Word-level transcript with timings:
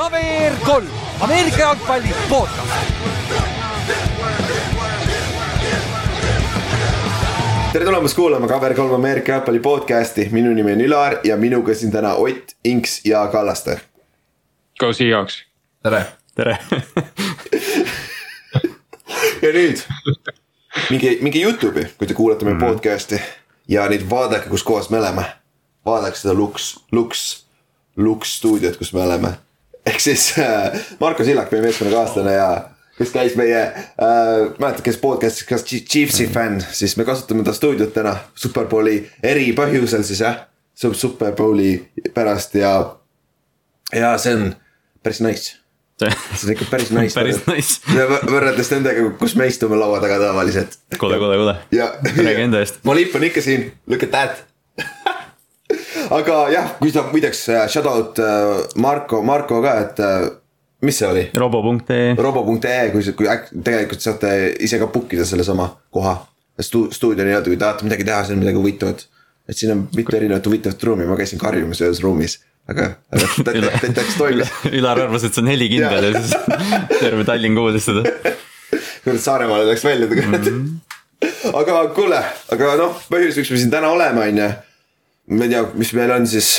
KVR 0.00 0.56
kolm, 0.64 0.86
Ameerika 1.20 1.58
jalgpalli 1.58 2.08
podcast. 2.28 2.70
tere 7.72 7.84
tulemast 7.84 8.16
kuulama 8.16 8.46
KVR3 8.46 8.94
Ameerika 8.94 9.32
jalgpalli 9.32 9.58
podcast'i, 9.58 10.28
minu 10.32 10.54
nimi 10.54 10.72
on 10.72 10.80
Ülar 10.80 11.16
ja 11.24 11.36
minuga 11.36 11.74
siin 11.74 11.92
täna 11.92 12.14
Ott, 12.14 12.56
Inks 12.64 13.00
ja 13.04 13.26
Kallaste. 13.26 13.80
Go 14.80 14.92
Seahawks. 14.92 15.44
tere. 15.82 16.04
tere 16.34 16.58
ja 19.42 19.52
nüüd 19.52 19.78
minge, 20.90 21.16
minge 21.20 21.38
Youtube'i, 21.38 21.84
kui 21.98 22.06
te 22.06 22.14
kuulate 22.14 22.44
meie 22.48 22.56
mm. 22.56 22.64
podcast'i 22.64 23.20
ja 23.68 23.84
nüüd 23.92 24.08
vaadake, 24.10 24.48
kus 24.48 24.64
kohas 24.64 24.90
me 24.90 24.98
oleme. 24.98 25.24
vaadake 25.84 26.16
seda 26.16 26.34
Lux, 26.34 26.78
Lux, 26.92 27.44
Lux 27.96 28.36
stuudiot, 28.38 28.80
kus 28.80 28.94
me 28.96 29.04
oleme. 29.04 29.36
Ehk 29.86 30.00
siis 30.00 30.32
äh, 30.38 30.76
Marko 31.00 31.24
Sillak, 31.24 31.52
meie 31.52 31.62
meeskonnakaaslane 31.68 32.34
ja 32.34 32.50
kes 32.98 33.14
käis 33.14 33.36
meie 33.38 33.62
äh,, 33.62 34.50
mäletad, 34.58 34.82
kes 34.84 35.00
podcast'is, 35.00 35.46
kas 35.48 35.64
Chiefsi 35.64 36.26
mm. 36.26 36.32
fänn, 36.34 36.64
siis 36.72 36.96
me 37.00 37.06
kasutame 37.08 37.44
ta 37.46 37.54
stuudiot 37.56 37.94
täna 37.96 38.16
Superbowli 38.34 39.02
eripõhjusel 39.22 40.04
siis 40.06 40.24
jah. 40.26 40.44
Superbowli 40.80 41.74
pärast 42.14 42.54
ja, 42.56 42.74
ja 43.92 44.14
see 44.18 44.36
on 44.36 44.52
päris 45.04 45.20
nice 45.24 45.60
see 46.08 46.46
on 46.46 46.52
ikka 46.54 46.68
päris 46.70 46.90
nice. 46.96 47.14
päris 47.18 47.40
nice. 47.46 47.80
võrreldes 48.30 48.70
nendega, 48.72 49.08
kus 49.20 49.34
me 49.36 49.48
istume 49.50 49.76
laua 49.76 50.00
taga 50.00 50.20
tavaliselt. 50.22 50.78
kuule, 50.98 51.18
kuule, 51.20 51.36
kuule. 51.40 51.56
räägi 52.24 52.46
enda 52.46 52.62
eest. 52.64 52.80
mu 52.84 52.96
lipp 52.96 53.16
on 53.16 53.26
ikka 53.28 53.44
siin, 53.44 53.68
look 53.86 54.06
at 54.08 54.14
that 54.14 54.46
aga 56.16 56.36
jah, 56.52 56.74
kui 56.80 56.92
sa 56.94 57.04
muideks 57.08 57.42
äh, 57.54 57.64
shout 57.68 57.86
out 57.86 58.18
äh, 58.18 58.58
Marko, 58.76 59.22
Marko 59.22 59.62
ka, 59.64 59.76
et 59.84 60.02
äh, 60.04 60.26
mis 60.86 60.98
see 60.98 61.08
oli? 61.08 61.24
robo.ee. 61.36 62.14
robo.ee, 62.18 62.90
kui, 62.94 63.06
kui 63.16 63.30
äkki 63.30 63.62
tegelikult 63.64 64.04
saate 64.04 64.34
ise 64.60 64.80
ka 64.82 64.90
book 64.92 65.12
ida 65.16 65.26
sellesama 65.28 65.70
koha 65.94 66.18
stu,. 66.60 66.88
stuudio 66.94 67.24
nii-öelda, 67.24 67.48
kui 67.48 67.60
tahate 67.60 67.88
midagi 67.88 68.06
teha, 68.08 68.22
siin 68.24 68.38
on 68.38 68.44
midagi 68.44 68.62
huvitavat. 68.62 69.08
et 69.48 69.56
siin 69.56 69.74
on 69.74 69.88
mitu 69.96 70.16
erinevat 70.16 70.46
huvitavat 70.46 70.88
ruumi, 70.88 71.08
ma 71.10 71.18
käisin 71.18 71.40
karjumas 71.40 71.82
ühes 71.82 72.02
ruumis 72.04 72.40
aga, 72.70 72.92
aga 73.10 73.28
täitsa 73.82 74.14
toimis. 74.18 74.52
Ülar 74.70 75.02
arvas, 75.06 75.26
et 75.26 75.34
see 75.34 75.44
on 75.44 75.50
helikindel 75.50 76.10
ja 76.10 76.22
siis 76.22 76.34
terve 77.02 77.26
Tallinn 77.28 77.58
kuulis 77.58 77.86
seda. 77.88 78.04
kurat, 79.04 79.20
Saaremaale 79.22 79.68
läks 79.70 79.84
välja 79.84 80.08
tegelikult 80.10 80.50
mm. 80.50 80.80
-hmm. 81.22 81.54
aga 81.62 81.84
kuule, 81.96 82.20
aga 82.54 82.74
noh, 82.80 82.98
põhjus, 83.12 83.40
miks 83.40 83.54
me 83.54 83.62
siin 83.62 83.72
täna 83.72 83.92
oleme, 83.94 84.26
on 84.26 84.42
ju. 84.44 84.50
Ma 85.30 85.46
ei 85.46 85.52
tea, 85.54 85.64
mis 85.78 85.92
meil 85.96 86.14
on 86.14 86.26
siis, 86.30 86.56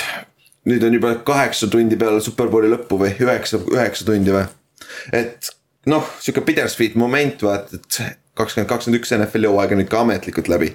nüüd 0.69 0.83
on 0.88 0.95
juba 0.95 1.16
kaheksa 1.27 1.69
tundi 1.72 1.97
peale 2.00 2.22
superbowli 2.23 2.72
lõppu 2.72 3.00
või 3.02 3.16
üheksa, 3.19 3.61
üheksa 3.72 4.08
tundi 4.08 4.36
või. 4.36 4.45
et 5.16 5.52
noh, 5.91 6.08
sihuke 6.19 6.45
bittersweet 6.47 6.95
moment 6.99 7.44
vaata, 7.44 7.80
et 7.80 8.02
kakskümmend 8.38 8.69
kakskümmend 8.69 9.02
üks 9.02 9.14
NFL-i 9.17 9.52
hooaeg 9.52 9.75
on 9.75 9.83
nüüd 9.83 9.92
ka 9.92 10.05
ametlikult 10.05 10.52
läbi 10.52 10.72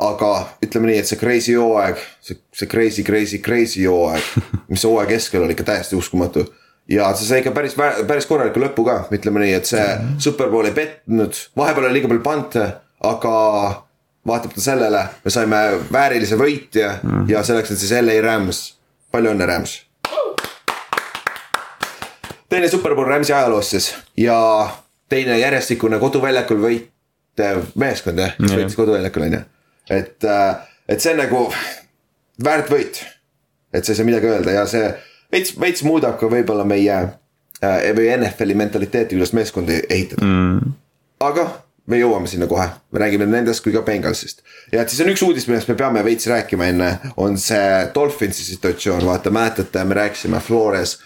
aga 0.00 0.30
ütleme 0.64 0.90
nii, 0.90 1.00
et 1.02 1.10
see 1.10 1.18
crazy 1.20 1.56
hooaeg, 1.58 2.00
see, 2.24 2.38
see 2.56 2.68
crazy, 2.70 3.04
crazy, 3.06 3.40
crazy 3.44 3.84
hooaeg, 3.88 4.24
mis 4.72 4.84
hooaja 4.86 5.10
keskel 5.10 5.44
oli 5.44 5.56
ikka 5.56 5.66
täiesti 5.72 5.98
uskumatu. 5.98 6.46
ja 6.90 7.10
see 7.14 7.28
sai 7.28 7.42
ikka 7.42 7.52
päris, 7.54 7.76
päris 7.78 8.26
korraliku 8.26 8.62
lõpu 8.62 8.84
ka, 8.86 8.96
ütleme 9.14 9.44
nii, 9.44 9.54
et 9.58 9.68
see 9.68 9.84
superbowl 10.22 10.70
ei 10.70 10.76
petnud, 10.76 11.36
vahepeal 11.58 11.88
oli 11.88 11.98
liiga 11.98 12.10
palju 12.10 12.24
pante, 12.24 12.66
aga 13.06 13.34
vaatamata 14.26 14.60
sellele 14.60 15.04
me 15.24 15.30
saime 15.30 15.60
väärilise 15.92 16.36
võitja 16.36 16.98
mm 17.02 17.10
-hmm. 17.10 17.30
ja 17.30 17.42
selleks 17.42 17.70
on 17.70 17.76
siis 17.76 17.92
LA 17.92 18.20
Rams, 18.20 18.78
palju 19.12 19.30
õnne, 19.30 19.46
Rams. 19.46 19.86
teine 22.48 22.68
superbowl 22.68 23.08
Ramsi 23.08 23.32
ajaloos 23.32 23.70
siis 23.70 23.94
ja 24.16 24.70
teine 25.08 25.38
järjestikune 25.38 25.98
koduväljakul 25.98 26.60
võitev 26.62 27.62
meeskond 27.74 28.18
jah, 28.18 28.36
kes 28.36 28.52
võitis 28.52 28.76
koduväljakul 28.76 29.22
on 29.22 29.32
ju 29.32 29.40
et, 29.90 30.24
äh, 30.24 30.56
et 30.88 31.00
see 31.00 31.12
on 31.12 31.22
nagu 31.22 31.46
väärt 32.44 32.70
võit. 32.70 33.02
et 33.72 33.84
sa 33.84 33.92
ei 33.92 33.96
saa 33.96 34.06
midagi 34.06 34.26
öelda 34.26 34.50
ja 34.50 34.66
see 34.66 34.86
veits, 35.32 35.54
veits 35.60 35.82
muudab 35.86 36.18
ka 36.18 36.26
võib-olla 36.30 36.64
meie 36.66 36.96
äh, 36.96 37.90
või 37.96 38.10
NFL-i 38.16 38.54
mentaliteeti, 38.54 39.16
kuidas 39.16 39.32
meeskondi 39.32 39.80
ehitada 39.88 40.26
mm.. 40.26 40.72
aga 41.20 41.46
me 41.86 41.98
jõuame 42.00 42.28
sinna 42.30 42.46
kohe, 42.50 42.66
me 42.92 43.02
räägime 43.02 43.26
nendest 43.26 43.64
kui 43.64 43.72
ka 43.72 43.82
Bengalsist. 43.86 44.42
ja 44.72 44.82
et 44.82 44.92
siis 44.92 45.00
on 45.04 45.12
üks 45.12 45.22
uudis, 45.26 45.46
millest 45.48 45.68
me 45.68 45.76
peame 45.78 46.04
veits 46.04 46.26
rääkima 46.30 46.68
enne, 46.72 46.90
on 47.16 47.38
see 47.38 47.86
Dolphinsi 47.94 48.44
situatsioon, 48.44 49.06
vaata 49.06 49.30
mäletate, 49.30 49.84
me 49.84 49.98
rääkisime 49.98 50.40
Flores 50.40 50.98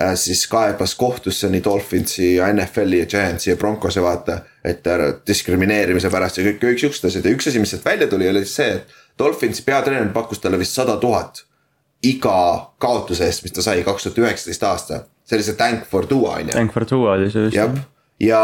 äh, 0.00 0.14
siis 0.14 0.46
kaebas 0.50 0.94
kohtusse 0.94 1.50
nii 1.50 1.64
Dolphinsi 1.64 2.34
ja 2.34 2.52
NFL-i 2.52 3.04
ja 3.04 3.06
Giantsi 3.06 3.50
ja 3.50 3.56
Broncose 3.56 4.02
vaata 4.02 4.40
et 4.64 4.84
diskrimineerimise 5.26 6.10
pärast 6.12 6.38
ja 6.38 6.46
kõik, 6.48 6.62
kõik 6.62 6.82
siuksed 6.82 7.08
asjad 7.08 7.28
ja 7.28 7.34
üks 7.36 7.48
asi, 7.48 7.60
mis 7.62 7.72
sealt 7.72 7.86
välja 7.86 8.08
tuli, 8.10 8.28
oli 8.28 8.44
see, 8.46 8.80
et 8.80 8.98
Dolphinsi 9.18 9.64
peatreener 9.66 10.10
pakkus 10.14 10.42
talle 10.42 10.58
vist 10.60 10.76
sada 10.76 10.96
tuhat 11.00 11.44
iga 12.02 12.38
kaotuse 12.78 13.26
eest, 13.26 13.42
mis 13.42 13.54
ta 13.54 13.64
sai 13.64 13.82
kaks 13.86 14.06
tuhat 14.06 14.20
üheksateist 14.22 14.66
aasta. 14.66 15.04
see 15.24 15.36
oli 15.36 15.44
see 15.44 15.54
Thank 15.54 15.84
for 15.84 16.06
Dua 16.10 16.36
on 16.36 16.46
ju. 16.46 16.52
Thank 16.52 16.72
for 16.72 16.86
Dua 16.90 17.12
oli 17.12 17.30
see 17.30 17.48
just. 17.48 17.56
jah, 17.56 17.72
ja 18.20 18.42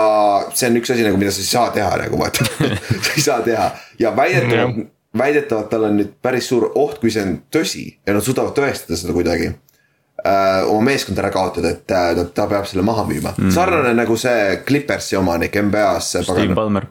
see 0.55 0.71
on 0.71 0.81
üks 0.81 0.93
asi 0.95 1.07
nagu, 1.07 1.19
mida 1.21 1.33
sa 1.35 1.43
ei 1.43 1.51
saa 1.51 1.71
teha 1.75 1.95
nagu 2.05 2.19
vaata. 2.19 2.47
Sa 3.05 3.15
ei 3.17 3.23
saa 3.23 3.41
teha. 3.47 3.71
Ja 3.99 4.17
väidetavalt 4.17 4.91
väidetavalt 5.19 5.71
tal 5.71 5.87
on 5.89 5.99
nüüd 5.99 6.17
päris 6.23 6.49
suur 6.51 6.71
oht, 6.75 6.99
kui 7.03 7.13
see 7.15 7.23
on 7.23 7.37
tõsi 7.55 7.85
ja 8.07 8.17
nad 8.17 8.25
suudavad 8.27 8.55
tõestada 8.57 8.99
seda 8.99 9.15
kuidagi 9.15 9.51
äh, 9.51 10.65
oma 10.67 10.89
meeskond 10.91 11.21
ära 11.23 11.31
kaotada, 11.35 11.75
et 11.75 11.95
äh, 11.95 12.11
ta, 12.19 12.27
ta 12.35 12.49
peab 12.51 12.67
selle 12.71 12.85
maha 12.87 13.07
müüma. 13.09 13.35
Mm.. 13.39 13.55
sarnane 13.55 13.95
nagu 13.97 14.19
see 14.21 14.61
Clippersi 14.67 15.19
omanik 15.21 15.55
NBA-s. 15.61 16.25
Steve 16.27 16.57
Palmer. 16.59 16.89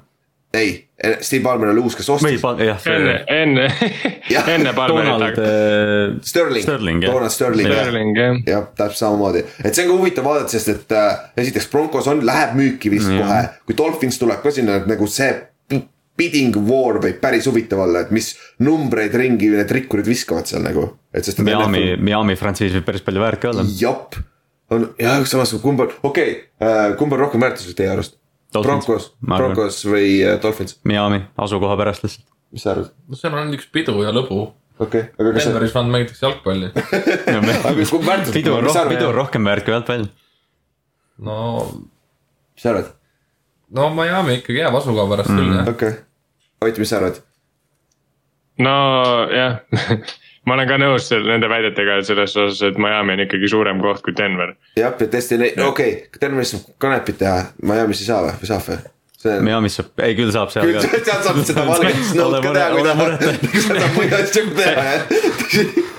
ei, 0.55 0.77
Steve 1.19 1.43
Palmer 1.43 1.73
oli 1.73 1.81
uus, 1.83 1.95
kes 1.99 2.09
ostis. 2.13 2.43
enne, 2.87 3.15
enne, 3.27 3.65
enne 4.55 4.73
Palmerit. 4.73 5.39
Äh, 5.39 6.17
Sterling, 6.23 6.63
Sterling, 6.63 7.01
Donald 7.03 7.33
Sterling. 7.33 7.71
Sterling 7.71 8.17
jah. 8.17 8.37
jah, 8.47 8.67
täpselt 8.77 9.01
samamoodi, 9.01 9.43
et 9.63 9.75
see 9.75 9.83
on 9.83 9.91
ka 9.91 9.97
huvitav 9.99 10.27
vaadata, 10.27 10.55
sest 10.55 10.71
et 10.71 10.95
äh, 10.95 11.25
esiteks 11.43 11.67
Broncos 11.73 12.07
on, 12.11 12.23
läheb 12.25 12.55
müüki 12.59 12.93
vist 12.93 13.11
mm. 13.11 13.19
kohe, 13.19 13.41
kui 13.67 13.77
Dolphins 13.77 14.21
tuleb 14.21 14.39
ka 14.45 14.53
sinna 14.55 14.79
nagu 14.87 15.09
see 15.11 15.33
bidding 16.17 16.55
war 16.67 16.99
võib 17.01 17.19
päris 17.21 17.47
huvitav 17.49 17.83
olla, 17.87 18.03
et 18.05 18.11
mis 18.13 18.33
numbreid 18.63 19.15
ringi 19.17 19.49
need 19.53 19.71
rikkurid 19.79 20.07
viskavad 20.07 20.49
seal 20.49 20.63
nagu. 20.65 20.91
et 21.13 21.25
sest. 21.25 21.41
Miami 21.41 21.81
NFL..., 21.81 22.03
Miami 22.05 22.37
frantsiis 22.39 22.75
võib 22.77 22.87
päris 22.89 23.05
palju 23.05 23.23
väärt 23.23 23.41
ka 23.41 23.53
olla. 23.53 23.65
jep, 23.79 24.19
on 24.73 24.91
jah, 25.01 25.23
samas 25.29 25.55
kumb 25.63 25.85
on, 25.85 25.95
okei 26.03 26.35
okay, 26.35 26.43
uh,, 26.61 26.97
kumb 26.99 27.17
on 27.17 27.25
rohkem 27.25 27.43
väärtuslik 27.43 27.79
teie 27.79 27.91
arust? 27.93 28.19
Broncos, 28.61 29.11
Broncos 29.25 29.79
või 29.87 30.17
uh, 30.21 30.35
Dolphins? 30.41 30.77
Miami, 30.87 31.23
asukoha 31.37 31.77
pärast 31.79 32.05
lihtsalt. 32.05 32.27
mis 32.53 32.65
sa 32.65 32.73
arvad? 32.75 32.91
no 33.09 33.19
seal 33.19 33.37
on 33.39 33.53
üks 33.57 33.69
pidu 33.73 33.95
ja 34.03 34.13
lõbu. 34.13 34.41
okei 34.77 35.05
okay,, 35.07 35.11
aga 35.17 35.33
kas. 35.35 35.47
Denveris 35.47 35.75
vaat 35.75 35.91
mängitakse 35.95 36.25
jalgpalli 36.27 36.71
aga 36.73 37.87
kumb 37.89 38.07
väärtuslik? 38.07 38.35
pidu 38.39 38.55
on 38.57 38.67
rohkem, 38.67 38.93
pidu 38.93 39.09
on 39.09 39.15
rohkem 39.17 39.49
väärt 39.49 39.67
kui 39.67 39.75
jalgpall. 39.75 40.07
no. 41.19 41.37
mis 42.53 42.65
sa 42.65 42.73
arvad? 42.73 42.91
no 43.73 43.89
Miami 43.97 44.39
ikkagi 44.41 44.61
jääb 44.61 44.81
asukoha 44.81 45.09
pärast 45.15 45.33
mm. 45.33 45.39
küll 45.41 45.55
jah. 45.59 45.69
okei 45.75 45.95
okay., 45.95 46.01
Ott, 46.63 46.77
mis 46.79 46.93
sa 46.93 47.01
arvad? 47.01 47.23
nojah 48.61 49.63
ma 50.47 50.57
olen 50.57 50.67
ka 50.69 50.79
nõus 50.81 51.09
nende 51.13 51.49
väidetega 51.51 51.99
selles 52.07 52.35
osas, 52.35 52.63
et 52.67 52.79
Miami 52.81 53.15
on 53.15 53.23
ikkagi 53.25 53.49
suurem 53.51 53.79
koht 53.83 54.03
kui 54.05 54.15
Denver. 54.17 54.55
jah, 54.79 54.91
ja 54.99 55.07
tõesti, 55.15 55.39
okei 55.39 55.63
okay,, 55.67 55.93
Denveris 56.21 56.55
saab 56.55 56.73
kanepit 56.83 57.21
teha, 57.21 57.39
Miami's 57.63 58.03
ei 58.03 58.09
saa 58.09 58.25
või, 58.25 58.35
või 58.41 58.51
saab 58.51 58.67
või? 58.67 58.81
See... 59.23 59.39
Miami's 59.47 59.79
saab, 59.79 59.93
ei 60.03 60.17
küll 60.19 60.33
saab 60.35 60.51
seal 60.51 60.73
ka. 60.75 60.83
sealt 60.83 61.27
saab 61.29 61.41
seda 61.47 61.65
valget 61.69 62.05
snow'd 62.11 62.39
ka 62.43 62.53
teha, 62.57 62.69
kui 62.75 62.85
tahad, 62.89 63.27
saab 63.69 63.95
muid 63.97 64.15
asju 64.19 64.45
teha 64.59 64.85
jah. 64.91 65.91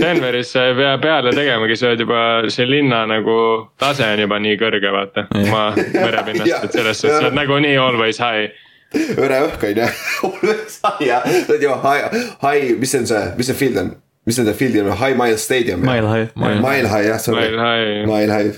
Denveris 0.00 0.48
sa 0.54 0.64
ei 0.66 0.74
pea 0.74 0.94
peale 1.02 1.30
tegemagi, 1.34 1.76
sa 1.78 1.90
oled 1.90 2.00
juba, 2.02 2.22
see 2.50 2.66
linna 2.66 3.02
nagu 3.08 3.36
tase 3.80 4.06
on 4.06 4.22
juba 4.24 4.38
nii 4.42 4.56
kõrge, 4.60 4.90
vaata, 4.94 5.26
maa 5.50 5.70
merepinnast, 6.04 6.66
et 6.66 6.78
selles 6.78 7.02
suhtes 7.02 7.18
sa 7.18 7.26
oled 7.26 7.38
nagunii 7.38 7.76
always 7.82 8.18
high 8.22 8.50
üreõhk 8.94 9.66
on 9.68 9.82
ju, 9.82 9.88
high 10.84 11.06
ja, 11.06 11.20
sa 11.24 11.52
oled 11.52 11.66
ju 11.66 11.74
high, 11.84 12.22
high, 12.42 12.78
mis 12.80 12.94
see 12.94 13.02
on 13.04 13.10
see, 13.10 13.26
mis 13.38 13.50
see 13.50 13.58
field 13.58 13.82
on? 13.82 13.92
mis 14.28 14.38
nende 14.38 14.52
field'il 14.54 14.86
on, 14.86 14.96
High 15.00 15.16
Mile 15.18 15.38
Stadium? 15.40 15.80
Mile 15.80 16.08
High. 16.08 16.28
Mile 16.36 16.88
High 16.88 17.06
jah, 17.08 17.18
sorry. 17.18 17.50
Mile 17.50 17.58
High. 17.58 18.06
Mile 18.06 18.32
High. 18.34 18.52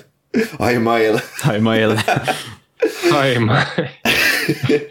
High 0.58 0.78
Mile. 0.78 1.20
High 1.44 1.60
Mile. 1.60 1.96
High 3.14 3.38
Mile 3.38 4.88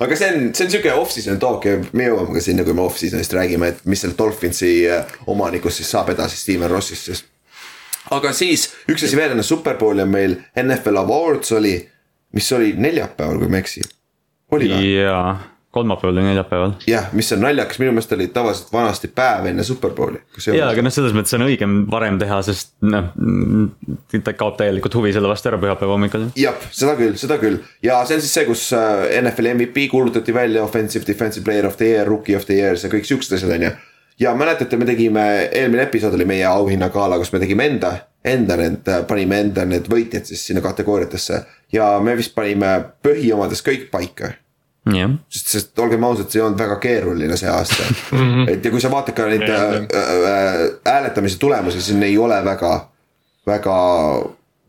aga 0.00 0.16
see 0.16 0.28
on, 0.28 0.50
see 0.54 0.66
on 0.66 0.72
sihuke 0.72 0.92
off-season 0.92 1.38
talk 1.40 1.64
ja 1.64 1.78
me 1.96 2.08
jõuame 2.08 2.36
ka 2.36 2.42
sinna, 2.44 2.66
kui 2.66 2.76
me 2.76 2.84
off-season'ist 2.84 3.32
räägime, 3.32 3.70
et 3.72 3.86
mis 3.88 4.02
sellest 4.04 4.18
Dolphinsi 4.20 4.72
äh, 4.92 5.14
omanikust 5.32 5.80
siis 5.80 5.92
saab 5.94 6.12
edasi, 6.12 6.36
Steven 6.36 6.70
Rossist 6.70 7.08
siis. 7.08 7.24
aga 8.12 8.34
siis 8.36 8.68
üks 8.92 9.06
asi 9.06 9.16
veel 9.16 9.32
enne 9.32 9.46
superbowli 9.46 10.04
on 10.04 10.12
meil 10.12 10.36
NFL 10.60 11.00
Awards 11.00 11.54
oli, 11.56 11.78
mis 12.36 12.52
oli 12.52 12.74
neljapäeval, 12.76 13.40
kui 13.40 13.48
ma 13.48 13.60
ei 13.60 13.64
eksi. 13.64 13.86
Oli 14.56 14.70
või? 14.72 14.94
jaa, 15.02 15.34
kolmapäeval 15.74 16.18
või 16.20 16.26
neljapäeval. 16.28 16.72
jah, 16.86 17.08
mis 17.16 17.32
on 17.34 17.42
naljakas, 17.42 17.78
minu 17.82 17.94
meelest 17.94 18.12
oli 18.14 18.28
tavaliselt 18.34 18.70
vanasti 18.72 19.10
päev 19.14 19.48
enne 19.50 19.64
Superbowli. 19.66 20.20
jaa, 20.46 20.68
aga 20.70 20.84
noh, 20.86 20.94
selles 20.94 21.14
mõttes 21.16 21.34
on 21.38 21.46
õigem 21.48 21.76
varem 21.90 22.18
teha, 22.20 22.38
sest 22.46 22.74
noh, 22.86 23.08
ta 24.14 24.36
kaob 24.38 24.58
täielikult 24.60 24.94
huvi 25.00 25.14
selle 25.16 25.30
vastu 25.30 25.50
ära 25.50 25.58
pühapäeva 25.62 25.96
hommikul. 25.96 26.28
jah, 26.38 26.60
seda 26.70 26.94
küll, 27.00 27.16
seda 27.20 27.40
küll 27.42 27.58
ja 27.82 27.98
see 28.06 28.20
on 28.20 28.22
siis 28.22 28.36
see, 28.38 28.46
kus 28.50 28.68
äh, 28.76 29.08
NFL 29.22 29.50
MVP 29.56 29.88
kuulutati 29.90 30.36
välja, 30.36 30.62
offensive, 30.64 31.06
defensive 31.08 31.44
player 31.46 31.66
of 31.66 31.76
the 31.80 31.90
year, 31.90 32.06
rookie 32.08 32.38
of 32.38 32.46
the 32.46 32.60
year, 32.60 32.78
see 32.78 32.92
kõik 32.92 33.10
siuksed 33.10 33.34
asjad 33.38 33.56
on 33.58 33.66
ju. 33.68 33.72
ja 34.22 34.36
mäletate, 34.38 34.78
me 34.78 34.86
tegime, 34.88 35.26
eelmine 35.50 35.88
episood 35.88 36.14
oli 36.14 36.28
meie 36.28 36.46
auhinnagala, 36.52 37.18
kus 37.18 37.34
me 37.34 37.42
tegime 37.42 37.66
enda, 37.72 37.96
enda 38.24 38.60
need, 38.62 38.94
panime 39.10 39.42
enda 39.48 39.66
need 39.66 39.90
võitjad 39.90 40.30
siis 40.30 40.46
sinna 40.46 40.62
kategooriatesse. 40.62 41.42
ja 41.74 41.90
me 41.98 42.14
vist 42.14 42.36
panime 42.38 42.76
põhiomadest 43.02 43.66
kõik 43.66 43.90
paika 43.90 44.36
jah, 44.92 45.16
sest, 45.32 45.50
sest 45.54 45.78
olgem 45.80 46.04
ausad, 46.04 46.28
see 46.30 46.40
ei 46.40 46.46
olnud 46.46 46.60
väga 46.60 46.76
keeruline 46.82 47.36
see 47.40 47.50
aasta. 47.50 47.86
et 48.52 48.64
ja 48.64 48.72
kui 48.72 48.82
sa 48.82 48.90
vaatad 48.92 49.16
ka 49.16 49.28
neid 49.30 49.44
äh, 49.48 49.76
äh, 49.84 50.64
hääletamise 50.86 51.38
tulemusi, 51.40 51.80
siis 51.80 51.96
neil 51.96 52.12
ei 52.12 52.18
ole 52.20 52.40
väga, 52.44 52.72
väga 53.48 53.76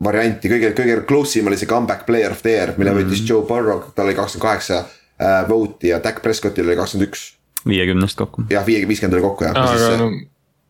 varianti, 0.04 0.52
kõige, 0.52 0.72
kõige 0.76 1.00
close 1.08 1.40
im 1.40 1.50
oli 1.50 1.58
see 1.60 1.68
comeback 1.70 2.06
player 2.08 2.32
of 2.32 2.44
the 2.44 2.52
year, 2.52 2.74
mille 2.76 2.94
võitis 2.96 3.24
Joe 3.24 3.46
Burrow, 3.48 3.90
tal 3.96 4.08
oli 4.08 4.16
kakskümmend 4.16 4.44
kaheksa 4.48 4.82
äh, 4.84 5.42
vote'i 5.48 5.92
ja 5.92 6.00
Dak 6.04 6.22
Prescottil 6.24 6.68
oli 6.68 6.78
kakskümmend 6.78 7.10
üks. 7.10 7.26
viiekümnest 7.68 8.18
kokku. 8.20 8.46
jah, 8.52 8.66
viie, 8.66 8.84
viiskümmend 8.88 9.18
oli 9.18 9.28
kokku 9.28 9.48
jah, 9.48 9.60
siis 9.72 10.00
no 10.00 10.10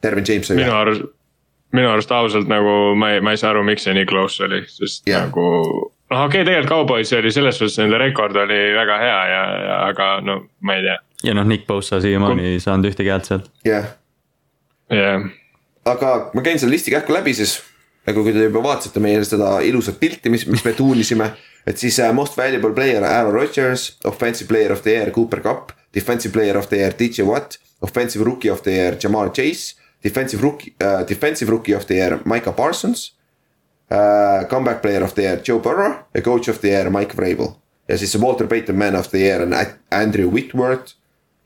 Dervin 0.03 0.25
James 0.29 0.51
oli 0.51 0.63
minu 0.63 0.77
arust, 0.77 1.03
minu 1.75 1.91
arust 1.91 2.13
ausalt 2.15 2.49
nagu 2.51 2.95
ma 2.99 3.15
ei, 3.15 3.21
ma 3.25 3.35
ei 3.35 3.41
saa 3.41 3.53
aru, 3.55 3.65
miks 3.67 3.87
see 3.87 3.95
nii 3.97 4.07
close 4.09 4.45
oli, 4.47 4.63
sest 4.71 5.09
yeah. 5.09 5.27
nagu. 5.27 5.93
noh, 6.11 6.25
okei 6.25 6.43
okay,, 6.43 6.45
tegelikult 6.45 6.73
Cowboys 6.73 7.13
oli 7.17 7.33
selles 7.35 7.59
suhtes, 7.59 7.79
nende 7.81 7.99
rekord 8.01 8.37
oli 8.39 8.59
väga 8.77 8.99
hea 9.03 9.21
ja, 9.31 9.43
ja 9.67 9.79
aga 9.89 10.09
no 10.25 10.39
ma 10.67 10.77
ei 10.79 10.85
tea, 10.87 10.99
ja 11.31 11.35
noh, 11.37 11.47
Nick 11.49 11.67
Bosa 11.67 12.01
siiamaani 12.03 12.53
ei 12.53 12.61
saanud 12.63 12.91
ühtegi 12.91 13.13
häält 13.13 13.31
sealt. 13.31 13.49
jah, 13.67 13.89
jah. 14.93 15.27
aga 15.85 16.13
ma 16.35 16.45
käin 16.47 16.63
selle 16.63 16.77
listi 16.77 16.95
kähku 16.95 17.15
läbi 17.17 17.35
siis. 17.35 17.59
nagu 18.07 18.23
kui 18.23 18.33
te 18.35 18.45
juba 18.47 18.63
vaatasite 18.63 19.03
meie 19.03 19.25
seda 19.27 19.57
ilusat 19.67 19.99
pilti, 20.01 20.31
mis, 20.31 20.47
mis 20.47 20.65
me 20.65 20.73
tuunisime. 20.79 21.33
et 21.67 21.79
siis 21.79 21.99
uh, 21.99 22.13
most 22.15 22.37
valuable 22.39 22.75
player 22.75 23.05
Aaron 23.05 23.35
Rodgers, 23.35 23.97
offensive 24.05 24.49
player 24.49 24.73
of 24.73 24.83
the 24.83 24.95
year 24.95 25.11
Cooper 25.11 25.43
Cup, 25.43 25.73
defensive 25.95 26.33
player 26.33 26.59
of 26.59 26.69
the 26.69 26.77
year 26.77 26.95
DJ 26.95 27.27
Watt, 27.27 27.59
offensive 27.83 28.23
rookie 28.25 28.51
of 28.51 28.63
the 28.63 28.71
year 28.71 28.97
Jamar 29.03 29.33
Chase, 29.35 29.75
defensive 30.03 30.43
rookie 30.43 30.75
uh,, 30.81 31.03
defensive 31.09 31.51
rookie 31.51 31.75
of 31.75 31.87
the 31.87 31.95
year 31.95 32.21
Micah 32.25 32.53
Parsons 32.53 33.16
uh,. 33.91 34.47
Comeback 34.49 34.83
player 34.83 35.05
of 35.05 35.15
the 35.15 35.23
year 35.23 35.41
Joe 35.49 35.61
Burrow 35.61 35.95
ja 36.15 36.23
coach 36.23 36.49
of 36.49 36.61
the 36.61 36.69
year 36.69 36.91
Mike 36.91 37.17
Vrabel. 37.17 37.49
ja 37.89 37.99
siis 37.99 38.19
Walter 38.21 38.47
Payton 38.47 38.77
man 38.77 38.97
of 38.97 39.09
the 39.11 39.19
year 39.19 39.43
on 39.43 39.55
Andrew 39.91 40.31
Whitworth 40.33 40.95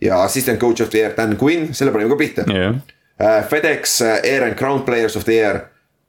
ja 0.00 0.22
assistant 0.24 0.60
coach 0.60 0.80
of 0.80 0.88
the 0.90 0.98
year 0.98 1.12
Dan 1.16 1.36
Quinn, 1.42 1.74
selle 1.74 1.92
panime 1.92 2.10
ka 2.10 2.16
pihta 2.16 2.46
jah, 2.48 2.74
Uh, 3.20 3.42
FedEx 3.44 3.98
uh, 4.00 4.06
Air 4.24 4.46
and 4.46 4.54
Crown 4.56 4.82
Players 4.82 5.12
of 5.16 5.24
the 5.24 5.34
Year, 5.34 5.58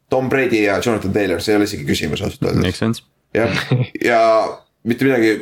Tom 0.09 0.29
Brady 0.29 0.61
ja 0.63 0.77
Jonathan 0.85 1.11
Taylor, 1.11 1.41
see 1.43 1.51
ei 1.51 1.57
ole 1.59 1.65
isegi 1.67 1.83
küsimus 1.83 2.21
ausalt 2.23 2.45
öeldes 2.47 2.63
makes. 2.63 2.79
sense. 2.79 3.01
jah, 3.35 3.51
ja 4.05 4.19
mitte 4.87 5.03
midagi, 5.09 5.33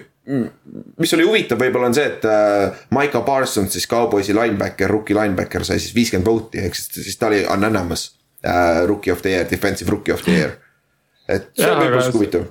mis 0.98 1.14
oli 1.14 1.28
huvitav 1.28 1.62
võib-olla 1.62 1.92
on 1.92 1.94
see, 1.94 2.08
et 2.10 2.26
uh, 2.26 2.74
Micah 2.98 3.22
Parsons 3.26 3.70
siis 3.78 3.86
Cowboysi 3.90 4.34
linebacker, 4.34 4.90
rookie 4.90 5.14
linebacker 5.14 5.62
sai 5.68 5.78
siis 5.78 5.94
viiskümmend 5.94 6.26
vote'i, 6.26 6.64
ehk 6.66 6.80
siis, 6.80 6.90
siis 7.06 7.22
ta 7.22 7.30
oli 7.30 7.44
unanimous 7.46 8.08
uh, 8.42 8.82
rookie 8.90 9.14
of 9.14 9.22
the 9.22 9.36
year, 9.36 9.46
defensive 9.52 9.94
rookie 9.94 10.14
of 10.18 10.26
the 10.26 10.40
year. 10.40 10.58
Et 11.30 11.52
see 11.54 11.68
Jaa, 11.68 11.76
on 11.76 11.84
võib-olla 11.84 12.06
sihuke 12.06 12.20
huvitav, 12.20 12.48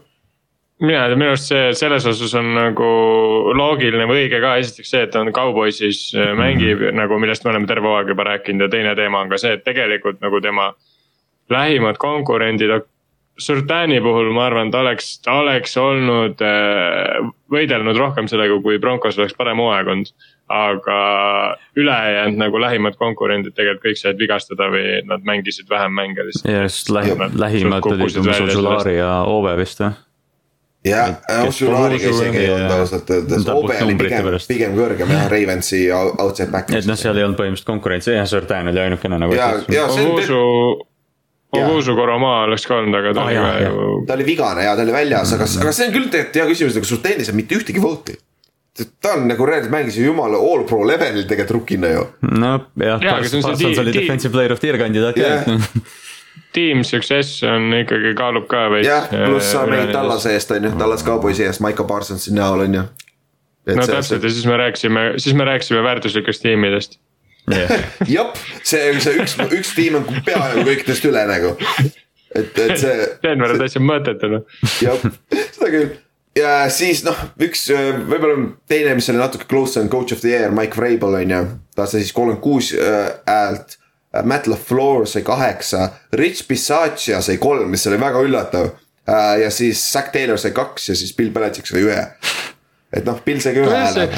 mina 0.81 1.05
ei 1.05 1.13
tea, 1.13 1.19
minu 1.19 1.33
arust 1.33 1.51
see 1.51 1.71
selles 1.81 2.07
osas 2.07 2.35
on 2.39 2.53
nagu 2.55 2.91
loogiline 3.59 4.07
või 4.07 4.25
õige 4.25 4.39
ka, 4.43 4.55
esiteks 4.63 4.93
see, 4.95 5.07
et 5.07 5.15
ta 5.15 5.23
on 5.25 5.33
Cowboysis 5.35 6.05
äh, 6.15 6.31
mängib 6.39 6.85
nagu, 6.95 7.19
millest 7.19 7.45
me 7.45 7.53
oleme 7.55 7.67
terve 7.71 7.91
hooaeg 7.91 8.13
juba 8.15 8.29
rääkinud 8.31 8.67
ja 8.67 8.71
teine 8.73 8.95
teema 8.99 9.25
on 9.25 9.33
ka 9.33 9.41
see, 9.43 9.57
et 9.59 9.67
tegelikult 9.67 10.23
nagu 10.25 10.41
tema 10.45 10.71
lähimad 11.51 11.99
konkurendid. 11.99 12.77
Surtani 13.39 14.01
puhul 14.03 14.33
ma 14.35 14.49
arvan, 14.49 14.71
ta 14.75 14.83
oleks, 14.83 15.13
ta 15.23 15.37
oleks 15.43 15.77
olnud 15.79 16.41
äh,, 16.43 17.29
võidelnud 17.55 17.99
rohkem 17.99 18.27
sellega, 18.31 18.57
kui 18.63 18.81
Broncos 18.83 19.19
oleks 19.19 19.37
parem 19.39 19.63
hooaeg 19.63 19.91
olnud. 19.95 20.11
Aga 20.49 20.99
ülejäänud 21.77 22.39
nagu 22.41 22.61
lähimad 22.61 22.97
konkurendid 22.97 23.53
tegelikult 23.57 23.85
kõik 23.85 24.01
said 24.01 24.19
vigastada 24.21 24.69
või 24.73 24.99
nad 25.05 25.25
mängisid 25.29 25.69
vähem 25.71 25.93
mänge 25.93 26.25
lihtsalt. 26.25 26.53
ja 26.53 26.63
just 26.65 26.89
lähi- 26.91 27.17
Nad, 27.19 27.35
lähimad 27.37 27.85
olid 27.87 28.17
umbes 28.17 28.41
Ozulari 28.41 28.97
ja 28.97 29.23
Ove 29.29 29.57
vist 29.61 29.81
või? 29.81 29.91
jah, 30.89 31.17
kes- 31.27 31.49
Oshulariga 31.49 32.11
isegi 32.11 32.39
ei 32.39 32.51
olnud 32.55 32.71
ja- 32.71 32.81
ausalt 32.81 33.11
öeldes, 33.11 33.49
Obe 33.49 33.79
oli 33.85 33.95
pigem 33.99 34.29
pigem 34.49 34.77
kõrgem 34.79 35.11
jah, 35.13 35.27
Ravensi 35.31 35.83
outside 35.93 36.51
back. 36.51 36.71
et 36.73 36.87
noh, 36.87 36.97
seal 36.97 37.17
ei 37.19 37.25
olnud 37.27 37.39
põhimõtteliselt 37.39 37.67
konkurentsi, 37.73 38.15
jah, 38.15 38.27
Surtan 38.27 38.69
oli 38.73 38.81
ainukene 38.81 39.19
nagu. 39.19 39.35
ja, 39.35 39.51
ja 39.69 39.89
see 39.89 40.05
on 40.07 40.13
Ovusu, 40.13 40.87
Ovusu 41.59 41.95
Koromaa 41.97 42.45
oleks 42.45 42.67
ka 42.69 42.77
olnud, 42.77 42.95
aga 42.95 43.13
ta 43.17 43.25
oli 43.25 43.35
ka 43.35 43.53
jah. 43.59 43.69
ju 43.73 44.05
ta 44.07 44.15
oli 44.15 44.25
vigane 44.25 44.65
ja 44.65 44.77
ta 44.77 44.83
oli 44.83 44.93
väljas, 44.93 45.33
aga, 45.37 45.45
aga 45.61 45.73
see 45.73 45.87
on 45.89 45.93
küll 45.95 46.09
tegelikult 46.13 46.41
hea 46.41 46.47
küsimus, 46.55 46.77
aga 46.81 46.85
Sultanis 46.95 47.29
on 47.33 47.37
mitte 47.37 47.55
ühtegi 47.59 47.81
vote'i. 47.83 48.17
Ta 49.01 49.15
on 49.17 49.29
nagu 49.29 49.47
reaalselt 49.47 49.73
mängis 49.73 49.97
ju 49.99 50.05
jumala 50.05 50.39
all 50.39 50.65
pro 50.69 50.83
levelil 50.87 51.25
tegelikult 51.27 51.57
rukina 51.61 51.91
ju. 51.93 52.05
no 52.21 52.53
jah, 52.77 53.03
Jaa, 53.03 53.17
aga 53.17 53.29
see 53.29 53.39
on 53.39 53.43
see 53.43 53.51
Parsons 53.51 53.83
oli 53.83 53.95
defensive 53.97 54.33
player 54.33 54.53
of 54.53 54.61
the 54.61 54.69
year 54.69 54.79
kandidaat 54.79 55.17
Jah. 55.17 55.45
ka. 55.45 55.81
team 56.53 56.85
success 56.85 57.43
on 57.43 57.73
ikkagi 57.81 58.15
kaalub 58.19 58.49
ka 58.51 58.69
veits. 58.73 58.89
jah, 58.89 59.09
pluss 59.11 59.53
sa 59.53 59.67
mängid 59.67 59.93
Tallase 59.97 60.35
eest 60.37 60.55
on 60.55 60.65
ju, 60.65 60.73
Tallas 60.79 61.05
Cowboysi 61.05 61.47
eest, 61.49 61.61
Maiko 61.65 61.85
Parsonsi 61.85 62.35
näol 62.35 62.67
on 62.67 62.81
ju. 62.81 62.87
no 63.75 63.87
täpselt 63.87 64.23
ja 64.23 64.31
siis 64.31 64.47
me 64.47 64.57
rääkisime, 64.57 65.13
siis 65.17 65.37
me 65.37 65.45
rääkisime 65.45 65.83
väärtuslikest 65.83 66.43
tiimidest. 66.43 66.99
jep, 68.17 68.37
see, 68.63 68.93
see 69.01 69.15
üks, 69.23 69.39
üks 69.57 69.71
tiim 69.77 69.97
on 70.01 70.09
peaaegu 70.25 70.67
kõikidest 70.69 71.07
üle 71.09 71.23
nagu. 71.29 71.55
et, 72.37 72.59
et 72.59 72.77
see 72.77 73.09
Denver 73.25 73.55
on 73.57 73.63
täitsa 73.63 73.81
mõttetu 73.81 74.31
noh. 74.35 74.61
jah, 74.85 75.09
seda 75.33 75.73
küll. 75.73 75.97
Ja 76.39 76.53
siis 76.73 77.03
noh, 77.07 77.19
üks 77.43 77.67
äh, 77.75 77.91
võib-olla 78.09 78.39
teine, 78.71 78.95
mis 78.99 79.09
oli 79.13 79.21
natuke 79.21 79.49
close 79.51 79.81
on 79.81 79.91
coach 79.93 80.15
of 80.15 80.23
the 80.25 80.31
year, 80.33 80.55
Mike 80.55 80.79
Vrabel 80.79 81.19
on 81.21 81.35
ju. 81.35 81.43
ta 81.77 81.87
sai 81.87 82.03
siis 82.05 82.15
kolmkümmend 82.17 82.43
kuus 82.45 82.73
äh, 82.75 83.13
häält. 83.29 83.77
Matt 84.25 84.47
LaFleur 84.49 85.05
sai 85.07 85.21
kaheksa, 85.23 85.91
Rich 86.17 86.47
Bisaccia 86.49 87.19
sai 87.23 87.37
kolm, 87.39 87.69
mis 87.71 87.85
oli 87.87 87.99
väga 88.01 88.23
üllatav. 88.25 88.71
ja 89.43 89.51
siis 89.53 89.81
Zack 89.93 90.11
Taylor 90.13 90.39
sai 90.41 90.51
kaks 90.57 90.89
ja 90.89 90.95
siis 90.97 91.13
Bill 91.17 91.31
Belichik 91.33 91.67
sai 91.69 91.81
ühe. 91.85 92.01
et 92.93 93.05
noh, 93.05 93.21
Bill 93.25 93.41
sai 93.41 93.53
ka 93.55 93.67
ühe 93.67 93.77
hääle. 93.85 94.09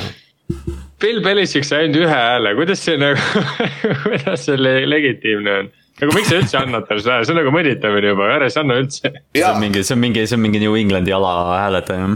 Bill 1.02 1.20
Belichik 1.25 1.67
sai 1.67 1.84
ainult 1.84 2.05
ühe 2.05 2.11
hääle, 2.11 2.55
kuidas 2.58 2.82
see 2.86 2.96
nagu, 3.03 3.43
kuidas 4.06 4.46
see 4.46 4.56
le- 4.58 4.86
legitiimne 4.91 5.55
on? 5.58 5.70
Nagu 6.01 6.15
miks 6.17 6.31
sa 6.31 6.39
üldse 6.41 6.61
annad 6.61 6.87
talle 6.89 7.03
seda 7.05 7.20
see 7.25 7.35
on 7.35 7.41
nagu 7.41 7.53
mõnitamine 7.55 8.13
juba, 8.13 8.29
ära 8.37 8.49
siis 8.49 8.61
anna 8.63 8.79
üldse. 8.81 9.13
see 9.37 9.47
on, 9.47 9.59
mingi, 9.63 9.82
see 9.87 9.97
on 9.97 10.03
mingi, 10.05 10.27
see 10.29 10.39
on 10.39 10.44
mingi 10.44 10.63
New 10.63 10.77
Englandi 10.79 11.15
ala 11.17 11.35
hääletaja. 11.59 12.13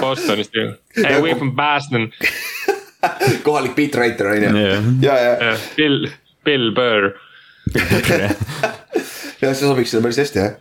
Bostonist 0.00 0.56
ju. 0.56 0.72
Hey 0.98 1.20
we 1.22 1.34
from 1.38 1.52
Boston, 1.58 2.08
kohalik 3.46 3.76
beatwriter 3.78 4.32
on 4.32 4.46
ju. 4.46 4.52
Jah. 4.58 4.90
ja, 5.02 5.18
ja, 5.18 5.56
Bill, 5.76 6.08
Bill 6.44 6.72
Burr. 6.76 7.12
ja 9.42 9.52
see 9.54 9.66
sobiks 9.66 9.92
sinna 9.92 10.02
päris 10.04 10.18
hästi 10.22 10.40
jah. 10.40 10.56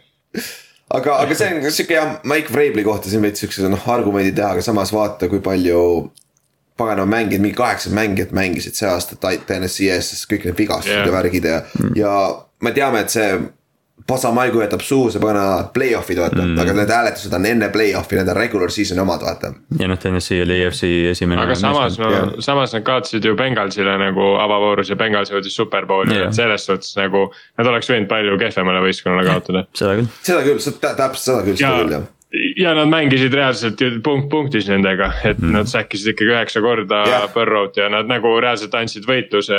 aga, 0.94 1.18
aga 1.24 1.38
see 1.38 1.50
on 1.56 1.65
sihuke 1.74 1.98
jah, 1.98 2.18
Mike 2.27 2.53
Vrabeli 2.53 2.86
kohta 2.86 3.10
siin 3.10 3.24
veits 3.25 3.41
siukse 3.41 3.70
noh 3.70 3.88
argumendi 3.94 4.34
teha, 4.38 4.53
aga 4.56 4.65
samas 4.65 4.94
vaata, 4.94 5.30
kui 5.32 5.41
palju 5.44 5.82
paganama 6.81 7.15
mängijad, 7.15 7.45
mingi 7.45 7.57
kaheksa 7.57 7.93
mängijat 7.95 8.35
mängisid 8.35 8.77
see 8.77 8.89
aasta 8.89 9.17
TNS-i 9.21 9.89
ees, 9.93 10.13
sest 10.13 10.29
kõik 10.31 10.50
need 10.50 10.57
vigastused 10.57 10.97
yeah. 10.97 11.09
ja 11.09 11.17
värgid 11.17 11.50
ja 11.50 11.63
mm., 11.63 11.97
ja 12.00 12.13
me 12.61 12.77
teame, 12.77 13.05
et 13.05 13.13
see. 13.13 13.41
Pasamaigu 14.07 14.63
jätab 14.63 14.81
suhu, 14.81 15.11
see 15.13 15.21
pagana 15.21 15.67
play-off'id 15.75 16.17
vaata 16.17 16.39
mm., 16.41 16.57
aga 16.63 16.73
need 16.73 16.89
hääletused 16.89 17.35
on 17.38 17.43
enne 17.45 17.67
play-off'i, 17.71 18.17
need 18.17 18.31
on 18.33 18.35
regular 18.35 18.71
season'i 18.73 19.03
omad, 19.03 19.21
vaata. 19.21 19.51
ja 19.77 19.88
noh, 19.88 20.00
TNS-i 20.01 20.39
oli 20.41 20.57
EFC 20.65 20.89
esimene. 21.11 21.43
aga 21.43 21.55
samas 21.55 22.00
no 22.01 22.09
jah., 22.09 22.31
samas 22.41 22.73
nad 22.73 22.83
kaotasid 22.88 23.27
ju 23.29 23.35
Bengalsile 23.38 23.93
nagu 24.01 24.31
avavoorus 24.41 24.89
ja 24.89 24.97
Bengals 24.97 25.29
jõudis 25.31 25.53
superbowli 25.55 26.17
Jah. 26.17 26.31
et 26.31 26.39
selles 26.39 26.65
suhtes 26.65 26.97
nagu. 26.97 27.27
Nad 27.61 27.69
oleks 27.69 27.91
võinud 27.93 28.09
palju 28.09 28.39
kehvemale 28.41 28.81
võistkonnale 28.88 29.27
kaotada. 29.29 29.63
seda 29.77 29.93
küll. 30.01 30.09
seda 30.25 30.41
küll, 30.50 30.65
seda 30.65 30.95
täpselt 31.03 31.27
seda 31.27 31.45
küll, 31.45 31.61
seda 31.61 31.83
küll 31.83 31.95
jah., 32.00 32.09
ja 32.57 32.73
nad 32.73 32.88
mängisid 32.88 33.33
reaalselt 33.33 33.81
ju 33.81 33.91
punkt 34.03 34.29
punktis 34.31 34.69
nendega, 34.71 35.11
et 35.23 35.39
mm. 35.39 35.55
nad 35.57 35.69
säkkisid 35.69 36.13
ikkagi 36.13 36.31
üheksa 36.31 36.61
korda 36.63 37.03
yeah. 37.07 37.27
Burrow't 37.33 37.79
ja 37.79 37.89
nad 37.91 38.09
nagu 38.09 38.33
reaalselt 38.39 38.75
andsid 38.77 39.07
võitluse 39.09 39.57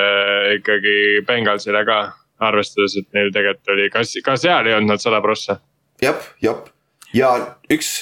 ikkagi 0.58 0.96
Bengalsile 1.28 1.84
ka. 1.88 2.02
arvestades, 2.42 2.96
et 2.98 3.06
neil 3.14 3.28
tegelikult 3.30 3.70
oli, 3.70 3.84
kas, 3.94 4.16
ka 4.26 4.34
seal 4.40 4.66
ei 4.66 4.74
olnud 4.74 4.96
nad 4.96 5.02
sada 5.02 5.20
prossa. 5.22 5.60
jah, 6.02 6.24
jah, 6.42 6.64
ja 7.14 7.28
üks, 7.70 7.92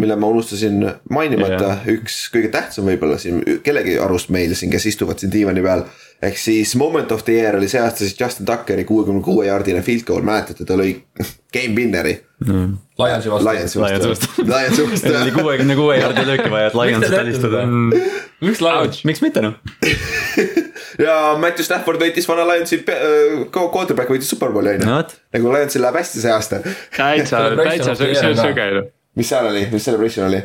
mille 0.00 0.16
ma 0.16 0.30
unustasin 0.32 0.78
mainimata 1.10 1.74
Jah. 1.74 1.82
üks 1.92 2.24
kõige 2.32 2.48
tähtsam 2.54 2.88
võib-olla 2.88 3.18
siin 3.20 3.42
kellegi 3.64 3.98
arust 4.00 4.32
meil 4.32 4.54
siin, 4.56 4.72
kes 4.72 4.86
istuvad 4.94 5.20
siin 5.20 5.32
diivani 5.34 5.64
peal. 5.64 5.84
Ehk 6.22 6.38
siis 6.38 6.76
moment 6.78 7.12
of 7.12 7.24
the 7.26 7.34
year 7.34 7.56
oli 7.58 7.68
see 7.70 7.80
aasta 7.82 8.04
siis 8.04 8.14
Justin 8.20 8.46
Tuckeri 8.46 8.84
kuuekümne 8.86 9.22
kuue 9.22 9.46
jaardine 9.46 9.82
field 9.82 10.04
goal, 10.06 10.22
mäletate, 10.26 10.66
ta 10.68 10.76
lõi 10.78 10.94
game 11.54 11.74
winner'i. 11.76 12.14
Lionsi 12.42 13.30
vastu. 13.30 13.48
Lionsi 13.48 13.78
Lionsi 13.78 14.08
vastu 14.10 14.46
Lionsi 14.46 14.86
vastu 14.86 15.08
Neil 15.08 15.20
oli 15.26 15.34
kuuekümne 15.36 15.76
kuue 15.78 15.98
jaardi 15.98 16.24
lööki 16.26 16.50
vaja, 16.50 16.70
et 16.70 16.78
Lionsit 16.78 17.18
alistada. 17.18 17.64
miks 18.40 18.62
Lions? 18.62 19.02
miks 19.08 19.22
mitte 19.24 19.42
noh? 19.44 19.58
ja 21.06 21.18
Matthew 21.42 21.66
Stafford 21.66 22.02
võitis 22.02 22.26
vana 22.30 22.46
Lionsi 22.52 22.80
äh, 22.82 23.44
quarterback 23.52 24.10
võitis 24.10 24.30
superbowli 24.34 24.76
on 24.76 24.86
ju. 24.86 24.98
nagu 25.38 25.54
Lionsil 25.54 25.86
läheb 25.86 26.00
hästi 26.02 26.22
see 26.24 26.34
aasta. 26.34 26.62
täitsa, 26.96 27.44
täitsa, 27.58 27.98
see 27.98 28.26
on 28.30 28.42
söge 28.42 28.68
ju. 28.70 28.88
mis 29.18 29.30
seal 29.34 29.50
oli, 29.50 29.66
mis 29.74 29.90
celebration 29.90 30.30
oli? 30.30 30.42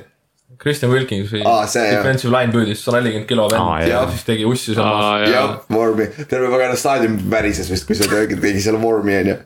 Kristjan 0.58 0.92
Wilkins 0.94 1.30
või 1.34 1.42
Aa, 1.46 1.66
see, 1.70 1.84
jah. 1.84 2.00
defensive 2.00 2.32
line 2.34 2.54
püüdis 2.54 2.80
sada 2.86 3.01
nelikümmend 3.01 3.27
kilo 3.30 3.48
Aa, 3.51 3.51
vend 3.51 3.89
ja 3.92 3.98
jah. 4.00 4.12
siis 4.13 4.24
tegi 4.25 4.46
ussi 4.48 4.74
samas. 4.77 5.27
jah, 5.30 5.58
Vormi, 5.74 6.08
terve 6.32 6.50
pagana 6.54 6.77
staadion 6.80 7.18
värises 7.30 7.70
vist, 7.72 7.86
kui 7.89 7.98
see 8.00 8.08
tegi 8.12 8.39
tegi 8.42 8.63
selle 8.63 8.80
Vormi 8.82 9.18
on 9.20 9.32
ju. 9.34 9.38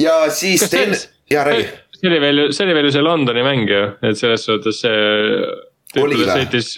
ja 0.00 0.14
siis 0.30 0.62
teine, 0.70 0.96
ja 1.30 1.42
räägi. 1.48 1.66
see 1.98 2.08
oli 2.12 2.20
veel 2.22 2.38
ju, 2.44 2.46
see 2.54 2.64
oli 2.68 2.76
veel 2.78 2.88
ju 2.88 2.94
see 2.96 3.02
Londoni 3.04 3.42
mäng 3.44 3.66
ju, 3.68 3.82
et 4.06 4.18
selles 4.20 4.46
suhtes 4.46 4.80
see. 4.84 4.96
Oli 6.02 6.16
või? 6.18 6.26
sõitis, 6.28 6.70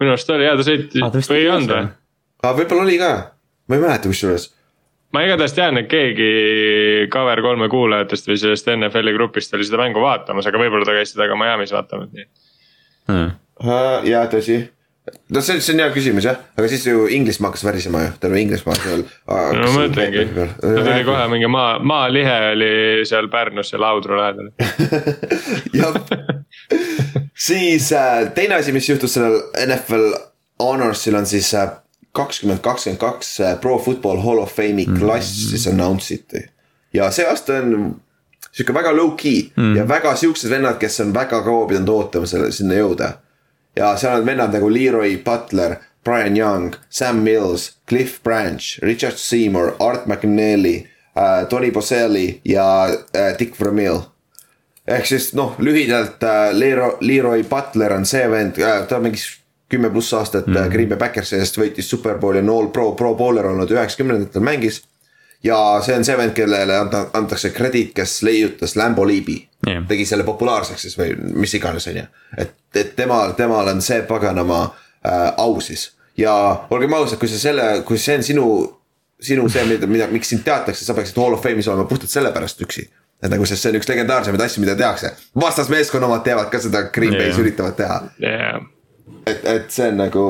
minu 0.00 0.12
arust 0.14 0.30
oli 0.32 0.46
jaa, 0.46 0.56
ta 0.56 0.64
sõitis 0.66 1.02
Aa, 1.06 1.10
vist 1.16 1.30
või 1.32 1.42
ei 1.44 1.48
olnud 1.54 1.70
seal. 1.74 1.86
või? 1.86 1.96
aga 2.42 2.52
võib-olla 2.60 2.84
oli 2.88 2.98
ka, 3.00 3.10
ma 3.68 3.76
ei 3.78 3.82
mäleta 3.86 4.08
kusjuures. 4.10 4.50
Ma 5.14 5.22
igatahes 5.26 5.54
tean, 5.56 5.78
et 5.80 5.88
keegi 5.90 6.32
Cover 7.12 7.42
kolme 7.44 7.70
kuulajatest 7.72 8.30
või 8.30 8.40
sellest 8.40 8.68
NFL-i 8.74 9.14
grupist 9.16 9.54
oli 9.56 9.66
seda 9.66 9.80
mängu 9.82 10.02
vaatamas, 10.04 10.48
aga 10.48 10.60
võib-olla 10.62 10.86
ta 10.88 10.98
käis 10.98 11.14
seda 11.14 11.30
ka 11.30 11.38
Miami's 11.38 11.74
vaatamas, 11.74 12.12
nii. 12.14 12.28
ja 14.10 14.22
tõsi. 14.30 14.60
no 15.34 15.42
see, 15.42 15.58
see 15.64 15.74
on 15.74 15.82
hea 15.82 15.90
küsimus 15.94 16.28
jah, 16.28 16.38
aga 16.54 16.70
siis 16.70 16.86
ju 16.86 17.08
Inglismaa 17.16 17.50
hakkas 17.50 17.66
värisema 17.66 18.04
ju, 18.04 18.14
terve 18.22 18.42
Inglismaa 18.44 18.78
seal. 18.78 19.04
no 19.26 19.66
ma 19.66 19.74
mõtlengi, 19.80 20.26
ta 20.36 20.48
tuli 20.62 21.04
kohe 21.08 21.26
mingi 21.34 21.50
maa, 21.50 21.74
maalihe 21.82 22.38
oli 22.54 22.72
seal 23.08 23.30
Pärnus 23.32 23.72
seal 23.72 23.82
Laudru 23.82 24.20
lähedal. 24.20 24.52
jah, 25.80 25.98
siis 27.34 27.90
äh, 27.96 28.28
teine 28.36 28.60
asi, 28.60 28.74
mis 28.76 28.88
juhtus 28.88 29.18
sellel 29.18 29.40
NFL 29.66 30.12
Honorsil 30.60 31.16
on 31.18 31.26
siis 31.26 31.50
äh, 31.58 31.72
kakskümmend 32.12 32.60
kakskümmend 32.60 33.00
kaks 33.00 33.40
äh, 33.40 33.60
Pro 33.60 33.78
Football 33.78 34.22
Hall 34.22 34.38
of 34.38 34.56
Fame'i 34.56 34.86
klass 34.98 35.50
siis 35.50 35.66
announce 35.68 36.14
iti. 36.14 36.44
ja 36.92 37.10
see 37.10 37.26
aasta 37.26 37.60
on 37.62 38.00
sihuke 38.52 38.74
väga 38.74 38.92
low-key 38.96 39.50
mm. 39.56 39.76
ja 39.76 39.88
väga 39.88 40.16
siuksed 40.16 40.50
vennad, 40.50 40.78
kes 40.78 41.00
on 41.00 41.14
väga 41.14 41.42
kaua 41.42 41.66
pidanud 41.68 41.88
ootama 41.94 42.26
selle, 42.26 42.52
sinna 42.52 42.74
jõuda. 42.74 43.12
ja 43.76 43.94
seal 43.96 44.20
on 44.20 44.26
vennad 44.26 44.54
nagu 44.54 44.70
Leroy 44.72 45.16
Butler, 45.24 45.76
Brian 46.04 46.36
Young, 46.36 46.74
Sam 46.88 47.22
Mills, 47.22 47.72
Cliff 47.88 48.22
Branch, 48.22 48.78
Richard 48.82 49.18
Seymour, 49.18 49.76
Art 49.78 50.06
McNally 50.06 50.86
äh,, 51.14 51.46
Tony 51.48 51.70
Boselli 51.70 52.40
ja 52.44 52.88
äh, 53.12 53.36
Dick 53.38 53.60
Vermeil 53.60 54.00
ehk 54.90 55.06
siis 55.06 55.30
noh, 55.38 55.54
lühidalt 55.58 56.22
äh, 56.22 56.50
Leroy, 56.56 56.96
Leroy 57.00 57.44
Butler 57.44 57.94
on 57.94 58.06
see 58.06 58.26
vend 58.30 58.58
äh,, 58.58 58.82
ta 58.88 58.98
mängis 59.00 59.39
kümme 59.70 59.90
pluss 59.90 60.14
aastat 60.14 60.46
mm. 60.46 60.70
Green 60.70 60.88
Bay 60.88 60.98
Packersi 60.98 61.38
eest, 61.38 61.58
võitis 61.58 61.90
superbowli, 61.90 62.42
on 62.42 62.50
all 62.52 62.70
pro, 62.74 62.90
pro 62.98 63.14
bowler 63.14 63.46
olnud 63.52 63.70
üheksakümnendatel 63.70 64.42
mängis. 64.44 64.82
ja 65.44 65.56
see 65.84 65.96
on 65.96 66.04
see 66.04 66.16
vend, 66.18 66.34
kellele 66.36 66.76
anta, 66.76 67.06
antakse 67.16 67.50
krediit, 67.50 67.94
kes 67.96 68.22
leiutas 68.22 68.76
Lambo 68.76 69.06
Leapi 69.08 69.38
Jah. 69.66 69.84
tegi 69.88 70.04
selle 70.06 70.24
populaarseks 70.24 70.82
siis 70.82 70.98
või 70.98 71.14
mis 71.16 71.54
iganes, 71.54 71.86
on 71.86 72.02
ju. 72.02 72.04
et, 72.38 72.52
et 72.74 72.92
temal, 72.96 73.32
temal 73.38 73.72
on 73.72 73.80
see 73.82 74.02
paganama 74.08 74.62
äh, 74.66 75.32
au 75.36 75.60
siis 75.60 75.92
ja 76.18 76.34
olgem 76.70 76.92
ausad, 76.92 77.18
kui 77.18 77.28
sa 77.28 77.38
selle, 77.38 77.70
kui 77.86 77.98
see 77.98 78.18
on 78.18 78.26
sinu, 78.26 78.46
sinu 79.20 79.48
see, 79.48 79.64
mida, 79.68 79.86
mida, 79.86 80.08
miks 80.12 80.32
sind 80.34 80.44
teatakse, 80.44 80.84
sa 80.84 80.96
peaksid 80.98 81.22
Hall 81.22 81.38
of 81.38 81.44
Fame'is 81.44 81.70
olema 81.70 81.88
puhtalt 81.88 82.12
sellepärast 82.12 82.66
üksi 82.66 82.88
et 83.22 83.28
nagu, 83.28 83.44
sest 83.44 83.64
see 83.64 83.72
on 83.72 83.78
üks 83.80 83.88
legendaarsemaid 83.90 84.42
asju, 84.44 84.62
mida 84.64 84.74
tehakse. 84.76 85.12
vastasmeeskonna 85.40 86.08
omad 86.08 86.22
teevad 86.24 86.48
ka 86.52 86.60
seda, 86.60 86.86
Green 86.92 87.12
Bay's 87.16 87.34
Jaa. 87.34 87.42
üritavad 87.44 87.76
teha. 87.76 87.98
jaa, 88.24 88.60
et, 89.26 89.44
et 89.44 89.70
see 89.72 89.88
on 89.90 89.98
nagu, 90.00 90.24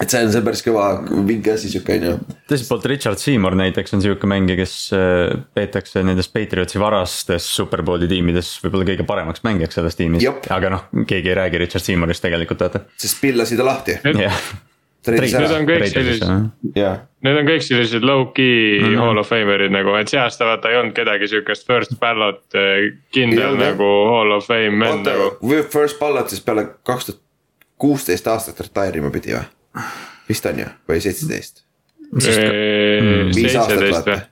et 0.00 0.10
see 0.10 0.22
on, 0.24 0.32
see 0.32 0.40
on 0.40 0.46
päris 0.48 0.64
kõva 0.66 0.88
vinge 1.28 1.54
asi 1.54 1.70
sihuke 1.72 1.98
on 1.98 2.06
ju. 2.08 2.16
teiselt 2.50 2.70
poolt 2.72 2.90
Richard 2.92 3.22
Seymour 3.22 3.56
näiteks 3.58 3.96
on 3.96 4.04
sihuke 4.04 4.30
mängija, 4.30 4.58
kes 4.60 4.76
äh, 4.96 5.38
peetakse 5.56 6.04
nendest 6.06 6.34
Patriotsi 6.34 6.82
varastes 6.82 7.48
superbowli 7.56 8.10
tiimides 8.10 8.54
võib-olla 8.64 8.90
kõige 8.92 9.08
paremaks 9.08 9.46
mängijaks 9.46 9.80
selles 9.80 9.98
tiimis 10.00 10.28
aga 10.54 10.76
noh, 10.76 10.86
keegi 11.08 11.34
ei 11.34 11.40
räägi 11.40 11.64
Richard 11.66 11.86
Seymourist 11.86 12.24
tegelikult 12.24 12.66
vaata. 12.66 12.86
sest 13.00 13.20
pillasid 13.24 13.60
ta 13.60 13.68
lahti. 13.72 13.98
jah, 14.04 14.44
Need 15.04 15.52
on 15.52 15.66
kõik 15.68 15.84
sellised, 15.92 16.30
ja, 16.78 16.92
need 17.24 17.36
on 17.36 17.48
kõik 17.48 17.64
sellised 17.66 18.04
low-key 18.08 18.78
mm 18.78 18.86
-hmm. 18.86 19.02
Hall 19.02 19.20
of 19.20 19.28
Famerid 19.28 19.74
nagu, 19.74 19.92
et 20.00 20.08
see 20.08 20.20
aasta 20.20 20.46
vaata 20.48 20.70
ei 20.72 20.78
olnud 20.80 20.96
kedagi 20.96 21.28
siukest 21.28 21.66
first 21.66 21.98
ballot 22.00 22.40
Ei 22.56 22.90
kindel 23.12 23.58
nagu 23.60 23.90
Hall 24.08 24.32
of 24.32 24.46
Fame 24.48 24.80
vend 24.80 25.04
nagu. 25.04 25.28
oota, 25.42 25.68
First 25.68 25.98
Ballot 25.98 26.32
siis 26.32 26.40
peale 26.40 26.66
kaks 26.82 27.06
tuhat 27.06 27.20
kuusteist 27.78 28.26
aastat 28.30 28.60
retire 28.60 29.00
ima 29.02 29.10
pidi 29.14 29.34
või? 29.36 29.44
vist 30.28 30.46
on 30.46 30.62
ju, 30.62 30.70
või 30.88 31.02
seitseteist? 31.04 31.64
viis 32.14 32.28
aastat 32.30 33.78
seitseteist 33.78 33.94
vaata 33.98 34.10
või?. 34.10 34.24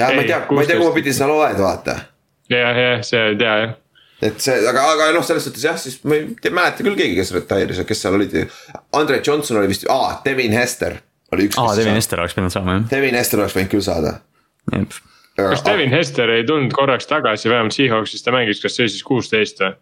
ja 0.00 0.12
ma 0.14 0.22
ei 0.22 0.30
tea, 0.30 0.44
ma 0.50 0.62
ei 0.62 0.70
tea, 0.70 0.78
kui 0.78 0.88
ma 0.88 0.94
16. 0.94 0.94
pidin 1.00 1.20
seal 1.20 1.34
oled, 1.34 1.60
vaata 1.62 1.98
jah, 2.52 2.80
jah, 2.84 3.04
see 3.06 3.26
ei 3.32 3.36
tea 3.38 3.56
jah. 3.62 3.74
et 4.28 4.40
see, 4.42 4.56
aga, 4.70 4.86
aga 4.94 5.10
noh, 5.16 5.26
selles 5.26 5.46
suhtes 5.48 5.66
jah, 5.68 5.76
siis 5.80 6.00
ma 6.04 6.18
ei 6.18 6.30
tea, 6.40 6.54
mäleta 6.54 6.86
küll 6.86 6.98
keegi, 6.98 7.18
kes 7.20 7.34
retire'is, 7.36 7.82
kes 7.86 8.02
seal 8.02 8.16
olid. 8.18 8.34
Andre 8.98 9.20
Johnson 9.24 9.60
oli 9.60 9.70
vist, 9.70 9.86
aa, 9.92 10.18
Devin 10.24 10.56
Hester 10.56 10.98
oli 11.34 11.48
üks. 11.48 11.58
aa, 11.60 11.76
Devin. 11.78 11.98
Hester 11.98 12.22
oleks 12.22 12.36
pidanud 12.36 12.54
saama 12.54 12.78
jah 12.78 12.88
Devin 12.94 13.18
Hester 13.18 13.42
oleks 13.42 13.56
võinud 13.58 13.72
küll 13.74 13.84
saada. 13.84 14.18
Kas 15.38 15.62
Devin 15.66 15.92
Hester 15.94 16.32
ei 16.34 16.46
tulnud 16.46 16.74
korraks 16.74 17.06
tagasi, 17.06 17.50
vähemalt 17.52 17.76
Seahawksis 17.76 18.24
ta 18.24 18.34
mängis, 18.34 18.62
kas 18.64 18.74
see 18.78 18.88
siis 18.90 19.04
kuusteist 19.06 19.62
või? 19.62 19.76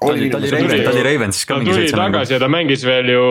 Ta 0.00 0.06
oli, 0.12 0.30
ta 0.30 0.38
oli 0.38 0.50
Raven, 0.50 0.82
ta 0.84 0.90
oli 0.90 1.02
Ravensis 1.02 1.46
ka 1.46 1.54
ta 1.54 1.60
mingi 1.62 1.74
tuli 1.76 1.92
tagasi 1.92 2.34
ja 2.34 2.40
ta 2.42 2.48
mängis 2.50 2.84
veel 2.86 3.08
ju, 3.12 3.24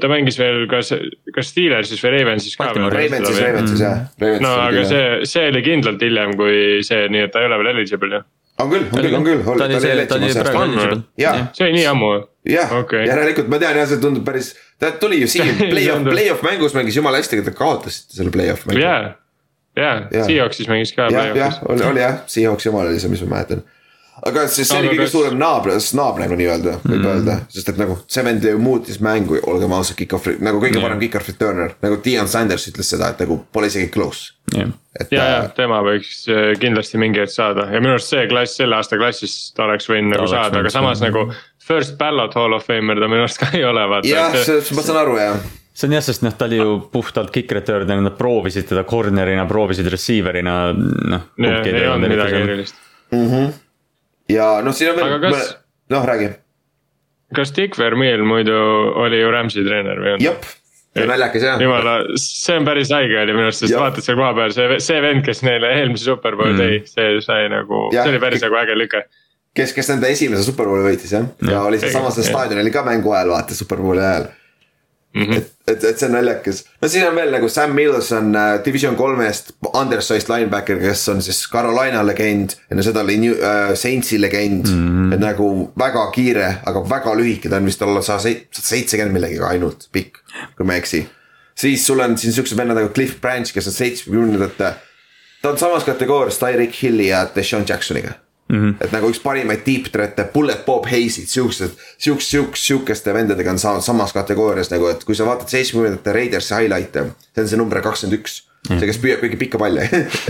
ta 0.00 0.10
mängis 0.12 0.38
veel 0.38 0.64
kas, 0.70 0.92
kas 1.34 1.50
Steelersis 1.52 2.02
või 2.04 2.12
Ravensis 2.18 2.56
ka. 2.60 2.70
Ravensis, 2.76 3.40
Ravensis 3.40 3.82
jah. 3.82 4.04
no 4.44 4.54
aga 4.66 4.84
see, 4.88 5.08
see 5.30 5.48
oli 5.52 5.64
kindlalt 5.66 6.04
hiljem 6.04 6.36
kui 6.38 6.84
see, 6.86 7.08
nii 7.12 7.26
et 7.26 7.34
ta 7.34 7.42
ei 7.42 7.50
ole 7.50 7.58
veel 7.62 7.72
eligible 7.74 8.20
ju. 8.20 8.22
on 8.62 8.70
küll, 8.70 8.86
on 8.86 9.00
küll, 9.00 9.16
on 9.16 9.26
küll. 9.26 9.42
ta 9.58 9.66
oli 9.66 9.82
see, 9.82 10.06
ta 10.10 10.20
oli 10.20 10.30
praegu 10.38 10.62
On 10.62 10.76
või? 10.76 10.86
eligible. 10.86 11.42
See 11.58 11.66
oli 11.66 11.76
nii 11.80 11.88
ammu. 11.90 12.12
jah 12.54 12.78
Okei., 12.78 13.04
järelikult 13.10 13.50
ma 13.52 13.60
tean 13.64 13.82
jah, 13.82 13.90
see 13.90 14.02
tundub 14.04 14.26
päris, 14.28 14.54
ta 14.82 14.94
tuli 15.00 15.22
ju 15.24 15.30
siin 15.34 15.52
play-off, 15.72 16.06
play-off 16.10 16.46
mängus 16.46 16.76
mängis 16.78 17.00
jumala 17.00 17.22
hästi, 17.22 17.40
aga 17.40 17.50
te 17.50 17.58
kaotasite 17.58 18.20
selle 18.20 18.34
play-off 18.34 18.68
mängu. 18.70 18.84
jaa, 18.84 19.14
jaa 19.80 20.26
Seahawksis 20.28 20.70
mängis 20.70 20.94
ka 20.94 21.08
jah, 21.10 21.32
jah 21.38 21.62
oli, 21.66 21.88
oli 21.90 22.04
jah, 22.04 22.20
Seahawks 22.30 22.70
jumal 22.70 22.92
oli 22.92 23.02
see, 23.02 23.12
mis 23.12 23.24
ma 23.26 23.38
mäletan. 23.38 23.64
Aga 24.22 24.44
siis 24.48 24.68
see 24.68 24.78
Aga 24.78 24.86
oli 24.88 24.94
kõige 24.96 25.04
kas- 25.04 25.12
suurem 25.12 25.38
naaber, 25.38 25.72
nagu 26.22 26.36
nii-öelda, 26.38 26.74
võib 26.84 27.00
Mm. 27.00 27.06
öelda, 27.10 27.34
sest 27.50 27.68
et 27.68 27.78
nagu 27.78 27.98
see 28.06 28.22
vend 28.24 28.44
ju 28.44 28.58
muutis 28.58 29.00
mängu, 29.00 29.40
olgem 29.50 29.72
ausad, 29.72 29.96
kick-off, 29.96 30.26
nagu 30.40 30.60
kõige 30.60 30.80
parem 30.80 31.00
kick-off 31.00 31.28
returner, 31.28 31.74
nagu 31.82 31.98
Dion 32.04 32.28
Sanders 32.28 32.68
ütles 32.70 32.84
seda, 32.94 33.10
et 33.10 33.18
nagu 33.24 33.40
pole 33.52 33.66
isegi 33.66 33.90
close. 33.90 34.32
et 35.00 35.10
ja, 35.10 35.24
ja 35.24 35.38
äh, 35.42 35.48
tema 35.56 35.80
võiks 35.82 36.28
äh, 36.30 36.54
kindlasti 36.60 36.98
mingi 36.98 37.18
hetk 37.18 37.32
saada 37.32 37.66
ja 37.72 37.80
minu 37.80 37.96
arust 37.96 38.08
see 38.12 38.28
klass, 38.28 38.54
selle 38.56 38.76
aasta 38.76 38.96
klassis 38.96 39.52
ta 39.56 39.64
oleks 39.64 39.88
võinud 39.90 40.12
nagu 40.14 40.22
oleks 40.22 40.30
saada, 40.36 40.58
aga 40.60 40.70
samas 40.70 40.98
saada. 40.98 41.10
nagu. 41.10 41.34
First 41.64 41.96
ballot 41.98 42.34
hall 42.34 42.52
of 42.54 42.64
famer 42.66 42.94
ta 43.00 43.08
minu 43.08 43.24
arust 43.24 43.38
ka 43.40 43.48
ei 43.56 43.64
ole, 43.64 43.82
vaata. 43.88 44.06
jah, 44.06 44.32
ma 44.76 44.82
saan 44.82 44.98
aru 45.00 45.16
jah 45.18 45.40
see 45.74 45.88
on 45.88 45.96
jah, 45.96 46.04
sest 46.06 46.22
noh, 46.22 46.30
ta 46.38 46.44
oli 46.46 46.56
ju 46.60 46.78
puhtalt 46.92 47.32
kick 47.34 47.50
return'ina, 47.50 48.00
nad 48.00 48.14
proovisid 48.16 48.68
teda 48.68 48.84
corner'ina, 48.86 49.42
proovisid 49.50 49.88
receiver'ina, 49.90 50.54
noh. 51.10 51.20
ei 51.66 51.88
olnud 51.88 52.08
midagi 52.08 52.40
erilist. 52.44 52.74
Ja 54.32 54.48
noh, 54.64 54.74
siin 54.76 54.92
on 54.92 54.98
veel 54.98 55.16
kas-, 55.22 55.54
noh 55.92 56.04
räägi, 56.08 56.30
kas 57.36 57.54
Dick 57.56 57.78
Vermeil 57.78 58.24
muidu 58.26 58.58
oli 59.04 59.20
ju 59.20 59.32
Rams'i 59.34 59.64
treener 59.66 60.00
või 60.00 60.14
jep, 60.22 60.46
see 60.94 61.08
naljakas 61.10 61.46
jah. 61.48 61.62
jumala, 61.62 61.96
see 62.20 62.58
on 62.60 62.68
päris 62.68 62.92
haige 62.94 63.18
oli 63.22 63.36
minu 63.36 63.48
arust, 63.48 63.64
sest 63.64 63.76
vaatad 63.78 64.06
seal 64.06 64.18
kohapeal 64.20 64.54
see, 64.56 64.78
see 64.84 65.02
vend, 65.04 65.24
kes 65.26 65.44
neile 65.46 65.72
eelmise 65.80 66.08
superbowli 66.10 66.56
tõi, 66.60 66.80
see 66.90 67.18
sai 67.24 67.50
nagu, 67.52 67.86
see 67.94 68.06
oli 68.12 68.22
päris 68.22 68.44
nagu 68.46 68.60
äge 68.62 68.78
lüke. 68.78 69.02
kes, 69.56 69.74
kes 69.76 69.92
nende 69.94 70.12
esimese 70.14 70.46
superbowli 70.46 70.86
võitis 70.86 71.16
jah, 71.16 71.26
ja 71.50 71.64
oli 71.66 71.82
sealsamas 71.82 72.20
jah. 72.20 72.30
staadionil 72.30 72.72
ka 72.74 72.86
mängu 72.86 73.14
ajal 73.16 73.34
vaata 73.34 73.58
superbowli 73.58 74.04
ajal. 74.04 74.30
et, 75.38 75.53
et, 75.68 75.84
et 75.84 75.98
see 75.98 76.08
on 76.08 76.14
naljakas, 76.14 76.62
no 76.82 76.88
siis 76.90 77.04
on 77.06 77.16
veel 77.16 77.32
nagu 77.32 77.48
Sam 77.52 77.74
Mills 77.76 78.10
on 78.16 78.34
äh, 78.36 78.50
division 78.64 78.96
kolmest 78.98 79.54
undersized 79.70 80.28
linebacker, 80.28 80.78
kes 80.82 81.06
on 81.12 81.22
siis 81.24 81.40
Carolina 81.50 82.02
legend. 82.04 82.56
enne 82.70 82.84
seda 82.84 83.04
oli 83.04 83.16
New, 83.22 83.36
äh, 83.38 83.72
Saintsi 83.78 84.20
legend 84.20 84.68
mm, 84.68 84.88
-hmm. 84.88 85.14
et 85.14 85.20
nagu 85.22 85.50
väga 85.78 86.06
kiire, 86.14 86.48
aga 86.66 86.84
väga 86.90 87.14
lühike, 87.20 87.50
ta 87.50 87.56
on 87.56 87.70
vist 87.70 87.82
alla 87.82 88.02
sada 88.02 88.34
seitsekümmend 88.52 89.16
millegagi 89.16 89.44
ainult 89.54 89.88
pikk, 89.92 90.20
kui 90.56 90.66
ma 90.66 90.74
ei 90.74 90.84
eksi. 90.84 91.06
siis 91.54 91.86
sul 91.86 92.00
on 92.00 92.18
siin 92.18 92.32
siuksed 92.32 92.56
vennad 92.56 92.76
nagu 92.76 92.92
Cliff 92.92 93.20
Branch, 93.20 93.52
kes 93.52 93.66
on 93.66 93.72
seitsmekümnendate, 93.72 94.74
ta 95.42 95.50
on 95.50 95.58
samas 95.58 95.84
kategoorias 95.84 96.38
Tyreek 96.38 96.82
Hilli 96.82 97.08
ja 97.08 97.26
Deshaun 97.36 97.64
Jacksoniga 97.68 98.20
mm. 98.48 98.56
-hmm. 98.56 98.84
et 98.84 98.92
nagu 98.92 99.10
üks 99.10 99.20
parimaid 99.22 99.62
deep 99.66 99.90
threat'e, 99.92 100.24
Bullet 100.34 100.64
Bob 100.66 100.88
Hayes'id, 100.90 101.28
siuksed, 101.30 101.76
siukest, 101.98 102.30
siukest, 102.30 102.64
siukeste 102.64 103.14
vendadega 103.14 103.50
on 103.50 103.58
saanud 103.58 103.84
samas 103.84 104.12
kategoorias 104.12 104.70
nagu, 104.70 104.88
et 104.88 105.04
kui 105.04 105.14
sa 105.14 105.26
vaatad 105.26 105.48
seitsmekümnendate 105.48 106.12
Raidersi 106.12 106.54
highlight'e, 106.54 107.06
see 107.34 107.44
on 107.44 107.48
see 107.48 107.60
number 107.60 107.82
kakskümmend 107.82 108.20
üks. 108.20 108.42
see, 108.68 108.86
kes 108.88 108.98
püüab 108.98 109.20
kõige 109.20 109.36
pikka 109.36 109.58
palli 109.60 109.84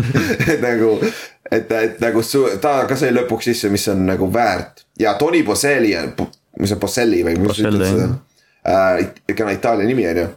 et 0.53 0.61
nagu, 0.63 0.97
et, 1.51 1.73
et 1.73 2.01
nagu 2.03 2.23
su, 2.23 2.47
ta 2.61 2.81
ka 2.91 2.97
sai 2.99 3.13
lõpuks 3.15 3.51
sisse, 3.51 3.71
mis 3.71 3.89
on 3.89 4.07
nagu 4.09 4.27
väärt 4.33 4.87
ja 4.99 5.15
Tony 5.15 5.45
Boselli 5.47 5.95
on, 5.97 6.15
mis 6.59 6.73
see 6.73 6.81
Boselli 6.83 7.23
või 7.27 7.39
mis 7.39 7.55
sa 7.55 7.69
ütled 7.69 7.87
seda 7.87 8.09
äh,. 8.67 9.07
ikka 9.29 9.45
on 9.45 9.53
Itaalia 9.53 9.87
nimi 9.87 10.07
on 10.09 10.17
ju. 10.17 10.29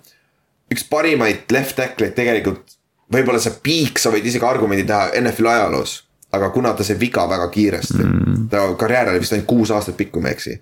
üks 0.73 0.83
parimaid 0.89 1.51
left 1.51 1.77
tackle'id 1.79 2.15
tegelikult, 2.17 2.77
võib-olla 3.13 3.39
see 3.39 3.55
piik, 3.63 4.01
sa 4.01 4.11
võid 4.11 4.25
isegi 4.27 4.45
argumendi 4.45 4.83
teha 4.87 5.13
NFL-i 5.21 5.53
ajaloos. 5.53 6.01
Aga 6.37 6.49
kuna 6.53 6.73
ta 6.73 6.85
sai 6.87 6.99
viga 6.99 7.25
väga 7.29 7.49
kiiresti 7.53 8.03
mm., 8.03 8.47
ta 8.51 8.67
karjäär 8.79 9.11
oli 9.13 9.23
vist 9.23 9.35
ainult 9.35 9.49
kuus 9.49 9.71
aastat 9.71 9.97
pikk, 9.97 10.13
kui 10.15 10.21
ma 10.21 10.31
ei 10.31 10.37
eksi. 10.37 10.61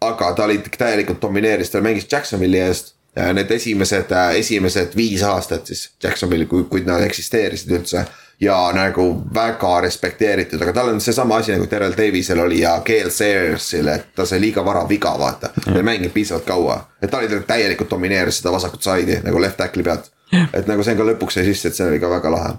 aga 0.00 0.32
ta 0.32 0.44
oli 0.44 0.58
täielikult 0.78 1.22
domineeris, 1.22 1.70
ta 1.70 1.80
mängis 1.80 2.08
Jacksonville'i 2.12 2.66
eest. 2.66 2.94
Need 3.12 3.50
esimesed, 3.52 4.08
esimesed 4.40 4.94
viis 4.96 5.22
aastat 5.22 5.66
siis 5.68 5.90
Jacksonville'i, 6.02 6.46
kui, 6.48 6.64
kui 6.64 6.80
nad 6.86 7.02
eksisteerisid 7.04 7.74
üldse 7.76 8.06
ja 8.40 8.72
nagu 8.74 9.04
väga 9.34 9.80
respekteeritud, 9.84 10.62
aga 10.62 10.72
tal 10.72 10.88
on 10.88 11.00
seesama 11.00 11.36
asi 11.36 11.52
nagu 11.52 11.66
Terrel 11.66 11.92
Davisel 11.96 12.40
oli 12.40 12.60
ja 12.60 12.72
Gail 12.86 13.10
Sayersil, 13.10 13.88
et 13.88 14.08
ta 14.16 14.26
sai 14.26 14.40
liiga 14.40 14.64
vara 14.64 14.82
viga, 14.88 15.12
vaata. 15.18 15.52
ta 15.64 15.76
ei 15.76 15.82
mänginud 15.82 16.14
piisavalt 16.14 16.48
kaua, 16.48 16.78
et 17.02 17.10
ta 17.10 17.20
oli 17.20 17.28
täielikult 17.46 17.90
domineeris 17.90 18.40
seda 18.40 18.52
vasakut 18.52 18.82
side'i 18.82 19.20
nagu 19.22 19.40
left 19.40 19.60
tackle'i 19.60 19.84
pealt. 19.84 20.10
et 20.52 20.66
nagu 20.66 20.82
see 20.82 20.96
on 20.96 20.98
ka 20.98 21.06
lõpuks 21.12 21.38
sai 21.38 21.44
sisse, 21.44 21.68
et 21.68 21.78
see 21.78 21.86
oli 21.86 22.00
ka 22.00 22.10
väga 22.10 22.34
lahe, 22.34 22.56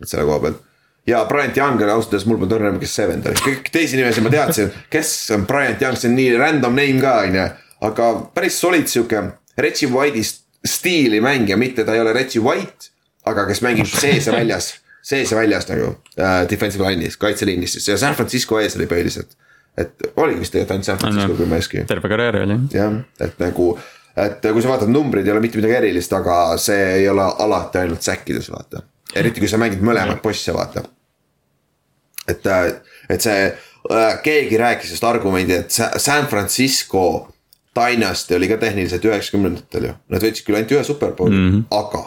et 0.00 0.08
selle 0.08 0.24
koha 0.24 0.40
pealt 0.46 0.64
ja 1.06 1.24
Bryant 1.28 1.56
Young 1.56 1.80
oli 1.82 1.90
ausalt 1.90 2.12
öeldes 2.12 2.26
mul 2.28 2.38
polnud 2.38 2.56
õrna, 2.58 2.74
kes 2.80 2.94
see 2.98 3.06
vend 3.08 3.26
oli, 3.26 3.40
kõik 3.44 3.70
teisi 3.72 3.96
nimesid 3.96 4.24
ma 4.26 4.30
teadsin, 4.34 4.72
kes 4.90 5.12
on 5.36 5.46
Bryant 5.48 5.82
Young, 5.82 5.96
see 5.96 6.10
on 6.10 6.16
nii 6.18 6.36
random 6.40 6.76
name 6.76 7.00
ka 7.00 7.14
on 7.24 7.34
ju. 7.38 7.46
aga 7.88 8.10
päris 8.34 8.58
solid 8.60 8.86
sihuke 8.90 9.22
Reggie 9.58 9.88
White'i 9.90 10.22
st- 10.26 10.44
stiili 10.66 11.20
mängija, 11.20 11.56
mitte 11.56 11.84
ta 11.84 11.94
ei 11.94 12.00
ole 12.00 12.12
Reggie 12.12 12.42
White, 12.42 12.90
aga 13.26 13.46
kes 13.46 13.62
mängib 13.62 13.86
sees 13.88 14.26
ja 14.26 14.32
väljas, 14.34 14.72
sees 15.02 15.30
ja 15.32 15.38
väljas 15.38 15.68
nagu 15.70 15.92
äh, 16.18 16.42
defensive 16.50 16.84
line'is, 16.84 17.16
kaitseliinis 17.20 17.72
siis 17.78 17.88
ja 17.88 17.96
San 17.98 18.14
Francisco 18.18 18.58
ees 18.60 18.76
oli 18.76 18.86
põhiliselt. 18.90 19.36
et 19.78 19.94
oligi 20.16 20.40
vist 20.42 20.52
tegelikult 20.52 20.74
ainult 20.74 20.84
San 20.90 20.98
Francisco, 20.98 21.36
kui 21.38 21.46
ma 21.46 21.54
ei 21.56 21.62
eksi 21.64 21.84
terve 21.86 22.08
karjäär 22.10 22.40
oli. 22.42 22.58
jah, 22.74 22.98
et 23.20 23.38
nagu, 23.38 23.68
et 24.18 24.42
kui 24.52 24.62
sa 24.62 24.72
vaatad 24.74 24.90
numbreid, 24.90 25.26
ei 25.26 25.32
ole 25.32 25.40
mitte 25.44 25.60
midagi 25.60 25.76
erilist, 25.78 26.12
aga 26.12 26.56
see 26.58 26.84
ei 26.98 27.08
ole 27.08 27.22
alati 27.46 27.78
ainult 27.78 28.02
säkkides, 28.02 28.50
vaata. 28.50 28.82
Eriti 29.14 29.40
kui 29.40 29.48
sa 29.48 29.60
mängid 29.60 29.82
mõlemaid 29.84 30.20
poisse, 30.22 30.52
vaata. 30.54 30.84
et, 32.28 32.46
et 33.08 33.24
see, 33.24 33.48
keegi 34.22 34.60
rääkis 34.60 34.92
just 34.92 35.04
argumendi, 35.04 35.54
et 35.54 35.70
Sa- 35.70 35.94
San 35.96 36.26
Francisco 36.26 37.28
Dynasty 37.78 38.34
oli 38.36 38.48
ka 38.48 38.56
tehniliselt 38.56 39.04
üheksakümnendatel 39.04 39.88
ju, 39.88 39.94
nad 40.08 40.22
võitsid 40.24 40.46
küll 40.46 40.58
ainult 40.58 40.74
ühe 40.76 40.84
superbowli 40.84 41.36
mm, 41.36 41.50
-hmm. 41.52 41.64
aga 41.70 42.04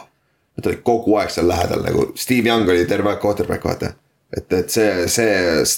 nad 0.56 0.68
olid 0.68 0.82
kogu 0.84 1.16
aeg 1.16 1.30
seal 1.32 1.48
lähedal 1.48 1.82
nagu 1.82 2.12
Steve 2.16 2.48
Young 2.48 2.68
oli 2.68 2.84
terve 2.86 3.10
aeg 3.10 3.20
quarterback, 3.24 3.64
vaata 3.64 3.94
et, 4.36 4.52
et 4.52 4.70
see, 4.70 5.08
see, 5.12 5.32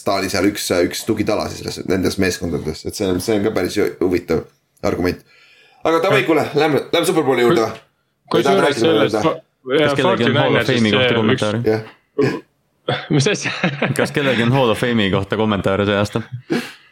ta 0.07 0.19
oli 0.21 0.31
seal 0.33 0.49
üks, 0.50 0.66
üks 0.87 1.04
tugitala 1.09 1.47
siis 1.50 1.62
selles, 1.62 1.81
nendes 1.90 2.19
meeskondades, 2.23 2.85
et 2.87 2.99
see 2.99 3.09
on, 3.11 3.21
see 3.23 3.38
on 3.38 3.49
ka 3.49 3.54
päris 3.57 3.78
huvitav 4.00 4.45
argument. 4.87 5.25
aga 5.85 6.02
davai, 6.02 6.23
kuule, 6.28 6.47
lähme, 6.54 6.85
lähme 6.93 7.09
superbowli 7.09 7.47
juurde. 7.47 7.66
kusjuures 8.31 8.81
sellest. 8.81 9.45
Kas 9.64 9.94
kellelgi 9.94 10.30
on 10.30 10.37
Hall 10.37 10.56
of 10.61 10.66
Fame'i 10.68 10.92
kohta 10.92 11.14
kommentaari? 11.14 11.61
jah, 11.64 11.83
mis 13.16 13.28
asja? 13.28 13.52
kas 13.97 14.12
kellelgi 14.12 14.47
on 14.47 14.52
Hall 14.52 14.73
of 14.75 14.80
Fame'i 14.80 15.11
kohta 15.12 15.38
kommentaare 15.40 15.87
see 15.88 15.97
aasta? 15.99 16.23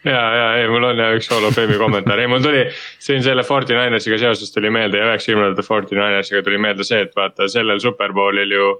ja, 0.05 0.23
ja 0.37 0.47
ei, 0.59 0.67
mul 0.71 0.89
on 0.89 0.99
ja 0.99 1.11
üks 1.17 1.29
Hall 1.31 1.45
of 1.47 1.55
Fame'i 1.57 1.77
kommentaar, 1.81 2.19
ei 2.19 2.31
mul 2.31 2.43
tuli 2.43 2.65
siin 3.03 3.23
selle 3.25 3.45
Forty 3.47 3.77
Ninersiga 3.77 4.17
seoses 4.21 4.51
tuli 4.53 4.71
meelde 4.73 4.99
ja 5.01 5.11
üheksakümnendate 5.11 5.65
Forty 5.67 5.97
Ninersiga 5.99 6.43
tuli 6.43 6.59
meelde 6.61 6.87
see, 6.87 7.03
et 7.05 7.15
vaata 7.15 7.47
sellel 7.51 7.81
superbowlil 7.83 8.57
ju 8.57 8.73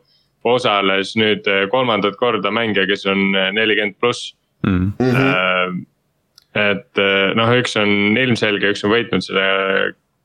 osales 0.44 1.14
nüüd 1.20 1.48
eh, 1.48 1.66
kolmandat 1.72 2.18
korda 2.20 2.52
mängija, 2.52 2.88
kes 2.90 3.06
on 3.08 3.32
nelikümmend 3.56 4.00
pluss. 4.02 4.34
Mm. 4.64 4.94
et 6.56 7.00
eh, 7.02 7.32
noh, 7.36 7.50
üks 7.60 7.74
on 7.80 8.16
ilmselge, 8.20 8.70
üks 8.72 8.84
on 8.88 8.94
võitnud 8.94 9.26
selle, 9.26 9.48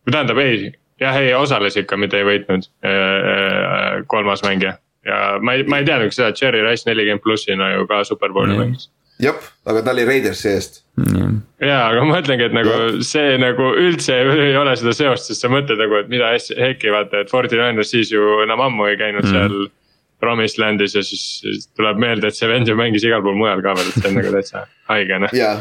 või 0.07 0.15
tähendab 0.15 0.39
ei, 0.43 0.69
jah, 1.01 1.17
ei 1.23 1.35
osales 1.35 1.79
ikka, 1.81 1.97
mitte 2.01 2.21
ei 2.21 2.27
võitnud 2.29 2.69
eh, 2.85 4.05
kolmas 4.07 4.45
mängija. 4.47 4.77
ja 5.07 5.39
ma 5.43 5.57
ei, 5.57 5.67
ma 5.69 5.81
ei 5.81 5.89
teadnudki 5.89 6.19
seda, 6.19 6.33
et 6.33 6.41
Cherry 6.41 6.63
Rice 6.65 6.89
nelikümmend 6.89 7.25
plussina 7.25 7.73
ju 7.75 7.87
ka 7.91 8.05
superbowli 8.09 8.55
Nii. 8.55 8.63
mängis 8.65 8.89
jep, 9.23 9.47
aga 9.69 9.83
ta 9.83 9.95
oli 9.95 10.05
Raidersi 10.09 10.51
eest. 10.51 10.83
jaa, 10.99 11.81
aga 11.89 12.03
ma 12.03 12.19
mõtlengi, 12.19 12.47
et 12.49 12.55
nagu 12.57 13.03
see 13.07 13.39
nagu 13.41 13.71
üldse 13.79 14.19
ei 14.19 14.57
ole 14.59 14.75
seda 14.79 14.95
seost, 14.97 15.31
sest 15.31 15.45
sa 15.45 15.51
mõtled 15.53 15.81
nagu, 15.81 15.99
et 16.03 16.13
mida 16.13 16.31
Heiki 16.37 16.93
vaata, 16.95 17.25
et 17.25 17.33
Forty 17.33 17.59
Niners 17.59 17.93
siis 17.95 18.13
ju 18.15 18.39
enam 18.45 18.63
ammu 18.69 18.89
ei 18.91 19.01
käinud 19.01 19.27
mm. 19.27 19.35
seal. 19.35 19.75
Promised 20.19 20.59
Landis 20.59 20.97
ja 20.97 21.03
siis, 21.07 21.21
siis 21.45 21.69
tuleb 21.79 22.01
meelde, 22.03 22.27
et 22.27 22.35
see 22.35 22.49
vend 22.51 22.67
ju 22.67 22.75
mängis 22.75 23.05
igal 23.07 23.21
pool 23.23 23.37
mujal 23.39 23.61
ka 23.63 23.77
veel, 23.79 23.87
et 23.87 24.01
see 24.01 24.09
on 24.11 24.17
nagu 24.19 24.33
täitsa 24.35 24.65
haige 24.91 25.19
noh. 25.23 25.35
ja, 25.37 25.53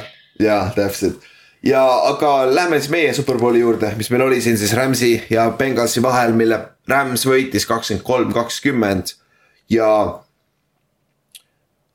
ja 0.42 0.56
täpselt 0.74 1.28
ja 1.68 1.84
aga 2.08 2.32
lähme 2.56 2.80
siis 2.80 2.92
meie 2.92 3.14
superbowli 3.14 3.60
juurde, 3.60 3.92
mis 4.00 4.10
meil 4.14 4.24
oli 4.28 4.40
siin 4.42 4.58
siis 4.58 4.74
Rams'i 4.78 5.12
ja 5.30 5.50
Bengalsi 5.58 6.02
vahel, 6.04 6.36
mille 6.38 6.60
Rams 6.88 7.26
võitis 7.28 7.68
kakskümmend 7.68 8.06
kolm, 8.08 8.34
kakskümmend 8.36 9.14
ja. 9.74 9.90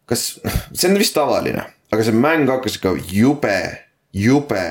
kas, 0.07 0.27
see 0.77 0.91
on 0.91 1.01
vist 1.01 1.17
tavaline, 1.17 1.67
aga 1.93 2.05
see 2.07 2.17
mäng 2.17 2.51
hakkas 2.53 2.77
ikka 2.81 2.95
jube, 3.13 3.59
jube, 4.13 4.67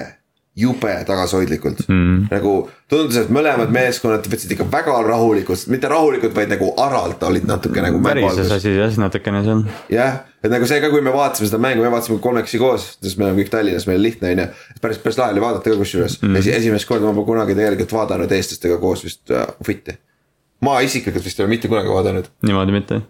jube 0.55 0.91
tagasihoidlikult 1.07 1.85
mm.. 1.87 2.25
nagu 2.31 2.53
tundus, 2.91 3.15
et 3.21 3.29
mõlemad 3.31 3.71
meeskonnad 3.71 4.25
võtsid 4.27 4.51
ikka 4.51 4.65
väga 4.71 4.97
rahulikult, 5.05 5.63
mitte 5.71 5.87
rahulikult, 5.91 6.33
vaid 6.35 6.51
nagu 6.51 6.73
aralt 6.83 7.23
olid 7.23 7.47
natuke 7.47 7.83
nagu. 7.83 8.01
värises 8.03 8.51
asi 8.51 8.73
jah, 8.75 8.91
natukene 8.99 9.45
seal. 9.45 9.63
jah, 9.93 10.19
et 10.43 10.51
nagu 10.51 10.67
see 10.67 10.81
ka, 10.83 10.89
kui 10.91 11.03
me 11.05 11.13
vaatasime 11.15 11.47
seda 11.47 11.61
mängu, 11.63 11.85
me 11.85 11.93
vaatasime 11.93 12.19
kolmekesi 12.23 12.59
koos, 12.59 12.89
sest 12.99 13.19
me 13.19 13.29
oleme 13.29 13.39
kõik 13.39 13.53
Tallinnas, 13.53 13.87
meil 13.87 14.01
on 14.01 14.05
lihtne 14.09 14.33
on 14.33 14.43
ju. 14.43 14.49
päris, 14.83 14.99
päris 15.05 15.21
lahe 15.21 15.37
oli 15.37 15.45
vaadata 15.45 15.71
ka 15.71 15.79
kusjuures 15.79 16.19
mm., 16.19 16.43
esimest 16.59 16.89
korda 16.89 17.07
ma 17.07 17.15
pole 17.15 17.31
kunagi 17.31 17.55
tegelikult 17.55 17.95
vaadanud 18.01 18.35
eestlastega 18.35 18.81
koos 18.83 19.05
vist 19.07 19.31
äh, 19.31 19.47
Fitti. 19.63 19.95
ma 20.67 20.81
isiklikult 20.83 21.23
vist 21.23 21.39
ei 21.39 21.47
ole 21.47 21.55
mitte 21.55 21.71
kunagi 21.71 21.95
vaadanud, 21.95 22.27
niimoodi 22.43 22.75
mitte. 22.75 23.01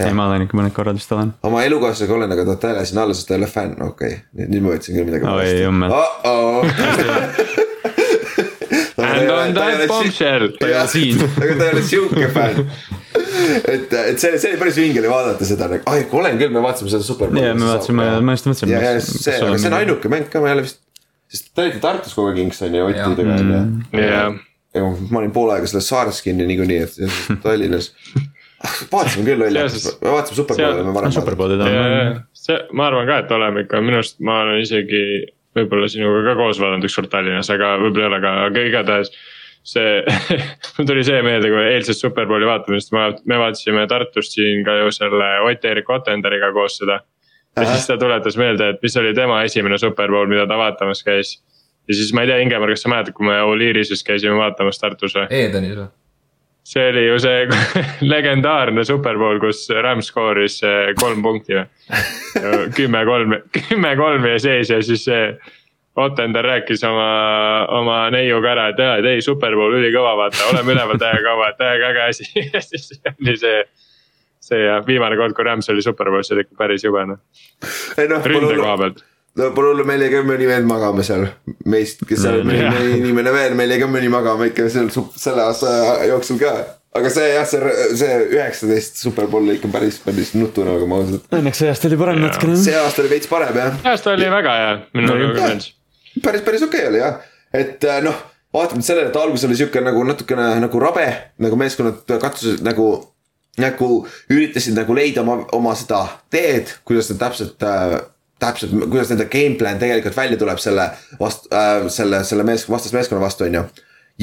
ei, 0.00 0.14
ma 0.16 0.26
olen 0.30 0.46
ikka 0.46 0.58
mõned 0.58 0.74
korrad 0.76 0.98
vist 0.98 1.12
olen. 1.14 1.32
oma 1.46 1.64
elukaaslasega 1.66 2.16
olen, 2.16 2.34
aga 2.36 2.56
ta 2.62 2.72
elasin 2.74 3.02
alla, 3.02 3.16
sest 3.16 3.28
ta 3.28 3.36
ei 3.36 3.42
ole 3.42 3.50
fänn, 3.50 3.76
okei 3.86 4.14
okay., 4.16 4.46
nüüd 4.46 4.64
ma 4.64 4.76
ütlesin 4.76 4.98
küll 4.98 5.08
midagi 5.08 5.28
Oi, 5.30 5.50
jummel. 5.64 5.90
And 9.00 9.30
on 9.30 9.54
that 9.54 9.88
bombshell. 9.88 10.50
ta 10.60 10.68
ei 10.68 10.74
ole 10.76 10.88
siin. 10.92 11.22
aga 11.42 11.56
ta 11.56 11.68
ei 11.68 11.72
ole 11.74 11.84
sihuke 11.86 12.28
fänn. 12.34 12.66
et, 13.64 13.92
et 13.92 14.20
see, 14.20 14.36
see 14.36 14.52
oli 14.52 14.60
päris 14.60 14.78
vinge 14.78 15.00
oli 15.02 15.10
vaadata 15.10 15.48
seda, 15.48 15.70
ai, 15.90 16.04
olen 16.20 16.38
küll, 16.40 16.52
me 16.54 16.62
vaatasime 16.64 16.92
seda 16.92 17.06
superbowli. 17.06 17.46
ja 17.46 17.56
me 17.56 17.66
vaatasime, 17.72 18.06
ma 18.24 18.36
just 18.36 18.50
mõtlesin. 18.50 18.74
ja, 18.74 18.84
ja 18.84 19.00
see, 19.04 19.36
aga 19.40 19.56
see 19.58 19.72
on 19.72 19.78
ainuke 19.80 20.12
mäng 20.12 20.28
ka, 20.32 20.42
ma 20.44 20.52
ei 20.52 20.58
ole 20.58 20.66
vist, 20.68 20.82
sest 21.32 21.50
te 21.54 21.66
olite 21.66 21.82
Tartus 21.82 22.14
kogu 22.16 22.30
aeg 22.30 22.44
Inks 22.44 22.62
on 22.66 22.76
ju, 22.76 22.86
Ottidega 22.90 23.38
on 23.40 23.50
ju. 23.54 24.04
jah, 24.04 24.38
ja 24.76 24.84
ma 25.10 25.22
olin 25.22 25.32
pool 25.34 25.50
aega 25.54 25.70
selles 25.70 25.88
saares 25.90 26.20
kinni 26.24 26.46
niikuinii, 26.46 26.78
et 26.86 27.00
ja 27.00 27.38
Tallinnas. 27.42 27.90
Vaatasime 28.92 29.24
küll 29.24 29.42
välja, 29.46 29.66
Seoses- 29.68 29.98
me 30.04 30.14
vaatasime 30.14 30.36
Superbowli, 30.42 30.84
me 30.84 30.94
varem 30.94 31.14
vaadanud. 31.80 32.22
see, 32.36 32.58
ma 32.72 32.86
arvan 32.90 33.06
ka, 33.08 33.18
et 33.24 33.30
oleme 33.36 33.66
ikka, 33.66 33.80
minu 33.84 34.00
arust 34.00 34.20
ma 34.20 34.40
olen 34.44 34.60
isegi 34.60 35.02
võib-olla 35.56 35.88
sinuga 35.90 36.22
ka 36.28 36.34
koos 36.38 36.60
vaadanud 36.62 36.86
ükskord 36.86 37.10
Tallinnas, 37.12 37.50
aga 37.50 37.74
võib-olla 37.82 38.06
ei 38.06 38.10
ole 38.12 38.20
ka, 38.24 38.32
aga 38.50 38.64
igatahes 38.68 39.12
see, 39.66 40.02
mul 40.78 40.88
tuli 40.88 41.04
see 41.06 41.20
meelde, 41.24 41.50
kui 41.52 41.64
eilsest 41.74 42.04
Superbowli 42.04 42.48
vaatamist, 42.48 42.92
me 42.92 43.38
vaatasime 43.42 43.86
Tartust 43.90 44.36
siin 44.36 44.64
ka 44.66 44.76
ju 44.80 44.92
selle 44.94 45.30
Ott-Erik 45.48 45.88
Ottenderiga 45.90 46.52
koos 46.56 46.78
seda. 46.80 47.00
ja 47.56 47.62
Ahah. 47.64 47.74
siis 47.74 47.86
ta 47.88 47.96
tuletas 47.98 48.36
meelde, 48.40 48.74
et 48.74 48.82
mis 48.82 48.96
oli 49.00 49.14
tema 49.14 49.42
esimene 49.44 49.78
Superbowl, 49.78 50.28
mida 50.30 50.46
ta 50.46 50.58
vaatamas 50.60 51.02
käis. 51.04 51.38
ja 51.88 51.94
siis 51.96 52.12
ma 52.14 52.22
ei 52.22 52.30
tea, 52.30 52.38
Ingemar, 52.44 52.70
kas 52.70 52.84
sa 52.86 52.92
mäletad, 52.92 53.16
kui 53.16 53.26
me 53.26 53.40
Oliirises 53.42 54.04
käisime 54.06 54.36
vaatamas 54.38 54.78
Tartus 54.78 55.16
või? 55.16 55.26
Edenis 55.30 55.76
või? 55.76 55.88
See 56.70 56.90
oli 56.90 57.06
ju 57.06 57.18
see 57.18 57.46
legendaarne 58.12 58.84
Superbowl, 58.86 59.40
kus 59.42 59.64
Rams 59.82 60.10
skooris 60.12 60.60
eh, 60.66 60.92
kolm 61.00 61.22
punkti 61.24 61.56
või. 61.58 61.64
kümme, 62.76 63.02
kolm, 63.08 63.34
kümme, 63.56 63.94
kolm 63.98 64.28
ja 64.30 64.38
seis 64.42 64.70
ja 64.70 64.82
siis 64.84 65.06
see 65.08 65.24
Ottender 66.00 66.46
rääkis 66.46 66.84
oma, 66.86 67.06
oma 67.74 67.96
neiuga 68.14 68.52
ära, 68.52 68.68
et 68.70 68.78
jaa, 68.78 68.92
et 69.00 69.06
ei, 69.10 69.22
Superbowl 69.26 69.74
ülikõva, 69.80 70.14
vaata, 70.20 70.46
oleme 70.52 70.76
üleval 70.76 71.00
täiega 71.02 71.24
kaua, 71.26 71.48
et 71.50 71.58
täiega 71.58 71.88
äge 71.90 72.04
asi 72.12 72.28
ja 72.54 72.62
siis 72.62 72.92
oli 73.10 73.34
see. 73.40 73.64
see 74.40 74.62
ja 74.62 74.78
viimane 74.86 75.18
kord, 75.18 75.34
kui 75.36 75.44
Rams 75.44 75.68
oli 75.74 75.82
Superbowlis, 75.84 76.30
see 76.30 76.38
oli 76.38 76.46
ikka 76.46 76.60
päris 76.62 76.86
jube 76.86 77.02
noh, 77.10 77.18
ei 77.98 78.08
noh, 78.08 78.22
ründe 78.24 78.54
koha 78.62 78.76
pealt. 78.84 79.02
No 79.38 79.50
pole 79.54 79.72
hullu, 79.72 79.86
meil 79.86 80.02
jäi 80.04 80.10
ka 80.12 80.24
mõni 80.26 80.48
vend 80.48 80.68
magama 80.68 81.04
seal 81.06 81.28
meist, 81.70 82.02
kes 82.08 82.22
seal 82.24 82.42
mõni 82.46 82.60
Jah. 82.60 82.74
mõni 82.74 82.98
inimene 82.98 83.32
veel, 83.34 83.56
meil 83.58 83.74
jäi 83.74 83.80
ka 83.82 83.88
mõni 83.90 84.10
magama 84.12 84.48
ikka 84.50 84.66
seal 84.72 84.90
selle 84.90 85.44
aasta 85.44 85.72
jooksul 86.08 86.40
ka. 86.40 86.54
aga 86.98 87.12
see 87.14 87.28
jah, 87.30 87.46
see, 87.46 87.74
see 88.00 88.16
üheksateist 88.34 88.98
Superbowl 89.04 89.46
oli 89.46 89.58
ikka 89.60 89.70
päris, 89.72 90.00
päris 90.02 90.32
nutune, 90.34 90.74
aga 90.74 90.88
ma 90.90 90.98
ausalt, 91.02 91.28
Õnneks 91.38 91.62
see 91.62 91.70
aasta 91.70 91.90
oli 91.90 92.00
parem 92.00 92.24
natukene. 92.24 92.58
see 92.64 92.74
aasta 92.80 93.04
oli 93.04 93.12
veits 93.14 93.30
parem 93.30 93.62
jah 93.62 93.78
aasta 93.92 94.16
oli 94.16 94.32
väga 94.34 94.56
hea, 94.62 94.74
minule 94.98 95.30
ka 95.36 95.46
meeldis. 95.46 95.70
päris, 96.26 96.44
päris 96.48 96.66
okei 96.66 96.82
okay 96.82 96.92
oli 96.92 97.02
jah, 97.04 97.22
et 97.62 97.86
äh, 97.86 98.02
noh, 98.02 98.26
vaatamata 98.54 98.90
sellele, 98.90 99.12
et 99.12 99.22
alguses 99.22 99.46
oli 99.46 99.62
sihuke 99.62 99.84
nagu 99.86 100.02
natukene 100.08 100.52
nagu 100.66 100.82
rabe, 100.82 101.06
nagu 101.38 101.58
meeskonnad 101.60 102.18
katsusid 102.18 102.66
nagu, 102.66 102.90
nagu 103.62 103.92
üritasid 104.30 104.74
nagu 104.74 104.98
leida 104.98 105.22
oma, 105.22 105.44
oma 105.54 105.78
seda 105.78 106.02
teed, 106.34 106.74
kuidas 106.82 107.12
nad 107.14 107.28
täpselt 107.28 107.62
äh, 107.62 108.00
täpselt, 108.40 108.72
kuidas 108.90 109.10
nende 109.12 109.28
game 109.30 109.54
plan 109.60 109.78
tegelikult 109.78 110.16
välja 110.16 110.38
tuleb 110.40 110.58
selle 110.62 110.88
vastu 111.20 111.48
äh,, 111.54 111.86
selle, 111.92 112.24
selle 112.24 112.44
mees, 112.48 112.66
vastasmeeskonna 112.70 113.20
vastu, 113.22 113.44
on 113.48 113.54
ju. 113.60 113.64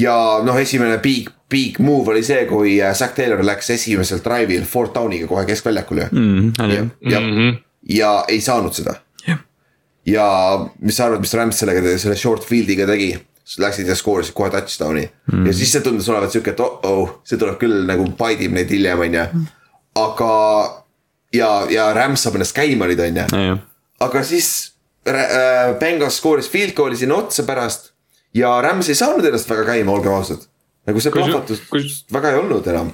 ja 0.04 0.14
noh, 0.44 0.58
esimene 0.60 0.98
big, 1.02 1.30
big 1.50 1.78
move 1.82 2.12
oli 2.12 2.22
see, 2.26 2.44
kui 2.50 2.76
äh, 2.82 2.94
Zack 2.94 3.14
Taylor 3.16 3.42
läks 3.46 3.70
esimesel 3.74 4.20
drive'il 4.24 4.66
fourth 4.66 4.94
down'iga 4.94 5.26
kohe 5.30 5.46
keskväljakule 5.48 6.08
mm,. 6.12 6.52
ja 6.58 6.84
ja, 7.10 7.20
Mhm. 7.20 7.56
ja 7.88 8.12
ei 8.28 8.40
saanud 8.40 8.74
seda. 8.74 8.94
ja 10.06 10.26
mis 10.80 10.96
sa 10.96 11.04
arvad, 11.06 11.20
mis 11.20 11.34
Rams 11.34 11.58
sellega, 11.60 11.98
selle 11.98 12.16
short 12.16 12.44
field'iga 12.46 12.86
tegi? 12.86 13.12
Läksid 13.58 13.88
ja 13.88 13.94
skoorisid 13.96 14.34
kohe 14.36 14.50
touchdown'i 14.52 15.06
mm. 15.32 15.46
ja 15.46 15.52
siis 15.56 15.70
see 15.72 15.80
tundus 15.80 16.08
olevat 16.12 16.32
sihuke, 16.34 16.52
et 16.52 16.60
oh-oh, 16.60 17.14
see 17.24 17.38
tuleb 17.40 17.56
küll 17.60 17.86
nagu 17.88 18.04
paidib 18.18 18.52
neid 18.52 18.68
hiljem, 18.68 19.00
on 19.06 19.14
ju. 19.16 19.22
aga 19.96 20.32
ja, 21.32 21.48
ja 21.72 21.86
Rams 21.96 22.26
saab 22.26 22.36
ennast 22.36 22.52
käima 22.56 22.84
nüüd, 22.90 23.00
on 23.00 23.16
ju. 23.22 23.56
Aga 24.00 24.22
siis 24.26 24.48
äh, 25.08 25.74
Bengals 25.80 26.16
skooris 26.20 26.48
field 26.52 26.74
goal'i 26.78 26.96
sinna 27.00 27.16
otsa 27.22 27.42
pärast 27.48 27.92
ja 28.36 28.60
Rams 28.62 28.88
ei 28.92 28.94
saanud 28.98 29.24
ennast 29.26 29.48
väga 29.50 29.64
käima, 29.72 29.92
olgem 29.96 30.12
ausad. 30.14 30.44
nagu 30.88 31.00
see 31.04 31.12
plahvatus 31.12 31.62
kus- 31.70 32.04
väga 32.12 32.30
ei 32.34 32.38
olnud 32.40 32.66
enam. 32.72 32.92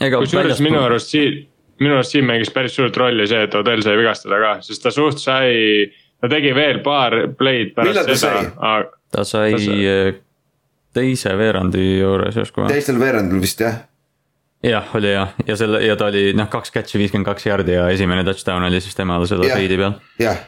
ega 0.00 0.18
kusjuures 0.22 0.60
minu 0.64 0.80
arust 0.84 1.10
siin, 1.14 1.42
minu 1.80 1.94
arust 1.98 2.14
siin 2.16 2.24
mängis 2.28 2.50
päris 2.54 2.74
suurt 2.76 2.96
rolli 2.96 3.26
see, 3.28 3.42
et 3.48 3.54
Odell 3.54 3.82
sai 3.84 3.96
vigastada 3.98 4.38
ka, 4.42 4.52
sest 4.66 4.82
ta 4.82 4.90
suht 4.94 5.18
sai, 5.22 5.90
ta 6.20 6.28
tegi 6.32 6.54
veel 6.56 6.80
paar 6.86 7.12
play'd 7.38 7.74
pärast 7.76 8.00
ta 8.06 8.16
seda 8.16 8.16
sai?, 8.16 8.86
ta 9.12 9.24
sai 9.24 9.52
ta 9.52 9.58
sai- 9.64 9.90
äh, 9.90 10.14
teise 10.96 11.34
veerandi 11.36 11.82
juures 12.00 12.36
järsku 12.40 12.62
või? 12.64 12.70
teistel 12.72 12.98
veerandil 13.00 13.40
vist 13.42 13.60
jah. 13.60 13.82
jah, 14.66 14.90
oli 14.98 15.12
jah, 15.12 15.32
ja 15.46 15.56
selle 15.58 15.80
ja 15.84 15.96
ta 15.98 16.10
oli 16.10 16.32
noh, 16.36 16.48
kaks 16.52 16.72
catch'i, 16.74 16.98
viiskümmend 17.00 17.28
kaks 17.28 17.46
jardi 17.48 17.76
ja 17.76 17.86
esimene 17.94 18.24
touchdown 18.26 18.66
oli 18.68 18.80
siis 18.84 18.96
temal 18.98 19.26
selle 19.28 19.48
Jah. 19.48 19.58
feid'i 19.58 19.78
peal. 19.80 19.96
jah, 20.22 20.40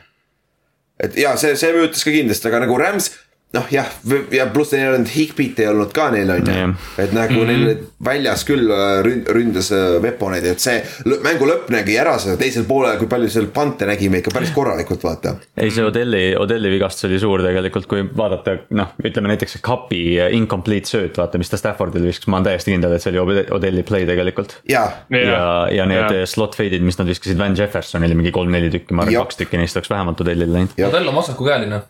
et 1.00 1.16
ja 1.20 1.34
see, 1.40 1.54
see 1.58 1.72
mõjutas 1.76 2.04
ka 2.06 2.14
kindlasti, 2.14 2.50
aga 2.50 2.62
nagu 2.66 2.78
Rams 2.80 3.10
noh, 3.56 3.64
jah, 3.72 3.86
ja 4.34 4.44
pluss 4.52 4.74
neil 4.74 4.82
ei 4.82 4.90
olnud 4.92 5.08
Higbeat 5.08 5.60
ei 5.62 5.68
olnud 5.70 5.92
ka 5.96 6.10
neil 6.12 6.28
on 6.34 6.42
ju 6.44 6.66
et 7.00 7.14
nagu 7.16 7.32
mm 7.32 7.38
-hmm. 7.40 7.46
neil 7.46 7.78
väljas 8.04 8.44
küll 8.44 8.68
äh, 8.68 9.00
ründ, 9.04 9.30
ründas 9.32 9.70
äh, 9.72 10.02
veponeid, 10.02 10.44
et 10.44 10.60
see 10.60 10.82
mängu 11.24 11.48
lõpp 11.48 11.70
nägi 11.72 11.96
ära 11.98 12.18
seda 12.20 12.36
teisel 12.36 12.66
poolel, 12.68 12.98
kui 13.00 13.08
palju 13.08 13.30
seal 13.32 13.48
pante 13.54 13.88
nägime 13.88 14.20
ikka 14.20 14.34
päris 14.34 14.52
korralikult, 14.52 15.04
vaata. 15.04 15.34
ei, 15.56 15.70
see 15.70 15.84
Odelli, 15.84 16.36
Odelli 16.36 16.70
vigastus 16.76 17.08
oli 17.08 17.18
suur 17.18 17.42
tegelikult, 17.42 17.88
kui 17.88 18.04
vaadata 18.16 18.58
noh, 18.70 18.92
ütleme 19.04 19.32
näiteks 19.32 19.56
see 19.56 19.64
Cupi 19.64 20.04
incomplete 20.30 20.92
sööt, 20.92 21.16
vaata, 21.16 21.38
mis 21.38 21.50
ta 21.50 21.56
Staffordile 21.56 22.06
viskas, 22.06 22.28
ma 22.28 22.36
olen 22.36 22.50
täiesti 22.52 22.76
kindel, 22.76 22.92
et 22.92 23.02
see 23.02 23.16
oli 23.16 23.24
Ode- 23.24 23.48
Odelli 23.50 23.82
play 23.82 24.06
tegelikult. 24.06 24.58
ja, 24.68 24.90
ja, 25.10 25.68
ja 25.72 25.86
need 25.86 26.20
ja. 26.20 26.26
slot 26.26 26.56
fade'id, 26.56 26.84
mis 26.84 26.98
nad 26.98 27.08
viskasid 27.08 27.38
Van 27.38 27.56
Jeffersonile 27.56 28.14
mingi 28.14 28.30
kolm-neli 28.30 28.70
tükki, 28.70 28.92
ma 28.92 29.08
arvan, 29.08 29.24
kaks 29.24 29.40
tükki 29.40 29.56
neist 29.56 29.76
oleks 29.76 29.90
vähemalt 29.90 30.20
Odellile 30.20 30.52
läinud. 30.52 30.82
Odell 30.84 31.08
on 31.08 31.14
vasakukäeline. 31.14 31.80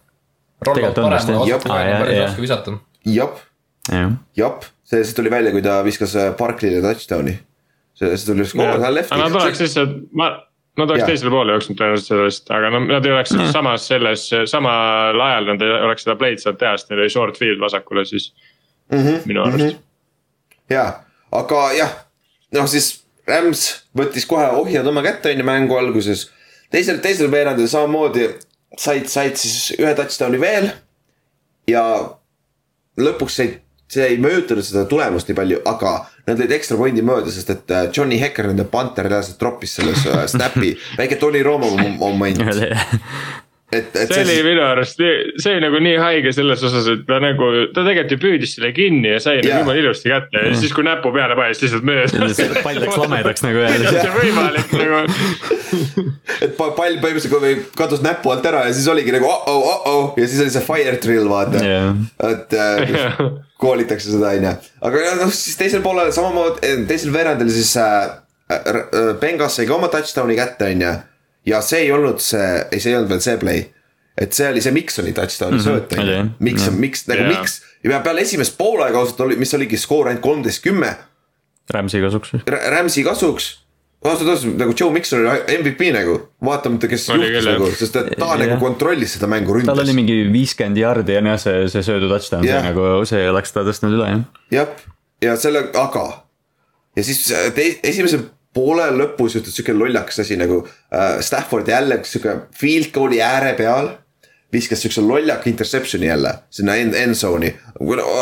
Tegelikult 0.64 0.98
on 1.04 1.14
vist, 1.14 1.28
parema 1.28 1.46
jah. 1.46 1.62
päris 2.02 2.16
jah, 2.16 2.26
raske 2.26 2.42
visata. 2.42 2.74
jah, 3.06 3.44
jep, 4.36 4.66
see, 4.84 5.04
see 5.04 5.16
tuli 5.16 5.30
välja, 5.30 5.52
kui 5.54 5.62
ta 5.62 5.78
viskas 5.86 6.16
äh, 6.18 6.32
Barkley'le 6.38 6.82
touchdown'i. 6.82 7.38
see, 7.94 8.10
see 8.16 8.32
tuli 8.32 8.46
skoor, 8.48 8.74
ta 8.78 8.90
on 8.90 8.98
aga 8.98 9.22
nad 9.22 9.38
oleks 9.42 9.62
lihtsalt, 9.62 9.96
ma, 10.18 10.30
nad 10.78 10.90
oleks 10.90 11.02
Jah. 11.02 11.10
teisele 11.12 11.32
poole 11.34 11.54
jooksnud 11.56 11.78
tõenäoliselt 11.78 12.12
sellest, 12.12 12.50
aga 12.54 12.70
no 12.74 12.82
nad 12.86 13.06
ei 13.06 13.14
oleks 13.14 13.34
samas 13.54 13.86
selles, 13.90 14.28
samal 14.50 15.26
ajal 15.28 15.52
nad 15.52 15.64
ei 15.64 15.74
oleks 15.88 16.06
seda 16.06 16.16
play'd 16.20 16.42
saanud 16.42 16.60
teha, 16.60 16.76
sest 16.78 16.92
neil 16.92 17.04
oli 17.04 17.14
short 17.14 17.38
field 17.40 17.62
vasakule 17.62 18.04
siis 18.08 18.32
mm. 18.92 18.98
-hmm, 18.98 19.20
minu 19.30 19.44
arust. 19.46 19.78
ja, 20.70 20.86
aga 21.32 21.62
jah, 21.78 21.94
noh 22.54 22.66
siis 22.70 22.96
Rams 23.28 23.64
võttis 23.96 24.26
kohe 24.26 24.46
ohjad 24.56 24.86
oma 24.86 25.02
kätte 25.04 25.30
on 25.30 25.42
ju 25.42 25.44
mängu 25.44 25.76
alguses. 25.76 26.30
teisel, 26.70 26.98
teisel 27.04 27.30
veerandil 27.30 27.68
samamoodi 27.68 28.28
said, 28.76 29.06
said 29.08 29.36
siis 29.40 29.72
ühe 29.78 29.94
touchdown'i 29.96 30.40
veel. 30.42 30.70
ja 31.68 31.82
lõpuks 32.98 33.34
sai, 33.38 33.48
see 33.88 34.04
ei 34.04 34.16
mõjutanud 34.20 34.64
seda 34.66 34.84
tulemust 34.90 35.28
nii 35.30 35.36
palju, 35.38 35.58
aga 35.68 35.92
nad 36.28 36.40
lõid 36.40 36.52
ekstra 36.56 36.76
pointi 36.76 37.02
mööda, 37.06 37.30
sest 37.32 37.50
et 37.54 37.70
äh, 37.72 37.86
Johnny 37.94 38.18
Hecker, 38.20 38.48
nende 38.50 38.64
panter 38.68 39.06
reaalselt 39.08 39.38
troppis 39.40 39.76
selles 39.78 40.02
äh, 40.06 40.24
snap'i, 40.28 40.74
väike 40.98 41.16
Tony 41.20 41.40
Romo 41.46 41.70
mom- 41.76 41.96
moment, 42.00 42.42
et, 43.72 43.88
et 44.00 44.08
see 44.12 44.22
oli 44.24 44.36
minu 44.46 44.62
arust, 44.64 45.00
see 45.42 45.50
oli 45.52 45.60
nagu 45.64 45.80
nii 45.84 45.96
haige 46.00 46.30
selles 46.32 46.62
osas, 46.64 46.86
et 46.92 47.02
ta 47.08 47.18
nagu, 47.20 47.48
ta 47.74 47.82
tegelikult 47.84 48.14
ju 48.14 48.18
püüdis 48.22 48.54
selle 48.56 48.70
kinni 48.76 49.10
ja 49.14 49.18
sai 49.20 49.42
nagu 49.42 49.60
jumala 49.62 49.82
ilusti 49.82 50.12
kätte 50.12 50.44
ja 50.46 50.54
siis, 50.56 50.72
kui 50.76 50.86
näpu 50.86 51.12
peale 51.14 51.36
panis, 51.38 51.60
lihtsalt 51.64 51.84
mööda. 51.88 52.62
pall 52.64 52.80
läks 52.84 53.00
lamedaks 53.02 53.44
nagu 53.44 53.64
jälle. 53.64 53.92
see 53.92 54.14
võimalik 54.16 54.72
nagu, 54.78 55.02
et 56.46 56.54
pa- 56.56 56.70
pall 56.78 56.96
põhimõtteliselt 57.02 57.34
kui 57.34 57.52
kadus 57.76 58.00
näpu 58.04 58.32
alt 58.32 58.46
ära 58.48 58.64
ja 58.68 58.72
siis 58.76 58.88
oligi 58.88 59.12
nagu 59.14 59.28
oh-oh, 59.28 59.60
oh-oh 59.74 60.16
ja 60.20 60.28
siis 60.30 60.40
oli 60.46 60.54
see 60.54 60.64
fire 60.64 60.96
drill 61.02 61.28
vaata 61.30 61.60
Jah. 61.64 61.92
et 62.30 62.56
äh, 62.56 63.28
koolitakse 63.60 64.14
seda 64.14 64.32
onju, 64.38 64.54
aga 64.88 65.04
noh 65.20 65.34
siis 65.34 65.58
teisel 65.60 65.84
poolel 65.84 66.12
samamoodi, 66.14 66.72
teisel 66.88 67.12
veerandil 67.14 67.50
siis 67.52 67.74
äh, 67.82 68.08
äh, 68.54 69.12
Bengas 69.20 69.58
sai 69.58 69.68
ka 69.68 69.76
oma 69.76 69.90
touchdown'i 69.92 70.36
kätte 70.38 70.72
onju. 70.72 70.92
Ja 71.48 71.62
see 71.64 71.86
ei 71.86 71.92
olnud 71.94 72.22
see, 72.22 72.46
ei, 72.68 72.80
see 72.80 72.92
ei 72.92 73.00
olnud 73.00 73.14
veel 73.14 73.24
see 73.24 73.40
play. 73.40 73.66
et 74.18 74.34
see 74.34 74.48
oli 74.50 74.62
see 74.64 74.74
Miksoni 74.74 75.14
touchdown'i 75.16 75.62
sööt 75.62 75.94
oli, 75.96 76.14
jah. 76.14 76.24
onju, 76.26 76.38
Miks, 76.44 76.70
Miks 76.76 77.06
nagu 77.10 77.24
Jaa. 77.24 77.36
Miks 77.38 77.60
ja 77.86 78.00
peale 78.04 78.24
esimest 78.26 78.58
poolaega 78.58 78.98
ausalt 78.98 79.20
oli, 79.26 79.38
mis 79.38 79.54
oligi 79.54 79.78
skoor 79.80 80.10
ainult 80.10 80.24
kolmteist, 80.24 80.62
kümme 80.64 80.96
Rams'i 81.74 82.00
kasuks. 82.00 82.32
Rams'i 82.48 83.04
kasuks. 83.04 83.48
ausalt 84.04 84.28
öeldes 84.28 84.44
nagu 84.60 84.72
Joe 84.80 84.92
Mikson 84.94 85.24
oli 85.26 85.56
MVP 85.58 85.88
nagu, 85.94 86.14
vaatamata, 86.44 86.88
kes 86.90 87.08
Oli 87.10 87.26
juhtis 87.26 87.48
nagu, 87.50 87.70
sest 87.80 87.96
et 87.98 88.12
ta 88.14 88.28
Jah. 88.30 88.38
nagu 88.44 88.58
kontrollis 88.62 89.16
seda 89.16 89.26
mängu 89.30 89.56
tal 89.66 89.74
oli 89.74 89.88
ründes. 89.88 89.96
mingi 89.98 90.18
viiskümmend 90.32 90.78
jardi 90.78 91.16
ja 91.16 91.22
jah, 91.26 91.40
see, 91.42 91.66
see 91.72 91.82
söödu 91.82 92.10
touchdown 92.12 92.46
yeah. 92.46 92.62
nagu 92.62 92.86
see 93.10 93.26
oleks 93.30 93.52
ta 93.52 93.66
tõstnud 93.66 93.98
üle 93.98 94.06
jah. 94.12 94.22
jah, 94.54 94.84
ja 95.24 95.34
selle, 95.36 95.66
aga 95.74 96.04
ja 96.94 97.06
siis 97.10 97.24
te, 97.56 97.66
esimese 97.82 98.22
poole 98.54 98.86
lõpus 98.96 99.34
juhtus 99.38 99.56
siuke 99.58 99.74
lollakas 99.76 100.18
asi 100.24 100.36
nagu 100.40 100.62
äh, 100.64 101.18
Stafford 101.24 101.68
jälle 101.68 102.00
siuke 102.08 102.36
field 102.58 102.92
goal'i 102.94 103.20
ääre 103.22 103.54
peal 103.58 103.90
viskas 104.52 104.80
siukse 104.80 105.02
lollaka 105.04 105.44
interception'i 105.50 106.06
jälle 106.08 106.30
sinna 106.50 106.74
end, 106.80 106.94
end 106.96 107.14
zone'i. 107.14 107.50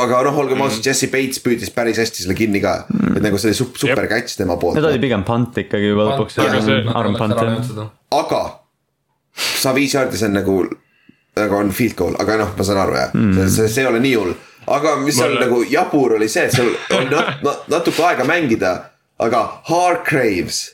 aga 0.02 0.22
noh, 0.26 0.38
olgem 0.42 0.60
ausad, 0.64 0.82
Jesse 0.86 1.06
Bates 1.12 1.38
püüdis 1.44 1.70
päris 1.70 2.00
hästi 2.02 2.24
selle 2.24 2.34
kinni 2.34 2.58
ka 2.60 2.72
mm., 2.90 3.16
et 3.16 3.22
nagu 3.22 3.38
see 3.38 3.52
oli 3.52 3.58
sup- 3.60 3.78
super 3.78 4.08
catch 4.10 4.34
tema 4.40 4.56
poolt 4.58 4.74
Need. 4.74 4.88
oli 4.90 4.98
pigem 5.06 5.22
punt 5.24 5.54
ikkagi 5.62 5.92
juba 5.92 6.08
lõpuks, 6.10 6.40
Aga 8.18 8.42
sa 9.62 9.72
viis 9.76 9.94
jaardi, 9.94 10.18
see 10.18 10.26
on 10.30 10.36
nagu, 10.40 10.56
nagu 11.38 11.56
on 11.60 11.70
field 11.76 11.94
goal, 11.98 12.18
aga 12.18 12.40
noh, 12.42 12.52
ma 12.58 12.64
saan 12.66 12.82
aru 12.82 12.98
jah 12.98 13.14
mm., 13.14 13.32
see, 13.38 13.48
see, 13.60 13.68
see 13.76 13.84
ei 13.86 13.90
ole 13.92 14.02
nii 14.02 14.14
hull. 14.18 14.34
aga 14.66 14.96
mis 15.04 15.14
seal 15.22 15.38
nagu 15.38 15.62
jabur 15.70 16.16
oli 16.18 16.26
see, 16.32 16.48
et 16.50 16.56
seal 16.58 16.72
oli 16.98 17.06
nat- 17.14 17.42
nat- 17.46 17.68
natuke 17.70 18.02
aega 18.08 18.26
mängida, 18.26 18.74
aga 19.22 19.42
Hargraves, 19.68 20.64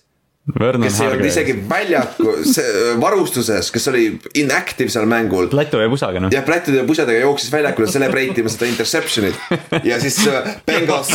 Vernon 0.58 0.82
kes 0.88 0.96
ei 0.98 1.06
olnud 1.06 1.26
isegi 1.28 1.52
väljaku, 1.70 2.32
varustuses, 2.98 3.68
kes 3.70 3.84
oli 3.92 4.08
inactive 4.40 4.90
seal 4.90 5.06
mängul 5.06 5.46
Lätu 5.54 5.78
ja 5.78 5.86
pusaga 5.92 6.18
noh. 6.24 6.32
jah, 6.34 6.42
plätude 6.42 6.80
ja 6.80 6.86
pusadega 6.88 7.20
jooksis 7.22 7.52
väljakule 7.52 7.86
celebrate 7.86 8.42
ima 8.42 8.50
seda 8.50 8.66
interception'it 8.66 9.38
ja 9.86 10.00
siis 10.02 10.18
äh, 10.26 10.48
Bengals, 10.66 11.12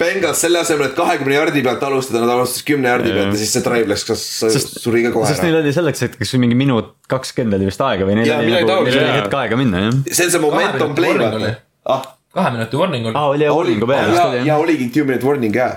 Bengals 0.00 0.40
selle 0.40 0.62
asemel, 0.62 0.88
et 0.88 0.96
kahekümne 0.96 1.36
jardi 1.36 1.60
pealt 1.66 1.84
alustada, 1.90 2.22
nad 2.24 2.32
alustasid 2.38 2.64
kümne 2.70 2.88
jardi 2.94 3.12
pealt 3.12 3.34
ja 3.34 3.40
siis 3.42 3.52
see 3.58 3.64
drive 3.66 3.92
läks, 3.92 4.06
kas 4.08 4.24
Sest- 4.56 4.78
suri 4.80 5.04
ka 5.04 5.12
kohe 5.18 5.28
sest 5.28 5.44
ära 5.44 5.50
neil. 5.50 5.60
oli 5.60 5.74
selleks 5.76 6.06
hetkeks 6.06 6.32
mingi 6.40 6.56
minut 6.56 6.94
kakskümmend 7.12 7.58
oli 7.58 7.68
vist 7.68 7.84
aega 7.84 8.08
või 8.08 8.16
neil 8.22 8.32
Jaa, 8.32 8.40
oli 8.46 8.54
nagu, 8.56 8.78
neil 8.88 9.02
oli 9.02 9.18
hetk 9.18 9.36
aega 9.42 9.60
minna 9.60 9.84
jah. 9.90 9.98
see 10.08 10.24
on 10.24 10.32
see 10.38 10.40
momentum 10.46 10.96
minuti 10.96 11.02
play 11.02 11.20
vaata 11.20 11.52
ah, 11.92 12.08
kahe 12.32 12.56
minuti 12.56 12.80
warning 12.80 13.12
oli 13.12 13.20
aa, 13.20 13.28
oli 13.36 13.44
jah, 13.44 13.60
uuringu 13.60 13.92
peal 13.92 14.16
ja, 14.16 14.24
oli 14.32 14.40
ja 14.40 14.48
jah. 14.54 14.64
oligi 14.64 14.88
two 14.96 15.04
minute 15.04 15.28
warning 15.28 15.52
ka. 15.52 15.68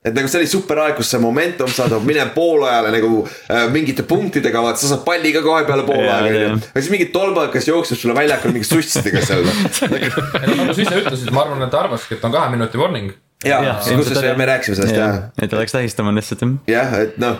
Et 0.00 0.14
nagu 0.16 0.28
see 0.32 0.38
oli 0.40 0.48
super 0.48 0.78
aeg, 0.80 0.94
kus 0.96 1.10
see 1.12 1.20
momentum 1.20 1.68
saadab, 1.68 2.04
mine 2.08 2.22
poolajale 2.34 2.88
nagu 2.94 3.22
äh, 3.52 3.66
mingite 3.72 4.06
punktidega, 4.08 4.62
vaata 4.64 4.80
sa 4.80 4.94
saad 4.94 5.02
palli 5.04 5.32
ka 5.34 5.42
kohe 5.44 5.64
peale 5.68 5.84
poolaega 5.88 6.30
onju. 6.30 6.60
aga 6.70 6.80
siis 6.80 6.92
mingi 6.94 7.10
tolbak, 7.12 7.50
kes 7.52 7.68
jookseb 7.68 8.00
sulle 8.00 8.16
väljakul 8.16 8.54
mingi 8.56 8.68
sussidega 8.68 9.20
seal. 9.26 9.44
no 9.44 10.54
nagu 10.62 10.72
sa 10.72 10.86
ise 10.86 11.02
ütlesid, 11.02 11.32
ma 11.36 11.44
arvan, 11.44 11.66
et 11.66 11.74
ta 11.74 11.84
arvaski, 11.84 12.16
et 12.16 12.24
on 12.24 12.32
kahe 12.32 12.48
minuti 12.54 12.80
warning. 12.80 13.12
ja 13.44 13.60
Jah,, 13.64 13.76
kus 13.80 13.92
ilmselt 13.92 14.22
oli. 14.22 14.32
me 14.40 14.46
rääkisime 14.48 14.76
sellest 14.80 14.96
jah. 14.96 15.20
et 15.36 15.52
ta 15.52 15.60
läks 15.60 15.76
tähistama 15.76 16.16
lihtsalt 16.16 16.46
jah. 16.46 16.56
jah, 16.68 16.96
et 17.04 17.20
noh, 17.20 17.38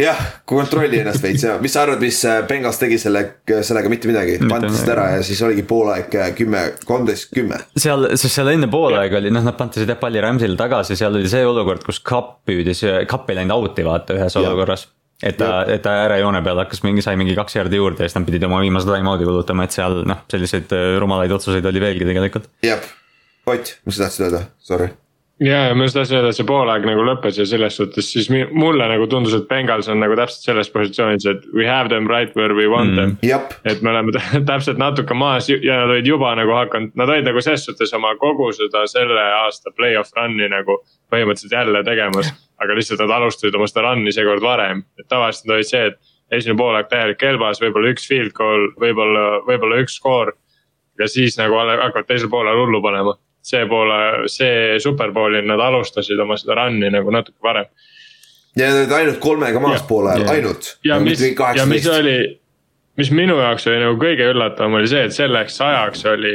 jah, 0.00 0.20
kontrolli 0.48 1.00
ennast 1.00 1.22
veits 1.24 1.44
ja 1.44 1.56
mis 1.62 1.74
sa 1.76 1.84
arvad, 1.84 2.00
mis 2.02 2.18
äh, 2.28 2.40
Bengals 2.48 2.78
tegi 2.80 2.98
selle, 3.00 3.22
sellega 3.46 3.90
mitte 3.92 4.10
midagi, 4.10 4.38
pantisid 4.50 4.90
ära 4.94 5.06
ja 5.16 5.24
siis 5.26 5.40
oligi 5.46 5.64
poolaeg 5.68 6.14
äh, 6.18 6.30
kümme, 6.38 6.62
kolmteist, 6.88 7.30
kümme. 7.36 7.60
seal, 7.76 8.08
sest 8.14 8.38
seal 8.38 8.52
enne 8.54 8.70
poolaega 8.72 9.20
oli, 9.20 9.32
noh, 9.34 9.44
nad 9.46 9.58
pantisid 9.58 9.90
jah 9.90 9.98
palli 10.00 10.22
Rams'ile 10.24 10.58
tagasi, 10.60 10.96
seal 10.98 11.18
oli 11.20 11.28
see 11.30 11.44
olukord, 11.46 11.84
kus 11.86 12.00
Cup 12.06 12.40
püüdis, 12.48 12.84
Cup 13.10 13.28
ei 13.30 13.40
läinud 13.40 13.56
out'i 13.58 13.84
vaata 13.86 14.16
ühes 14.16 14.36
Jah. 14.36 14.46
olukorras. 14.46 14.86
et 15.22 15.36
ta, 15.36 15.64
et 15.68 15.82
ta 15.84 15.98
äärejoone 16.06 16.40
peal 16.46 16.62
hakkas 16.62 16.80
mingi, 16.86 17.04
sai 17.04 17.18
mingi 17.20 17.36
kaks 17.36 17.58
jardi 17.58 17.76
juurde 17.76 18.06
ja 18.06 18.08
siis 18.08 18.16
nad 18.16 18.28
pidid 18.28 18.46
oma 18.48 18.62
viimase 18.64 18.88
time-out'i 18.88 19.28
kulutama, 19.28 19.68
et 19.68 19.76
seal 19.76 20.00
noh, 20.08 20.24
selliseid 20.32 20.72
äh, 20.76 20.94
rumalaid 21.02 21.36
otsuseid 21.36 21.66
oli 21.68 21.82
veelgi 21.82 22.08
tegelikult. 22.08 22.48
jah, 22.64 22.80
Ott, 23.50 23.78
mis 23.88 23.96
sa 23.96 24.04
tahtsid 24.06 24.26
öelda, 24.28 24.42
sorry. 24.62 24.90
ja, 25.40 25.60
ja 25.68 25.74
ma 25.74 25.86
just 25.86 25.96
tahtsin 25.96 26.18
öelda, 26.18 26.32
et 26.32 26.38
see 26.38 26.48
poolaeg 26.48 26.84
nagu 26.88 27.04
lõppes 27.06 27.38
ja 27.40 27.46
selles 27.48 27.76
suhtes 27.80 28.10
siis 28.12 28.28
mulle 28.30 28.86
nagu 28.90 29.06
tundus, 29.10 29.34
et 29.36 29.48
Bengals 29.48 29.88
on 29.92 30.00
nagu 30.02 30.16
täpselt 30.18 30.50
selles 30.50 30.70
positsioonis, 30.74 31.26
et 31.30 31.48
we 31.56 31.66
have 31.68 31.88
them 31.92 32.08
right 32.10 32.36
where 32.38 32.56
we 32.56 32.68
want 32.70 32.94
them 32.96 33.14
mm.. 33.14 33.26
jep, 33.26 33.54
et 33.64 33.82
me 33.82 33.92
oleme 33.94 34.14
tä- 34.16 34.42
täpselt 34.52 34.80
natuke 34.80 35.16
maas 35.16 35.48
ja 35.50 35.80
nad 35.82 35.94
olid 35.94 36.06
juba 36.10 36.34
nagu 36.38 36.54
hakanud, 36.56 36.94
nad 37.00 37.12
olid 37.14 37.28
nagu 37.30 37.42
selles 37.44 37.64
suhtes 37.68 37.94
oma 37.96 38.14
kogu 38.20 38.52
seda 38.56 38.86
selle 38.90 39.26
aasta 39.42 39.72
play-off 39.76 40.14
run'i 40.18 40.50
nagu 40.52 40.80
põhimõtteliselt 41.10 41.56
jälle 41.56 41.84
tegemas. 41.84 42.32
aga 42.60 42.74
lihtsalt 42.76 43.00
nad 43.00 43.10
alustasid 43.16 43.54
oma 43.56 43.66
seda 43.70 43.86
run'i 43.88 44.12
seekord 44.12 44.42
varem, 44.44 44.84
et 45.00 45.08
tavaliselt 45.08 45.48
olid 45.54 45.68
see, 45.68 45.86
et 45.88 46.36
esimene 46.36 46.58
poolaeg 46.60 46.90
täielik 46.90 47.18
kelbas, 47.20 47.60
võib-olla 47.62 47.90
üks 47.94 48.06
field 48.08 48.34
goal, 48.36 48.68
võib-olla, 48.80 49.40
võib-olla 49.46 49.80
üks 49.82 49.96
skoor. 49.98 50.34
ja 51.00 51.08
siis 51.08 51.38
nagu 51.38 51.56
hakkavad 51.56 52.06
teisel 52.06 52.28
poolel 52.28 52.58
hullu 52.60 52.82
panema. 52.84 53.14
See 53.42 53.62
poole, 53.70 54.28
see 54.28 54.78
superbowlil 54.82 55.46
nad 55.48 55.60
alustasid 55.64 56.18
oma 56.20 56.36
seda 56.40 56.58
run'i 56.60 56.90
nagu 56.92 57.10
natuke 57.14 57.38
varem. 57.42 57.66
ja 58.56 58.68
nad 58.74 58.92
ainult 58.92 59.18
kolmega 59.22 59.60
maas 59.62 59.80
Ja. 59.80 59.86
poole 59.88 60.10
ajal, 60.12 60.26
Ja. 60.26 60.32
ainult. 60.32 60.76
ja 60.84 60.98
mis, 61.00 61.20
ja 61.56 61.66
mis 61.66 61.86
oli, 61.86 62.16
mis 62.98 63.10
minu 63.14 63.36
jaoks 63.38 63.66
oli 63.70 63.78
nagu 63.80 63.96
kõige 64.00 64.26
üllatavam 64.32 64.74
oli 64.80 64.88
see, 64.90 65.04
et 65.06 65.12
selleks 65.16 65.60
ajaks 65.60 66.04
oli 66.10 66.34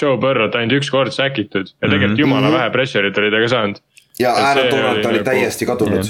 Joe 0.00 0.16
Burrow't 0.16 0.54
ainult 0.54 0.78
üks 0.80 0.90
kord 0.90 1.12
säkitud 1.12 1.72
ja 1.82 1.88
tegelikult 1.88 2.18
jumala 2.18 2.52
vähe 2.54 2.70
pressure'it 2.70 3.18
oli 3.18 3.30
ta 3.34 3.40
ka 3.42 3.48
saanud. 3.48 3.80
ja 4.18 4.30
Aaron 4.32 4.70
Donald 4.70 5.04
oli 5.04 5.18
nagu- 5.18 5.24
täiesti 5.28 5.66
kadunud, 5.68 6.04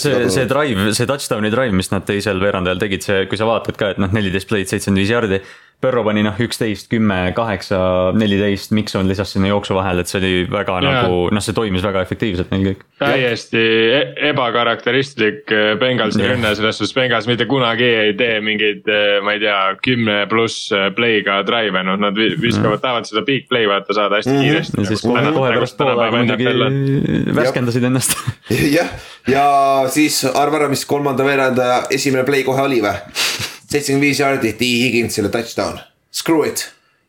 see, 0.00 0.30
see 0.30 0.46
drive, 0.48 0.94
see 0.96 1.06
touchdown'i 1.06 1.50
drive, 1.52 1.72
mis 1.76 1.90
nad 1.92 2.06
teisel 2.08 2.40
veerandajal 2.40 2.78
tegid, 2.80 3.02
see, 3.04 3.26
kui 3.26 3.36
sa 3.36 3.44
vaatad 3.44 3.76
ka, 3.76 3.90
et 3.90 3.98
noh, 4.00 4.08
neliteist 4.16 4.48
play'd, 4.48 4.70
seitsekümmend 4.70 5.02
viis 5.02 5.10
jardi. 5.12 5.42
Põrro 5.80 6.02
pani 6.04 6.20
noh, 6.20 6.36
üksteist, 6.44 6.90
kümme, 6.92 7.30
kaheksa, 7.32 7.78
neliteist, 8.12 8.74
Mikson 8.76 9.08
lisas 9.08 9.30
sinna 9.32 9.48
jooksu 9.48 9.72
vahele, 9.78 10.02
et 10.04 10.10
see 10.10 10.18
oli 10.20 10.32
väga 10.52 10.74
Jaa. 10.76 10.90
nagu 10.92 11.20
noh, 11.32 11.40
see 11.40 11.54
toimis 11.56 11.80
väga 11.86 12.02
efektiivselt 12.04 12.50
neil 12.52 12.66
kõik. 12.66 12.82
täiesti 13.00 13.62
e- 13.96 14.02
ebakarakteristlik 14.28 15.48
äh, 15.56 15.70
Bengalsi 15.80 16.20
rünne, 16.20 16.50
selles 16.58 16.76
suhtes 16.76 16.92
Bengals 16.98 17.28
mitte 17.30 17.46
kunagi 17.48 17.88
ei 18.02 18.12
tee 18.18 18.42
mingeid, 18.44 18.90
ma 19.24 19.32
ei 19.38 19.40
tea, 19.40 19.56
kümne 19.86 20.18
pluss 20.28 20.68
äh, 20.76 20.90
play'ga 20.96 21.38
drive'e, 21.48 21.84
noh 21.88 21.96
nad 22.00 22.18
vi- 22.18 22.34
viskavad, 22.42 22.82
tahavad 22.84 23.08
seda 23.08 23.24
big 23.24 23.48
play 23.48 23.64
vaata 23.70 23.96
saada 23.96 24.20
hästi 24.20 24.36
kiiresti. 24.36 24.82
ja 24.84 24.90
siis 24.92 25.06
kohe, 25.06 25.22
kohe 25.32 25.54
pärast 25.54 25.80
poolaega 25.80 26.20
muidugi 26.20 27.32
värskendasid 27.40 27.88
ennast. 27.88 28.18
jah, 28.76 28.92
ja 29.32 29.46
siis 29.88 30.20
arva 30.28 30.60
ära, 30.60 30.68
mis 30.68 30.84
kolmanda 30.84 31.24
veerandaja 31.24 31.86
esimene 31.96 32.26
play 32.28 32.44
kohe 32.44 32.68
oli 32.68 32.82
või? 32.84 32.98
seitsekümmend 33.70 34.04
viis 34.08 34.20
jaardi, 34.22 34.52
T 34.58 34.66
Higginsile 34.84 35.30
touchdown, 35.32 35.78
screw 36.14 36.42
it. 36.46 36.66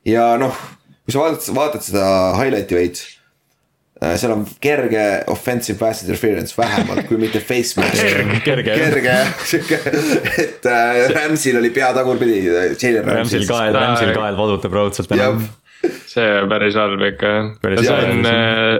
ja 0.08 0.36
noh, 0.42 0.56
kui 1.06 1.14
sa 1.16 1.24
vaatad, 1.26 1.50
vaatad 1.58 1.86
seda 1.88 2.06
highlight'i 2.40 2.78
veits. 2.78 3.08
seal 4.18 4.32
on 4.34 4.48
kerge 4.64 5.02
offensive 5.30 5.78
pass 5.78 6.02
interference 6.02 6.56
vähemalt, 6.58 7.04
kui 7.06 7.20
mitte 7.22 7.38
face 7.46 7.76
mask. 7.80 8.02
kerge 8.46 8.74
kerge 8.74 9.04
jah, 9.06 9.34
sihuke, 9.52 9.78
et 10.42 10.66
äh, 10.66 11.04
Ramsil 11.14 11.60
oli 11.60 11.70
pea 11.76 11.92
tagurpidi, 11.98 12.40
Jalen 12.48 13.06
Ramsil 13.06 13.44
Ramsil. 13.44 13.46
kael, 13.50 13.76
Ramsil 13.78 14.16
kael 14.18 14.40
valutab 14.40 14.74
raudselt 14.74 15.14
enam., 15.18 15.44
see 16.10 16.26
on 16.42 16.50
päris 16.50 16.76
halb 16.78 17.02
ikka 17.12 17.36
jah. 17.36 17.86
See 17.86 18.00
on 18.16 18.26
äh, 18.30 18.80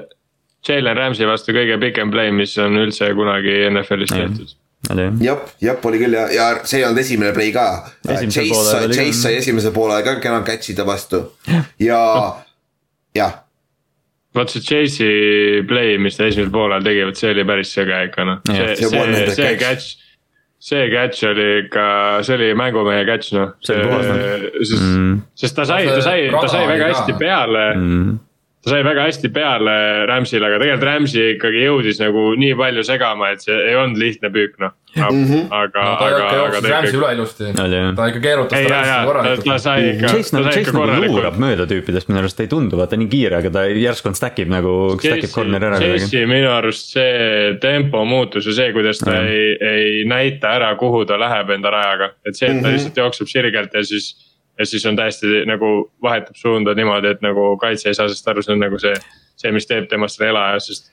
Jalen 0.68 0.98
Rams'i 0.98 1.26
vastu 1.26 1.54
kõige 1.58 1.78
pikem 1.82 2.12
play, 2.14 2.30
mis 2.34 2.52
on 2.62 2.76
üldse 2.78 3.08
kunagi 3.18 3.64
NFL-is 3.72 4.12
tehtud. 4.14 4.52
jah, 5.22 5.46
jah 5.62 5.88
oli 5.92 6.02
küll 6.02 6.18
ja, 6.18 6.26
ja 6.34 6.50
see 6.64 6.82
ei 6.82 6.88
olnud 6.88 7.04
esimene 7.04 7.36
play 7.36 7.54
ka. 7.56 7.68
Chase 8.08 9.14
sai, 9.20 9.38
esimese 9.38 9.72
poole 9.76 10.02
ka 10.06 10.18
kena 10.24 10.44
catch 10.48 10.74
ida 10.74 10.88
vastu 10.88 11.26
ja, 11.80 12.02
jah 13.18 13.40
vot 14.36 14.52
see 14.52 14.64
Chase'i 14.64 15.64
play, 15.68 15.98
mis 16.00 16.16
ta 16.18 16.28
esimesel 16.30 16.54
poolel 16.54 16.86
tegi, 16.86 17.04
vot 17.08 17.20
see 17.20 17.34
oli 17.34 17.44
päris 17.48 17.74
sõge 17.76 18.00
ikka 18.08 18.28
noh, 18.28 18.40
see, 18.48 18.78
see 18.80 18.90
see, 18.92 19.36
see 19.36 19.52
catch. 19.60 19.66
catch. 19.66 19.90
see 20.62 20.90
catch 20.94 21.28
oli 21.28 21.48
ikka, 21.66 21.86
see 22.28 22.38
oli 22.40 22.52
mängumehe 22.60 23.04
catch 23.10 23.36
noh. 23.36 23.56
Puhas, 23.68 24.12
sest 24.62 24.78
mm., 24.80 25.16
sest 25.44 25.58
ta 25.60 25.68
sai, 25.68 25.88
ta 25.90 26.00
sai, 26.06 26.30
ta 26.32 26.46
sai 26.52 26.68
väga 26.70 26.92
hästi 26.94 27.18
peale 27.20 27.66
mm.. 27.76 28.20
Ta 28.64 28.70
sai 28.76 28.84
väga 28.86 29.08
hästi 29.08 29.30
peale 29.34 30.06
Rams'ile, 30.10 30.46
aga 30.46 30.60
tegelikult 30.62 30.86
Rams'i 30.86 31.24
ikkagi 31.36 31.64
jõudis 31.66 31.98
nagu 32.04 32.28
nii 32.38 32.54
palju 32.60 32.84
segama, 32.86 33.32
et 33.34 33.42
see 33.42 33.56
ei 33.58 33.74
olnud 33.76 33.98
lihtne 33.98 34.30
püük 34.30 34.60
noh. 34.62 34.72
aga, 34.92 35.08
Mhm. 35.16 35.48
aga, 35.56 35.82
no 35.88 35.92
ta 35.96 36.06
aga, 36.06 36.18
ikka 36.20 36.28
aga 36.28 36.38
jooksis 36.42 36.72
Rams'i 36.72 36.98
üle 37.00 37.10
ilusti. 37.16 37.46
Ta 37.96 38.08
ikka 38.12 38.20
keerutas 38.26 38.60
ei, 38.60 38.66
ta 38.68 38.74
ja, 38.76 38.82
ja 38.82 38.82
Rams'i 38.84 38.92
ta, 38.92 39.02
ta 39.02 39.06
korralikult. 39.08 39.62
sai 39.64 39.86
ikka, 39.94 40.08
ta 40.08 40.12
sai 40.12 40.44
Chase 40.44 40.60
ikka 40.62 40.72
nagu 40.74 40.84
luurab 40.84 41.08
korralikult. 41.16 41.40
mööda 41.46 41.68
tüüpidest, 41.72 42.10
minu 42.12 42.20
arust 42.20 42.40
ei 42.44 42.48
tundu 42.52 42.76
vaata 42.78 42.98
nii 43.00 43.08
kiire, 43.14 43.36
aga 43.40 43.50
ta 43.56 43.64
järsku 43.72 44.08
on 44.12 44.16
stack 44.20 44.40
ib 44.44 44.50
nagu, 44.52 44.74
stack 45.00 45.24
ib 45.24 45.32
corner'i 45.32 45.70
ära. 45.72 45.80
Chase'i 45.80 46.26
minu 46.28 46.50
arust 46.52 46.92
see 46.92 47.56
tempo 47.64 48.04
muutus 48.06 48.46
ja 48.46 48.54
see, 48.60 48.74
kuidas 48.76 49.00
ta 49.00 49.16
Jah. 49.16 49.32
ei, 49.32 49.58
ei 49.62 50.04
näita 50.06 50.52
ära, 50.60 50.76
kuhu 50.76 51.06
ta 51.08 51.16
läheb 51.18 51.50
enda 51.56 51.72
rajaga, 51.72 52.12
et 52.28 52.36
see, 52.36 52.48
et 52.52 52.62
ta 52.62 52.68
Mhm. 52.68 52.76
lihtsalt 52.76 52.98
jookseb 53.06 53.28
sirgelt 53.32 53.74
ja 53.74 53.82
siis. 53.84 54.12
Ja 54.62 54.70
siis 54.70 54.86
on 54.86 54.96
täiesti 55.00 55.44
nagu 55.50 55.92
vahetab 56.06 56.38
suunda 56.38 56.76
niimoodi, 56.78 57.16
et 57.16 57.22
nagu 57.26 57.52
kaitse 57.62 57.90
ei 57.90 57.98
saa 57.98 58.08
sellest 58.08 58.28
aru, 58.32 58.44
see 58.46 58.54
on 58.56 58.62
nagu 58.62 58.80
see, 58.82 58.94
see, 59.42 59.52
mis 59.56 59.66
teeb 59.70 59.90
temast 59.92 60.20
selle 60.20 60.30
elaja, 60.36 60.60
sest. 60.70 60.92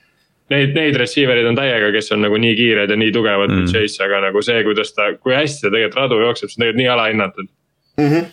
Neid, 0.49 0.71
neid 0.73 0.95
receiver'id 0.97 1.45
on 1.45 1.57
täiega, 1.59 1.91
kes 1.93 2.07
on 2.15 2.23
nagu 2.25 2.37
nii 2.41 2.55
kiired 2.57 2.89
ja 2.89 2.95
nii 2.97 3.11
tugevad 3.13 3.51
Mm. 3.53 3.59
mm., 3.61 3.69
Chase, 3.69 4.01
aga 4.03 4.23
nagu 4.23 4.41
see, 4.41 4.63
kuidas 4.65 4.89
ta, 4.97 5.11
kui 5.21 5.35
hästi 5.37 5.67
ta 5.67 5.69
tegelikult 5.75 5.99
radu 6.01 6.17
jookseb, 6.23 6.49
see 6.49 6.57
on 6.57 6.63
tegelikult 6.63 6.81
nii 6.81 6.89
alahinnatud. 6.95 7.51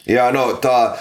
ja 0.08 0.30
no 0.32 0.46
ta, 0.62 0.96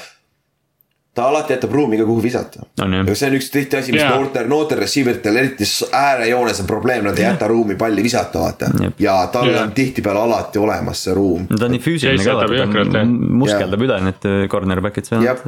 ta 1.15 1.29
alati 1.31 1.53
jätab 1.53 1.71
ruumi 1.71 1.97
ka, 1.97 2.05
kuhu 2.05 2.23
visata. 2.23 2.65
ja, 2.77 3.15
see 3.15 3.29
on 3.29 3.35
üks 3.37 3.47
tihti 3.53 3.77
asi, 3.79 3.93
mis 3.95 4.01
Jaa. 4.03 4.15
noortel, 4.17 4.47
noortel 4.51 4.81
receiver 4.83 5.15
itel, 5.15 5.37
eriti 5.39 5.67
äärejoones 5.95 6.59
on 6.59 6.67
probleem, 6.67 7.05
nad 7.07 7.17
ei 7.19 7.23
jäta 7.23 7.47
ruumi 7.47 7.77
palli 7.79 8.03
visata, 8.03 8.41
vaata 8.43 8.69
Jep.. 8.81 8.99
ja 8.99 9.15
tal 9.31 9.47
Jaa. 9.49 9.63
on 9.63 9.71
tihtipeale 9.77 10.19
alati 10.19 10.59
olemas 10.59 11.03
see 11.07 11.13
ruum. 11.15 11.47
ta 11.47 11.69
on 11.69 11.75
nii 11.77 11.83
füüsiline 11.85 12.25
ka, 12.25 12.35
vaata 12.41 12.89
ta 12.97 13.05
muskeldab 13.43 13.85
üle 13.87 14.01
need 14.09 14.27
äh, 14.31 14.41
cornerback'id 14.51 15.07
seal 15.07 15.23
Jep.. 15.23 15.45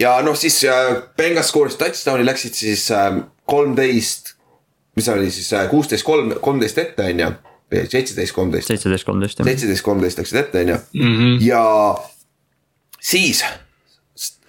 ja 0.00 0.16
noh, 0.24 0.38
siis 0.40 0.56
äh, 0.64 0.94
Bengals 1.20 1.52
skooris 1.52 1.76
touchdown'i, 1.76 2.24
läksid 2.26 2.56
siis 2.56 2.88
äh, 2.96 3.20
kolmteist, 3.44 4.34
mis 4.96 5.12
oli 5.12 5.28
siis 5.34 5.52
kuusteist, 5.70 6.04
kolm, 6.08 6.32
kolmteist 6.40 6.80
ette 6.80 7.12
on 7.12 7.24
ju. 7.26 7.30
seitseteist, 7.92 8.32
kolmteist, 8.32 8.72
seitseteist, 8.72 9.04
kolmteist 9.04 9.38
jah. 9.44 9.52
seitseteist, 9.52 9.84
kolmteist 9.84 10.24
läksid 10.24 10.44
ette 10.46 10.64
on 10.64 10.76
ju 10.76 10.82
Mhm. 11.04 11.40
ja 11.44 11.62
siis 13.00 13.44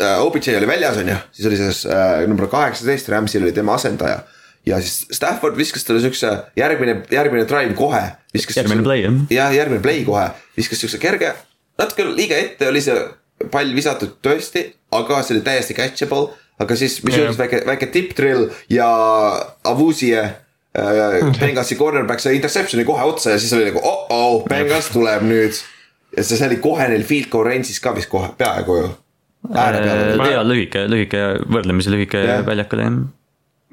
äh, 0.01 0.17
OBJ 0.23 0.57
oli 0.57 0.67
väljas, 0.67 0.97
on 0.97 1.09
ju, 1.11 1.15
siis 1.35 1.47
oli 1.49 1.59
see 1.61 1.93
äh, 1.93 2.25
number 2.27 2.47
kaheksateist, 2.51 3.09
Rams'il 3.09 3.45
oli 3.45 3.55
tema 3.55 3.77
asendaja. 3.79 4.23
ja 4.65 4.81
siis 4.81 5.07
Stafford 5.15 5.57
viskas 5.57 5.85
talle 5.87 6.01
siukse 6.03 6.29
järgmine, 6.55 7.01
järgmine 7.11 7.45
drive 7.47 7.73
kohe. 7.73 8.01
järgmine 8.33 8.83
play 8.83 9.05
jah. 9.05 9.21
jah, 9.29 9.55
järgmine 9.55 9.81
play 9.81 10.03
kohe, 10.05 10.29
viskas 10.57 10.81
siukse 10.83 10.97
kerge, 10.97 11.33
natuke 11.79 12.05
liiga 12.11 12.37
ette 12.37 12.67
oli 12.67 12.81
see 12.83 12.97
pall 13.51 13.71
visatud 13.75 14.17
tõesti, 14.25 14.65
aga 14.95 15.23
see 15.23 15.37
oli 15.37 15.45
täiesti 15.45 15.75
catchable. 15.77 16.35
aga 16.59 16.75
siis, 16.75 16.97
mis 17.07 17.15
juhtus, 17.15 17.37
väike, 17.39 17.61
väike 17.65 17.87
tipp 17.87 18.15
drill 18.17 18.49
ja 18.69 18.87
Avusie 19.63 20.19
äh. 20.19 21.19
Bengalsi 21.39 21.77
cornerback 21.79 22.19
sai 22.19 22.35
interception'i 22.35 22.83
kohe 22.87 23.05
otsa 23.07 23.31
ja 23.35 23.39
siis 23.39 23.53
oli 23.55 23.69
nagu 23.69 23.79
oh-oh, 23.79 24.43
Bengals 24.49 24.91
tuleb 24.91 25.23
nüüd. 25.29 25.61
ja 26.17 26.23
see 26.23 26.35
see 26.35 26.49
oli 26.49 26.59
kohe 26.59 26.89
neil 26.91 27.05
field 27.07 27.29
goal 27.31 27.47
range'is 27.47 27.79
ka 27.79 27.95
vist 27.95 28.11
kohe 28.11 28.33
peaaegu 28.37 28.81
ju. 28.81 28.89
Ääre 29.47 29.79
peal 29.83 30.19
oli. 30.19 30.33
ja 30.33 30.43
lühike, 30.43 30.83
lühike, 30.91 31.23
võrdlemisi 31.49 31.93
lühike 31.93 32.21
Jah. 32.25 32.43
väljakule 32.45 32.85
jah. 32.85 32.99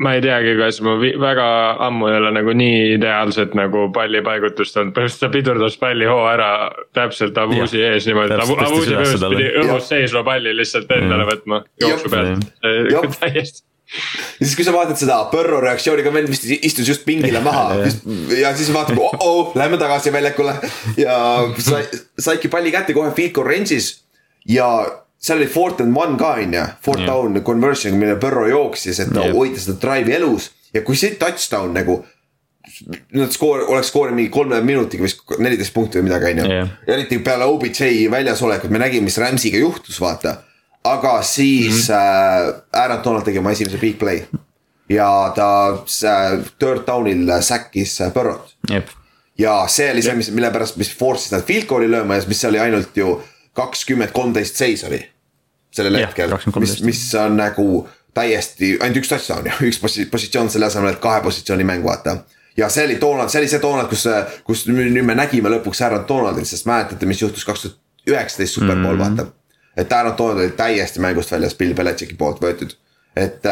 ma 0.04 0.12
ei 0.16 0.22
teagi, 0.24 0.56
kas 0.60 0.80
ma 0.84 0.96
väga 1.00 1.46
ammu 1.88 2.10
ei 2.10 2.18
ole 2.20 2.32
nagu 2.36 2.54
nii 2.56 2.80
ideaalset 2.96 3.54
nagu 3.58 3.86
pallipaigutust 3.94 4.76
olnud, 4.76 4.94
põhimõtteliselt 4.96 5.24
ta 5.24 5.32
pidurdas 5.32 5.78
pallihoo 5.80 6.26
ära 6.30 6.50
täpselt 6.96 7.38
Avusi 7.40 7.80
Jah, 7.80 7.94
ees 7.96 8.08
niimoodi, 8.08 8.36
üles 8.36 8.52
põhimõtteliselt 8.52 9.30
pidi 9.32 9.48
õhus 9.64 9.88
seisva 9.92 10.24
palli 10.26 10.52
lihtsalt 10.56 10.92
endale 10.98 11.28
võtma 11.30 11.62
jooksu 11.82 12.12
pealt, 12.12 12.52
täiesti. 13.20 13.64
ja 13.86 14.44
siis, 14.44 14.56
kui 14.58 14.66
sa 14.66 14.74
vaatad 14.74 14.98
seda 15.00 15.18
Põrro 15.32 15.62
reaktsiooniga, 15.64 16.12
vend 16.14 16.28
vist 16.30 16.44
istus 16.56 16.88
just 16.90 17.04
pingile 17.08 17.40
maha. 17.44 17.80
Ja 18.42 18.50
siis 18.58 18.72
vaatab 18.74 18.98
oh-oh, 18.98 19.54
lähme 19.56 19.78
tagasi 19.78 20.12
väljakule. 20.12 20.56
Ja 20.98 21.16
sai, 21.62 21.84
saidki 22.18 22.50
palli 22.52 22.74
kätte 22.74 22.96
kohe 22.96 23.14
field 23.16 23.32
goal 23.36 23.46
range'is 23.48 23.92
ja 24.50 24.66
seal 25.18 25.38
oli 25.38 25.46
fourth 25.50 25.82
and 25.82 25.96
one 25.96 26.18
ka 26.18 26.34
on 26.42 26.52
ju, 26.54 26.66
fourth 26.82 27.00
Jah. 27.00 27.14
down 27.14 27.42
conversion, 27.42 27.96
mille 27.98 28.18
Põrro 28.20 28.46
jooksis, 28.50 29.00
et 29.00 29.14
ta 29.14 29.24
Jah. 29.26 29.34
hoida 29.34 29.60
seda 29.62 29.78
drive'i 29.82 30.16
elus 30.18 30.50
ja 30.74 30.82
kui 30.86 30.98
see 30.98 31.16
touchdown 31.20 31.74
nagu 31.76 32.04
Nad 33.14 33.30
skoor, 33.32 33.60
oleks 33.70 33.88
skoorinud 33.92 34.18
mingi 34.18 34.30
kolme 34.34 34.58
minutiga 34.66 35.04
vist 35.04 35.20
neliteist 35.38 35.72
punkti 35.72 36.00
või 36.00 36.08
midagi, 36.08 36.32
on 36.34 36.40
ju 36.42 36.64
eriti 36.92 37.20
peale 37.24 37.46
OBJ 37.48 38.08
väljasolekut, 38.10 38.72
me 38.74 38.80
nägime, 38.82 39.06
mis 39.06 39.16
Rams'iga 39.22 39.60
juhtus, 39.62 40.00
vaata. 40.02 40.34
aga 40.84 41.22
siis 41.22 41.88
mm 41.88 41.94
-hmm. 41.94 42.50
äh, 42.50 42.82
Aaron 42.82 43.04
Donald 43.04 43.24
tegi 43.24 43.38
oma 43.38 43.50
esimese 43.50 43.78
big 43.78 43.98
play. 43.98 44.20
ja 44.88 45.32
ta 45.34 45.78
see 45.86 46.42
third 46.58 46.82
down'il 46.86 47.42
säkkis 47.42 48.00
äh, 48.00 48.12
Burrot. 48.12 48.56
jep, 48.70 48.86
ja 49.38 49.64
see 49.68 49.90
oli 49.92 50.02
see, 50.02 50.14
mis, 50.14 50.30
mille 50.30 50.50
pärast, 50.50 50.76
mis 50.76 50.90
force'is 50.90 51.32
nad 51.32 51.42
field 51.42 51.66
goal'i 51.66 51.88
lööma 51.90 52.14
ja 52.14 52.22
mis 52.28 52.44
oli 52.44 52.58
ainult 52.58 52.96
ju 52.96 53.22
kakskümmend, 53.56 54.12
kolmteist 54.16 54.56
seis 54.56 54.84
oli. 54.84 55.00
sellel 55.76 56.00
Jah, 56.00 56.08
hetkel, 56.08 56.30
20-13. 56.30 56.60
mis, 56.60 56.78
mis 56.86 57.02
on 57.20 57.36
nagu 57.36 57.66
täiesti 58.16 58.76
ainult 58.80 59.02
üks 59.02 59.10
touchdown 59.12 59.50
ju, 59.50 59.56
üks 59.68 59.80
posi- 59.82 60.06
positsioon 60.10 60.50
selle 60.50 60.70
asemel, 60.70 60.94
et 60.94 61.02
kahe 61.02 61.20
positsiooni 61.24 61.66
mäng 61.68 61.84
vaata 61.84 62.18
ja 62.56 62.68
see 62.72 62.84
oli 62.84 63.00
Donald, 63.00 63.28
see 63.28 63.40
oli 63.40 63.48
see 63.48 63.62
Donald, 63.62 63.90
kus, 63.92 64.06
kus 64.44 64.64
nüüd 64.70 64.92
nüüd 64.94 65.04
me 65.04 65.16
nägime 65.18 65.52
lõpuks 65.52 65.82
Aaron 65.84 66.06
Donaldit, 66.08 66.48
sest 66.48 66.68
mäletate, 66.68 67.08
mis 67.08 67.20
juhtus 67.22 67.44
kaks 67.44 67.66
tuhat 67.66 67.76
üheksateist 68.08 68.56
superpool 68.56 68.96
mm 68.96 69.02
-hmm. 69.02 69.18
vaata. 69.18 69.26
et 69.76 69.92
Aaron 69.92 70.18
Donald 70.18 70.38
oli 70.38 70.50
täiesti 70.56 71.00
mängust 71.00 71.32
väljas 71.32 71.54
Bill 71.54 71.74
Belichicki 71.74 72.14
poolt 72.14 72.40
võetud. 72.40 72.76
et, 73.16 73.42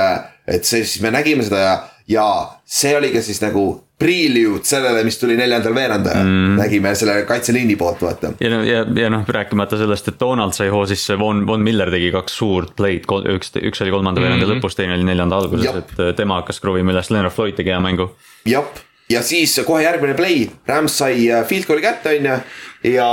et 0.47 0.65
see 0.65 0.85
siis 0.85 1.01
me 1.03 1.11
nägime 1.11 1.43
seda 1.43 1.59
ja, 1.59 1.89
ja 2.09 2.29
see 2.65 2.97
oli 2.97 3.13
ka 3.13 3.23
siis 3.23 3.41
nagu 3.41 3.85
prelude 3.99 4.65
sellele, 4.67 5.05
mis 5.07 5.19
tuli 5.19 5.37
neljandal 5.39 5.75
veerandajal 5.75 6.25
mm. 6.27 6.57
nägime 6.59 6.95
selle 6.99 7.23
kaitseliini 7.29 7.77
poolt 7.77 8.03
vaata. 8.03 8.33
ja 8.41 8.51
no 8.51 8.63
ja, 8.67 8.83
ja 9.01 9.11
noh, 9.11 9.23
rääkimata 9.29 9.79
sellest, 9.79 10.09
et 10.09 10.19
Donald 10.21 10.53
sai 10.53 10.69
hoo 10.69 10.83
sisse, 10.87 11.19
Von, 11.19 11.47
Von 11.47 11.63
Miller 11.63 11.91
tegi 11.91 12.11
kaks 12.13 12.37
suurt 12.37 12.75
play'd, 12.77 13.07
üks, 13.37 13.55
üks 13.63 13.85
oli 13.85 13.95
kolmanda 13.95 14.21
Mhm. 14.21 14.27
veerandi 14.27 14.47
mm 14.47 14.51
-hmm. 14.51 14.65
lõpus, 14.65 14.77
teine 14.77 14.95
oli 14.95 15.05
neljanda 15.05 15.37
alguses, 15.37 15.77
et 15.77 16.17
tema 16.17 16.41
hakkas 16.43 16.61
kruvima 16.61 16.93
üles, 16.93 17.11
Leonard 17.11 17.33
Floyd 17.33 17.55
tegi 17.55 17.71
hea 17.71 17.81
mängu. 17.81 18.11
jah, 18.47 18.65
ja 19.11 19.23
siis 19.23 19.61
kohe 19.67 19.83
järgmine 19.83 20.15
play, 20.15 20.49
Rams 20.67 20.99
sai 20.99 21.31
äh, 21.31 21.47
field 21.47 21.65
goal'i 21.65 21.83
kätte, 21.83 22.09
on 22.09 22.25
ju. 22.25 22.39
ja, 22.95 23.09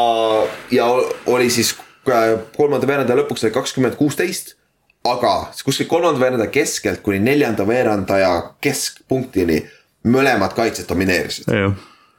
ja 0.72 0.86
oli 1.26 1.50
siis 1.50 1.76
äh, 2.10 2.40
kolmanda 2.58 2.88
veerandaja 2.88 3.22
lõpuks 3.22 3.44
oli 3.44 3.52
kakskümmend 3.52 3.96
kuusteist. 3.96 4.56
Aga 5.04 5.36
kuskil 5.66 5.88
kolmanda 5.90 6.20
veerandaja 6.20 6.52
keskelt 6.54 7.02
kuni 7.06 7.20
neljanda 7.20 7.66
veerandaja 7.68 8.36
keskpunktini 8.62 9.64
mõlemad 10.08 10.54
kaitsjad 10.58 10.90
domineerisid. 10.90 11.46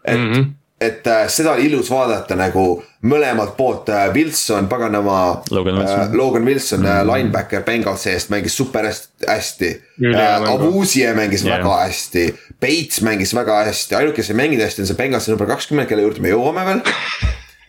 et 0.05 0.19
mm, 0.19 0.33
-hmm. 0.33 0.47
et 0.81 1.07
äh, 1.07 1.29
seda 1.29 1.53
oli 1.53 1.67
ilus 1.67 1.91
vaadata 1.91 2.37
nagu 2.37 2.83
mõlemalt 3.03 3.57
poolt 3.57 3.89
äh, 3.89 4.15
Wilson, 4.15 4.69
paganama. 4.69 5.43
Logan 5.51 5.79
Wilson. 5.79 6.01
äh, 6.01 6.15
Logan 6.15 6.45
Wilson 6.45 6.81
mm, 6.81 6.87
-hmm. 6.87 7.17
linebacker 7.17 7.63
Bengalsi 7.63 8.11
eest 8.11 8.31
mängis 8.31 8.57
super 8.57 8.85
hästi, 9.29 9.83
äh. 10.15 10.51
Abuzie 10.51 11.15
mängis 11.15 11.45
yeah. 11.45 11.59
väga 11.59 11.77
hästi, 11.77 12.35
Bates 12.61 13.01
mängis 13.01 13.35
väga 13.35 13.65
hästi, 13.65 13.95
ainuke, 13.95 14.17
kes 14.17 14.31
ei 14.31 14.37
mänginud 14.37 14.65
hästi, 14.65 14.83
on 14.83 14.87
see 14.87 14.97
Bengalsi 14.97 15.31
number 15.31 15.47
kakskümmend, 15.47 15.89
kelle 15.89 16.03
juurde 16.03 16.21
me 16.21 16.29
jõuame 16.29 16.65
veel. 16.65 16.81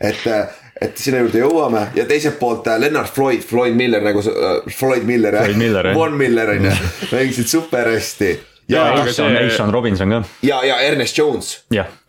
et, 0.10 0.28
äh, 0.28 0.48
et 0.82 0.98
sinna 0.98 1.22
juurde 1.22 1.44
jõuame 1.44 1.84
ja 1.96 2.06
teiselt 2.10 2.40
poolt 2.40 2.68
äh, 2.68 2.80
Lennart 2.82 3.14
Floyd, 3.14 3.44
Floyd 3.46 3.76
Miller 3.78 4.04
nagu 4.04 4.24
äh, 4.24 4.74
Floyd 4.74 5.06
Miller. 5.08 5.38
Von 5.94 6.18
Miller 6.18 6.56
on 6.56 6.70
ju, 6.70 6.74
mängisid 7.12 7.52
super 7.52 7.92
hästi. 7.94 8.34
Ja, 8.74 8.88
ja, 8.98 9.06
see- 9.14 9.50
Sean 9.54 9.74
Robinson 9.74 10.18
ka, 10.18 10.24
ja, 10.46 10.64
ja 10.66 10.80
Ernest 10.84 11.18
Jones. 11.18 11.54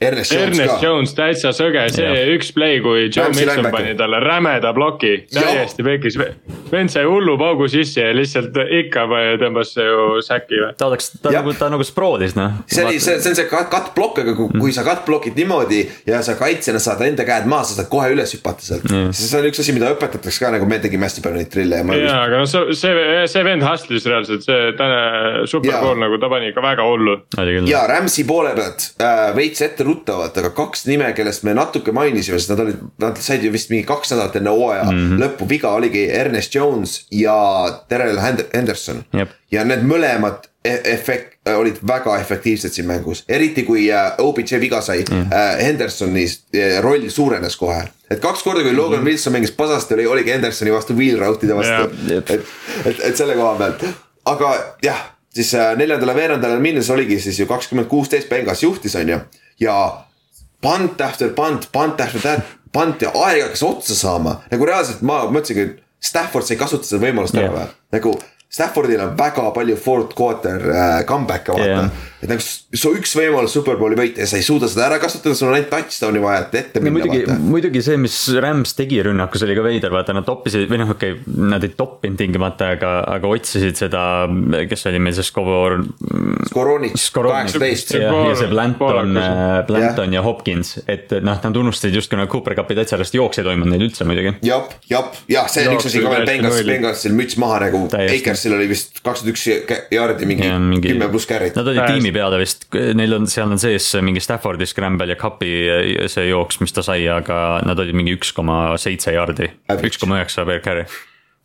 Ernest 0.00 0.32
Jones 0.32 0.54
Ernest 0.54 0.74
ka. 0.74 0.78
Jones 0.86 1.14
täitsa 1.16 1.52
sõge, 1.56 1.84
see 1.94 2.04
Jah. 2.04 2.30
üks 2.34 2.50
play, 2.54 2.80
kui 2.84 3.08
Joe 3.08 3.28
Milson 3.30 3.60
linebacker. 3.60 3.76
pani 3.76 3.94
talle 3.98 4.20
rämeda 4.22 4.72
ploki, 4.76 5.12
täiesti 5.32 5.84
pekis. 5.86 6.18
vend 6.70 6.92
sai 6.92 7.04
hullu 7.08 7.36
paugu 7.40 7.68
sisse 7.70 8.02
ja 8.02 8.14
lihtsalt 8.16 8.56
ikka 8.80 9.06
tõmbas 9.42 9.74
ju 9.78 10.22
säki 10.24 10.60
või. 10.60 10.72
ta 10.78 10.88
oleks, 10.88 11.10
ta 11.22 11.32
nagu, 11.34 11.54
ta 11.58 11.70
nagu 11.72 11.86
sproolis 11.86 12.36
noh. 12.38 12.60
see 12.66 12.84
oli, 12.84 13.00
see, 13.00 13.18
see 13.22 13.32
on 13.32 13.38
see 13.38 13.48
cut, 13.50 13.92
block, 13.96 14.20
aga 14.22 14.34
kui, 14.36 14.48
kui 14.58 14.74
sa 14.74 14.84
cut 14.86 15.04
block'id 15.08 15.38
niimoodi 15.38 15.82
ja 16.08 16.22
sa 16.26 16.36
kaitsjana 16.38 16.82
saad 16.82 17.04
enda 17.06 17.26
käed 17.28 17.48
maha, 17.50 17.68
sa 17.68 17.78
saad 17.78 17.90
kohe 17.92 18.10
üles 18.14 18.34
hüpata 18.36 18.64
sealt 18.64 18.86
mm.. 18.90 19.12
see 19.16 19.40
on 19.40 19.48
üks 19.50 19.62
asi, 19.62 19.76
mida 19.76 19.92
õpetatakse 19.94 20.44
ka 20.44 20.52
nagu 20.56 20.68
me 20.70 20.80
tegime 20.82 21.08
hästi 21.08 21.24
palju 21.24 21.42
neid 21.42 21.52
trille 21.52 21.80
ja 21.80 21.86
ma 21.86 21.98
jaa, 21.98 22.20
aga 22.28 22.42
noh, 22.42 22.50
see, 22.50 22.76
see, 22.78 23.04
see 23.30 23.46
vend 23.46 23.66
hustle'is 23.66 24.08
reaalselt, 24.10 24.46
see 24.46 24.74
tänane 24.78 25.46
superpool 25.50 25.98
nagu 26.00 26.20
ta 26.22 26.30
pani 26.32 26.53
ikka 26.54 26.62
väga 26.62 26.86
hullu. 26.86 27.18
ja 27.66 27.84
Rams'i 27.90 28.24
poole 28.24 28.54
pealt 28.54 28.86
äh, 29.02 29.34
veits 29.36 29.62
etteruttavalt, 29.66 30.38
aga 30.38 30.50
kaks 30.54 30.86
nime, 30.86 31.10
kellest 31.16 31.44
me 31.44 31.54
natuke 31.54 31.92
mainisime, 31.92 32.38
sest 32.38 32.54
nad 32.54 32.64
olid, 32.64 32.80
nad 33.02 33.18
said 33.20 33.44
ju 33.44 33.52
vist 33.52 33.72
mingi 33.74 33.86
kaks 33.88 34.14
nädalat 34.14 34.36
enne 34.40 34.54
hooaja 34.54 34.84
mm 34.86 34.98
-hmm. 34.98 35.22
lõppu 35.24 35.48
viga 35.48 35.74
oligi 35.74 36.06
Ernest 36.10 36.54
Jones 36.54 37.06
ja 37.10 37.36
Terrel 37.88 38.18
Hend- 38.22 38.46
Henderson 38.54 39.04
ja 39.50 39.64
need 39.64 39.82
mõlemad 39.86 40.46
e- 40.64 40.80
efekt-, 40.94 41.36
olid 41.56 41.78
väga 41.86 42.18
efektiivsed 42.20 42.72
siin 42.72 42.86
mängus, 42.86 43.24
eriti 43.28 43.62
kui 43.62 43.86
äh, 43.92 44.12
OBJ 44.18 44.60
viga 44.60 44.80
sai 44.80 45.04
mm., 45.04 45.32
äh, 45.32 45.58
Hendersoni 45.66 46.24
äh, 46.24 46.78
roll 46.82 47.08
suurenes 47.08 47.56
kohe. 47.56 47.82
et 48.10 48.20
kaks 48.20 48.42
korda, 48.42 48.62
kui 48.62 48.76
Logan 48.76 48.98
mm 48.98 49.04
-hmm. 49.04 49.08
Wilson 49.08 49.32
mängis 49.32 49.52
pasasti, 49.52 49.94
oli, 49.94 50.06
oligi 50.06 50.32
Hendersoni 50.32 50.72
vastu 50.72 50.96
wheel 50.96 51.18
route'ide 51.18 51.56
vastu 51.56 51.72
Jaa. 51.72 52.18
et, 52.18 52.30
et, 52.30 53.00
et 53.02 53.16
selle 53.16 53.34
koha 53.34 53.54
pealt, 53.58 53.84
aga 54.24 54.54
jah, 54.82 55.13
siis 55.34 55.54
äh, 55.58 55.72
neljandale 55.78 56.14
veerandale 56.16 56.58
minnes 56.62 56.90
oligi 56.90 57.20
siis 57.20 57.38
ju 57.40 57.46
kakskümmend 57.50 57.88
kuusteist 57.90 58.28
Bengas 58.30 58.62
juhtis, 58.62 58.94
on 59.00 59.08
ju. 59.08 59.20
ja 59.60 59.78
punt 60.62 61.00
after 61.00 61.32
punt, 61.36 61.68
punt 61.72 62.00
after 62.00 62.20
that, 62.20 62.54
punt 62.72 63.02
ja 63.02 63.12
aeg 63.14 63.42
hakkas 63.48 63.62
otsa 63.66 63.96
saama, 63.98 64.38
nagu 64.50 64.68
reaalselt 64.68 65.02
ma 65.06 65.24
mõtlesingi, 65.30 65.66
et 65.70 65.82
Stafford 66.04 66.46
sai 66.46 66.58
kasutada 66.60 66.88
seda 66.88 67.04
võimalust 67.06 67.36
ära 67.36 67.48
Jah. 67.48 67.58
või, 67.58 67.82
nagu. 67.98 68.14
Staffordil 68.54 69.00
on 69.02 69.16
väga 69.18 69.48
palju 69.50 69.74
fourth 69.82 70.12
quarter 70.14 70.62
äh, 70.70 71.00
comeback'e 71.08 71.56
vaata 71.56 71.64
yeah., 71.66 72.02
et 72.24 72.30
nagu 72.32 72.42
su 72.44 72.92
üks 72.96 73.14
võimalus 73.18 73.54
superbowli 73.54 73.98
võita 73.98 74.24
ja 74.24 74.28
sa 74.28 74.38
ei 74.40 74.46
suuda 74.46 74.68
seda 74.70 74.86
ära 74.88 74.98
kasutada, 75.02 75.36
sul 75.36 75.50
on 75.50 75.58
ainult 75.58 75.70
touchdown'i 75.72 76.22
vaja, 76.24 76.46
et 76.46 76.56
ette 76.62 76.80
no 76.80 76.88
minna 76.88 77.04
muidugi, 77.04 77.26
vaata. 77.28 77.36
muidugi 77.52 77.82
see, 77.84 77.98
mis 78.00 78.16
Rams 78.40 78.74
tegi 78.78 79.02
rünnakus 79.04 79.44
oli 79.46 79.56
ka 79.58 79.66
veider, 79.66 79.92
vaata 79.94 80.16
nad 80.16 80.26
toppisid 80.28 80.66
või 80.70 80.80
noh, 80.82 80.94
okei 80.96 81.16
okay,, 81.18 81.36
nad 81.52 81.66
ei 81.66 81.74
toppinud 81.76 82.20
tingimata, 82.20 82.72
aga, 82.78 82.94
aga 83.16 83.32
otsisid 83.36 83.76
seda, 83.78 84.04
kes 84.70 84.88
oli 84.90 85.02
meil 85.04 85.16
see 85.16 85.26
Skovor. 85.26 85.78
Skoronitš 86.48 87.06
kaheksateist, 87.14 87.94
ja, 87.98 88.08
ja 88.30 88.38
see 88.38 88.50
Blanton 88.50 88.78
Poolakas., 88.80 89.68
Blanton 89.68 90.16
ja 90.16 90.24
Hopkins, 90.24 90.78
et 90.88 91.12
noh, 91.24 91.38
nad 91.44 91.60
unustasid 91.60 91.96
justkui 92.00 92.18
nagu 92.20 92.32
Cooper 92.32 92.56
Cupi 92.58 92.78
täitsa 92.78 92.96
sellest 92.96 93.16
jooks 93.18 93.40
ei 93.40 93.46
toimunud 93.46 93.74
neil 93.74 93.86
üldse 93.88 94.06
muidugi. 94.08 94.36
jap, 94.46 94.72
jap, 94.88 95.16
jah, 95.30 95.48
see 95.52 95.66
on 95.68 95.76
üks 95.76 95.90
asi 95.90 96.02
ka 96.04 96.12
veel 96.14 96.28
Jooksul 96.54 96.70
Bengalsil, 96.70 97.14
müts 97.16 97.36
maha 97.40 97.60
nagu. 97.66 97.84
Akersil 97.90 98.54
oli 98.56 98.68
vist 98.70 99.00
kakskümmend 99.04 99.34
üks 99.34 99.44
jaardi 99.92 100.28
mingi 100.28 100.46
ja 100.46 100.58
kümme 100.58 101.08
pluss 101.12 101.28
carry't. 101.28 101.56
Nad 101.58 101.70
olid 101.72 101.84
tiimi 101.90 102.13
peale 102.14 102.38
vist, 102.40 102.68
neil 102.96 103.16
on, 103.18 103.26
seal 103.30 103.50
on 103.50 103.60
sees 103.60 103.90
mingi 104.04 104.22
Staffordi 104.22 104.66
scramble 104.70 105.10
ja 105.12 105.18
Cupi 105.20 105.50
see 106.10 106.28
jooks, 106.30 106.60
mis 106.62 106.72
ta 106.74 106.84
sai, 106.86 107.02
aga 107.10 107.60
nad 107.66 107.80
olid 107.82 107.96
mingi 107.98 108.14
üks 108.16 108.32
koma 108.36 108.76
seitse 108.80 109.12
jaardi, 109.16 109.50
üks 109.84 110.00
koma 110.00 110.20
üheksa 110.20 110.46
per 110.48 110.62
carry 110.64 110.86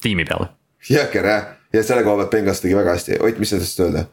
tiimi 0.03 0.25
peale. 0.29 0.51
jõhker 0.89 1.25
jah, 1.27 1.49
ja 1.75 1.83
selle 1.83 2.05
koha 2.07 2.21
pealt 2.23 2.31
Bengals 2.37 2.61
tegi 2.63 2.77
väga 2.77 2.95
hästi, 2.95 3.19
Ott, 3.19 3.41
mis 3.41 3.51
sa 3.51 3.59
tahtsid 3.59 3.85
öelda? 3.87 4.05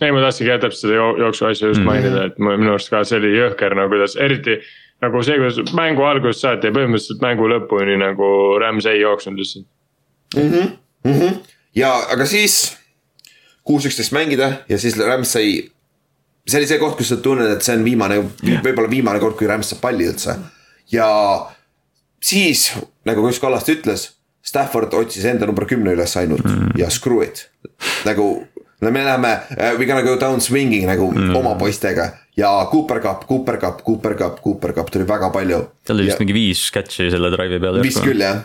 ei, 0.00 0.10
ma 0.10 0.22
tahtsingi 0.24 0.50
jah 0.50 0.62
täpselt 0.62 0.86
seda 0.86 0.96
joo- 0.98 1.18
jooksu 1.20 1.46
asja 1.50 1.68
just 1.70 1.84
mainida, 1.86 2.24
et 2.30 2.38
minu 2.42 2.72
arust 2.72 2.90
ka 2.90 3.04
see 3.06 3.20
oli 3.20 3.34
jõhker 3.36 3.76
nagu 3.78 3.92
kuidas 3.92 4.16
eriti. 4.16 4.58
nagu 5.04 5.22
see, 5.22 5.36
kuidas 5.38 5.74
mängu 5.76 6.02
algusest 6.06 6.46
saati 6.46 6.70
ja 6.70 6.74
põhimõtteliselt 6.74 7.20
mängu 7.22 7.50
lõpuni 7.50 7.98
nagu 8.00 8.30
Rams 8.62 8.86
ei 8.90 9.00
jooksnud 9.02 9.38
lihtsalt. 9.38 9.66
ja, 11.74 11.92
aga 12.10 12.26
siis 12.26 12.76
kuus 13.64 13.86
üksteist 13.88 14.14
mängida 14.16 14.50
ja 14.68 14.78
siis 14.80 14.96
Rams 15.00 15.32
sai. 15.36 15.70
see 16.46 16.60
oli 16.60 16.68
see 16.68 16.80
koht, 16.80 16.98
kus 16.98 17.12
sa 17.14 17.20
tunned, 17.24 17.48
et 17.56 17.64
see 17.64 17.76
on 17.78 17.84
viimane, 17.86 18.20
võib-olla 18.44 18.90
viimane 18.90 19.20
kord, 19.22 19.38
kui 19.38 19.48
Rams 19.48 19.72
saab 19.72 19.80
palli 19.84 20.08
üldse. 20.10 20.36
ja 20.92 21.08
siis 22.22 22.70
nagu 23.08 23.24
just 23.28 23.42
Kallaste 23.42 23.76
ütles, 23.76 24.10
Stafford 24.44 24.92
otsis 24.94 25.24
enda 25.24 25.48
number 25.48 25.64
kümne 25.68 25.94
üles 25.96 26.16
ainult 26.20 26.44
mm. 26.44 26.74
ja 26.80 26.90
screw 26.92 27.24
it. 27.24 27.48
nagu 28.04 28.46
no 28.84 28.90
me 28.90 29.04
läheme 29.04 29.32
uh,, 29.56 29.78
we 29.78 29.86
gonna 29.88 30.04
go 30.04 30.18
down 30.20 30.40
swinging 30.40 30.86
nagu 30.88 31.08
mm. 31.12 31.36
oma 31.36 31.54
poistega 31.60 32.10
ja 32.36 32.50
Cooper 32.70 33.00
Cup, 33.00 33.26
Cooper 33.28 33.58
Cup, 33.60 33.84
Cooper 33.86 34.16
Cup, 34.18 34.40
Cooper 34.44 34.74
Cup 34.76 34.90
tuli 34.90 35.06
väga 35.08 35.30
palju. 35.30 35.60
tal 35.86 35.96
oli 35.96 36.10
vist 36.10 36.20
mingi 36.22 36.36
viis 36.36 36.66
catch'i 36.74 37.08
selle 37.12 37.30
drive'i 37.32 37.62
peale. 37.62 37.84
vist 37.84 38.02
küll 38.04 38.20
jah. 38.20 38.42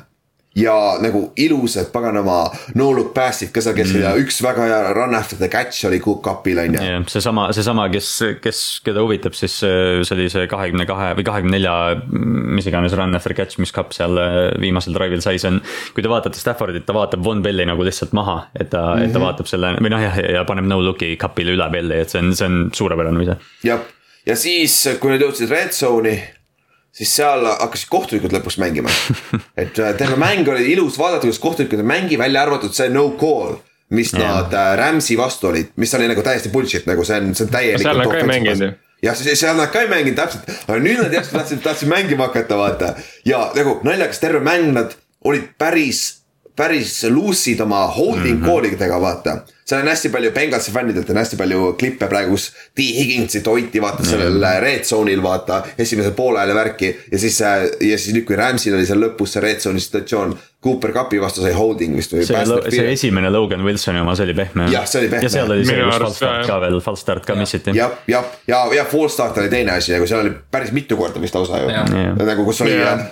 Ja 0.57 0.97
nagu 1.01 1.29
ilusad 1.37 1.91
paganama 1.93 2.39
no 2.75 2.89
look 2.95 3.11
pass'id 3.13 3.51
ka 3.53 3.61
seal 3.61 3.75
keskel 3.77 4.01
mm. 4.01 4.05
ja 4.07 4.13
üks 4.17 4.39
väga 4.41 4.65
hea 4.65 4.93
run 4.97 5.13
after 5.13 5.37
the 5.37 5.49
catch 5.51 5.85
oli 5.85 5.99
Cupil 6.01 6.61
on 6.63 6.73
ju. 6.73 6.81
jah, 6.81 7.03
seesama, 7.11 7.49
seesama, 7.53 7.85
kes, 7.93 8.09
kes, 8.41 8.61
keda 8.85 9.03
huvitab, 9.05 9.37
siis 9.37 9.59
oli 10.15 10.25
see 10.33 10.47
kahekümne 10.49 10.87
kahe 10.89 11.11
või 11.19 11.27
kahekümne 11.27 11.53
nelja, 11.57 11.75
mis 12.57 12.69
iganes 12.69 12.97
run 12.97 13.13
after 13.17 13.35
catch, 13.37 13.59
mis 13.61 13.73
Cup 13.75 13.93
seal 13.93 14.17
äh, 14.17 14.39
viimasel 14.61 14.97
drive'il 14.97 15.21
sai, 15.25 15.37
see 15.37 15.53
on. 15.53 15.61
kui 15.93 16.05
te 16.05 16.11
vaatate 16.11 16.41
Staffordit, 16.41 16.87
ta 16.87 16.97
vaatab 16.97 17.23
Von 17.25 17.45
Belli 17.45 17.67
nagu 17.69 17.85
lihtsalt 17.85 18.17
maha, 18.17 18.39
et 18.55 18.73
ta 18.73 18.81
mm, 18.81 18.97
-hmm. 18.97 19.05
et 19.05 19.13
ta 19.13 19.23
vaatab 19.23 19.51
selle 19.51 19.75
või 19.77 19.93
noh, 19.93 20.01
jah, 20.01 20.17
ja 20.17 20.43
paneb 20.49 20.65
no 20.65 20.81
look'i 20.81 21.13
Cupile 21.21 21.53
üle 21.53 21.69
Belli, 21.69 22.01
et 22.01 22.09
see 22.09 22.23
on, 22.23 22.33
see 22.33 22.49
on 22.49 22.59
suurepärane 22.73 23.23
ise. 23.23 23.37
jah, 23.69 23.85
ja 24.25 24.35
siis, 24.35 24.81
kui 24.99 25.13
nad 25.13 25.21
jõudsid 25.21 25.53
red 25.53 25.77
zone'i, 25.77 26.17
siis 26.91 27.15
seal 27.15 27.45
hakkasid 27.45 27.89
kohtunikud 27.89 28.33
lõpuks 28.33 28.59
mängima. 28.61 28.89
et 29.63 29.79
äh, 29.79 29.95
terve 29.97 30.19
mäng 30.19 30.47
oli 30.47 30.71
ilus 30.73 30.99
vaadata, 30.99 31.27
kuidas 31.27 31.39
kohtunikud 31.39 31.81
ei 31.81 31.91
mängi, 31.95 32.17
välja 32.17 32.41
arvatud 32.45 32.73
see 32.75 32.89
no 32.93 33.09
call 33.19 33.59
mis 33.89 34.13
Jah. 34.13 34.21
nad 34.21 34.53
äh, 34.53 34.77
Rams'i 34.77 35.17
vastu 35.17 35.47
olid, 35.47 35.71
mis 35.75 35.93
oli 35.97 36.07
nagu 36.07 36.21
täiesti 36.21 36.49
bullshit, 36.53 36.85
nagu 36.85 37.03
see 37.05 37.17
on, 37.17 37.33
see 37.35 37.47
on 37.47 37.51
täielikult. 37.53 37.87
Seal 37.87 38.01
nad 38.03 38.11
ka 38.11 38.19
ei 38.19 38.29
mänginud 38.29 38.63
ju. 38.65 38.71
jah, 39.07 39.21
seal 39.41 39.57
nad 39.57 39.71
ka 39.73 39.83
ei 39.85 39.89
mänginud 39.89 40.19
täpselt, 40.19 40.49
aga 40.67 40.79
nüüd 40.83 41.01
nad 41.01 41.15
järsku 41.17 41.37
tahtsid, 41.37 41.61
tahtsid 41.65 41.89
mängima 41.91 42.29
hakata, 42.29 42.57
vaata. 42.59 42.93
ja 43.25 43.47
nagu 43.57 43.79
naljakas, 43.87 44.21
terve 44.21 44.43
mäng 44.45 44.73
nad 44.77 44.93
olid 45.25 45.49
päris, 45.57 46.03
päris 46.55 46.99
luusid 47.09 47.61
oma 47.65 47.87
holding 47.87 48.37
mm 48.37 48.43
-hmm. 48.43 48.53
call 48.53 48.69
idega, 48.69 49.01
vaata. 49.01 49.37
Seal 49.69 49.83
on 49.83 49.91
hästi 49.91 50.09
palju 50.09 50.31
Bengalsi 50.33 50.71
fännidelt 50.73 51.09
on 51.09 51.21
hästi 51.21 51.37
palju 51.37 51.73
klippe 51.79 52.07
praegu, 52.09 52.33
kus 52.33 52.49
T 52.75 52.85
Higginsit 52.97 53.47
hoiti 53.47 53.81
vaata 53.81 54.05
sellel 54.07 54.41
red 54.63 54.87
zone'il 54.87 55.21
vaata 55.23 55.61
esimesel 55.77 56.15
poolajal 56.17 56.53
ja 56.53 56.55
värki. 56.57 56.93
ja 57.11 57.19
siis, 57.19 57.39
ja 57.39 57.97
siis 57.97 58.15
nüüd, 58.15 58.25
kui 58.25 58.37
Rams'il 58.39 58.77
oli 58.77 58.87
seal 58.89 59.01
lõpus 59.03 59.35
see 59.35 59.43
red 59.45 59.61
zone'i 59.61 59.83
situatsioon, 59.83 60.37
Cooper 60.63 60.91
Cupi 60.91 61.21
vastu 61.21 61.39
sai 61.39 61.53
holding 61.55 61.93
vist 61.95 62.11
või. 62.11 62.25
see, 62.27 62.71
see 62.73 62.87
esimene 62.91 63.29
Logan 63.31 63.61
Wilsoni 63.63 64.01
oma, 64.01 64.11
see 64.19 64.25
oli 64.27 64.33
pehme. 64.35 64.65
Jah, 64.73 64.83
see 64.89 64.99
oli 64.99 65.11
pehme. 65.13 65.23
ja 65.23 65.31
seal 65.31 65.53
oli 65.53 65.67
see, 65.67 65.77
kus 65.85 66.01
false 66.01 66.17
start 66.17 66.49
ka, 66.49 66.57
veel, 66.65 66.75
false 66.83 67.05
start 67.05 67.29
ka 67.29 67.37
missiti. 67.39 67.75
jah, 67.77 67.93
jah, 68.11 68.27
ja, 68.49 68.59
ja 68.75 68.83
full 68.89 69.07
start 69.13 69.39
oli 69.39 69.53
teine 69.53 69.77
asi 69.77 69.93
nagu 69.95 70.09
seal 70.09 70.25
oli 70.25 70.33
päris 70.51 70.73
mitu 70.75 70.97
korda 70.99 71.21
vist 71.23 71.37
lausa 71.37 71.61
ju 71.61 72.27
nagu 72.27 72.47
kus 72.49 72.59
oli 72.65 72.75
Jah. 72.75 73.05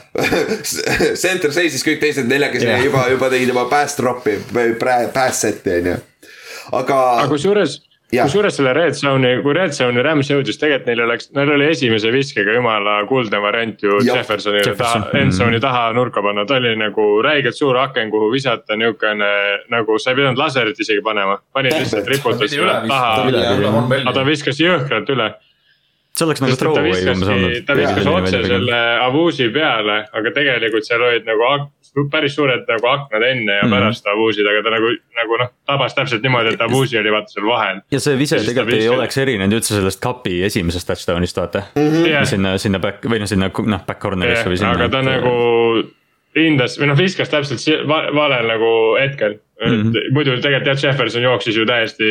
center 1.24 1.56
seisis 1.56 1.86
kõik 1.88 2.04
teised 2.04 2.28
neljakesi 2.28 2.68
Jah. 2.68 2.84
juba, 2.84 3.08
juba 3.14 3.32
tegid 3.32 3.54
juba 3.54 3.68
pass 3.72 3.96
drop'i 4.00 4.42
pass 4.84 5.46
set'i 5.46 5.80
on 5.80 5.92
ju. 5.94 5.98
Aga 6.74 6.98
aga 7.18 7.28
kusjuures, 7.32 7.78
kusjuures 8.12 8.56
selle 8.60 8.74
red 8.76 8.96
zone'i, 8.96 9.42
kui 9.44 9.56
red 9.56 9.74
zone'i 9.76 10.04
Rams 10.06 10.30
jõudis, 10.32 10.60
tegelikult 10.62 10.88
neil 10.88 11.02
oleks, 11.06 11.30
neil 11.36 11.52
oli 11.56 11.68
esimese 11.72 12.12
viskega 12.14 12.56
jumala 12.56 13.00
kuldne 13.10 13.42
variant 13.44 13.84
ju 13.84 14.00
Jeffersonile 14.06 14.64
Jefferson. 14.64 15.08
taha, 15.08 15.20
end 15.22 15.36
zone'i 15.36 15.60
taha 15.64 15.90
nurka 15.98 16.24
panna, 16.24 16.46
ta 16.48 16.60
oli 16.62 16.76
nagu 16.80 17.08
räigelt 17.26 17.58
suur 17.58 17.80
aken, 17.84 18.12
kuhu 18.14 18.32
visata 18.34 18.78
niukene 18.80 19.32
nagu 19.74 20.00
sa 20.00 20.14
ei 20.14 20.22
pidanud 20.22 20.40
laserit 20.40 20.80
isegi 20.80 21.04
panema, 21.04 21.40
panid 21.54 21.76
lihtsalt 21.76 22.08
riputas 22.14 22.56
üle 22.56 22.80
taha. 22.88 23.28
aga 24.00 24.16
ta 24.20 24.26
viskas 24.28 24.64
jõhkralt 24.64 25.14
üle. 25.16 25.34
See 26.18 26.26
oleks 26.28 26.42
nagu 26.44 26.54
et 26.56 26.60
throwaway 26.60 27.04
umbes 27.14 27.30
olnud 27.34 27.66
ta 27.68 27.76
viskas 27.78 28.08
otse 28.12 28.40
selle 28.48 28.80
avuusi 29.08 29.50
peale, 29.54 29.98
aga 30.20 30.32
tegelikult 30.36 30.88
seal 30.88 31.02
olid 31.08 31.28
nagu 31.30 31.52
päris 32.12 32.36
suured 32.38 32.66
nagu 32.70 32.88
aknad 32.92 33.24
enne 33.26 33.56
ja 33.60 33.64
Mhm. 33.66 33.72
pärast 33.74 34.06
avuusid, 34.12 34.46
aga 34.50 34.62
ta 34.66 34.70
nagu, 34.76 34.90
nagu 35.18 35.38
noh, 35.42 35.50
tabas 35.66 35.96
täpselt 35.98 36.22
niimoodi, 36.26 36.54
et 36.54 36.62
avuusi 36.62 36.98
oli 37.00 37.10
vaata 37.14 37.32
seal 37.34 37.46
vahel. 37.48 37.82
ja 37.92 38.00
see 38.00 38.18
vise 38.20 38.38
tegelikult 38.46 38.78
ei 38.78 38.90
oleks 38.90 39.18
erinenud 39.18 39.58
üldse 39.60 39.74
sellest 39.78 40.02
kapi 40.04 40.42
esimesest 40.50 40.88
touchdown'ist 40.92 41.38
vaata 41.42 41.64
Jah. 42.10 42.26
sinna, 42.26 42.58
sinna 42.62 42.80
back 42.80 43.06
või 43.06 43.20
noh, 43.24 43.30
sinna 43.30 43.50
noh 43.50 43.86
back 43.88 44.02
corner'isse 44.04 44.46
või 44.50 44.58
sinna. 44.62 44.76
aga 44.78 44.90
ta 44.90 45.02
nagu 45.02 45.34
hindas 46.38 46.78
või 46.80 46.92
noh, 46.92 46.98
viskas 47.00 47.30
täpselt 47.34 47.64
valel 47.88 48.46
nagu 48.52 48.72
hetkel 49.00 49.40
mm. 49.66 49.74
Mhm. 49.74 49.88
-hmm. 49.88 50.14
muidu 50.14 50.36
tegelikult 50.42 50.68
jah, 50.68 50.84
Jefferson 50.84 51.22
jooksis 51.22 51.56
ju 51.58 51.66
täiesti 51.66 52.10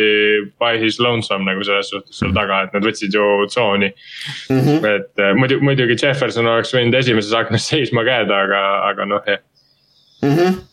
by 0.61 0.78
his 0.82 1.01
lonesome 1.01 1.44
nagu 1.51 1.64
selles 1.64 1.90
suhtes 1.90 2.18
seal 2.18 2.32
taga, 2.34 2.62
et 2.66 2.72
nad 2.74 2.86
võtsid 2.86 3.14
ju 3.14 3.26
tsooni 3.47 3.90
mm. 3.90 4.57
Mhm. 4.57 4.68
-hmm. 4.68 4.88
et 4.94 5.18
eh, 5.18 5.34
muidu, 5.34 5.61
muidugi 5.61 5.99
Jefferson 6.03 6.47
oleks 6.47 6.74
võinud 6.74 6.94
esimeses 6.99 7.32
aknas 7.32 7.68
seisma 7.72 8.03
jääda, 8.07 8.40
aga, 8.49 8.64
aga 8.90 9.07
noh, 9.07 9.22
jah. 9.26 9.44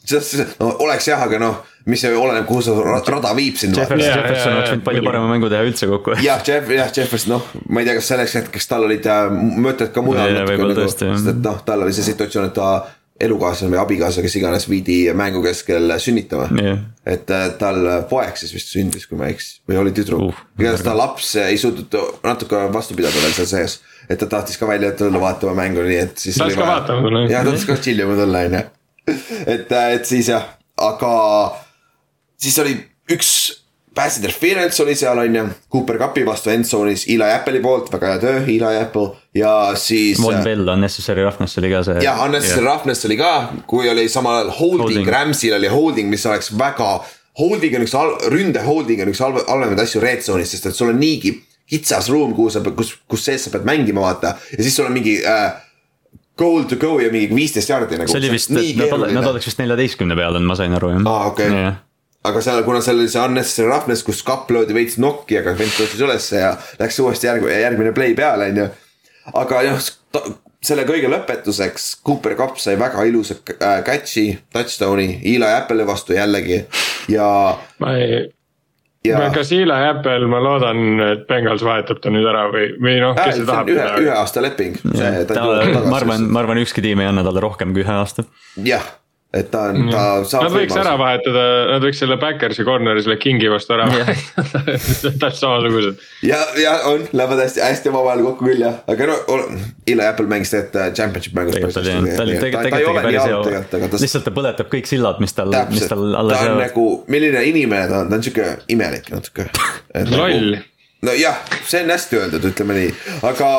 sest 0.05 0.59
no, 0.59 0.76
oleks 0.80 1.07
jah, 1.07 1.21
aga 1.21 1.39
noh, 1.39 1.61
mis 1.86 2.01
see 2.01 2.15
oleneb, 2.15 2.45
kuhu 2.47 2.61
see 2.63 2.74
ra- 2.80 3.03
rada 3.11 3.34
viib 3.36 3.57
sind. 3.59 3.76
Jefferson, 3.78 4.07
Jaa, 4.07 4.17
Jefferson 4.21 4.51
jaa, 4.51 4.57
oleks 4.57 4.71
võinud 4.71 4.86
palju 4.88 5.03
parema 5.03 5.28
mängu 5.30 5.49
teha 5.51 5.67
üldse 5.67 5.89
kokku. 5.91 6.15
jah, 6.24 6.41
Jeff, 6.47 6.71
jah, 6.71 6.91
Jefferson, 6.95 7.36
noh, 7.36 7.49
ma 7.69 7.84
ei 7.84 7.89
tea, 7.89 7.97
kas 7.99 8.09
selleks 8.13 8.36
hetkeks 8.39 8.71
tal 8.71 8.88
olid 8.88 9.05
äh, 9.05 9.30
mõtted 9.67 9.93
ka 9.93 10.01
mujal 10.01 10.41
võib-olla 10.47 10.74
nagu, 10.74 10.89
sest 10.89 11.34
et 11.36 11.41
noh, 11.43 11.59
tal 11.67 11.86
oli 11.86 11.93
see 11.93 12.07
situatsioon, 12.07 12.49
et 12.49 12.57
ta 12.57 12.69
elukaaslane 13.22 13.76
või 13.76 13.82
abikaasa, 13.82 14.24
kes 14.26 14.36
iganes 14.39 14.66
viidi 14.70 14.97
mängu 15.16 15.43
keskel 15.43 15.91
sünnitama 16.01 16.47
Jah. 16.57 16.80
et 17.05 17.30
äh, 17.32 17.45
tal 17.59 17.86
poeg 18.09 18.38
siis 18.39 18.53
vist 18.55 18.72
sündis, 18.74 19.05
kui 19.07 19.18
ma 19.20 19.30
ei 19.30 19.36
eksi, 19.38 19.59
või 19.70 19.80
oli 19.84 19.93
tüdruk 19.95 20.24
Uh, 20.24 20.39
igatahes 20.59 20.84
ta 20.86 20.93
laps 20.97 21.34
ei 21.41 21.57
suutnud 21.57 21.95
natuke 22.24 22.59
vastu 22.74 22.95
pidada 22.97 23.22
veel 23.22 23.34
seal 23.36 23.49
sees. 23.49 23.80
et 24.09 24.20
ta 24.20 24.28
tahtis 24.30 24.57
ka 24.57 24.68
välja 24.68 24.91
tulla 24.97 25.20
vaatama 25.22 25.53
mängu, 25.61 25.84
nii 25.86 25.99
et 25.99 26.18
siis. 26.18 26.38
Tahtis 26.38 26.57
ka 26.57 26.68
vaatama 26.68 27.05
tulla, 27.05 27.24
jah, 27.30 27.45
tahtis 27.45 27.66
ka 27.70 27.78
chill 27.82 27.99
ima 28.03 28.16
tulla, 28.20 28.43
on 28.47 28.57
ju. 28.57 28.64
et, 29.55 29.72
et 29.72 30.05
siis 30.05 30.30
jah, 30.32 30.45
aga 30.78 31.14
siis 32.39 32.59
oli 32.64 32.78
üks 33.11 33.30
pass 33.96 34.18
interference 34.18 34.84
oli 34.84 34.96
seal 34.98 35.18
on 35.22 35.36
ju, 35.36 35.44
Cooper 35.72 35.98
Cupi 36.02 36.26
vastu 36.26 36.50
endzone'is 36.54 37.06
Eli 37.14 37.30
Apple'i 37.30 37.62
poolt, 37.62 37.91
väga 37.94 38.14
hea 38.14 38.22
töö, 38.24 38.41
Eli 38.44 38.78
Apple 38.82 39.10
ja 39.38 39.54
siis. 39.80 40.22
Von 40.22 40.41
Bell, 40.44 40.68
Unnecessary 40.76 41.24
Roughness 41.24 41.58
oli 41.62 41.72
ka 41.74 41.84
see. 41.88 42.04
jah, 42.06 42.22
unnecessary 42.26 42.66
roughness 42.66 43.06
oli 43.06 43.18
ka, 43.20 43.34
kui 43.70 43.89
oli 43.89 44.08
samal 44.10 44.41
ajal 44.41 44.54
holding, 44.60 44.84
Holding. 44.88 45.12
Rams'il 45.16 45.58
oli 45.58 45.72
holding, 45.72 46.10
mis 46.10 46.26
oleks 46.30 46.54
väga. 46.58 46.94
Holding 47.39 47.80
on 47.80 47.86
üks, 47.86 47.96
ründe 48.30 48.62
holding 48.66 49.02
on 49.02 49.14
üks 49.14 49.22
halve- 49.24 49.46
halvemaid 49.48 49.86
asju 49.86 50.02
red 50.04 50.26
zone'is, 50.26 50.54
sest 50.54 50.70
et 50.70 50.78
sul 50.78 50.94
on 50.94 51.00
niigi 51.02 51.36
kitsas 51.70 52.10
ruum, 52.14 52.34
kuhu 52.38 52.52
sa 52.54 52.62
kus, 52.76 52.96
kus 53.10 53.24
sees 53.26 53.46
sa 53.46 53.54
pead 53.54 53.66
mängima, 53.68 54.04
vaata. 54.04 54.36
ja 54.52 54.62
siis 54.62 54.76
sul 54.76 54.89
on 54.89 54.94
mingi 54.94 55.16
äh, 55.26 55.54
goal 56.38 56.68
to 56.70 56.78
go 56.82 57.00
ja 57.02 57.10
mingi 57.14 57.34
viisteist 57.36 57.70
jaardi 57.70 57.98
nagu. 57.98 58.12
see 58.12 58.22
oli 58.22 58.34
vist, 58.34 58.54
nad, 58.54 59.10
nad 59.14 59.32
oleks 59.32 59.50
vist 59.50 59.62
neljateistkümne 59.62 60.18
peal 60.18 60.36
olnud, 60.36 60.50
ma 60.50 60.58
sain 60.60 60.74
aru 60.78 60.94
jah. 60.94 61.02
aa, 61.10 61.26
okei 61.32 61.50
okay.. 61.50 61.74
Aga 62.24 62.43
seal, 62.43 62.63
kuna 62.63 62.82
seal 62.84 63.01
oli 63.01 63.09
see 63.11 63.24
unnecessary 63.24 63.69
roughness, 63.69 64.05
kus 64.05 64.24
kapp 64.26 64.51
löödi 64.53 64.76
veits 64.76 64.99
nokki, 65.01 65.39
aga 65.41 65.55
vend 65.59 65.76
tõusis 65.76 66.03
ülesse 66.03 66.39
ja 66.39 66.53
läks 66.80 66.99
uuesti 67.03 67.30
järg-, 67.30 67.49
järgmine 67.51 67.93
play 67.95 68.15
peale, 68.17 68.51
on 68.53 68.61
ju. 68.63 68.69
aga 69.41 69.63
jah, 69.67 69.82
selle 70.63 70.86
kõige 70.88 71.09
lõpetuseks 71.11 71.89
Cooper 72.05 72.38
Cup 72.39 72.61
sai 72.61 72.78
väga 72.80 73.03
ilusa 73.09 73.36
äh, 73.55 73.82
catch'i, 73.86 74.30
touchdown'i 74.53 75.19
Eli 75.34 75.49
Apple'i 75.49 75.88
vastu 75.88 76.15
jällegi 76.15 76.61
ja, 77.11 77.28
ma 77.84 77.93
ei, 77.99 78.24
ja. 79.07 79.19
kas 79.36 79.51
Eli 79.55 79.76
Apple, 79.89 80.28
ma 80.32 80.39
loodan, 80.43 80.84
et 81.09 81.28
Bengals 81.28 81.65
vahetab 81.65 81.99
ta 82.03 82.13
nüüd 82.13 82.28
ära 82.30 82.47
või, 82.53 82.71
või 82.80 82.97
noh, 83.03 83.15
kes 83.19 83.41
see 83.41 83.47
tahab 83.49 83.71
ühe, 83.74 83.88
ühe 84.05 84.15
aasta 84.15 84.43
leping. 84.43 84.80
ma 84.88 85.99
arvan, 85.99 86.28
ma 86.30 86.43
arvan, 86.43 86.63
ükski 86.63 86.84
tiim 86.86 87.03
ei 87.03 87.11
anna 87.11 87.26
talle 87.28 87.43
rohkem 87.43 87.76
kui 87.76 87.84
ühe 87.84 87.97
aasta. 87.99 88.28
jah, 88.63 88.88
et 89.34 89.49
ta 89.51 89.61
on, 89.71 89.88
ta 89.89 90.03
saab. 90.29 90.45
Nad 90.45 90.53
võiks 90.53 90.75
ära 90.77 90.93
vahetada, 90.99 91.43
nad 91.71 91.86
võiks 91.86 91.99
selle 92.03 92.17
Backersi 92.21 92.65
corner'i 92.67 93.01
selle 93.05 93.17
Kingi 93.21 93.49
vastu 93.49 93.73
ära 93.75 93.88
vahetada, 93.89 94.61
täpselt 95.23 95.39
samasugused. 95.39 96.03
ja, 96.27 96.39
ja 96.61 96.73
on, 96.89 97.07
lähevad 97.11 97.41
hästi, 97.45 97.63
hästi 97.65 97.91
omavahel 97.93 98.21
kokku 98.27 98.49
küll 98.51 98.61
jah, 98.61 98.81
aga 98.89 99.09
no 99.09 99.39
Eli 99.89 100.05
Apple 100.05 100.29
mängis 100.29 100.53
tegelikult 100.53 100.77
äh, 100.81 100.91
championship 100.93 101.34
mängus. 101.34 101.73
ta 101.73 101.81
lihtsalt 103.97 104.27
ta 104.27 104.36
põletab 104.36 104.69
kõik 104.73 104.89
sillad, 104.89 105.21
mis 105.23 105.34
tal, 105.38 105.55
mis 105.71 105.88
tal 105.88 106.03
ta 106.11 106.19
alles 106.21 106.38
on 106.38 106.45
jäävad. 106.51 106.61
nagu, 106.67 106.86
milline 107.15 107.41
inimene 107.49 107.88
ta 107.89 108.03
on, 108.03 108.11
ta 108.11 108.19
on 108.19 108.27
sihuke 108.27 108.51
imelik 108.75 109.09
natuke. 109.13 109.47
loll, 110.13 110.59
nojah, 111.05 111.41
see 111.65 111.81
on 111.84 111.95
hästi 111.95 112.21
öeldud, 112.21 112.45
ütleme 112.53 112.77
nii, 112.77 112.93
aga, 113.31 113.49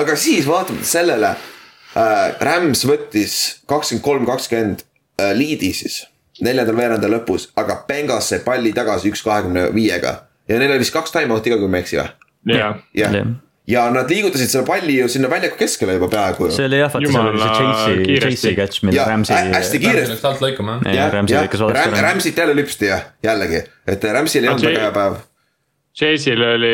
aga 0.00 0.16
siis 0.20 0.48
vaatamata 0.48 0.88
sellele. 0.88 1.34
Rams 2.40 2.84
võttis 2.88 3.36
kakskümmend 3.70 4.04
kolm, 4.04 4.26
kakskümmend 4.28 4.82
äh, 5.20 5.32
liidi 5.36 5.72
siis 5.76 6.02
neljandal 6.44 6.76
veerandal 6.76 7.14
lõpus, 7.16 7.48
aga 7.56 7.78
Bengals 7.88 8.28
sai 8.32 8.42
palli 8.44 8.72
tagasi 8.76 9.08
üks 9.08 9.22
kahekümne 9.24 9.70
viiega 9.74 10.10
ja 10.48 10.58
neil 10.60 10.74
oli 10.74 10.82
vist 10.84 10.92
kaks 10.92 11.14
time-out'i 11.14 11.54
ka, 11.54 11.56
kui 11.62 11.70
ma 11.72 11.80
ei 11.80 11.86
eksi 11.86 11.96
või? 12.02 12.08
jah. 12.52 12.76
jah 12.94 13.16
Jah., 13.16 13.26
ja 13.66 13.86
nad 13.90 14.10
liigutasid 14.12 14.46
selle 14.52 14.66
palli 14.68 14.98
ju 15.00 15.08
sinna 15.10 15.26
väljaku 15.32 15.56
keskele 15.58 15.96
juba 15.96 16.06
peaaegu 16.12 16.46
ju. 16.46 16.52
see 16.54 16.66
oli 16.68 16.78
jah, 16.82 16.92
vaata 16.92 17.08
seal 17.14 17.30
oli 17.32 17.40
see 17.40 17.54
Chase'i. 17.56 18.18
Chase'i 18.26 18.52
catch, 18.60 18.84
mille 18.86 19.00
ja 19.00 19.06
Rams'i. 19.08 19.32
hä- 19.34 19.54
hästi 19.56 19.80
kiiresti 19.82 20.12
läks 20.14 20.28
alt 20.30 20.44
lõikama 20.44 20.76
jah. 20.84 21.08
Rams'i. 21.16 22.02
Ramsit 22.04 22.36
jälle 22.38 22.54
lüpsti 22.60 22.86
jah, 22.92 23.02
jällegi, 23.26 23.64
et 23.88 24.04
Ramsil 24.18 24.44
ei 24.44 24.52
olnud 24.52 24.68
väga 24.68 24.84
hea 24.84 24.92
päev. 25.00 25.16
Chase'il 25.96 26.42
oli, 26.44 26.72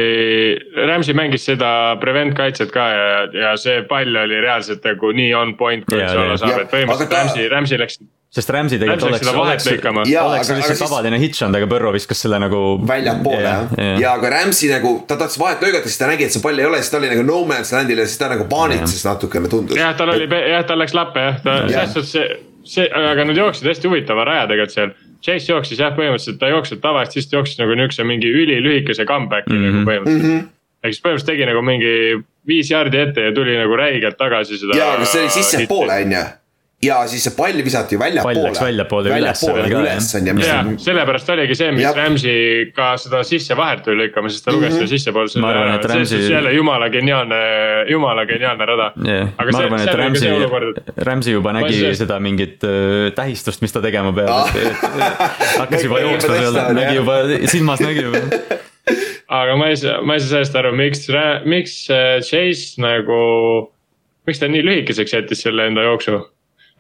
Rams'i 0.89 1.15
mängis 1.15 1.45
seda 1.47 1.69
prevent 2.03 2.35
kaitset 2.35 2.73
ka 2.75 2.87
ja, 2.91 3.11
ja 3.39 3.53
see 3.61 3.85
pall 3.87 4.17
oli 4.25 4.41
reaalselt 4.43 4.83
nagu 4.89 5.13
nii 5.15 5.29
on 5.39 5.53
point, 5.61 5.85
kui 5.87 6.01
jaa. 6.01 6.35
saab, 6.41 6.65
et 6.65 6.73
põhimõtteliselt 6.73 7.15
Rams'i, 7.15 7.45
Rams'i 7.53 7.79
läks 7.79 8.01
sest 8.33 8.49
Rams'i 8.51 8.79
tegelikult 8.81 9.13
Rams 9.13 9.19
läks 9.21 9.29
oleks, 9.29 9.67
oleks, 9.69 9.69
oleks 9.77 10.09
aga- 10.09 10.35
lihtsalt 10.41 10.57
aga 10.59 10.75
siis- 10.75 10.83
tavaline 10.83 11.19
hitch 11.23 11.43
olnud, 11.45 11.59
aga 11.61 11.69
Põrro 11.71 11.93
viskas 11.95 12.23
selle 12.25 12.39
nagu. 12.43 12.63
väljapoole 12.89 13.45
jah, 13.45 13.77
ja 14.01 14.15
aga 14.17 14.31
Rams'i 14.35 14.71
nagu 14.73 14.93
ta 15.07 15.19
tahtis 15.21 15.39
vahet 15.39 15.61
lõigata, 15.63 15.87
siis 15.93 15.99
ta 16.03 16.09
nägi, 16.11 16.25
et 16.27 16.33
see 16.35 16.43
pall 16.43 16.59
ei 16.59 16.67
ole, 16.67 16.81
siis 16.83 16.91
ta 16.91 16.99
oli 16.99 17.13
nagu 17.13 17.23
no 17.29 17.45
man's 17.47 17.71
land'il 17.77 18.03
ja 18.03 18.07
siis 18.09 18.19
ta 18.19 18.29
nagu 18.33 18.49
paanitses 18.51 19.05
natukene 19.07 19.49
tundus. 19.53 19.77
jah, 19.79 19.95
tal 19.95 20.11
oli, 20.17 20.27
jah, 20.27 20.65
tal 20.67 20.81
läks 20.83 20.95
lappe 20.99 21.21
jah, 21.29 21.39
ta 21.45 21.59
selles 21.69 21.95
suhtes 21.95 22.11
see, 22.17 22.29
see, 22.65 22.89
aga 22.91 23.25
nad 23.31 23.37
jooksid 23.39 23.69
hästi 23.71 23.87
huvitava 23.93 24.25
raja 24.27 24.49
tegelikult 24.51 24.75
seal. 24.81 24.95
Chase 25.23 25.53
jooksis 25.53 25.79
jah, 25.79 25.95
põhimõtteliselt 25.95 26.41
ta 26.41 26.51
ei 26.51 26.57
jooksnud 26.57 26.83
tavaliselt, 26.83 27.15
siis 27.19 27.31
ta 27.31 27.39
jooksis 27.39 27.61
nagu 27.61 27.77
niukse 27.79 28.05
mingi 28.05 28.31
ülilühikese 28.31 29.07
comeback'i 29.07 29.55
mm 29.55 29.63
-hmm. 29.63 29.73
nagu 29.79 29.91
põhimõtteliselt 29.91 30.29
mm. 30.29 30.39
-hmm. 30.39 30.53
ehk 30.83 30.95
siis 30.95 31.03
põhimõtteliselt 31.05 31.33
tegi 31.33 31.49
nagu 31.51 31.63
mingi 31.63 31.93
viis 32.47 32.71
jaardi 32.71 32.99
ette 32.99 33.29
ja 33.29 33.33
tuli 33.35 33.57
nagu 33.57 33.77
räigelt 33.77 34.19
tagasi 34.19 34.59
seda. 34.59 34.79
ja, 34.79 34.93
aga 34.97 35.05
see 35.05 35.23
oli 35.23 35.31
sissepoole 35.31 36.01
on 36.05 36.17
ju. 36.17 36.25
Ja 36.83 36.97
siis 37.07 37.23
see 37.29 37.33
pall 37.37 37.61
visati 37.65 37.99
väljapoole. 38.01 38.35
Pall 38.35 38.49
läks 38.49 38.61
väljapoole 38.63 39.13
ka, 39.71 39.83
üles 39.85 40.09
on 40.19 40.27
ju, 40.27 40.35
ja 40.43 40.57
on, 40.65 40.73
sellepärast 40.83 41.29
oligi 41.35 41.55
see, 41.59 41.69
mis. 41.77 41.87
Rams'i 41.97 42.33
ka 42.75 42.89
seda 42.99 43.21
sisse 43.27 43.55
vahet 43.59 43.85
tuli 43.87 44.01
lõikama, 44.01 44.31
sest 44.33 44.45
ta 44.49 44.55
luges 44.57 44.75
seda 44.75 44.89
sissepoole 44.91 45.43
Ma 45.45 45.53
arvan, 45.53 45.75
et 45.77 45.87
Rams'i- 45.93 46.09
suhtes 46.11 46.33
jälle 46.33 46.53
jumala 46.57 46.89
geniaalne, 46.95 47.39
jumala 47.91 48.25
geniaalne 48.27 48.67
rada. 48.73 48.89
jah, 49.07 49.31
ma 49.39 49.63
arvan, 49.63 49.85
et 49.87 49.95
Rams'i, 50.03 50.33
Rams'i 51.11 51.37
juba 51.37 51.55
nägi 51.59 51.79
see- 51.79 51.95
seda 52.03 52.19
mingit 52.23 52.67
äh, 52.67 53.13
tähistust, 53.15 53.63
mis 53.63 53.73
ta 53.73 53.81
tegema 53.85 54.13
peab 54.17 54.29
Ah. 54.33 54.49
ah.. 54.49 55.39
hakkas 55.63 55.85
juba 55.87 56.01
jooksma 56.03 56.37
seal, 56.41 56.61
nägi 56.75 56.99
juba, 56.99 57.21
silmas 57.53 57.81
nägi 57.85 58.07
juba. 58.09 58.23
aga 59.43 59.55
ma 59.57 59.71
ei 59.71 59.77
saa, 59.79 60.01
ma 60.03 60.17
ei 60.19 60.21
saa 60.25 60.35
sellest 60.35 60.57
aru, 60.59 60.75
miks, 60.77 61.07
miks 61.47 61.79
äh, 61.95 62.19
Chase 62.27 62.81
nagu, 62.83 63.23
miks 64.27 64.43
ta 64.43 64.49
nii 64.51 64.65
lühikeseks 64.67 65.15
jättis 65.15 65.47
selle 65.47 65.67
enda 65.71 65.87
jooksu? 65.87 66.19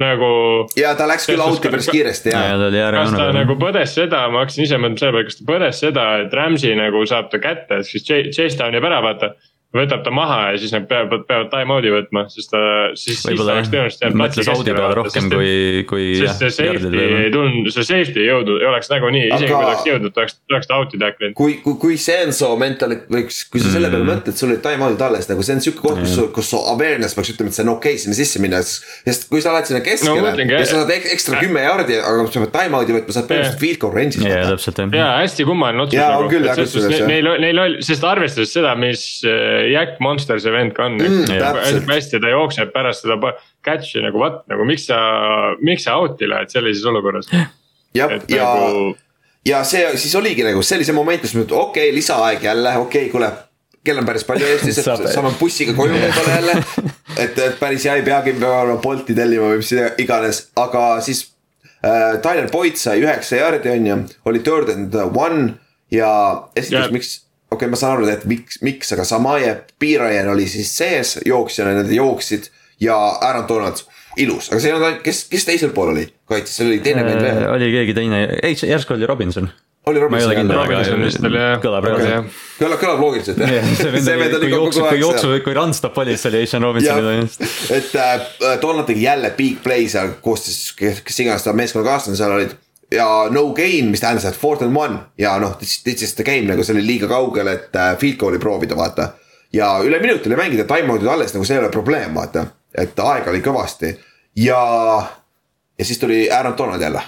Nagu 0.01 0.67
ja 0.79 0.95
ta 0.99 1.07
läks 1.11 1.27
küll 1.29 1.43
out'i 1.45 1.71
päris 1.71 1.89
kiiresti 1.93 2.33
ja 2.33 2.41
ja, 2.53 2.57
ta 2.59 2.67
oli 2.71 2.81
kas 2.81 3.11
ta 3.13 3.17
äärejoone 3.19 3.39
nagu 3.43 3.57
põdes 3.61 3.95
seda, 3.99 4.23
ma 4.33 4.45
hakkasin 4.45 4.65
ise 4.65 4.79
mõtlema 4.81 4.99
selle 4.99 5.13
peale, 5.13 5.25
kas 5.29 5.37
ta 5.41 5.45
põdes 5.53 5.81
seda, 5.85 6.07
et 6.25 6.33
Rams'i 6.39 6.75
nagu 6.79 7.05
saab 7.07 7.29
ta 7.31 7.39
kätte, 7.43 7.83
siis 7.87 8.05
Ch- 8.09 8.31
Chase 8.35 8.59
Down 8.59 8.75
jääb 8.79 8.89
ära, 8.89 9.03
vaata. 9.05 9.35
Võtab 9.73 10.03
ta 10.05 10.13
maha 10.13 10.39
ja 10.53 10.59
siis 10.61 10.73
nad 10.75 10.85
peavad, 10.89 11.23
peavad 11.29 11.49
time 11.53 11.73
out'i 11.73 11.93
võtma, 11.95 12.25
sest 12.33 12.51
ta, 12.53 12.61
siis, 12.99 13.23
siis 13.23 13.39
ta 13.39 13.47
oleks 13.47 13.71
tõenäoliselt 13.73 14.03
jäänud 14.05 14.19
mõtles 14.21 14.51
audi 14.53 14.75
peale 14.77 14.97
rohkem 14.99 15.31
kui, 15.33 15.53
kui 15.89 16.07
jah 16.19 16.35
sest 16.37 16.59
see, 16.59 16.69
safety 16.69 17.05
ei 17.23 17.31
tulnud, 17.33 17.71
see 17.73 17.87
safety 17.89 18.21
ei 18.25 18.29
jõudnud, 18.29 18.61
ei 18.61 18.69
oleks 18.69 18.91
nagunii, 18.93 19.25
isegi 19.31 19.49
Aga- 19.49 19.55
kui 19.55 19.65
ta 19.65 19.71
oleks 19.71 19.87
jõudnud, 19.89 20.13
ta 20.13 20.25
oleks, 20.25 20.37
ta 20.37 20.57
oleks 20.57 20.69
ta 20.71 20.79
out'i 20.81 21.01
tacklinud. 21.01 21.37
kui, 21.39 21.55
kui, 21.65 21.77
kui 21.87 21.97
Senso 22.03 22.51
mental, 22.61 22.93
või 23.09 23.25
kus- 23.31 23.43
kui 23.53 23.63
sa 23.65 23.73
selle 23.73 23.89
peale 23.93 24.09
mõtled, 24.11 24.37
sul 24.37 24.53
olid 24.53 24.63
time 24.67 24.85
out'id 24.89 25.07
alles 25.09 25.31
nagu 25.33 25.47
see 25.47 25.57
on 25.57 25.65
siuke 25.65 25.81
koht, 25.87 26.03
kus, 26.05 26.19
kus 26.37 26.53
su 26.53 26.61
awareness 26.75 27.17
peaks 27.17 27.33
ütlema, 27.33 27.53
et 27.55 27.57
see 27.57 27.65
on 27.67 27.73
okei 27.77 27.95
okay, 27.97 28.03
sinna 28.05 28.19
sisse 28.21 28.43
minna, 28.45 28.61
sest 28.67 29.29
kui 29.33 29.41
sa 29.45 29.55
oled 29.57 29.71
sinna 29.71 29.81
No 29.83 29.87
keskele 29.89 30.21
mõtlengi, 30.23 30.53
ja 30.53 30.67
sa 30.69 30.83
saad 30.83 30.93
ek- 30.95 31.09
ekstra 31.17 31.41
kümme 31.41 31.65
jaardi, 31.65 31.97
aga 31.97 32.29
sa 32.29 32.45
pead 32.45 32.53
time 32.59 32.79
out'i 32.79 32.99
võtma, 32.99 33.17
sa 33.17 33.25
põhimõtteliselt 33.25 33.65
field 33.65 33.81
goal 33.83 33.97
range'is 33.97 34.21
ja, 34.21 34.37
vaata. 34.37 34.53
täpselt 34.53 34.83
jah. 34.85 34.93
ja 35.01 35.09
hästi 35.23 35.47
kummaline 35.49 35.83
otsus 35.87 35.97
Jaa, 35.97 36.13
on 36.21 36.29
nagu 36.29 37.09
neil, 37.09 37.31
neil 37.43 37.63
oli, 37.65 37.83
sest 37.87 38.05
arvestades 38.07 38.53
seda, 38.55 38.75
mis 38.79 39.03
äh, 39.27 39.62
Jack 39.71 40.01
Monster 40.01 40.41
see 40.41 40.53
vend 40.55 40.75
ka 40.77 40.87
on 40.89 40.99
Mm, 41.03 41.25
täpselt. 41.29 41.87
hästi 41.89 42.21
ta 42.21 42.33
jookseb 42.33 42.73
pärast 42.75 43.07
seda 43.07 43.33
catch'i 43.65 44.03
nagu 44.05 44.19
what, 44.19 44.43
nagu 44.51 44.65
miks 44.69 44.87
sa, 44.91 44.99
miks 45.61 45.87
sa 45.87 45.97
out'i 46.01 46.29
lähed 46.29 46.51
sellises 46.53 46.85
olukorras. 46.89 47.31
jah, 47.95 48.19
ja 48.29 48.49
nagu, 48.49 48.93
ja 49.47 49.63
see 49.65 49.85
siis 49.97 50.15
oligi 50.19 50.45
nagu, 50.47 50.63
see 50.63 50.79
oli 50.79 50.87
see 50.89 50.97
moment, 50.97 51.21
kus 51.23 51.35
me, 51.35 51.47
okei 51.47 51.89
okay,, 51.89 51.95
lisaaeg 51.95 52.45
jälle, 52.45 52.77
okei 52.77 53.09
okay,, 53.09 53.13
kuule. 53.13 53.33
kell 53.85 53.99
on 53.99 54.07
päris 54.07 54.25
palju 54.25 54.47
Eestis, 54.47 54.79
et 54.79 55.09
saame 55.11 55.33
bussiga 55.41 55.75
koju 55.75 55.97
võib-olla 55.99 56.37
jälle. 56.37 56.53
et, 57.25 57.39
et 57.39 57.59
päris 57.59 57.85
hea 57.89 57.97
ei 57.99 58.07
peagi 58.07 58.37
peale 58.39 58.79
Bolti 58.83 59.15
tellima 59.15 59.51
või 59.51 59.59
mis 59.63 59.73
iganes, 59.99 60.45
aga 60.57 61.01
siis 61.03 61.25
äh,. 61.83 62.21
Tyler 62.23 62.47
Boyd 62.53 62.79
sai 62.79 63.03
üheksa 63.03 63.41
jaardi 63.43 63.73
on 63.75 63.91
ju, 63.91 63.99
oli 64.31 64.45
third 64.47 64.71
and 64.71 64.95
one 65.11 65.55
ja 65.91 66.13
esiteks 66.57 66.95
miks 66.95 67.13
okei 67.53 67.67
okay,, 67.67 67.73
ma 67.73 67.79
saan 67.79 67.97
aru, 67.97 68.09
et 68.13 68.27
miks, 68.29 68.61
miks, 68.65 68.93
aga 68.97 69.05
Samaje 69.09 69.55
Piirajan 69.79 70.31
oli 70.33 70.49
siis 70.51 70.73
sees 70.79 71.19
jooksjana, 71.27 71.77
nad 71.83 71.91
jooksid 71.93 72.49
ja 72.83 72.97
Aaron 72.97 73.49
Donald, 73.49 73.85
ilus, 74.17 74.51
aga 74.53 74.61
see 74.61 74.71
ei 74.71 74.77
olnud 74.77 74.89
ainult, 74.89 75.03
kes, 75.07 75.25
kes 75.33 75.45
teisel 75.49 75.75
pool 75.77 75.93
oli 75.95 76.07
kaitses, 76.29 76.57
seal 76.59 76.71
oli 76.71 76.81
teine 76.85 77.05
vend 77.07 77.23
veel. 77.25 77.45
oli 77.53 77.69
keegi 77.77 77.95
teine, 77.97 78.25
ei 78.43 78.57
järsku 78.57 78.97
oli 78.97 79.07
Robinson. 79.09 79.49
oli 79.87 80.01
ma 80.01 80.01
ei 80.01 80.05
Robinson 80.05 80.31
ole 80.31 80.39
kindel, 80.41 80.59
jälle. 80.59 80.73
Robinson 80.73 81.05
vist 81.07 81.29
oli, 81.29 81.39
aga 81.39 81.53
jah. 81.53 81.63
kõlab 81.63 81.87
reaalselt 81.89 82.13
jah.. 82.13 82.41
kõlab, 82.59 82.83
kõlab 82.83 83.05
loogiliselt 83.05 83.45
jah. 83.45 83.71
see 83.79 84.19
vend 84.21 84.37
oli, 84.39 84.51
kui 84.51 84.53
jooksu, 84.57 84.85
kui 84.89 85.01
jooksu, 85.01 85.33
kui 85.47 85.57
run-stop 85.59 86.03
oli, 86.05 86.17
siis 86.17 86.31
oli 86.33 86.43
Asian 86.49 86.67
Robinsonil 86.69 87.13
ainult. 87.15 87.39
et 87.79 87.97
äh, 88.05 88.27
Donald 88.63 88.91
tegi 88.91 89.07
jälle 89.07 89.33
big 89.39 89.63
play 89.65 89.89
seal 89.93 90.17
koos 90.25 90.45
siis, 90.49 90.61
kes 90.77 91.25
iganes 91.25 91.47
ta 91.47 91.57
meeskonnakaaslane 91.57 92.21
seal 92.21 92.37
olid. 92.37 92.57
Ja 92.95 93.09
no 93.31 93.49
gain, 93.57 93.91
mis 93.93 94.01
tähendas, 94.01 94.27
et 94.29 94.39
fourth 94.39 94.65
and 94.65 94.77
one 94.77 94.99
ja 95.19 95.37
noh, 95.43 95.57
this 95.59 96.03
is 96.03 96.15
the 96.15 96.25
game 96.27 96.49
nagu 96.51 96.65
see 96.65 96.77
oli 96.77 96.85
liiga 96.87 97.09
kaugel, 97.11 97.49
et 97.53 97.77
äh, 97.77 97.95
field 98.01 98.21
goal'i 98.21 98.41
proovida, 98.43 98.77
vaata. 98.79 99.13
ja 99.53 99.75
üle 99.85 100.01
minuti 100.03 100.31
oli 100.31 100.39
mängida, 100.41 100.67
time 100.69 100.93
out'id 100.93 101.11
alles 101.11 101.35
nagu 101.35 101.47
see 101.49 101.57
ei 101.59 101.65
ole 101.65 101.73
probleem, 101.73 102.15
vaata. 102.15 102.47
et 102.75 102.99
aega 102.99 103.33
oli 103.33 103.43
kõvasti 103.45 103.95
ja, 104.37 104.61
ja 105.79 105.85
siis 105.85 105.99
tuli 105.99 106.25
Aaron 106.31 106.59
Donald 106.59 106.83
jälle. 106.83 107.03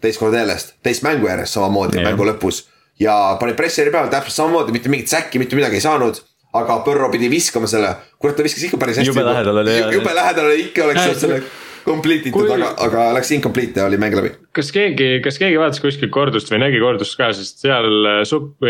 teist 0.00 0.18
korda 0.18 0.42
järjest, 0.44 0.74
teist 0.82 1.02
mängu 1.02 1.28
järjest 1.28 1.58
samamoodi 1.58 1.98
Jah. 1.98 2.10
mängu 2.10 2.26
lõpus 2.28 2.64
ja 3.00 3.36
pani 3.40 3.54
presseri 3.54 3.90
peale 3.90 4.10
täpselt 4.10 4.34
samamoodi, 4.34 4.72
mitte 4.72 4.88
mingit 4.88 5.08
säkki, 5.08 5.38
mitte 5.38 5.56
midagi 5.56 5.80
ei 5.80 5.84
saanud. 5.84 6.20
aga 6.58 6.78
Põrro 6.80 7.10
pidi 7.12 7.28
viskama 7.30 7.68
selle, 7.68 7.90
kurat 8.18 8.36
ta 8.36 8.42
viskas 8.42 8.62
ikka 8.64 8.78
päris 8.80 8.96
hästi. 8.96 9.10
Jube 9.10 9.24
lähedal 9.24 9.58
oli, 9.60 9.74
jube 9.92 10.14
lähedal 10.14 10.46
oli, 10.48 10.60
ikka 10.70 10.84
oleks 10.86 11.02
saanud 11.02 11.20
selle 11.20 11.42
complete 11.88 12.30
itud, 12.30 12.44
Kui- 12.44 12.52
aga, 12.54 12.70
aga 12.86 13.06
läks 13.16 13.32
incomplete 13.36 13.82
ja 13.82 13.86
oli 13.88 13.98
mäng 14.00 14.16
läbi. 14.18 14.34
kas 14.54 14.70
keegi, 14.74 15.08
kas 15.24 15.40
keegi 15.40 15.58
vaatas 15.60 15.80
kuskilt 15.82 16.12
kordust 16.14 16.52
või 16.52 16.60
nägi 16.64 16.82
kordust 16.82 17.16
ka, 17.18 17.30
sest 17.36 17.64
seal 17.64 17.88
äh, 18.10 18.20
sup-, 18.28 18.68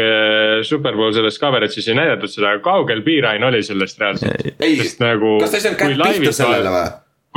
Superbowl 0.68 1.12
selles 1.16 1.40
coverage'is 1.42 1.90
ei 1.90 1.98
näidatud 1.98 2.32
seda, 2.32 2.54
kaugel 2.64 3.02
piirain 3.06 3.44
oli 3.50 3.62
sellest 3.66 4.00
reaalselt. 4.00 4.54
ei, 4.60 4.78
Sest 4.80 5.02
nagu, 5.04 5.36
kas 5.42 5.52
ta 5.52 5.60
ei 5.60 5.66
saanud 5.66 5.78
kui 5.82 5.92
kätt 5.92 5.98
pihta 5.98 6.08
laivis 6.08 6.40
sellele 6.42 6.72
või? 6.78 6.88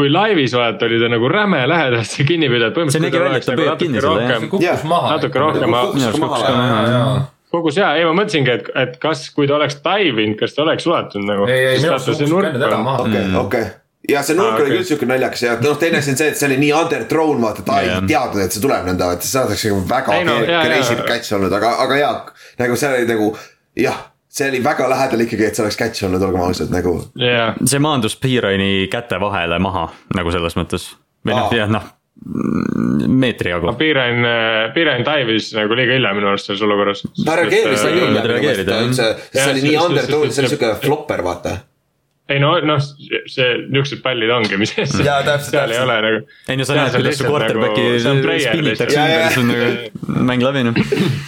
kui 0.01 0.09
laivis 0.09 0.55
vaata, 0.55 0.87
oli 0.87 1.01
ta 1.01 1.09
nagu 1.11 1.29
räme 1.29 1.61
lähedalt 1.69 2.15
kinni 2.27 2.49
pidanud. 2.49 2.77
Püüab 2.77 3.77
kinni 3.81 4.01
kukkus 4.01 4.65
Jah. 4.65 4.87
maha. 4.87 5.17
natuke 5.17 5.41
rohkem 5.43 5.67
minu 5.67 6.07
arust 6.07 6.17
kukkus 6.17 6.47
maha. 6.47 7.27
kogus 7.51 7.77
ja, 7.77 7.91
ei 7.99 8.07
ma 8.07 8.15
mõtlesingi, 8.15 8.53
et, 8.55 8.71
et 8.79 8.97
kas, 9.03 9.25
kui 9.35 9.49
ta 9.49 9.57
oleks 9.57 9.77
dive 9.83 10.23
inud, 10.23 10.39
kas 10.39 10.55
ta 10.55 10.63
oleks 10.63 10.87
ulatunud 10.87 11.27
nagu. 11.27 11.49
okei, 13.05 13.27
okei 13.45 13.69
ja 14.09 14.21
see 14.25 14.35
nurk 14.35 14.55
Aa, 14.55 14.61
oli 14.61 14.63
okei. 14.71 14.77
küll 14.77 14.87
siuke 14.89 15.05
naljakas 15.09 15.43
ja 15.45 15.55
noh, 15.61 15.77
teine 15.77 15.97
asi 16.01 16.11
on 16.13 16.17
see, 16.17 16.27
et 16.33 16.37
see 16.39 16.47
oli 16.49 16.57
nii 16.63 16.71
underthrown, 16.73 17.41
vaata, 17.43 17.61
ta 17.67 17.81
ei 17.81 17.87
Jah. 17.91 18.01
teadnud, 18.09 18.41
et 18.45 18.55
see 18.55 18.63
tuleb 18.63 18.87
nõnda, 18.89 19.11
et 19.17 19.21
see 19.27 19.43
oleks 19.43 19.65
nagu 19.69 19.83
väga 19.91 20.15
Ei 20.17 20.25
no, 20.25 20.37
crazy 20.65 20.95
catch 21.07 21.33
olnud, 21.37 21.53
aga, 21.59 21.75
aga 21.85 21.99
jaa. 22.01 22.15
nagu 22.63 22.75
see 22.81 22.89
oli 22.95 23.05
nagu 23.13 23.29
jah, 23.77 23.99
see 24.31 24.49
oli 24.49 24.59
väga 24.65 24.89
lähedal 24.89 25.25
ikkagi, 25.27 25.45
et 25.51 25.55
see 25.55 25.63
oleks 25.67 25.77
catch 25.79 26.03
olnud, 26.09 26.21
olgem 26.27 26.41
ausad 26.47 26.73
nagu. 26.73 26.97
jah, 27.21 27.53
see 27.65 27.79
maandus 27.83 28.15
Piiraini 28.19 28.87
käte 28.91 29.19
vahele 29.21 29.59
maha 29.61 29.87
nagu 30.17 30.31
selles 30.33 30.57
mõttes. 30.59 30.89
või 31.27 31.37
noh 31.37 31.53
jah 31.53 31.69
noh, 31.69 31.85
meetri 33.07 33.49
jagu. 33.53 33.71
piirain, 33.79 34.19
piirain 34.75 35.03
dive'is 35.05 35.51
nagu 35.57 35.75
liiga 35.77 35.95
hilja 35.97 36.11
minu 36.17 36.27
arust 36.31 36.49
selles 36.49 36.61
olukorras. 36.65 37.01
ta 37.25 37.35
reageeris 37.39 37.81
äh, 37.85 37.91
nii 37.93 38.01
võid 38.01 38.09
hilja, 38.09 38.23
reageerida, 38.33 38.79
see 38.97 39.09
Jah, 39.37 39.49
oli 39.53 39.61
nii 39.65 39.77
sest- 39.77 40.11
see 40.35 40.43
oli 40.45 40.51
siuke 40.55 40.71
flopper, 40.83 41.23
vaata. 41.25 41.55
Ei 42.31 42.41
no, 42.41 42.53
noh, 42.65 42.81
see, 43.29 43.49
niuksed 43.71 44.01
pallid 44.03 44.31
ongi, 44.33 44.57
mis. 44.61 44.73
Jaa, 45.07 45.21
täpselt, 45.27 45.51
seal 45.51 45.71
ei 45.71 45.77
täpselt. 45.77 45.85
ole 45.85 46.01
nagu. 46.05 46.35
ei 46.47 46.59
no 46.59 46.67
sa 46.67 46.77
näed, 46.77 46.97
kuidas 46.97 47.21
su 47.21 47.29
quarterback'i 47.29 47.87
spinnitakse 48.01 48.99
ümber, 48.99 49.25
siis 49.27 49.41
on 49.41 49.51
nagu 49.51 50.21
mäng 50.31 50.45
läbi 50.45 50.67
noh. 50.67 50.83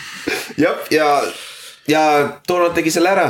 jah, 0.64 0.86
ja, 0.93 1.10
ja 1.89 2.04
Donald 2.47 2.78
tegi 2.78 2.93
selle 2.93 3.12
ära. 3.14 3.28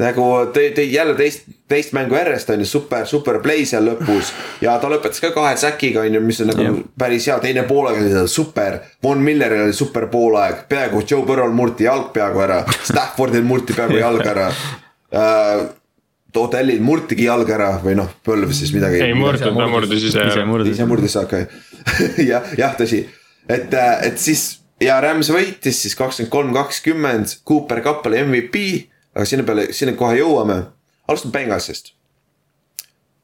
nagu 0.00 0.22
tõi, 0.50 0.72
tõi 0.74 0.88
jälle 0.90 1.14
teist, 1.14 1.44
teist 1.70 1.92
mängu 1.94 2.16
järjest 2.18 2.48
on 2.50 2.64
ju 2.64 2.66
super, 2.66 3.04
super 3.06 3.38
play 3.42 3.62
seal 3.70 3.86
lõpus. 3.86 4.32
ja 4.64 4.74
ta 4.82 4.90
lõpetas 4.90 5.22
ka 5.22 5.30
kahe 5.34 5.54
säkiga 5.60 6.02
on 6.02 6.18
ju, 6.18 6.22
mis 6.26 6.40
on 6.42 6.50
nagu 6.50 6.64
Jah. 6.64 6.80
päris 6.98 7.28
hea, 7.30 7.38
teine 7.44 7.62
poolaeg 7.68 8.02
oli 8.02 8.26
super. 8.28 8.80
Von 9.02 9.22
Milleril 9.22 9.68
oli 9.68 9.76
super 9.76 10.08
poolaeg, 10.10 10.66
peaaegu 10.68 11.04
Joe 11.06 11.22
Burrow'l 11.26 11.54
murti 11.54 11.86
jalg 11.86 12.10
peaaegu 12.16 12.42
ära, 12.48 12.62
Staffordil 12.90 13.46
murti 13.46 13.78
peaaegu 13.78 14.02
jalg 14.02 14.26
ära 14.26 14.50
uh,. 14.50 15.66
Odellil 16.40 16.82
murtigi 16.84 17.26
jalg 17.26 17.50
ära 17.50 17.72
või 17.82 17.96
noh, 17.98 18.10
põlv 18.24 18.52
siis 18.56 18.72
midagi. 18.76 19.00
ei 19.04 19.16
murdnud, 19.16 19.56
ta 19.56 19.70
murdis 19.72 20.06
ise 20.10 20.22
ära. 20.22 20.46
ise. 20.70 20.86
murdis, 20.88 21.16
okei 21.20 21.46
okay. 21.48 22.28
jah, 22.28 22.54
jah, 22.58 22.76
tõsi, 22.78 23.02
et, 23.48 23.74
et 23.76 24.20
siis 24.20 24.46
ja 24.82 24.98
Rams 25.00 25.30
võitis 25.32 25.82
siis 25.84 25.96
kakskümmend 25.98 26.32
kolm, 26.32 26.54
kakskümmend, 26.56 27.38
Cooper 27.48 27.82
Cup 27.84 28.06
oli 28.08 28.22
MVP, 28.24 28.64
aga 29.16 29.28
sinna 29.28 29.46
peale, 29.48 29.68
sinna 29.76 29.96
kohe 29.98 30.18
jõuame. 30.20 30.62
alustame 31.08 31.32
Bengalsist. 31.32 31.92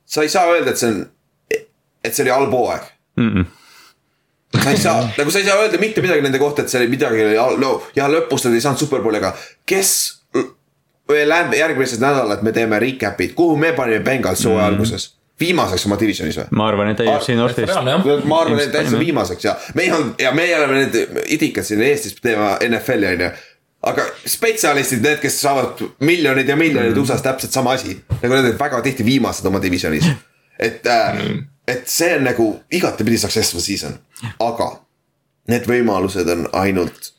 sa 0.06 0.22
ei 0.22 0.28
saa 0.28 0.46
öelda, 0.52 0.70
et 0.70 0.78
see 0.78 0.88
on, 0.88 1.02
et 2.04 2.14
see 2.14 2.24
oli 2.24 2.32
halb 2.32 2.52
hooaeg. 2.52 2.88
sa 4.62 4.70
ei 4.70 4.78
saa, 4.80 5.04
nagu 5.18 5.30
sa 5.30 5.38
ei 5.38 5.44
saa 5.44 5.60
öelda 5.62 5.78
mitte 5.80 6.02
midagi 6.04 6.22
nende 6.22 6.38
kohta, 6.38 6.62
et 6.62 6.68
see 6.68 6.80
oli 6.80 6.90
midagi 6.92 7.24
no 7.58 7.82
ja 7.96 8.08
lõpus 8.08 8.44
nad 8.46 8.56
ei 8.56 8.64
saanud 8.64 8.80
superbowli, 8.80 9.20
aga 9.20 9.34
kes 9.66 10.21
me 11.08 11.28
läheme 11.28 11.56
järgmised 11.56 12.00
nädalad, 12.00 12.42
me 12.42 12.52
teeme 12.52 12.78
recap'id, 12.78 13.34
kuhu 13.34 13.56
me 13.56 13.72
panime 13.72 14.00
Bengals 14.04 14.44
hooaja 14.44 14.66
alguses, 14.66 15.14
viimaseks 15.40 15.86
oma 15.86 15.98
divisionis 16.00 16.38
või? 16.38 16.50
ma 16.58 16.66
arvan, 16.70 16.92
et 16.92 17.00
AFC 17.04 17.36
Northist. 17.38 17.68
reaalne 17.68 17.96
jah. 17.96 18.26
ma 18.28 18.42
arvan, 18.44 18.60
et 18.62 18.72
täitsa 18.74 18.98
viimaseks 18.98 19.44
ja 19.44 19.56
meie 19.78 19.94
on 19.94 20.12
ja 20.20 20.32
meie 20.36 20.56
oleme 20.58 20.84
need 20.84 21.24
idikad 21.36 21.66
siin 21.66 21.82
Eestis 21.82 22.18
teeme 22.22 22.54
NFL-i 22.68 23.14
on 23.14 23.24
ju. 23.26 23.30
aga 23.92 24.04
spetsialistid, 24.34 25.02
need, 25.02 25.22
kes 25.22 25.40
saavad 25.42 25.80
miljoneid 26.00 26.48
ja 26.48 26.56
miljoneid 26.56 26.94
mm. 26.94 27.02
USA-s 27.02 27.24
täpselt 27.24 27.52
sama 27.52 27.74
asi, 27.78 27.96
nagu 28.20 28.34
need 28.34 28.52
on 28.52 28.60
väga 28.60 28.82
tihti 28.82 29.06
viimased 29.06 29.46
oma 29.46 29.62
divisionis. 29.62 30.06
et 30.58 30.86
äh, 30.86 31.16
mm., 31.16 31.42
et 31.68 31.88
see 31.88 32.14
on 32.16 32.24
nagu 32.26 32.46
igatepidi 32.72 33.18
successful 33.18 33.62
season, 33.62 33.98
aga 34.40 34.72
need 35.50 35.66
võimalused 35.66 36.28
on 36.30 36.48
ainult 36.58 37.12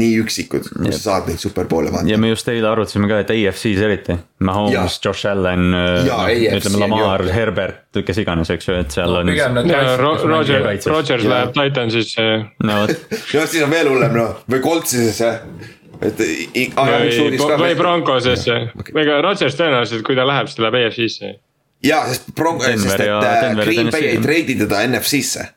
nii 0.00 0.18
üksikud, 0.22 0.66
kus 0.72 0.96
sa 0.96 1.02
saad 1.10 1.28
neid 1.30 1.38
superbowle 1.42 1.88
ja 1.90 1.94
vaadata. 1.96 2.18
me 2.22 2.28
just 2.32 2.48
eile 2.48 2.68
arutasime 2.70 3.08
ka, 3.10 3.18
et 3.24 3.30
AFC-s 3.34 3.82
eriti. 3.86 4.16
Mahomes, 4.40 4.98
Josh 5.04 5.26
Allen, 5.30 5.70
Jaa, 6.06 6.24
AFC 6.26 6.58
ütleme 6.60 6.76
on 6.76 6.84
Lamar, 6.90 7.24
Herbert, 7.32 8.00
kes 8.06 8.18
iganes, 8.22 8.50
eks 8.54 8.68
ju, 8.68 8.74
et 8.80 8.90
seal 8.94 9.16
on. 9.22 9.28
ja 9.36 9.48
Ro- 9.96 10.16
kes 10.16 10.26
Roger. 10.28 10.66
Rogers 10.92 11.24
läheb 11.24 11.52
Titansis. 11.56 12.14
no 12.62 12.80
vot, 12.82 12.96
no 13.34 13.46
siis 13.46 13.62
on 13.64 13.70
veel 13.70 13.88
hullem 13.88 14.12
noh, 14.16 14.36
või 14.50 14.60
Coltsisesse, 14.64 15.32
et. 16.02 16.20
või, 16.20 17.40
või 17.60 17.74
Broncosesse, 17.78 18.56
ega 18.94 19.18
Rodgers 19.24 19.56
tõenäoliselt, 19.58 20.04
kui 20.06 20.16
ta 20.18 20.26
läheb, 20.28 20.48
siis 20.50 20.58
ta 20.58 20.66
läheb 20.66 20.78
EFC-sse. 20.82 21.32
ja, 21.86 22.02
sest 22.10 22.30
Bron-, 22.36 22.60
sest 22.62 22.94
et 23.00 23.06
ja- 23.06 23.18
äh, 23.20 23.42
ja 23.50 23.64
Green 23.64 23.90
Bay 23.94 24.10
ei 24.12 24.18
treidi 24.22 24.56
teda 24.58 24.82
NFC-sse. 24.86 25.48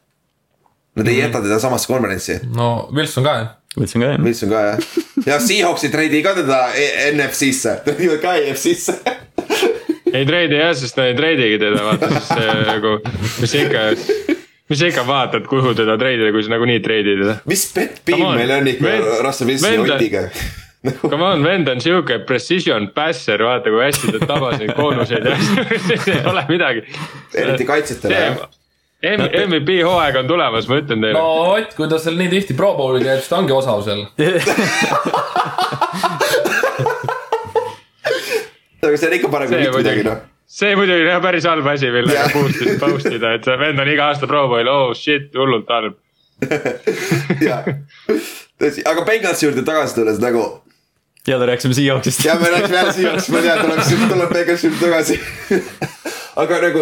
Nad 0.99 1.07
ei 1.07 1.19
jäta 1.21 1.39
teda 1.41 1.59
samasse 1.61 1.87
konverentsi, 1.87 2.39
no 2.55 2.89
Wilson 2.95 3.23
ka 3.23 3.33
jah. 3.37 3.49
Võtsin 3.77 4.01
ka 4.01 4.07
jah. 4.13 4.19
Wilson 4.25 4.49
ka 4.49 4.61
jah. 4.71 4.79
ja 5.27 5.39
Seahawks 5.43 5.83
ei 5.85 5.91
treidi 5.93 6.23
ka 6.25 6.33
teda 6.39 6.61
E- 6.73 7.11
NFC-sse, 7.13 7.75
ta 7.85 7.93
viivad 7.97 8.21
ka 8.23 8.33
EFC-sse. 8.41 8.95
ei 10.13 10.25
treidi 10.25 10.57
jah, 10.57 10.73
sest 10.77 10.97
nad 10.97 11.11
ei 11.11 11.17
treidigi 11.19 11.59
teda, 11.61 11.83
vaata 11.85 12.09
siis 12.15 12.31
see 12.33 12.55
nagu, 12.71 12.95
mis 13.43 13.53
ikka. 13.61 13.83
mis 14.69 14.79
sa 14.81 14.89
ikka 14.89 15.03
vaatad, 15.07 15.45
kuhu 15.49 15.75
teda 15.77 15.97
treidida, 16.01 16.31
kui 16.33 16.43
sa 16.45 16.55
nagunii 16.55 16.79
treidid 16.85 17.21
teda. 17.23 17.37
mis 17.49 17.67
pet 17.75 18.01
peeve 18.05 18.31
meil 18.41 18.55
on 18.57 18.67
ikka 18.73 18.95
Russell 19.25 19.51
Wilsoni 19.53 19.77
vend 19.77 19.85
on- 19.89 19.95
otiga? 19.99 20.25
Come 21.11 21.23
on, 21.27 21.41
vend 21.43 21.67
on 21.67 21.81
siuke 21.83 22.21
precision 22.23 22.85
passer, 22.95 23.41
vaata 23.43 23.67
kui 23.73 23.81
hästi 23.83 24.13
ta 24.15 24.29
tabas 24.29 24.61
neid 24.61 24.71
boonuseid 24.77 25.25
ja 25.27 25.33
ei 26.15 26.21
ole 26.31 26.45
midagi. 26.49 26.85
eriti 27.35 27.65
kaitsjatele 27.67 28.21
jah. 28.23 28.45
MVP 28.99 29.77
hooaeg 29.85 30.15
on 30.19 30.27
tulemas, 30.27 30.65
ma 30.67 30.75
ütlen 30.81 30.99
teile 30.99 31.15
no 31.15 31.53
Ott, 31.53 31.71
kui 31.77 31.87
ta 31.87 31.99
seal 32.03 32.17
nii 32.19 32.29
tihti 32.33 32.53
Pro 32.57 32.73
Bowli 32.75 32.99
teeb, 33.03 33.21
siis 33.21 33.29
ta 33.31 33.37
ongi 33.39 33.53
osav 33.55 33.79
seal. 33.85 34.01
aga 38.83 38.97
see 38.97 39.07
on 39.07 39.15
ikka 39.19 39.29
parem 39.31 39.47
kui 39.47 39.55
See 39.55 39.63
mitte 39.63 39.77
midagi 39.77 40.03
muidugi. 40.03 40.03
noh. 40.09 40.17
see 40.59 40.75
muidugi 40.75 41.05
on 41.05 41.11
jah 41.13 41.21
päris 41.23 41.45
halb 41.47 41.67
asi, 41.71 41.87
millega 41.95 42.25
boost 42.33 42.59
ida, 42.65 42.75
boost 42.83 43.07
ida, 43.11 43.29
et 43.37 43.43
see 43.47 43.55
vend 43.61 43.77
on 43.83 43.91
iga 43.93 44.03
aasta 44.11 44.25
Pro 44.27 44.41
Bowl, 44.51 44.67
oh 44.71 44.91
shit, 44.97 45.31
hullult 45.37 45.69
halb. 45.71 45.93
jah, 47.47 47.63
tõsi, 48.59 48.83
aga 48.87 49.01
Bengalsi 49.07 49.47
juurde 49.47 49.63
tagasi 49.67 49.95
tulles 49.99 50.19
nagu 50.23 50.43
jälle 51.27 51.45
rääkisime 51.45 51.73
Seahawksist. 51.77 52.25
ja 52.25 52.35
me 52.41 52.51
läksime 52.51 52.77
jälle 52.77 52.93
siia, 52.95 53.11
ma 53.31 53.39
tean, 53.47 53.59
tuleb, 53.63 53.79
tuleb 54.11 54.29
Bengalsi 54.33 54.67
juurde 54.67 54.81
tagasi. 54.85 55.15
aga 56.43 56.61
nagu 56.67 56.81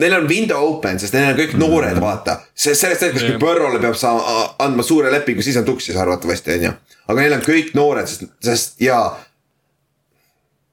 neil 0.00 0.14
on 0.18 0.28
window 0.28 0.60
open, 0.70 0.98
sest 1.02 1.14
neil 1.14 1.30
on 1.32 1.38
kõik 1.38 1.56
noored, 1.60 1.98
vaata. 2.02 2.38
see, 2.54 2.74
sellest 2.74 3.02
hetkest, 3.06 3.26
kui. 3.26 3.38
Burrow'le 3.42 3.80
peab 3.82 3.94
saama, 4.00 4.38
andma 4.64 4.82
suure 4.86 5.10
lepingu, 5.12 5.42
siis 5.44 5.56
on 5.60 5.64
tuksis 5.68 5.96
arvatavasti, 5.96 6.56
on 6.58 6.62
ju. 6.68 6.72
aga 7.08 7.20
neil 7.20 7.36
on 7.38 7.44
kõik 7.44 7.74
noored, 7.78 8.08
sest, 8.08 8.24
sest 8.44 8.80
ja. 8.84 9.00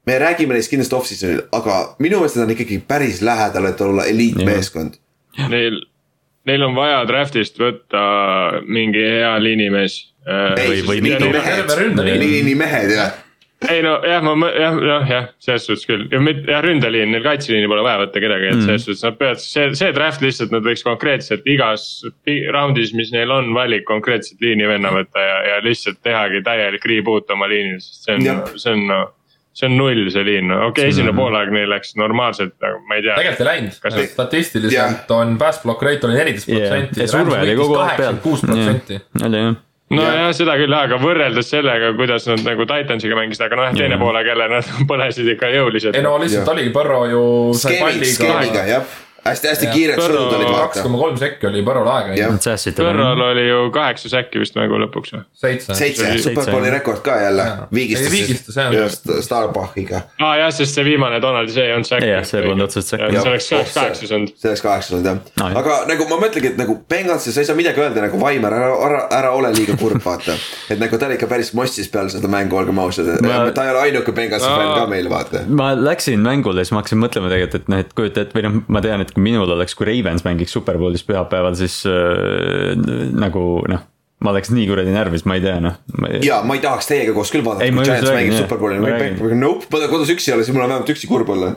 me 0.08 0.16
räägime 0.20 0.56
neist 0.56 0.72
kindlasti 0.72 0.96
off-season'il, 0.96 1.42
aga 1.58 1.78
minu 2.00 2.22
meelest 2.22 2.38
nad 2.40 2.48
on 2.48 2.54
ikkagi 2.56 2.80
päris 2.88 3.22
lähedal, 3.26 3.66
et 3.72 3.82
olla 3.84 4.06
eliitmeeskond. 4.08 4.96
Neil, 5.52 5.82
neil 6.48 6.64
on 6.64 6.76
vaja 6.78 7.02
draft'ist 7.10 7.60
võtta 7.60 8.04
mingi 8.66 9.04
hea 9.04 9.34
liinimees. 9.44 9.98
Või- 10.28 10.82
või 10.88 10.96
Ja 10.98 11.04
mitu 11.04 11.24
neil- 11.26 11.34
mehed. 11.38 11.60
terve 11.68 11.76
ründeliin. 11.82 12.20
liini 12.20 12.56
mehed 12.60 12.92
jah, 12.92 13.12
ei 13.66 13.82
no 13.82 13.96
jah, 14.06 14.22
ma 14.22 14.50
jah, 14.54 14.78
jah, 14.86 15.10
jah, 15.10 15.28
selles 15.42 15.66
suhtes 15.66 15.88
küll 15.90 16.06
ja 16.12 16.20
mitte 16.22 16.52
jah, 16.52 16.62
ründeliin, 16.66 17.10
neil 17.14 17.26
kaitseliini 17.26 17.70
pole 17.72 17.82
vaja 17.86 18.04
võtta 18.04 18.22
kedagi, 18.22 18.52
et 18.52 18.62
selles 18.62 18.86
suhtes 18.86 19.04
nad 19.08 19.18
peavad, 19.18 19.42
see, 19.42 19.72
see 19.80 19.90
draft 19.98 20.22
lihtsalt 20.22 20.54
nad 20.54 20.66
võiks 20.68 20.86
konkreetselt 20.86 21.48
igas 21.50 21.88
raundis, 22.54 22.94
mis 22.98 23.10
neil 23.16 23.34
on 23.34 23.50
valik 23.58 23.88
konkreetset 23.90 24.42
liini 24.46 24.70
venna 24.70 24.94
võtta 24.94 25.26
ja, 25.26 25.38
ja 25.52 25.60
lihtsalt 25.66 26.04
tehagi 26.06 26.44
täielik 26.46 26.86
reboot 26.86 27.34
oma 27.34 27.50
liinil, 27.50 27.82
sest 27.82 28.06
see 28.06 28.20
on 28.20 28.44
see 28.54 28.76
on 28.76 28.86
no, 28.92 29.02
see 29.58 29.70
on 29.72 29.78
null 29.80 30.06
see 30.14 30.26
liin, 30.28 30.52
no 30.52 30.62
okei 30.68 30.86
okay,, 30.86 30.94
esimene 30.94 31.18
poolaeg 31.18 31.54
neil 31.56 31.72
läks 31.74 31.96
normaalselt, 31.98 32.54
aga 32.62 32.78
ma 32.86 33.00
ei 33.00 33.08
tea. 33.08 33.16
tegelikult 33.18 33.42
ei 33.42 33.50
läinud 33.52 33.80
Kas-, 33.82 34.02
statistiliselt 34.14 35.16
on 35.18 35.38
pass 35.42 35.66
block 35.66 35.82
rate 35.88 36.06
oli 36.06 36.20
neliteist 36.20 36.52
protsenti. 36.52 37.02
ja 37.02 37.10
surve 37.10 37.42
oli 37.42 37.58
kogu 37.58 37.80
aeg 37.82 38.04
peal. 38.04 38.22
kuus 38.22 38.46
protsenti. 38.46 39.02
oli 39.26 39.42
jah. 39.48 39.64
nojah, 39.94 40.30
seda 40.36 40.58
küll, 40.60 40.74
aga 40.76 40.98
võrreldes 41.02 41.50
sellega, 41.54 41.94
kuidas 41.96 42.28
nad 42.28 42.44
nagu 42.46 42.66
Titansiga 42.68 43.16
mängisid, 43.20 43.46
aga 43.48 43.60
noh, 43.62 43.74
teine 43.78 44.00
poolaeg 44.02 44.32
jälle 44.34 44.48
nad 44.52 44.72
põlesid 44.90 45.30
ikka 45.36 45.52
jõuliselt 45.54 45.96
ei. 45.96 46.04
no 46.06 46.18
lihtsalt 46.22 46.44
Jah. 46.44 46.54
oligi 46.56 46.74
Põrro 46.76 47.04
ju 47.12 47.24
skeemiga, 47.56 48.66
jah, 48.68 48.98
hästi-hästi 49.32 49.72
kiired 49.74 50.02
surud 50.02 50.36
olid 50.38 50.50
kaks 50.52 50.60
vaata. 50.60 50.86
koma 50.88 51.02
kolm 51.04 51.20
sekki 51.22 51.50
oli 51.52 51.64
Põrrol 51.68 51.92
aega 51.94 52.32
Põrral 52.78 53.24
oli 53.30 53.48
ju 53.48 53.62
kaheksa 53.76 54.12
säkki 54.14 54.42
vist 54.44 54.58
mängu 54.60 54.80
lõpuks 54.86 55.16
või? 55.16 55.24
seitse. 55.34 55.78
seitse, 55.78 56.12
superbowli 56.26 56.72
rekord 56.74 57.04
ka 57.06 57.20
jälle 57.22 57.48
viigistas 57.74 58.12
viigistas, 58.12 58.60
jah. 58.60 59.22
Starbachiga, 59.24 60.04
aa 60.20 60.32
ah, 60.32 60.38
jah, 60.44 60.54
sest 60.54 60.78
see 60.78 60.86
viimane 60.88 61.22
Donaldi, 61.24 61.54
see 61.56 61.68
ei 61.68 61.76
olnud 61.76 61.90
säkk. 61.90 62.08
Jah, 62.08 62.26
see 62.28 62.44
polnud 62.46 62.68
otseselt 62.68 62.94
säkk. 62.94 63.08
see 63.18 63.32
oleks, 63.32 63.76
kaheksas 63.76 64.16
olnud. 64.18 64.36
see 64.36 64.52
oleks 64.52 64.66
kaheksa 64.66 64.96
olnud 64.98 65.12
jah 65.12 65.18
aga 65.56 65.78
nagu 65.90 66.08
ma 66.10 66.20
mõtlengi, 66.22 66.52
et 66.54 66.60
nagu 66.60 66.78
Bengalsi 66.90 67.34
sa 67.34 67.42
ei 67.42 67.50
saa 67.50 67.58
midagi 67.58 67.82
öelda 67.82 68.04
nagu 68.04 68.20
Vaimar, 68.22 68.54
ära, 68.54 68.70
ära, 68.88 69.02
ära 69.20 69.32
ole 69.38 69.52
liiga 69.56 69.78
kurb, 69.80 70.00
vaata. 70.04 70.36
et 70.72 70.82
nagu 70.82 71.00
ta 71.00 71.10
oli 71.10 71.18
ikka 71.18 71.30
päris 71.32 71.54
mossis 71.58 71.90
peale 71.92 72.12
seda 72.14 72.30
mängu, 72.32 72.58
olgem 72.60 72.80
ausad, 72.84 73.10
Ma- 73.24 73.40
ta 73.56 73.66
ei 73.66 73.74
ole 73.74 73.84
ainuke 73.88 74.16
Bengalsi 74.16 74.48
fänn 74.48 74.74
ka 74.74 74.86
meil, 74.92 75.10
vaata. 75.12 75.44
ma 75.48 75.72
läksin 75.78 76.24
mängule, 76.24 76.66
siis 76.66 76.76
ma 76.76 76.84
hakkasin 76.84 77.02
mõtlema 77.02 77.32
tegelikult, 77.34 77.64
et 77.64 77.72
noh, 77.74 77.84
et 77.84 77.94
kujuta 77.98 78.26
ette 78.26 78.38
või 78.38 78.46
noh, 78.48 78.60
ma 78.74 78.84
tean, 78.86 79.04
et 79.04 79.14
kui 79.18 79.26
minul 79.26 79.50
oleks, 79.50 79.74
kui 79.74 79.88
Ravens 79.90 80.22
mängiks 80.22 80.54
Superbowlis 80.54 81.02
pühapäeval, 81.08 81.56
siis 81.58 81.80
äh, 81.90 82.76
nagu 83.18 83.64
noh, 83.66 83.82
ma 84.22 84.30
oleks 84.34 84.52
nii 84.54 84.68
kuradi 84.70 84.94
närvis, 84.94 85.26
ma 85.26 85.40
ei 85.40 85.42
tea 85.42 85.56
noh. 85.62 85.80
ja 86.22 86.44
ma 86.46 86.54
ei 86.58 86.62
tahaks 86.62 86.90
teiega 86.92 87.16
koos 87.18 87.34
küll 87.34 87.46
vaadata, 87.46 87.72
kui 87.74 87.88
Giants 87.88 88.14
mängib 88.14 88.38
superbowli, 88.38 88.78
Ma 88.84 88.94
ei 88.94 89.40
nope, 89.42 89.66
ma 89.74 89.90
kodus 89.90 90.14
üksi 90.14 90.36
ole, 90.36 90.46
siis 90.46 90.54
mul 90.54 90.68
on 90.68 90.74
vähemalt 90.76 90.94
üksi 90.94 91.10
kurb 91.10 91.34
olla. 91.34 91.50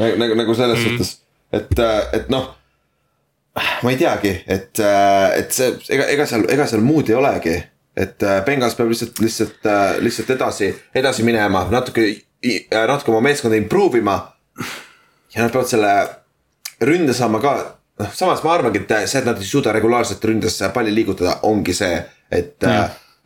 nagu, 0.00 0.16
nagu, 0.24 0.38
nagu 0.40 0.56
selles 0.56 0.80
Mm. 0.80 0.88
suhtes, 0.88 1.12
et, 1.52 1.84
et 2.16 2.32
noh. 2.32 2.48
ma 3.84 3.92
ei 3.92 3.98
teagi, 4.00 4.32
et, 4.48 4.80
et 4.80 5.52
see, 5.52 5.74
ega, 5.92 6.08
ega 6.14 6.26
seal, 6.28 6.46
ega 6.48 6.66
seal 6.70 6.80
muud 6.84 7.12
ei 7.12 7.18
olegi. 7.20 7.58
et 7.96 8.22
äh, 8.24 8.38
Bengals 8.46 8.74
peab 8.78 8.88
lihtsalt, 8.88 9.18
lihtsalt, 9.20 9.66
lihtsalt 10.00 10.30
edasi, 10.32 10.70
edasi 10.96 11.24
minema, 11.28 11.66
natuke, 11.68 12.06
natuke 12.72 13.12
oma 13.12 13.20
meeskonda 13.28 13.60
improve 13.60 14.00
ima. 14.00 14.16
Ja 15.34 15.42
nad 15.42 15.52
peavad 15.52 15.68
selle 15.68 15.92
ründe 16.82 17.14
saama 17.14 17.40
ka, 17.40 17.54
noh, 18.00 18.10
samas 18.14 18.42
ma 18.44 18.54
arvangi, 18.56 18.82
et 18.82 18.94
see, 19.06 19.20
et 19.20 19.28
nad 19.28 19.38
ei 19.38 19.46
suuda 19.46 19.72
regulaarselt 19.72 20.24
ründes 20.24 20.58
palli 20.74 20.94
liigutada, 20.94 21.38
ongi 21.48 21.74
see, 21.76 22.02
et, 22.30 22.66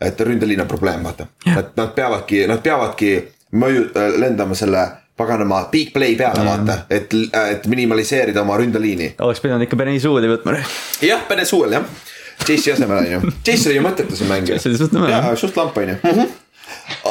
et 0.00 0.20
ründeliin 0.20 0.60
on 0.60 0.70
probleem, 0.70 1.02
vaata. 1.04 1.26
Nad, 1.46 1.72
nad 1.76 1.94
peavadki, 1.96 2.44
nad 2.50 2.62
peavadki 2.64 3.16
mõju, 3.56 3.88
lendama 4.20 4.54
selle 4.58 4.84
paganama 5.16 5.62
big 5.72 5.94
play 5.94 6.16
peale, 6.16 6.44
vaata, 6.44 6.82
et, 6.90 7.14
et 7.50 7.66
minimaliseerida 7.72 8.42
oma 8.42 8.58
ründeliini. 8.60 9.14
oleks 9.24 9.40
pidanud 9.40 9.64
ikka 9.64 9.78
Benny 9.80 10.00
Suudi 10.00 10.28
võtma. 10.28 10.58
jah, 11.02 11.24
Venezuela 11.30 11.80
jah, 11.80 11.86
Chase'i 12.44 12.74
asemel 12.74 12.98
on 12.98 13.10
ju, 13.10 13.20
Chase 13.44 13.70
oli 13.70 13.78
ju 13.78 13.84
mõttetu 13.86 14.18
see 14.18 14.28
mängija. 14.28 14.58
Chase 14.58 14.74
oli 14.74 14.80
suht 14.82 14.92
nõme, 14.96 15.08
jaa 15.10 15.32
suht 15.40 15.56
lamp 15.56 15.78
on 15.80 15.94
ju. 15.94 16.26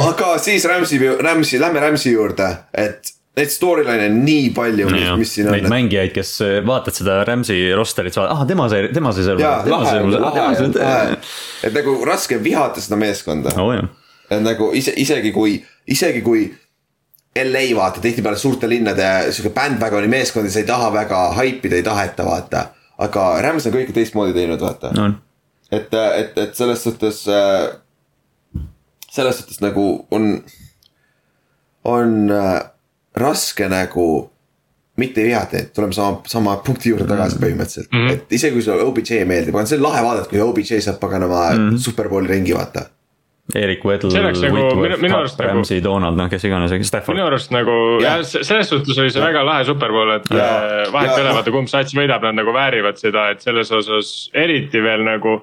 aga 0.05 0.35
siis 0.43 0.67
Rams'i, 0.69 1.01
Rams'i, 1.01 1.59
lähme 1.61 1.81
Rams'i 1.81 2.13
juurde, 2.13 2.51
et 2.77 3.14
neid 3.35 3.51
storyline'e 3.51 4.07
on 4.09 4.19
nii 4.23 4.49
palju, 4.55 4.87
mis, 4.91 5.07
mis 5.19 5.33
siin 5.37 5.49
Neid 5.51 5.67
on. 5.67 5.73
mängijaid, 5.73 6.13
kes 6.15 6.33
äh, 6.45 6.57
vaatad 6.67 6.95
seda 6.95 7.19
Rams'i 7.27 7.57
rosterit, 7.75 8.15
sa 8.15 8.23
vaatad, 8.23 8.37
ah 8.37 8.47
tema 8.47 8.67
sai, 8.71 8.87
tema 8.95 9.11
sai 9.15 9.25
serva 9.27 9.55
et 11.65 11.75
nagu 11.75 11.97
raske 12.07 12.37
on 12.39 12.45
vihata 12.45 12.83
seda 12.83 12.99
meeskonda. 12.99 13.55
oo 13.59 13.73
jah, 13.75 13.89
et 14.29 14.43
nagu 14.43 14.69
ise, 14.77 14.93
isegi 15.01 15.33
kui, 15.35 15.57
isegi 15.91 16.21
kui 16.25 16.45
LA 17.35 17.65
vaata 17.75 17.99
tihtipeale 18.03 18.39
suurte 18.39 18.69
linnade 18.71 19.07
sihuke 19.35 19.51
bandwagoni 19.55 20.07
meeskond 20.11 20.47
ja 20.47 20.53
sa 20.53 20.61
ei 20.63 20.69
taha 20.69 20.91
väga 20.93 21.23
haipida, 21.35 21.75
ei 21.75 21.83
taheta 21.83 22.27
vaata. 22.27 22.67
aga 23.03 23.25
Rams 23.43 23.67
on 23.67 23.75
kõike 23.75 23.91
teistmoodi 23.95 24.33
teinud, 24.37 24.61
vaata. 24.63 24.93
on. 24.95 25.17
et, 25.71 25.91
et, 25.91 26.37
et 26.45 26.55
selles 26.55 26.83
suhtes, 26.87 27.25
selles 29.11 29.41
suhtes 29.41 29.59
nagu 29.59 29.89
on, 30.15 30.37
on 31.83 32.15
äh, 32.31 32.63
raske 33.17 33.67
nagu 33.71 34.07
mitte 34.97 35.23
vihata 35.23 35.57
neid, 35.57 35.71
tuleme 35.75 35.93
sama, 35.93 36.21
sama 36.27 36.57
punkti 36.63 36.89
juurde 36.93 37.07
tagasi 37.09 37.39
põhimõtteliselt 37.41 37.91
mm, 37.91 38.01
-hmm. 38.05 38.11
et 38.13 38.35
isegi 38.37 38.53
kui 38.55 38.63
sulle 38.63 38.83
OBJ 38.83 39.25
meeldib, 39.27 39.55
aga 39.55 39.65
see 39.67 39.77
on 39.79 39.83
lahe 39.83 40.03
vaadata, 40.03 40.29
kui 40.31 40.39
OBJ 40.41 40.79
saab 40.85 40.99
paganama 40.99 41.49
mm 41.51 41.69
-hmm. 41.69 41.77
superbowli 41.87 42.31
ringi 42.31 42.55
vaata. 42.55 42.89
Erik 43.53 43.85
oleks 43.85 44.05
nagu- 44.41 44.57
arust 45.13 45.37
nagu- 45.39 45.51
Rams'i, 45.51 45.83
Donald, 45.83 46.17
noh, 46.17 46.29
kes 46.29 46.43
iganes, 46.43 46.87
Stafford 46.87 47.17
minu. 47.17 47.27
arust 47.27 47.51
nagu 47.51 47.99
Jah. 48.01 48.23
selles 48.23 48.69
suhtes 48.69 48.97
oli 48.97 49.11
see 49.11 49.21
väga 49.21 49.45
lahe 49.45 49.63
superbowl, 49.65 50.15
et 50.15 50.23
Ja. 50.31 50.37
äh, 50.37 50.91
vahet 50.93 51.11
Ja- 51.11 51.17
ei 51.17 51.21
ole, 51.21 51.33
vaata 51.33 51.51
kumb 51.51 51.67
sats 51.67 51.93
võidab, 51.93 52.21
nad 52.21 52.35
nagu 52.35 52.53
väärivad 52.53 52.97
seda, 52.97 53.29
et 53.29 53.41
selles 53.41 53.71
osas 53.71 54.29
eriti 54.33 54.81
veel 54.81 55.03
nagu. 55.03 55.41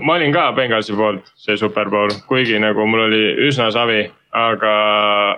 ma 0.00 0.14
olin 0.14 0.32
ka 0.32 0.52
Bengalsi 0.52 0.92
poolt, 0.96 1.20
see 1.36 1.56
superbowl, 1.56 2.08
kuigi 2.28 2.58
nagu 2.58 2.86
mul 2.86 3.00
oli 3.00 3.48
üsna 3.48 3.70
savi, 3.72 4.10
aga 4.34 4.74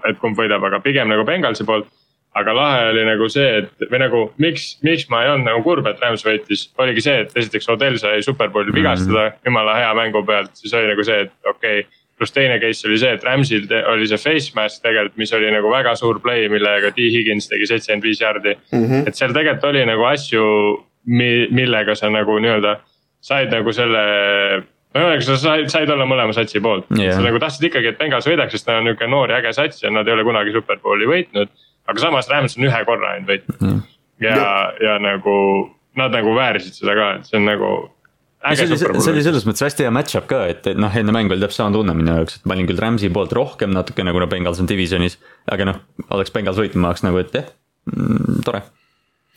et 0.09 0.19
kumb 0.23 0.39
võidab, 0.39 0.65
aga 0.69 0.81
pigem 0.85 1.11
nagu 1.13 1.27
Bengalsi 1.29 1.67
poolt. 1.69 1.93
aga 2.37 2.53
lahe 2.53 2.81
oli 2.91 3.03
nagu 3.07 3.27
see, 3.33 3.63
et 3.63 3.85
või 3.89 3.99
nagu 4.03 4.19
miks, 4.45 4.75
miks 4.85 5.07
ma 5.09 5.23
ei 5.25 5.31
olnud 5.33 5.49
nagu 5.49 5.63
kurb, 5.65 5.87
et 5.89 6.03
Rams 6.05 6.21
võitis, 6.21 6.67
oligi 6.77 7.01
see, 7.07 7.23
et 7.23 7.31
esiteks 7.33 7.71
Odell 7.73 7.97
sai 7.97 8.19
superbowli 8.21 8.75
vigastada 8.77 9.23
mm 9.23 9.31
-hmm. 9.31 9.47
jumala 9.47 9.77
hea 9.79 9.95
mängu 9.97 10.21
pealt, 10.27 10.51
siis 10.53 10.75
oli 10.75 10.91
nagu 10.91 11.05
see, 11.05 11.23
et 11.25 11.33
okei 11.49 11.81
okay, 11.81 11.87
pluss 12.19 12.33
teine 12.33 12.59
case 12.61 12.89
oli 12.89 12.99
see, 12.99 13.13
et 13.13 13.25
Ramsil 13.25 13.65
oli 13.93 14.09
see 14.09 14.19
face 14.19 14.53
mask 14.55 14.83
tegelikult, 14.83 15.17
mis 15.17 15.33
oli 15.33 15.51
nagu 15.53 15.71
väga 15.71 15.95
suur 15.97 16.21
play, 16.21 16.49
millega 16.49 16.91
T 16.91 17.09
Higgins 17.15 17.49
tegi 17.49 17.67
seitsekümmend 17.67 18.05
viis 18.05 18.21
jardi 18.21 18.53
mm. 18.53 18.85
-hmm. 18.85 19.09
et 19.09 19.17
seal 19.17 19.33
tegelikult 19.33 19.65
oli 19.65 19.87
nagu 19.87 20.05
asju, 20.05 20.45
mi-, 21.07 21.49
millega 21.51 21.95
sa 21.95 22.11
nagu 22.11 22.39
nii-öelda 22.39 22.77
said 23.21 23.53
nagu 23.53 23.73
selle. 23.73 24.03
No 24.97 25.13
ühesõnaga, 25.13 25.27
sa 25.29 25.39
said, 25.43 25.71
said 25.73 25.93
olla 25.93 26.09
mõlema 26.09 26.35
satsi 26.37 26.63
poolt 26.65 26.89
yeah., 26.97 27.15
sa 27.17 27.25
nagu 27.25 27.41
tahtsid 27.43 27.69
ikkagi, 27.71 27.93
et 27.93 28.01
Bengals 28.01 28.29
võidaks, 28.29 28.57
sest 28.57 28.69
nad 28.71 28.81
on 28.81 28.91
nihuke 28.91 29.09
noor 29.11 29.33
ja 29.33 29.41
äge 29.43 29.55
sats 29.57 29.85
ja 29.85 29.93
nad 29.93 30.09
ei 30.09 30.17
ole 30.17 30.27
kunagi 30.27 30.55
superbowli 30.57 31.09
võitnud. 31.11 31.53
aga 31.87 32.03
samas 32.03 32.31
Rams 32.33 32.59
on 32.59 32.69
ühe 32.69 32.85
korra 32.89 33.15
ainult 33.15 33.33
võitnud 33.35 33.63
mm. 33.63 33.83
ja, 34.27 34.41
ja 34.83 34.97
nagu 35.03 35.37
nad 35.97 36.13
nagu 36.13 36.33
väärisid 36.37 36.77
seda 36.77 36.97
ka, 36.97 37.11
et 37.19 37.29
see 37.29 37.39
on 37.41 37.47
nagu. 37.49 37.71
see 38.47 38.67
oli, 38.69 38.79
see 38.79 39.13
oli 39.15 39.25
selles 39.25 39.47
mõttes 39.49 39.65
hästi 39.67 39.87
hea 39.87 39.93
match-up 39.95 40.29
ka, 40.31 40.43
et 40.53 40.67
et 40.73 40.81
noh, 40.81 40.93
enne 40.93 41.15
mängu 41.15 41.35
oli 41.35 41.43
täpselt 41.43 41.65
sama 41.65 41.75
tunne 41.75 41.95
minu 41.97 42.19
jaoks, 42.19 42.39
et 42.39 42.49
ma 42.49 42.57
olin 42.57 42.69
küll 42.69 42.83
Rams'i 42.83 43.11
poolt 43.13 43.33
rohkem 43.37 43.73
natukene, 43.75 44.13
kuna 44.15 44.29
Bengals 44.31 44.61
on 44.63 44.69
divisionis. 44.71 45.19
aga 45.51 45.71
noh, 45.73 45.81
oleks 46.11 46.35
Bengals 46.35 46.61
võitnud, 46.61 46.83
ma 46.83 46.93
oleks 46.93 47.07
nagu, 47.07 47.23
et 47.23 47.33
jah 47.35 47.49
mm,, 47.93 48.43
tore. 48.47 48.63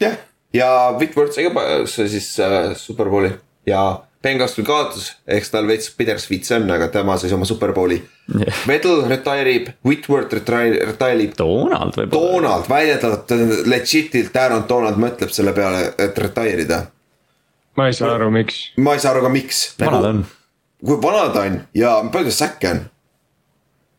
jah, 0.04 0.20
ja 0.56 0.70
Whitworth 1.00 1.38
sai 1.38 1.48
ka 1.48 1.66
siis 1.88 2.34
äh, 2.44 2.76
superbowli 2.78 3.32
ja 3.70 3.84
Bengals 4.20 4.58
küll 4.58 4.68
kaotas, 4.68 5.14
eks 5.32 5.54
tal 5.54 5.68
veits 5.70 5.94
pidersviits 5.96 6.52
on, 6.58 6.66
aga 6.76 6.90
tema 6.92 7.16
sai 7.18 7.32
oma 7.32 7.46
superbowli. 7.48 8.02
Vettel 8.68 9.06
retire 9.08 9.54
ib, 9.56 9.70
Whitworth 9.88 10.36
retire, 10.36 10.82
retire 10.90 11.24
ib. 11.24 11.38
Donald 11.40 11.96
võib-olla. 11.96 12.34
Donald, 12.34 12.68
väidetavalt 12.68 13.32
legit'ilt 13.72 14.36
Aaron 14.36 14.66
Donald 14.68 15.00
mõtleb 15.00 15.32
selle 15.32 15.54
peale, 15.56 15.94
et 15.96 16.20
retire 16.20 16.68
ida. 16.68 16.82
ma 17.80 17.88
ei 17.88 17.96
saa 17.96 18.12
aru, 18.18 18.28
miks. 18.36 18.60
ma 18.76 18.98
ei 18.98 19.00
saa 19.00 19.14
aru 19.16 19.24
ka, 19.24 19.32
miks. 19.32 19.62
vana 19.80 20.04
ta 20.04 20.12
on. 20.12 20.26
kui 20.84 21.00
vana 21.00 21.24
ta 21.32 21.46
on 21.48 21.62
ja 21.80 21.96
palju 22.12 22.34
ta 22.34 22.38
säkke 22.42 22.74
on? 22.74 22.84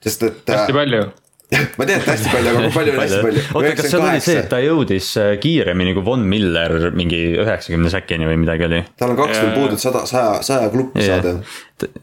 sest 0.05 0.29
et. 0.29 0.43
hästi 0.53 0.77
palju. 0.77 1.07
ma 1.79 1.87
tean, 1.87 1.99
et 1.99 2.07
hästi 2.07 2.31
palju, 2.31 2.51
aga 2.51 2.63
kui 2.63 2.75
palju 2.77 2.93
on 2.95 3.01
hästi 3.03 3.23
palju? 3.25 3.45
oota, 3.59 3.73
kas 3.79 3.89
seal 3.91 4.05
oli 4.07 4.23
see, 4.23 4.37
et 4.39 4.51
ta 4.51 4.61
jõudis 4.63 5.09
äh, 5.19 5.31
kiiremini 5.43 5.95
kui 5.97 6.05
Von 6.07 6.23
Miller 6.31 6.91
mingi 6.95 7.21
üheksakümne 7.43 7.91
säkini 7.93 8.29
või 8.29 8.39
midagi 8.45 8.69
oli? 8.69 8.83
tal 9.01 9.15
on 9.15 9.19
kaks 9.19 9.41
veel 9.41 9.53
puudu, 9.57 9.79
et 9.79 9.83
sada, 9.83 10.05
saja, 10.11 10.39
saja 10.47 10.71
kluppi 10.71 11.07
saada. 11.07 11.35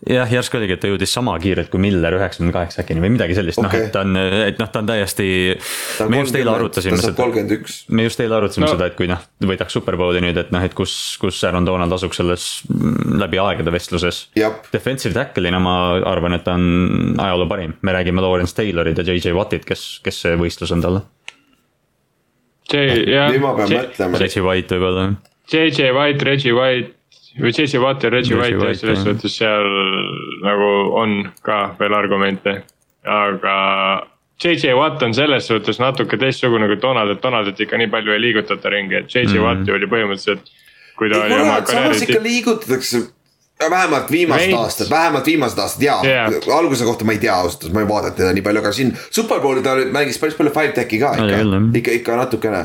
jah, 0.10 0.30
järsku 0.32 0.58
oligi, 0.60 0.76
et 0.78 0.82
ta 0.84 0.90
jõudis 0.92 1.12
sama 1.14 1.34
kiirelt 1.42 1.70
kui 1.74 1.82
Miller 1.82 2.16
üheksakümne 2.18 2.54
kaheksa 2.56 2.82
äkini 2.84 3.04
või 3.04 3.12
midagi 3.16 3.36
sellist 3.38 3.60
okay., 3.62 3.68
noh, 3.68 3.86
et 3.88 3.94
ta 3.96 4.02
on, 4.06 4.18
et 4.48 4.62
noh, 4.62 4.70
ta 4.74 4.82
on 4.84 4.90
täiesti. 4.90 5.28
me 6.12 6.22
just 6.24 6.36
eile 6.40 6.54
arutasime 6.54 7.00
seda, 7.02 7.28
me 7.90 8.08
just 8.08 8.24
eile 8.24 8.38
arutasime 8.40 8.66
No. 8.68 8.72
seda, 8.74 8.88
et 8.92 8.98
kui 9.00 9.08
noh, 9.08 9.22
võidaks 9.44 9.78
Superbowli 9.78 10.22
nüüd, 10.26 10.40
et 10.42 10.50
noh, 10.56 10.64
et 10.66 10.74
kus, 10.78 10.94
kus 11.22 11.40
Aaron 11.48 11.68
Donald 11.68 11.94
asuks 11.96 12.20
selles 12.22 12.48
mm, 12.70 13.20
läbi 13.22 13.40
aegade 13.44 13.72
vestluses. 13.72 14.24
Defensive 14.74 15.14
tackle'ina 15.16 15.60
ma 15.64 15.76
arvan, 16.10 16.34
et 16.38 16.44
ta 16.48 16.56
on 16.58 17.16
ajaloo 17.22 17.48
parim, 17.52 17.78
me 17.82 17.94
räägime 17.96 18.24
Lawrence 18.26 18.56
Taylorid 18.58 18.98
ja 18.98 19.06
JJ 19.08 19.36
Wattit, 19.38 19.66
kes, 19.70 19.86
kes 20.04 20.22
see 20.26 20.36
võistlus 20.40 20.74
on 20.76 20.84
talle. 20.84 21.06
see 22.72 23.06
jah 23.14 23.30
nüüd 23.32 23.44
ma 23.46 23.54
pean, 23.56 23.72
mõtlema. 23.78 24.20
Reggie 24.20 24.44
White 24.44 24.76
võib-olla. 24.76 25.08
JJ 25.48 25.94
White, 25.96 26.26
Reggie 26.28 26.52
White 26.58 26.97
või 27.42 27.54
JJ 27.54 27.82
Watt 27.84 28.04
ja 28.04 28.12
Reggie 28.14 28.38
White 28.38 28.66
jah, 28.66 28.76
selles 28.78 29.04
suhtes 29.06 29.38
seal 29.38 29.68
nagu 30.46 30.70
on 30.98 31.18
ka 31.46 31.76
veel 31.80 31.94
argumente. 31.98 32.62
aga 33.08 33.58
JJ 34.44 34.74
Watt 34.78 35.04
on 35.04 35.14
selles 35.18 35.48
suhtes 35.50 35.80
natuke 35.82 36.18
teistsugune 36.18 36.68
kui 36.70 36.80
Donald, 36.82 37.16
et 37.16 37.22
Donaldit 37.24 37.62
ikka 37.66 37.78
nii 37.82 37.90
palju 37.94 38.14
ei 38.14 38.22
liigutata 38.22 38.70
ringi, 38.70 39.00
et 39.02 39.14
JJ 39.14 39.34
mm. 39.34 39.46
Watti 39.46 39.74
oli 39.74 39.90
põhimõtteliselt. 39.94 40.52
kui 40.98 41.10
ta 41.14 41.22
oli 41.26 41.38
oma 41.38 41.62
samas 41.62 42.02
ikka 42.02 42.18
karjääri, 42.18 42.24
liigutatakse. 42.30 43.02
vähemalt 43.70 44.12
viimased 44.12 44.48
Veits. 44.48 44.60
aastad, 44.60 44.90
vähemalt 44.90 45.26
viimased 45.26 45.60
aastad 45.60 45.82
ja 45.82 45.98
Jah. 46.06 46.34
alguse 46.58 46.86
kohta 46.86 47.06
ma 47.06 47.12
ei 47.18 47.22
tea 47.22 47.34
ausalt 47.34 47.64
öeldes, 47.64 47.74
ma 47.74 47.82
ei 47.82 47.90
vaadanud 47.90 48.18
teda 48.18 48.34
nii 48.34 48.46
palju, 48.46 48.62
aga 48.62 48.72
siin 48.72 48.94
Superbowli 49.10 49.66
ta 49.66 49.74
mängis 49.94 50.22
päris 50.22 50.38
palju 50.38 50.54
five 50.54 50.74
tech'i 50.78 51.02
ka 51.02 51.14
ikka 51.18 51.32
jah., 51.34 51.58
ikka, 51.82 51.98
ikka 52.02 52.20
natukene. 52.22 52.64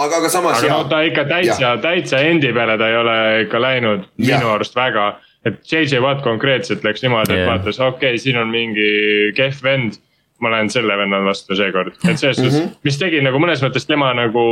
aga, 0.00 0.16
aga 0.20 0.30
samas 0.32 0.58
aga 0.58 0.68
ja 0.68 0.78
no 0.78 0.88
ta 0.90 1.02
ikka 1.06 1.26
täitsa, 1.30 1.74
täitsa 1.82 2.22
endi 2.28 2.52
peale 2.56 2.78
ta 2.80 2.88
ei 2.90 2.96
ole 2.98 3.18
ikka 3.44 3.60
läinud 3.62 4.08
Jah. 4.18 4.40
minu 4.40 4.54
arust 4.54 4.76
väga. 4.76 5.12
et 5.44 5.60
JJ 5.68 6.00
Watt 6.00 6.22
konkreetselt 6.24 6.84
läks 6.84 7.04
niimoodi, 7.04 7.34
et 7.34 7.44
Jah. 7.44 7.50
vaatas, 7.52 7.80
okei 7.80 8.14
okay,, 8.14 8.18
siin 8.18 8.38
on 8.40 8.48
mingi 8.48 8.88
kehv 9.36 9.62
vend. 9.62 10.00
ma 10.42 10.50
lähen 10.50 10.68
selle 10.70 10.96
venna 10.98 11.20
vastu 11.24 11.56
seekord, 11.56 11.94
et 12.08 12.18
selles 12.18 12.36
suhtes 12.36 12.52
mm, 12.52 12.66
-hmm. 12.66 12.76
mis 12.84 12.98
tegi 12.98 13.20
nagu 13.22 13.38
mõnes 13.38 13.62
mõttes 13.62 13.86
tema 13.86 14.10
nagu 14.14 14.46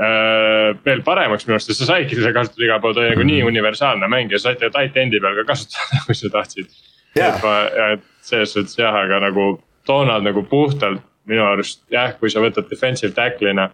äh, 0.00 0.76
veel 0.84 1.02
paremaks 1.02 1.46
minu 1.46 1.56
arust, 1.56 1.72
sest 1.72 1.80
sa 1.82 1.94
saidki 1.94 2.18
seda 2.18 2.32
kasutada 2.36 2.66
igal 2.68 2.80
pool, 2.80 2.94
ta 2.94 3.00
oli 3.00 3.14
nagu 3.14 3.24
nii 3.26 3.42
universaalne 3.42 4.08
mängija, 4.08 4.38
said 4.38 4.60
teda 4.60 4.70
tight 4.76 4.96
end'i 5.00 5.20
peal 5.20 5.34
ka 5.40 5.46
kasutada, 5.48 6.02
kui 6.06 6.14
sa 6.14 6.30
tahtsid. 6.32 6.68
Jaa. 7.16 7.28
et 7.28 7.42
ma, 7.42 7.54
et 7.94 8.04
selles 8.20 8.52
suhtes 8.52 8.78
jah, 8.78 8.94
aga 8.94 9.20
nagu 9.24 9.56
Donald 9.88 10.26
nagu 10.26 10.42
puhtalt 10.42 11.02
minu 11.26 11.44
arust 11.46 11.82
jah, 11.92 12.14
kui 12.20 12.30
sa 12.30 12.42
võtad 12.44 12.68
defensive 12.70 13.14
tackle'ina. 13.16 13.70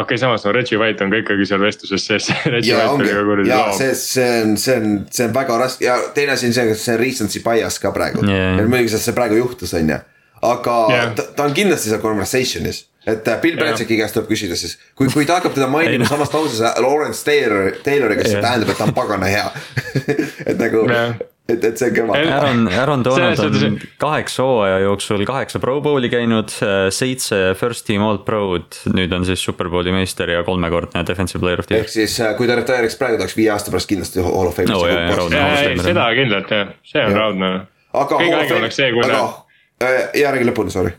Okei 0.00 0.14
okay,, 0.14 0.18
samas 0.18 0.44
no 0.44 0.52
Reggie 0.52 0.78
White 0.80 1.04
on 1.04 1.12
ka 1.12 1.20
ikkagi 1.22 1.46
seal 1.48 1.62
vestluses 1.62 2.06
sees, 2.06 2.28
Reggie 2.54 2.72
ja 2.72 2.84
White 2.84 3.04
oli 3.04 3.14
ka 3.14 3.24
kuradi 3.28 3.50
ja 3.52 3.62
loom. 3.66 3.78
see, 3.78 3.94
see 3.94 4.28
on, 4.42 4.54
see 4.60 4.76
on, 4.80 4.92
see 5.10 5.26
on 5.28 5.34
väga 5.36 5.58
raske 5.60 5.86
ja 5.86 5.96
teine 6.16 6.36
asi 6.36 6.50
on 6.50 6.56
see, 6.56 6.76
see 6.84 7.00
recency 7.00 7.42
bias 7.44 7.80
ka 7.82 7.92
praegu 7.96 8.24
yeah.. 8.26 8.60
muidugi 8.62 8.94
see- 8.94 9.04
see 9.08 9.16
praegu 9.16 9.40
juhtus, 9.40 9.74
on 9.78 9.94
ju, 9.94 9.98
aga 10.52 10.76
yeah. 10.92 11.10
ta, 11.18 11.26
ta 11.36 11.48
on 11.48 11.56
kindlasti 11.56 11.92
seal 11.92 12.02
conversation'is. 12.04 12.84
et 13.06 13.28
äh, 13.28 13.40
Bill 13.40 13.56
Belichicki 13.60 13.96
käest 14.00 14.16
tuleb 14.16 14.30
küsida 14.30 14.56
siis, 14.60 14.78
kui, 14.94 15.08
kui 15.12 15.26
ta 15.28 15.38
hakkab 15.40 15.56
teda 15.56 15.68
mainima 15.72 16.04
noh. 16.04 16.10
samas 16.10 16.32
lauses 16.36 16.62
Lawrence 16.84 17.24
Taylor, 17.24 17.72
Tayloriga, 17.84 18.24
siis 18.24 18.36
see 18.36 18.42
Jah. 18.42 18.48
tähendab, 18.50 18.74
et 18.74 18.80
ta 18.80 18.88
on 18.88 18.96
pagana 18.96 19.30
hea. 19.30 19.46
et 20.50 20.56
nagu 20.60 20.84
Jah., 20.90 21.14
et, 21.52 21.64
et 21.68 21.78
see 21.80 21.90
on 21.90 21.96
kõva. 21.98 22.18
Aaron, 22.36 22.62
Aaron 22.72 23.04
Donald 23.04 23.38
on 23.44 23.78
kaheksa 24.02 24.42
hooaja 24.46 24.78
jooksul 24.84 25.24
kaheksa 25.28 25.60
Pro 25.62 25.80
Bowli 25.84 26.08
käinud, 26.12 26.52
seitse 26.94 27.40
First 27.58 27.86
Team 27.88 28.02
All 28.06 28.18
Pro'd, 28.26 28.80
nüüd 28.94 29.12
on 29.16 29.24
siis 29.28 29.42
Superbowli 29.44 29.92
meister 29.94 30.30
ja 30.30 30.42
kolmekordne 30.46 31.04
Defensive 31.08 31.40
Player 31.42 31.60
of 31.62 31.66
the 31.70 31.76
Year 31.76 31.84
ehk. 31.86 31.92
siis 31.92 32.16
äh, 32.20 32.32
kui 32.38 32.48
ta 32.50 32.56
retire'iks 32.60 32.96
praegu, 33.00 33.18
ta 33.20 33.26
oleks 33.26 33.36
viie 33.38 33.50
aasta 33.52 33.70
pärast 33.74 33.90
kindlasti 33.90 34.22
Hall 34.24 34.48
of 34.50 34.56
Fame'is 34.56 35.68
ei, 35.68 35.76
seda 35.84 36.08
kindlalt 36.16 36.50
jah, 36.54 36.72
see 36.86 37.04
on 37.04 37.14
raudne. 37.16 37.52
aga 37.92 38.18
kõige 38.20 38.40
ägem 38.44 38.58
oleks 38.62 38.76
see, 38.80 38.90
kui 38.94 39.06
nad, 39.08 39.38
äh, 39.84 40.00
ja 40.20 40.30
räägi 40.34 40.46
lõpuni, 40.50 40.70
sorry. 40.74 40.92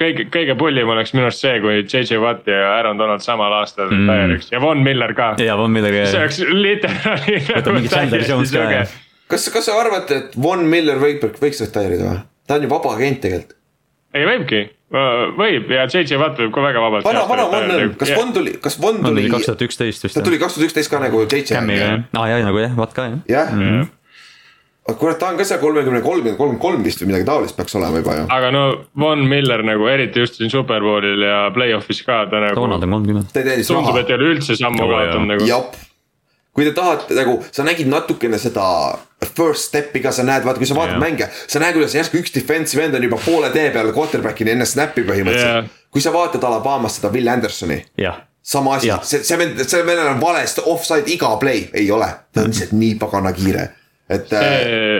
kõige, 0.00 0.26
kõige 0.34 0.56
pullim 0.60 0.90
oleks 0.92 1.14
minu 1.16 1.24
arust 1.30 1.40
see, 1.44 1.54
kui 1.64 1.78
JJ 1.84 2.18
Watt 2.20 2.48
ja 2.50 2.58
Aaron 2.76 2.98
Donald 3.00 3.24
samal 3.24 3.54
aastal 3.62 3.88
Mm. 3.90 4.08
retire'iks 4.10 4.52
ja 4.52 4.60
Von 4.60 4.82
Miller 4.84 5.14
ka. 5.16 5.34
ja 5.40 5.56
Von 5.56 5.72
Milleri 5.72 6.04
see 6.06 6.20
oleks 6.20 6.42
literaali 6.44 7.38
Võta 7.48 7.72
mingi 7.78 7.88
Chandler 7.92 8.26
Jones 8.28 8.52
ka, 8.52 8.66
jah. 8.74 8.96
kas, 9.30 9.50
kas 9.54 9.68
sa 9.68 9.76
arvad, 9.80 10.10
et 10.14 10.38
Von 10.42 10.64
Miller 10.70 11.00
võib, 11.02 11.24
võiks 11.42 11.62
retire'ida 11.64 12.08
või? 12.08 12.24
ta 12.46 12.58
on 12.58 12.66
ju 12.66 12.70
vaba 12.70 12.94
agent 12.96 13.20
tegelikult. 13.24 13.56
ei 14.16 14.26
võibki, 14.28 14.62
võib 15.36 15.72
ja 15.74 15.86
JJ 15.90 16.18
Watt 16.20 16.38
võib 16.40 16.54
ka 16.54 16.62
väga 16.62 16.82
vabalt. 16.84 17.04
vana, 17.08 17.26
vana 17.26 17.48
Von 17.50 17.74
on, 17.74 17.92
kas 17.98 18.14
Von 18.14 18.32
tuli, 18.36 18.54
kas 18.62 18.78
Von 18.80 19.02
on 19.02 19.10
tuli 19.10 19.28
kaks 19.32 19.50
tuhat 19.50 19.66
üksteist 19.66 20.06
vist. 20.06 20.14
ta 20.14 20.24
tuli 20.24 20.38
kaks 20.38 20.54
tuhat 20.54 20.70
üksteist 20.70 20.92
ka 20.92 21.02
nagu 21.02 21.24
JJ. 21.26 21.42
Cam'iga 21.50 21.90
jah, 21.90 22.08
aa 22.14 22.28
jaa 22.30 22.42
nagu 22.46 22.62
jah, 22.62 22.76
vaat 22.78 22.94
ka 22.94 23.08
jah. 23.10 23.18
jah. 23.26 23.88
aga 24.86 24.96
kurat, 25.00 25.18
ta 25.18 25.32
on 25.32 25.40
ka 25.40 25.48
seal 25.48 25.58
kolmekümne 25.58 26.02
kolm, 26.06 26.22
kolmkümmend 26.22 26.62
kolm 26.62 26.86
vist 26.86 27.02
või 27.02 27.10
midagi 27.10 27.26
taolist 27.26 27.58
peaks 27.58 27.74
olema 27.80 27.98
juba 27.98 28.20
ju. 28.20 28.28
aga 28.38 28.52
no 28.54 28.62
Von 29.02 29.26
Miller 29.26 29.66
nagu 29.66 29.90
eriti 29.90 30.22
just 30.22 30.38
siin 30.38 30.54
Superbowlil 30.54 31.26
ja 31.26 31.42
play-off'is 31.56 32.04
ka 32.06 32.22
ta 32.30 32.44
nagu 32.46 32.60
Donald 32.60 32.86
on 32.86 32.96
kolmkümmend. 33.00 33.34
ta 33.34 33.42
ei 33.42 33.50
teinud 33.50 33.72
tundub, 33.72 34.00
et 34.04 34.14
ei 34.14 34.20
ole 34.20 34.32
üldse 34.36 34.58
sammu 34.60 34.86
kaotanud 34.86 35.34
nagu. 35.34 35.50
jep. 35.50 35.74
Kui 36.56 36.64
te 36.64 36.72
tahate 36.76 37.14
nagu, 37.18 37.36
sa 37.52 37.64
nägid 37.66 37.88
natukene 37.92 38.38
seda 38.40 38.64
first 39.36 39.68
step'i 39.70 40.00
ka, 40.04 40.12
sa 40.12 40.24
näed, 40.24 40.44
vaata, 40.46 40.60
kui 40.60 40.68
sa 40.68 40.76
vaatad 40.76 40.96
Jah. 40.96 41.02
mänge, 41.02 41.28
sa 41.46 41.60
näed, 41.60 41.76
kuidas 41.76 41.94
järsku 41.96 42.18
üks 42.22 42.32
defensive 42.34 42.84
end 42.84 42.96
on 42.96 43.04
juba 43.04 43.18
poole 43.20 43.50
tee 43.52 43.68
peal 43.74 43.92
quarterback'ini 43.96 44.54
enne 44.56 44.64
snap'i 44.68 45.04
põhimõtteliselt. 45.08 45.68
Jah. 45.68 45.84
kui 45.92 46.04
sa 46.04 46.12
vaatad 46.16 46.44
Alabamas 46.44 46.96
seda 46.98 47.12
Will 47.12 47.28
Andersoni, 47.32 47.78
jah, 48.00 48.22
sama 48.46 48.76
asi 48.76 48.90
see, 49.02 49.22
see 49.26 49.38
vend, 49.40 49.60
see 49.68 49.84
vennal 49.86 50.12
on 50.14 50.20
valesti 50.20 50.64
offside 50.72 51.12
iga 51.12 51.34
play, 51.40 51.66
ei 51.76 51.90
ole, 51.92 52.08
ta 52.32 52.44
on 52.44 52.52
lihtsalt 52.52 52.74
nii 52.76 52.96
pagana 53.00 53.32
kiire, 53.36 53.68
et 54.08 54.32
äh, 54.36 54.50
see, 54.50 54.98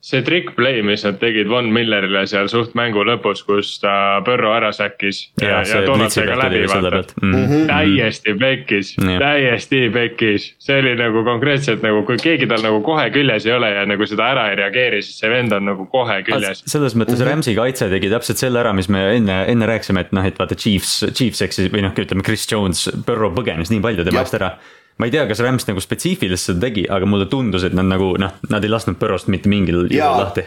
see 0.00 0.22
trick 0.24 0.54
play, 0.56 0.80
mis 0.82 1.04
nad 1.04 1.18
tegid 1.20 1.48
Von 1.48 1.68
Millerile 1.72 2.22
seal 2.28 2.48
suht 2.48 2.72
mängu 2.78 3.02
lõpus, 3.04 3.42
kus 3.44 3.74
ta 3.82 3.92
Põrro 4.24 4.54
ära 4.56 4.70
säkkis 4.72 5.20
ja, 5.42 5.60
ja, 5.60 5.82
Donald 5.84 6.14
sai 6.14 6.24
ka 6.30 6.38
läbi 6.40 6.62
vaata. 6.70 7.02
mm.. 7.20 7.66
täiesti 7.68 8.34
pekkis 8.40 8.94
Jah., 8.96 9.20
täiesti 9.20 9.82
pekkis, 9.92 10.48
see 10.62 10.80
oli 10.80 10.94
nagu 10.96 11.24
konkreetselt 11.26 11.84
nagu, 11.84 12.00
kui 12.08 12.16
keegi 12.22 12.48
tal 12.48 12.64
nagu 12.64 12.80
kohe 12.86 13.10
küljes 13.12 13.48
ei 13.48 13.54
ole 13.58 13.72
ja 13.74 13.84
nagu 13.88 14.08
seda 14.08 14.30
ära 14.32 14.48
ei 14.54 14.58
reageeri, 14.62 15.02
siis 15.04 15.20
see 15.20 15.32
vend 15.32 15.52
on 15.56 15.68
nagu 15.68 15.88
kohe 15.92 16.20
küljes. 16.26 16.64
selles 16.64 16.96
mõttes 16.96 17.20
Rams'i 17.26 17.56
kaitse 17.58 17.92
tegi 17.92 18.12
täpselt 18.12 18.40
selle 18.40 18.64
ära, 18.64 18.72
mis 18.76 18.88
me 18.88 19.04
enne, 19.18 19.42
enne 19.52 19.68
rääkisime, 19.68 20.06
et 20.06 20.16
noh, 20.16 20.24
et 20.24 20.40
vaata 20.40 20.56
Chiefs, 20.56 21.02
Chiefs 21.12 21.44
eksis 21.44 21.68
või 21.74 21.84
noh, 21.84 21.92
ütleme 21.92 22.24
Chris 22.24 22.48
Jones, 22.48 22.86
Burrow 23.04 23.36
põgenes 23.36 23.72
nii 23.72 23.84
palju 23.84 24.08
tema 24.08 24.24
eest 24.24 24.40
ära. 24.40 24.54
Ma 25.00 25.08
ei 25.08 25.14
tea, 25.14 25.26
kas 25.30 25.40
Rams 25.44 25.66
nagu 25.68 25.82
spetsiifiliselt 25.82 26.52
seda 26.52 26.66
tegi, 26.68 26.86
aga 26.92 27.08
mulle 27.08 27.28
tundus, 27.32 27.64
et 27.66 27.76
nad 27.76 27.88
nagu 27.88 28.12
noh, 28.20 28.38
nad 28.52 28.64
ei 28.64 28.72
lasknud 28.72 28.98
Burrowst 29.00 29.30
mitte 29.32 29.50
mingil 29.50 29.86
juhul 29.88 30.18
lahti. 30.20 30.44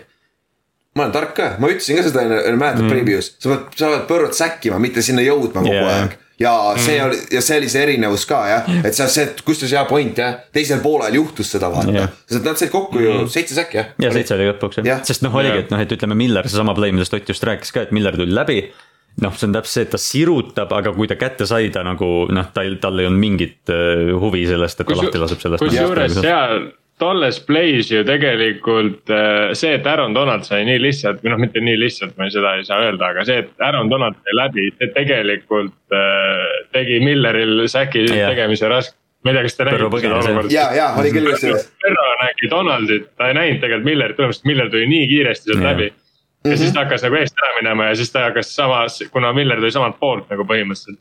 ma 0.94 1.08
olen 1.08 1.16
tark 1.16 1.32
ka, 1.38 1.54
ma 1.62 1.72
ütlesin 1.74 1.98
ka 1.98 2.04
seda 2.06 2.26
enne, 2.28 2.42
mäletad 2.54 2.86
mm. 2.86 2.92
preview's, 2.94 3.32
sa 3.42 3.56
pead, 3.56 3.72
sa 3.80 3.90
pead 3.96 4.04
põrrot 4.12 4.38
säkkima, 4.38 4.78
mitte 4.84 5.02
sinna 5.06 5.26
jõudma 5.26 5.64
kogu 5.66 5.74
yeah. 5.74 6.04
aeg. 6.04 6.14
ja 6.44 6.54
see 6.78 7.00
mm. 7.00 7.08
oli, 7.08 7.20
ja 7.34 7.42
see 7.46 7.58
oli 7.64 7.72
see 7.74 7.84
erinevus 7.88 8.28
ka 8.30 8.44
jah, 8.52 8.70
et 8.86 8.98
sa, 8.98 9.10
see, 9.10 9.26
kusjuures 9.42 9.74
hea 9.74 9.84
point 9.90 10.22
jah, 10.22 10.38
teisel 10.54 10.86
poolel 10.86 11.18
juhtus 11.18 11.50
seda 11.56 11.72
vaata 11.74 11.98
Jah. 11.98 12.16
sest 12.30 12.46
nad 12.46 12.62
said 12.62 12.74
kokku 12.74 13.02
ju 13.02 13.20
seitse 13.34 13.58
säkki 13.58 13.82
jah. 13.82 13.92
ja 14.06 14.14
seitse 14.14 14.38
oli 14.38 14.52
lõpuks 14.52 14.84
Jah. 14.84 14.90
ja., 14.92 15.02
sest 15.08 15.26
noh, 15.26 15.34
oligi, 15.42 15.66
et 15.66 15.74
noh, 15.74 15.82
et 15.82 15.98
ütleme 15.98 16.18
Miller, 16.20 16.46
seesama 16.50 16.78
play, 16.78 16.94
millest 16.94 17.18
Ott 17.18 17.34
just 17.34 17.50
rääkis 17.50 17.74
ka, 17.74 17.88
et 17.88 17.96
Miller 17.96 18.18
tuli 18.18 18.34
läbi. 18.34 18.68
noh, 19.22 19.34
see 19.38 19.50
on 19.50 19.58
täpselt 19.58 19.74
see, 19.74 19.88
et 19.88 19.92
ta 19.94 20.02
sirutab, 20.02 20.72
aga 20.74 20.94
kui 20.96 21.10
ta 21.10 21.18
kätte 21.20 21.46
sai, 21.50 21.70
ta 21.74 21.84
nagu 21.86 22.14
noh, 22.34 22.48
tal, 22.56 22.78
tal 22.82 23.02
ei 23.02 23.10
olnud 23.10 23.22
mingit 23.22 23.74
äh, 23.74 24.14
huvi 24.18 24.48
sellest, 24.50 24.82
et 24.82 24.90
ta 24.90 24.98
lahti 24.98 25.22
laseb 25.22 25.44
sellest. 25.44 25.66
kusjuures 25.66 26.18
seal 26.22 26.72
tolles 27.02 27.40
play's 27.48 27.90
ju 27.92 28.04
tegelikult 28.08 29.12
äh, 29.12 29.52
see, 29.58 29.74
et 29.78 29.88
Aaron 29.90 30.14
Donald 30.16 30.46
sai 30.48 30.64
nii 30.68 30.82
lihtsalt 30.82 31.24
või 31.24 31.34
noh, 31.34 31.42
mitte 31.42 31.64
nii 31.64 31.78
lihtsalt, 31.82 32.16
ma 32.20 32.30
seda 32.34 32.56
ei 32.60 32.68
saa 32.68 32.84
öelda, 32.86 33.12
aga 33.14 33.26
see, 33.28 33.40
et 33.44 33.66
Aaron 33.66 33.90
Donald 33.92 34.20
sai 34.22 34.38
läbi, 34.38 34.68
see 34.78 34.92
tegelikult 34.96 35.96
äh, 35.98 36.44
tegi 36.76 37.00
Milleril 37.04 37.66
säki 37.72 38.06
Jah. 38.08 38.30
tegemise 38.32 38.70
raske. 38.72 38.98
ma 39.24 39.32
ei 39.32 39.38
tea, 39.38 39.44
kas 39.48 39.58
te 39.58 39.66
nägite 39.68 40.00
seda 40.04 40.16
olukorda. 40.20 40.54
ja, 40.54 40.70
ja 40.76 40.88
oli 41.00 41.12
küll 41.16 41.32
kusjuures, 41.32 41.68
Perro 41.82 42.08
nägi 42.22 42.50
Donaldit, 42.52 43.12
ta 43.18 43.32
ei 43.32 43.38
näinud 43.40 43.62
tegelikult 43.64 43.90
Millerit, 43.90 44.18
tõenäoliselt 44.20 44.50
Miller 44.52 44.72
tuli 44.74 44.90
nii 44.92 45.12
kiiresti 45.12 45.52
sealt 45.52 45.64
läbi. 45.64 45.92
Ja 46.44 46.58
siis 46.58 46.74
ta 46.74 46.84
hakkas 46.84 47.04
nagu 47.06 47.18
eest 47.20 47.40
ära 47.40 47.56
minema 47.62 47.90
ja 47.90 47.96
siis 47.96 48.12
ta 48.12 48.28
hakkas 48.28 48.54
samas, 48.56 49.00
kuna 49.12 49.34
Miller 49.34 49.62
tuli 49.62 49.72
samalt 49.72 50.00
poolt 50.00 50.30
nagu 50.32 50.46
põhimõtteliselt. 50.50 51.00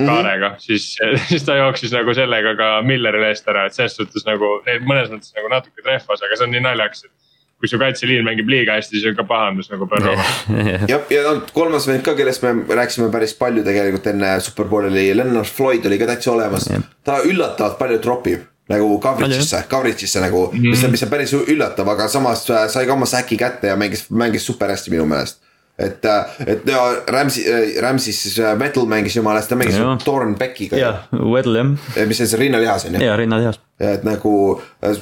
kaarega, 0.00 0.54
siis, 0.58 0.94
siis 1.30 1.44
ta 1.44 1.58
jooksis 1.58 1.92
nagu 1.92 2.14
sellega 2.16 2.54
ka 2.56 2.68
Milleri 2.86 3.22
eest 3.28 3.48
ära, 3.48 3.66
et 3.68 3.76
selles 3.76 3.98
suhtes 3.98 4.24
nagu 4.26 4.58
neil 4.66 4.84
mõnes 4.86 5.10
mõttes 5.12 5.34
nagu 5.36 5.50
natuke 5.52 5.82
trehvas, 5.84 6.22
aga 6.22 6.38
see 6.38 6.46
on 6.46 6.54
nii 6.56 6.62
naljakas, 6.64 7.04
et. 7.04 7.12
kui 7.60 7.68
su 7.68 7.76
kaitseliin 7.76 8.24
mängib 8.24 8.48
liiga 8.48 8.78
hästi, 8.78 8.96
siis 8.96 9.10
on 9.10 9.16
ka 9.18 9.26
pahandus 9.28 9.68
nagu 9.68 9.84
Põrroga. 9.90 10.24
jah, 10.92 11.02
ja 11.12 11.24
no 11.26 11.34
kolmas 11.52 11.88
vend 11.90 12.06
ka, 12.06 12.14
kellest 12.16 12.46
me 12.46 12.54
rääkisime 12.80 13.10
päris 13.12 13.36
palju 13.36 13.66
tegelikult 13.66 14.08
enne 14.14 14.38
Superbowli 14.40 15.10
Leonard 15.16 15.50
Floyd 15.50 15.84
oli 15.90 16.00
ka 16.00 16.08
täitsa 16.08 16.32
olemas 16.32 16.70
ta 17.04 17.20
üllatavalt 17.28 17.76
palju 17.78 18.00
tropib 18.00 18.49
nagu 18.70 18.98
coverage'isse, 19.02 19.64
coverage'isse 19.70 20.22
nagu 20.22 20.46
mm, 20.46 20.58
-hmm. 20.58 20.70
mis 20.70 20.84
on, 20.84 20.90
mis 20.94 21.02
on 21.02 21.10
päris 21.10 21.34
üllatav, 21.34 21.88
aga 21.88 22.08
samas 22.08 22.44
äh, 22.50 22.68
sai 22.70 22.86
ka 22.86 22.92
oma 22.92 23.06
säki 23.06 23.36
kätte 23.36 23.72
ja 23.72 23.76
mängis, 23.76 24.06
mängis 24.10 24.46
super 24.46 24.70
hästi 24.70 24.90
minu 24.90 25.06
meelest. 25.06 25.42
et, 25.78 26.04
et 26.46 26.66
ja 26.68 26.80
Rams'i, 27.08 27.44
Rams'is 27.80 28.22
siis 28.24 28.36
äh, 28.40 28.56
Metal 28.58 28.86
mängis 28.90 29.16
jumala 29.16 29.40
hästi, 29.40 29.54
ta 29.54 29.58
mängis 29.60 29.78
Jah. 29.78 29.98
Torn 30.04 30.34
Beckiga, 30.38 30.78
jah, 30.78 31.02
Weddle 31.12 31.64
jah, 31.96 32.06
mis 32.08 32.20
on 32.20 32.28
see 32.30 32.40
rinnalihas 32.40 32.86
on 32.88 32.96
ju. 32.98 33.02
ja 33.04 33.16
rinnalihas. 33.16 33.60
et 33.80 34.04
nagu 34.04 34.32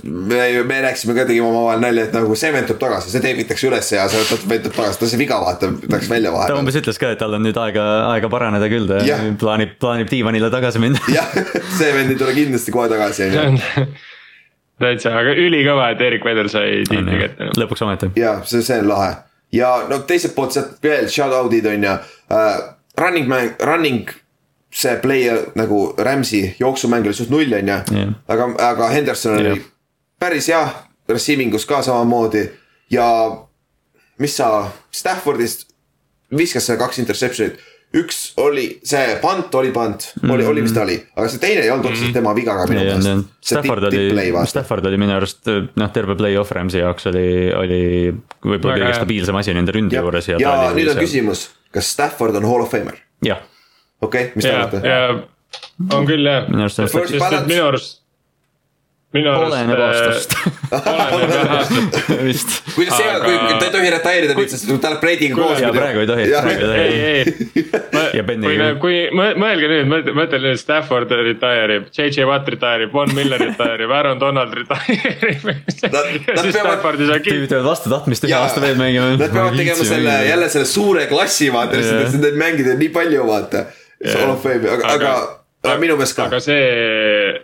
me, 0.03 0.41
me 0.69 0.81
rääkisime 0.87 1.16
ka, 1.16 1.27
tegime 1.27 1.49
omavahel 1.51 1.83
nalja, 1.83 2.07
et 2.09 2.14
nagu 2.14 2.37
sement 2.39 2.69
tuleb 2.71 2.83
tagasi, 2.85 3.11
see 3.14 3.25
teevitakse 3.25 3.71
üles 3.71 3.93
ja 3.95 4.07
see 4.12 4.41
vend 4.51 4.69
tuleb 4.69 4.77
tagasi, 4.79 5.01
ta 5.01 5.09
on 5.09 5.12
see 5.14 5.23
viga 5.23 5.41
vaata, 5.43 5.73
tahaks 5.89 6.11
välja 6.12 6.31
ta 6.31 6.37
vahetada. 6.37 6.61
umbes 6.62 6.79
ütles 6.83 7.03
ka, 7.03 7.14
et 7.14 7.23
tal 7.23 7.35
on 7.39 7.47
nüüd 7.49 7.59
aega, 7.64 7.87
aega 8.12 8.31
paraneda 8.33 8.71
küll, 8.71 8.87
ta 8.91 9.03
Jah. 9.07 9.25
plaanib, 9.41 9.75
plaanib 9.83 10.12
diivanile 10.12 10.53
tagasi 10.55 10.83
minna. 10.85 11.03
jah, 11.14 11.35
see 11.79 11.91
vend 11.97 12.14
ei 12.14 12.21
tule 12.21 12.37
kindlasti 12.39 12.75
kohe 12.75 12.91
tagasi, 12.93 13.27
on 13.27 13.59
ju. 13.59 13.89
täitsa, 14.79 15.16
aga 15.19 15.35
ülikõva, 15.35 15.91
et 15.95 16.05
Erik 16.07 16.27
Vedel 16.27 16.53
sai 16.53 16.85
tiitli 16.87 17.25
kätte. 17.25 17.51
lõpuks 17.59 17.83
ometi. 17.83 18.12
ja 18.21 18.39
see, 18.47 18.62
see 18.62 18.79
on 18.85 18.93
lahe 18.95 19.16
ja 19.53 19.86
no 19.88 19.99
teiselt 19.99 20.34
poolt 20.34 20.53
sealt 20.53 20.82
veel 20.82 21.09
shout 21.09 21.32
out'id 21.32 21.66
on 21.66 21.84
ju 21.84 21.92
uh,. 21.92 22.74
Running 22.99 23.28
man, 23.28 23.53
running 23.62 24.09
see 24.74 24.96
player 24.99 25.44
nagu 25.55 25.94
Rams'i 25.99 26.57
jooksumäng 26.61 27.07
oli 27.07 27.14
suht 27.14 27.30
null 27.30 27.53
on 27.53 27.68
ju 27.68 27.74
Jah. 27.94 28.14
aga, 28.28 28.49
aga 28.70 28.88
Henderson 28.88 29.36
oli 29.38 29.49
Jah. 29.49 29.59
päris 30.18 30.49
hea, 30.49 30.68
receiving 31.09 31.55
us 31.55 31.66
ka 31.66 31.82
samamoodi 31.82 32.51
ja 32.90 33.07
mis 34.18 34.36
sa 34.36 34.70
Staffordist 34.90 35.68
viskas 36.36 36.66
selle 36.66 36.78
kaks 36.78 36.99
interception'it 36.99 37.61
üks 37.97 38.16
oli 38.36 38.66
see 38.84 39.14
punt 39.22 39.55
oli 39.57 39.70
punt, 39.72 40.11
oli, 40.28 40.45
oli 40.45 40.64
mis 40.64 40.74
ta 40.76 40.82
oli, 40.84 40.99
aga 41.16 41.28
see 41.32 41.41
teine 41.41 41.62
ei 41.64 41.70
olnud 41.72 41.89
otseselt 41.89 42.16
tema 42.18 42.34
viga 42.36 42.57
ka 42.59 42.66
minu 42.68 42.82
meelest. 42.84 43.30
see 43.41 43.55
Stafford 43.57 43.86
oli. 43.89 44.26
Stafford 44.51 44.89
oli 44.91 44.99
minu 45.01 45.14
arust 45.16 45.49
noh, 45.49 45.93
terve 45.95 46.18
play-off 46.18 46.53
Rams'i 46.53 46.82
jaoks 46.82 47.09
oli, 47.09 47.28
oli 47.57 47.80
võib-olla 48.45 48.76
kõige 48.76 48.99
stabiilsem 49.01 49.41
asi 49.41 49.57
nende 49.57 49.72
ründe 49.76 49.97
ja, 49.97 50.05
juures 50.05 50.28
ja, 50.28 50.36
ja 50.43 50.53
nüüd 50.76 50.93
on 50.93 50.99
seal- 50.99 51.07
küsimus, 51.07 51.47
kas 51.74 51.89
Stafford 51.97 52.36
on 52.41 52.49
hall 52.51 52.66
of 52.66 52.72
famer? 52.74 53.01
jah, 53.24 53.41
okei 54.05 54.28
okay,, 54.28 54.36
mis 54.36 54.45
te 54.45 54.53
ja, 54.53 54.61
arvate? 54.66 55.24
on 55.97 56.11
küll 56.12 56.28
jah. 56.28 56.45
minu 56.53 56.68
arust 56.68 57.49
minu 57.49 57.64
arust. 57.70 58.03
Minu 59.16 59.30
oleneb 59.32 59.78
aastast 59.80 60.34
oleneb 60.68 61.30
jah 61.32 61.52
aastast. 61.56 62.00
vist. 62.28 62.50
kuidas 62.74 62.98
see 62.98 63.06
Aga- 63.09 63.30
on, 63.30 63.38
kui 63.46 63.54
ta 63.54 63.68
ei 63.68 63.72
tohi 63.72 63.92
retire'ida 63.94 64.34
nüüd, 64.36 64.50
sest 64.52 64.66
tal 64.68 64.92
läheb 64.92 65.00
Brady'ga 65.04 65.38
koos. 65.38 65.62
ja 65.62 65.70
praegu 65.72 66.02
ei 66.02 66.09
tohi, 66.11 66.26
ei 66.26 66.32
ei, 66.82 66.98
ei. 67.09 67.24
Kui 68.42 68.59
kui 68.82 68.98
mõ- 69.16 69.32
mõelge 69.40 69.70
nüüd, 69.72 70.12
mõtle 70.18 70.42
nüüd 70.44 70.61
Stafford 70.61 71.14
retire 71.16 71.80
ib, 71.80 71.88
JJ 71.96 72.28
Watt 72.28 72.52
retire 72.52 72.84
ib, 72.84 72.92
Von 72.92 73.14
Miller 73.16 73.40
retire 73.46 73.88
ib, 73.88 73.96
Aaron 73.96 74.20
Donald 74.20 74.52
retire 74.61 75.32
ib. 75.32 75.48
tüübid 77.24 77.48
peavad 77.48 77.66
vastu 77.70 77.92
tahtmist 77.92 78.28
ühe 78.28 78.36
aasta 78.36 78.61
veel 78.64 78.76
mängima. 78.80 79.14
Nad 79.16 79.32
peavad 79.32 79.56
tegema 79.56 79.88
selle, 79.88 80.20
jälle 80.28 80.52
selle 80.52 80.68
suure 80.68 81.09
klassi 81.09 81.48
vaata, 81.54 81.80
sest 81.80 82.20
neid 82.20 82.36
mängida 82.44 82.76
nii 82.76 82.92
palju 82.92 83.24
vaata. 83.32 83.68
Hall 84.04 84.36
of 84.36 84.44
Fame'i, 84.44 84.68
aga, 84.76 84.92
aga, 84.94 85.74
minu 85.82 85.96
meelest 85.98 86.14
ka 86.14 86.28
aga. 86.28 86.38
see 86.42 86.54
äh, 86.54 87.38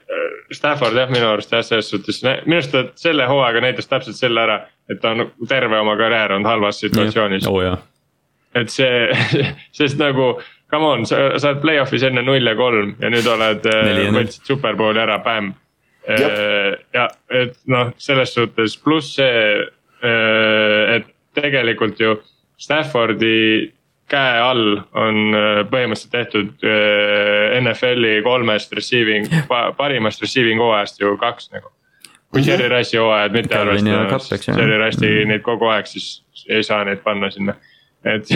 Stafford 0.57 0.96
jah, 0.98 1.11
minu 1.11 1.28
arust 1.28 1.52
jah, 1.52 1.64
selles 1.66 1.90
suhtes, 1.90 2.22
minu 2.24 2.59
arust 2.59 2.72
ta 2.74 2.84
selle 3.00 3.26
hooaega 3.30 3.62
näitas 3.64 3.90
täpselt 3.90 4.18
selle 4.18 4.42
ära, 4.44 4.61
et 4.90 5.00
ta 5.02 5.14
on 5.14 5.28
terve 5.48 5.80
oma 5.80 5.96
karjäär 6.00 6.36
olnud 6.36 6.50
halvas 6.50 6.80
situatsioonis. 6.84 7.48
oo 7.50 7.62
jaa, 7.62 7.78
et 8.55 8.72
see, 8.72 9.09
sest 9.78 10.00
nagu 10.00 10.34
come 10.70 10.86
on, 10.86 11.07
sa, 11.07 11.26
sa 11.38 11.52
oled 11.52 11.62
play-off'is 11.62 12.07
enne 12.09 12.24
null 12.26 12.46
ja 12.46 12.57
kolm 12.59 12.96
ja 13.02 13.11
nüüd 13.12 13.28
oled, 13.30 13.68
null. 13.68 14.18
võtsid 14.18 14.55
superbowli 14.55 15.02
ära, 15.05 15.20
bämm. 15.24 15.55
Jep. 16.05 16.32
ja 16.92 17.07
et 17.32 17.55
noh, 17.72 17.94
selles 17.96 18.34
suhtes 18.36 18.74
pluss 18.76 19.14
see, 19.16 19.62
et 20.05 21.07
tegelikult 21.32 22.00
ju 22.02 22.18
Staffordi 22.61 23.72
käe 24.14 24.40
all 24.40 24.78
on 24.94 25.36
äh, 25.36 25.60
põhimõtteliselt 25.70 26.14
tehtud 26.14 26.66
äh, 26.66 27.58
NFL-i 27.60 28.22
kolmest 28.26 28.72
receiving, 28.76 29.28
parimast 29.78 30.22
receiving 30.22 30.62
hooajast 30.62 31.02
ju 31.02 31.16
kaks 31.20 31.50
nagu. 31.54 31.70
kui 32.34 32.42
Jerry 32.42 32.66
Rice'i 32.68 32.98
hooajad 32.98 33.34
mitte 33.34 33.58
arvestada, 33.58 34.58
Jerry 34.58 34.78
Rice'i 34.80 35.26
neid 35.30 35.44
kogu 35.46 35.68
aeg, 35.70 35.86
siis 35.86 36.24
ei 36.50 36.64
saa 36.66 36.82
neid 36.86 37.04
panna 37.04 37.30
sinna, 37.30 37.54
et. 38.05 38.32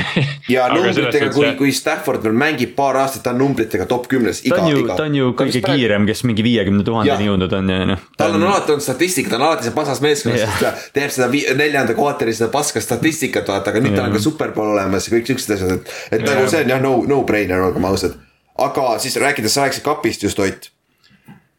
ja 0.48 0.66
numbritega, 0.74 1.30
kui, 1.34 1.50
kui 1.58 1.72
Stafford 1.76 2.24
veel 2.24 2.36
mängib 2.38 2.74
paar 2.76 2.96
aastat, 3.02 3.22
ta 3.26 3.34
on 3.34 3.42
numbritega 3.42 3.86
top 3.90 4.08
kümnes 4.10 4.40
ta 4.42 4.48
iga, 4.48 4.62
on 4.62 4.70
ju, 4.72 4.84
iga. 4.84 4.96
ta 4.98 5.08
on 5.08 5.18
ju 5.18 5.32
kõige 5.38 5.62
kiirem, 5.64 6.06
kes 6.08 6.24
mingi 6.28 6.46
viiekümne 6.46 6.86
tuhandeni 6.86 7.28
jõudnud 7.28 7.56
on 7.58 7.74
ja 7.74 7.88
noh. 7.92 8.06
tal 8.20 8.38
on 8.38 8.46
alati 8.48 8.74
olnud 8.74 8.86
statistika, 8.86 9.32
ta 9.34 9.40
on 9.40 9.46
alati 9.50 9.68
see 9.68 9.76
pasas 9.76 10.00
meeskonnas 10.04 10.44
yeah., 10.44 10.86
teeb 10.96 11.12
seda 11.14 11.28
vi- 11.32 11.44
neljanda 11.58 11.96
kvartali 11.98 12.34
seda 12.36 12.50
paska 12.54 12.82
statistikat 12.84 13.52
vaata, 13.52 13.74
aga 13.74 13.84
nüüd 13.84 13.98
tal 13.98 14.08
on 14.08 14.16
ka 14.16 14.24
superbowl 14.24 14.72
olemas 14.76 15.08
ja 15.08 15.16
kõik 15.16 15.30
siuksed 15.32 15.54
asjad, 15.58 15.76
et. 15.76 15.94
et 16.16 16.26
nagu 16.26 16.48
see 16.48 16.64
on 16.64 16.74
jah, 16.74 16.82
no, 16.82 16.96
no 17.08 17.22
brainer, 17.28 17.62
olgem 17.68 17.86
ausad. 17.88 18.16
aga 18.58 18.88
siis 19.02 19.20
rääkides, 19.20 19.54
sa 19.54 19.66
rääkisid 19.66 19.86
kapist 19.86 20.22
just 20.22 20.38
Ott 20.38 20.70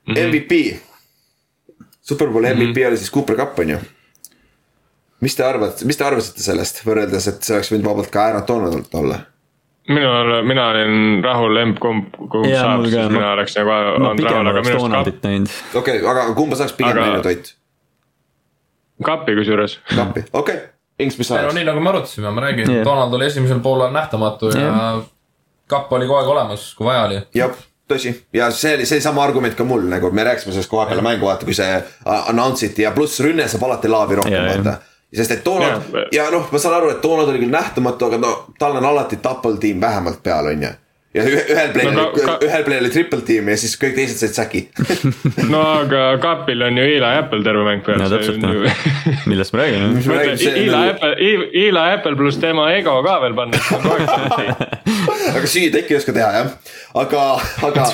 mm. 0.08 0.14
-hmm. 0.14 0.28
MVP. 0.28 0.80
Superbowli 2.02 2.48
mm 2.48 2.60
-hmm. 2.60 2.70
MVP 2.70 2.88
oli 2.88 2.98
siis 2.98 3.12
Cooper 3.12 3.36
Cup 3.36 3.60
on 3.60 3.70
ju. 3.70 3.78
Mis 5.22 5.36
te 5.36 5.44
arvate, 5.44 5.86
mis 5.86 5.98
te 6.00 6.06
arvasite 6.08 6.44
sellest 6.44 6.84
võrreldes, 6.88 7.28
et 7.32 7.44
see 7.44 7.58
oleks 7.58 7.72
võinud 7.74 7.90
vabalt 7.90 8.12
ka 8.14 8.26
Aaron 8.30 8.86
olla? 9.02 9.20
minul, 9.90 10.34
mina 10.46 10.68
olin 10.70 11.24
rahul, 11.26 11.58
emb-kumb, 11.64 12.12
kumb 12.30 12.46
Jaa, 12.46 12.62
saab, 12.62 12.84
ka, 12.84 12.90
siis 12.92 13.06
ma- 13.08 13.14
mina 13.16 13.32
oleks 13.34 13.56
nagu 13.58 13.72
olnud 13.76 14.26
rahul, 14.26 14.50
aga 14.52 14.62
minu 14.66 14.84
arust 15.00 15.24
näinud. 15.26 15.56
okei 15.74 16.02
okay,, 16.02 16.10
aga 16.12 16.34
kumba 16.38 16.60
saaks 16.60 16.76
pigem 16.78 16.94
Aga- 16.98 17.08
näinud 17.08 17.30
Ott? 17.32 17.54
kapi 19.06 19.36
kusjuures. 19.40 19.80
kappi, 19.96 20.26
okei 20.34 20.56
okay.. 20.56 20.68
Inks, 21.00 21.16
mis 21.18 21.28
sa 21.28 21.38
ei 21.38 21.42
no 21.42 21.48
arvad? 21.48 21.56
nii 21.58 21.66
nagu 21.72 21.82
me 21.82 21.90
arutasime, 21.94 22.32
ma 22.36 22.42
räägin 22.44 22.70
yeah., 22.70 22.86
Donald 22.86 23.14
oli 23.16 23.26
esimesel 23.26 23.60
poolel 23.64 23.94
nähtamatu 23.96 24.52
ja 24.52 24.62
Jah. 24.62 25.02
kapp 25.68 25.94
oli 25.96 26.06
kogu 26.06 26.20
aeg 26.20 26.28
olemas, 26.36 26.74
kui 26.76 26.86
vaja 26.86 27.06
oli. 27.08 27.22
jah, 27.36 27.56
tõsi 27.90 28.14
ja 28.36 28.52
see 28.52 28.76
oli, 28.76 28.86
see 28.86 29.00
oli 29.00 29.06
sama 29.08 29.24
argument 29.24 29.56
ka 29.58 29.64
mul 29.66 29.88
nagu 29.90 30.12
me 30.12 30.28
rääkisime 30.28 30.54
sellest 30.54 30.70
koha 30.70 30.86
peale 30.92 31.02
mängu 31.02 31.26
vaata, 31.26 31.48
kui 31.48 31.56
see 31.58 31.80
announce 32.06 32.68
iti 32.68 32.84
ja 32.86 32.92
pluss 32.92 33.24
rünne 33.26 33.48
saab 33.48 33.64
alati 33.70 33.90
laavi 33.90 34.20
rohkem 34.22 34.36
Ja, 34.38 34.44
ja. 34.46 34.58
vaata. 34.60 34.78
Sest 35.16 35.32
et 35.32 35.46
Donald 35.46 35.82
Ja. 35.94 36.06
ja, 36.12 36.30
noh, 36.32 36.48
ma 36.52 36.60
saan 36.60 36.76
aru, 36.76 36.90
et 36.90 37.02
Donald 37.04 37.30
oli 37.30 37.40
küll 37.40 37.52
nähtamatu, 37.54 38.06
aga 38.06 38.18
no 38.18 38.34
tal 38.60 38.78
on 38.78 38.86
alati 38.86 39.20
double 39.24 39.58
team 39.58 39.82
vähemalt 39.82 40.24
peal, 40.24 40.46
on 40.46 40.64
ju. 40.64 40.70
Ja 41.18 41.24
ühe- 41.26 41.46
ühel 41.50 41.72
play'l 41.74 41.96
No 41.96 42.06
ka-, 42.14 42.38
ühel 42.46 42.64
play'l 42.68 42.84
oli 42.86 42.92
triple 42.94 43.22
team 43.26 43.50
ja 43.50 43.58
siis 43.58 43.74
kõik 43.82 43.96
teised 43.98 44.20
said 44.22 44.36
säki. 44.38 44.62
no 45.54 45.62
aga 45.82 46.04
kapil 46.22 46.62
on 46.68 46.78
ju 46.78 46.86
Eli 46.86 47.12
Apple 47.22 47.42
terve 47.46 47.64
mäng 47.66 47.82
peal. 47.86 47.98
no 48.02 48.10
täpselt 48.12 48.42
noh, 48.44 48.54
millest 49.32 49.56
me 49.56 49.64
räägime. 49.64 50.04
Eli 50.36 50.68
nagu- 50.70 50.94
Apple, 50.94 51.16
Eli 51.66 51.86
Apple 51.96 52.16
pluss 52.20 52.38
tema 52.42 52.70
ego 52.78 53.00
ka 53.06 53.18
veel 53.26 53.38
panna. 53.38 53.58
aga 55.36 55.46
süüa 55.50 55.74
ikka 55.82 55.94
ei 55.94 56.00
oska 56.00 56.14
teha 56.16 56.30
jah, 56.34 56.50
aga, 57.02 57.24
aga 57.66 57.86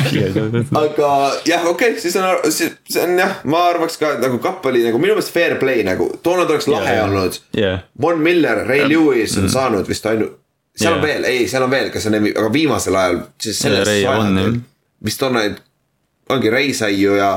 aga 0.81 1.09
jah, 1.47 1.65
okei 1.67 1.93
okay,, 1.95 1.99
siis 2.01 2.15
on, 2.19 2.27
see 2.51 3.01
on 3.03 3.17
jah, 3.19 3.39
ma 3.47 3.65
arvaks 3.71 3.99
ka 4.01 4.15
nagu 4.21 4.39
kapp 4.43 4.65
oli 4.69 4.83
nagu 4.85 4.99
minu 5.01 5.15
meelest 5.15 5.33
fair 5.35 5.57
play 5.61 5.83
nagu, 5.87 6.09
Donald 6.25 6.51
oleks 6.51 6.67
lahe 6.71 6.97
ja. 6.99 7.05
olnud. 7.07 7.39
jah, 7.55 7.83
Von 8.01 8.19
Miller, 8.23 8.65
Ray 8.67 8.87
Lewis 8.89 9.37
on 9.39 9.49
saanud 9.51 9.87
vist 9.89 10.05
ainult, 10.09 10.37
seal 10.75 10.93
on 10.93 10.99
Jaa. 10.99 11.07
veel, 11.07 11.23
ei, 11.31 11.47
seal 11.47 11.63
on 11.63 11.71
veel, 11.71 11.89
kes 11.93 12.07
on, 12.09 12.19
aga 12.21 12.51
viimasel 12.53 12.95
ajal 12.99 13.19
siis 13.41 13.59
selles 13.63 13.89
ja 14.01 14.15
jah. 14.19 14.53
vist 15.05 15.23
on 15.23 15.37
neid, 15.39 15.59
ongi 16.29 16.51
Ray 16.53 16.73
sai 16.73 16.95
ju 16.99 17.15
ja 17.19 17.33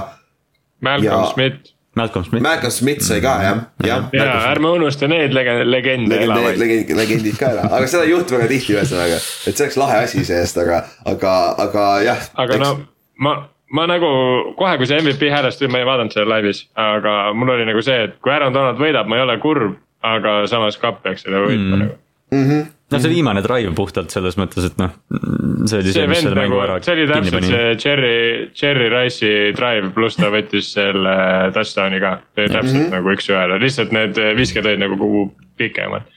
Malcolm 0.81 1.05
Ja- 1.05 1.33
Smith 1.33 1.75
Malcolm 1.99 2.25
Smith. 2.25 2.43
Malcolm 2.43 2.71
Smith 2.71 3.03
sai 3.03 3.21
ka 3.21 3.33
jah, 3.43 3.61
jah. 3.85 4.09
ja 4.15 4.27
ärme 4.53 4.71
unusta 4.77 5.09
need 5.11 5.35
legend, 5.35 5.67
legende 5.71 6.19
elavaid. 6.23 6.59
legendid, 6.61 6.97
legendid 6.97 7.39
ka 7.41 7.49
ära, 7.55 7.65
aga 7.75 7.87
seda 7.91 8.05
ei 8.07 8.13
juhtu 8.13 8.37
väga 8.37 8.49
tihti 8.53 8.77
ühesõnaga, 8.77 9.19
et 9.19 9.57
see 9.59 9.67
oleks 9.67 9.79
lahe 9.81 10.03
asi 10.05 10.25
seest, 10.29 10.61
aga, 10.63 10.83
aga, 11.11 11.35
aga 11.65 11.87
jah. 12.07 12.29
aga 12.45 12.59
no 12.63 12.71
ma, 13.25 13.35
ma 13.75 13.87
nagu 13.91 14.11
kohe, 14.61 14.77
kui 14.79 14.87
see 14.91 15.01
MVP 15.03 15.31
häälest 15.33 15.59
tuli, 15.63 15.73
ma 15.75 15.83
ei 15.83 15.89
vaadanud 15.89 16.15
seda 16.15 16.29
laivis, 16.31 16.65
aga 16.79 17.17
mul 17.35 17.57
oli 17.57 17.67
nagu 17.69 17.83
see, 17.85 17.99
et 18.07 18.19
kui 18.23 18.35
Aaron 18.35 18.55
Donald 18.55 18.79
võidab, 18.83 19.11
ma 19.11 19.19
ei 19.19 19.27
ole 19.27 19.39
kurb, 19.43 19.79
aga 20.07 20.41
samas 20.51 20.79
kapp 20.79 21.03
peaks 21.03 21.27
selle 21.27 21.43
võitma 21.49 21.83
nagu. 21.83 21.99
No 22.91 23.01
see 23.01 23.13
viimane 23.13 23.43
drive 23.45 23.75
puhtalt 23.77 24.13
selles 24.13 24.39
mõttes, 24.41 24.65
et 24.69 24.79
noh, 24.81 24.95
see 25.69 25.81
oli 25.81 25.93
see, 25.93 26.01
see 26.01 26.09
mis 26.11 26.23
selle 26.23 26.37
nagu 26.37 26.55
mängu 26.55 26.63
ära, 26.65 26.79
see 26.85 26.95
oli 26.97 27.07
täpselt 27.11 27.49
see 27.49 27.77
Cherry, 27.83 28.17
Cherry 28.57 28.89
Rice'i 28.93 29.53
drive 29.57 29.93
pluss 29.97 30.19
ta 30.21 30.33
võttis 30.33 30.73
selle 30.77 31.15
touchdown'i 31.57 32.01
ka. 32.05 32.15
see 32.35 32.47
oli 32.47 32.55
täpselt 32.55 32.75
mm 32.79 32.85
-hmm. 32.87 32.97
nagu 32.97 33.15
üks-ühele, 33.17 33.61
lihtsalt 33.65 33.95
need 33.97 34.21
visked 34.39 34.67
olid 34.67 34.85
nagu 34.85 34.99
kogu 35.01 35.25
pikemad. 35.61 36.09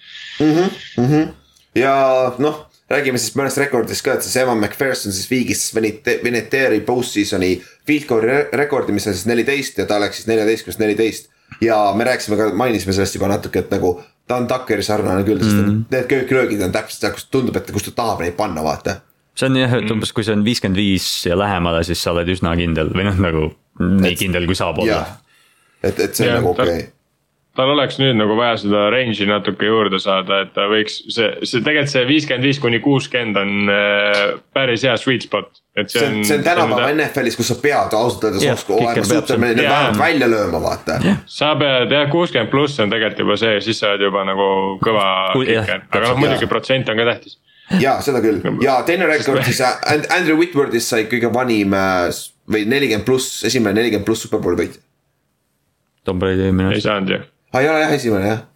ja 1.75 1.95
noh, 2.39 2.63
räägime 2.91 3.19
siis 3.19 3.35
mõnest 3.35 3.59
rekordist 3.61 4.05
ka, 4.05 4.15
et 4.15 4.23
see 4.23 4.43
Evan 4.43 4.59
McPherson 4.59 5.11
siis 5.15 5.29
viigis 5.31 5.67
Vinatieri 5.75 6.81
post-season'i 6.87 7.57
field 7.87 8.07
goal'i 8.07 8.39
rekordi, 8.53 8.95
mis 8.95 9.07
on 9.07 9.13
siis 9.13 9.27
neliteist 9.29 9.77
ja 9.77 9.85
ta 9.85 9.99
läks 9.99 10.21
siis 10.21 10.31
neljateistkümnest 10.31 10.79
neliteist. 10.79 11.29
ja 11.61 11.93
me 11.95 12.03
rääkisime 12.07 12.37
ka, 12.37 12.53
mainisime 12.55 12.93
sellest 12.93 13.15
juba 13.15 13.27
natuke, 13.27 13.59
et 13.59 13.71
nagu 13.71 13.99
ta 14.27 14.37
on 14.41 14.47
Tuckeri 14.49 14.83
sarnane 14.85 15.25
küll, 15.27 15.41
sest 15.41 15.57
mm. 15.57 15.81
need 15.91 16.07
kööklöögid 16.11 16.61
on 16.65 16.75
täpselt 16.75 17.05
seal, 17.05 17.15
kus 17.17 17.27
tundub, 17.33 17.57
et 17.59 17.73
kus 17.73 17.89
ta 17.89 17.95
tahab 18.03 18.23
neid 18.25 18.37
panna, 18.37 18.63
vaata. 18.65 19.01
see 19.35 19.49
on 19.49 19.59
jah, 19.59 19.75
et 19.79 19.91
umbes 19.93 20.13
kui 20.15 20.27
see 20.27 20.37
on 20.37 20.45
viiskümmend 20.45 20.79
viis 20.79 21.09
ja 21.27 21.37
lähemale, 21.39 21.83
siis 21.87 22.01
sa 22.03 22.15
oled 22.15 22.29
üsna 22.31 22.55
kindel 22.59 22.93
või 22.95 23.07
noh, 23.09 23.19
nagu 23.27 23.49
nii 23.81 24.17
kindel 24.19 24.47
kui 24.49 24.57
saab 24.57 24.81
olla. 24.83 25.03
et, 25.83 25.97
et 25.97 26.09
see 26.15 26.27
on 26.27 26.35
ja, 26.35 26.39
nagu 26.39 26.53
okei 26.55 26.73
okay 26.79 26.89
tal 27.55 27.71
oleks 27.73 27.97
nüüd 27.99 28.15
nagu 28.15 28.35
vaja 28.39 28.55
seda 28.61 28.85
range'i 28.93 29.25
natuke 29.27 29.67
juurde 29.67 29.99
saada, 29.99 30.41
et 30.45 30.53
ta 30.55 30.67
võiks, 30.71 31.01
see, 31.11 31.27
see 31.43 31.59
tegelikult 31.63 31.91
see 31.91 32.03
viiskümmend 32.07 32.47
viis 32.47 32.59
kuni 32.63 32.79
kuuskümmend 32.83 33.39
on 33.41 33.71
äh, 33.73 34.19
päris 34.55 34.85
hea 34.87 34.93
sweet 34.99 35.25
spot. 35.27 35.59
et 35.75 35.91
see 35.91 36.03
on, 36.05 36.21
see 36.27 36.37
on 36.39 36.45
tänapäeva 36.45 36.87
mida... 36.87 37.07
NFL-is, 37.09 37.35
kus 37.39 37.51
sa 37.51 37.57
pead 37.59 37.95
ausalt 37.97 38.23
öeldes 38.29 38.45
olema 38.71 39.03
suuteline 39.03 39.49
neid 39.51 39.63
vähemalt 39.65 39.99
välja 39.99 40.29
lööma, 40.31 40.61
vaata. 40.63 40.99
sa 41.27 41.51
pead 41.59 41.91
jah, 41.91 42.07
kuuskümmend 42.13 42.51
pluss 42.53 42.79
on 42.79 42.93
tegelikult 42.93 43.25
juba 43.25 43.37
see, 43.43 43.57
siis 43.67 43.83
sa 43.83 43.91
oled 43.91 44.05
juba 44.07 44.23
nagu 44.31 44.47
kõva 44.83 45.07
kiker, 45.35 45.87
aga 45.89 46.03
noh 46.05 46.21
muidugi 46.23 46.47
protsent 46.51 46.93
on 46.93 47.03
ka 47.03 47.09
tähtis. 47.11 47.35
ja 47.83 47.97
seda 48.05 48.23
küll 48.23 48.39
ja 48.63 48.77
teine 48.87 49.11
rekord 49.11 49.43
siis 49.47 49.59
äh, 49.67 49.99
Andrew 50.15 50.39
Whitworth'ist 50.39 50.95
sai 50.95 51.03
kõige 51.11 51.33
vanim 51.35 51.75
äh, 51.75 52.07
või 52.51 52.63
nelikümmend 52.63 53.07
pluss, 53.07 53.43
esimene 53.47 53.81
nelikümmend 53.81 54.07
pluss 54.07 54.23
superbowli 54.27 54.63
võitja. 54.63 54.81
Tom 56.07 56.17
Brady 56.19 56.47
minu 56.49 56.71
arust. 56.71 56.79
ei 56.79 56.87
saanud 56.87 57.15
ju 57.17 57.21
aa 57.21 57.30
ei 57.59 57.69
ole 57.69 57.83
jah 57.83 57.97
esimene 57.99 58.27
jah 58.27 58.47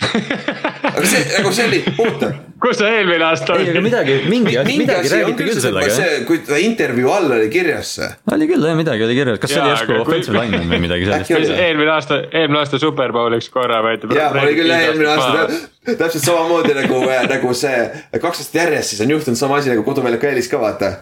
aga 0.00 1.06
see, 1.06 1.24
nagu 1.36 1.50
see 1.52 1.66
oli, 1.68 1.80
oota. 2.00 2.28
kus 2.62 2.78
sa 2.80 2.88
eelmine 2.88 3.24
aasta 3.26 3.52
olid? 3.54 3.68
ei, 3.68 3.72
aga 3.74 3.82
midagi, 3.84 4.14
mingi, 4.32 4.54
midagi 4.78 5.10
räägiti 5.12 5.46
küll 5.48 5.60
sellega. 5.60 5.92
see, 5.92 6.22
kui 6.28 6.40
ta 6.46 6.56
intervjuu 6.60 7.12
all 7.12 7.34
oli 7.36 7.50
kirjas 7.52 7.92
see. 7.98 8.08
oli 8.34 8.48
küll 8.48 8.64
jah, 8.70 8.78
midagi 8.78 9.04
oli 9.06 9.18
kirjas, 9.18 9.42
kas 9.42 9.52
see 9.52 9.60
oli 9.60 9.74
järsku 9.74 9.98
offensive 10.00 10.40
lineman 10.40 10.72
või 10.72 10.80
midagi 10.86 11.10
sellist? 11.10 11.52
eelmine 11.52 11.94
aasta, 11.94 12.22
eelmine 12.32 12.62
aasta 12.62 12.80
superbowliks 12.80 13.52
korra 13.52 13.82
võeti. 13.84 14.10
jaa, 14.16 14.32
oli 14.32 14.56
küll 14.56 14.72
jah, 14.72 14.88
eelmine 14.88 15.12
aasta, 15.12 15.62
täpselt 15.92 16.24
samamoodi 16.24 16.74
nagu, 16.80 17.04
äh, 17.04 17.22
nagu 17.36 17.54
see 17.60 17.86
kaks 18.16 18.44
aastat 18.44 18.60
järjest 18.62 18.94
siis 18.94 19.04
on 19.04 19.16
juhtunud 19.18 19.40
sama 19.40 19.60
asi 19.60 19.74
nagu 19.74 19.84
koduväljaku 19.86 20.32
eelis 20.32 20.48
ka 20.50 20.64
vaata. 20.64 20.94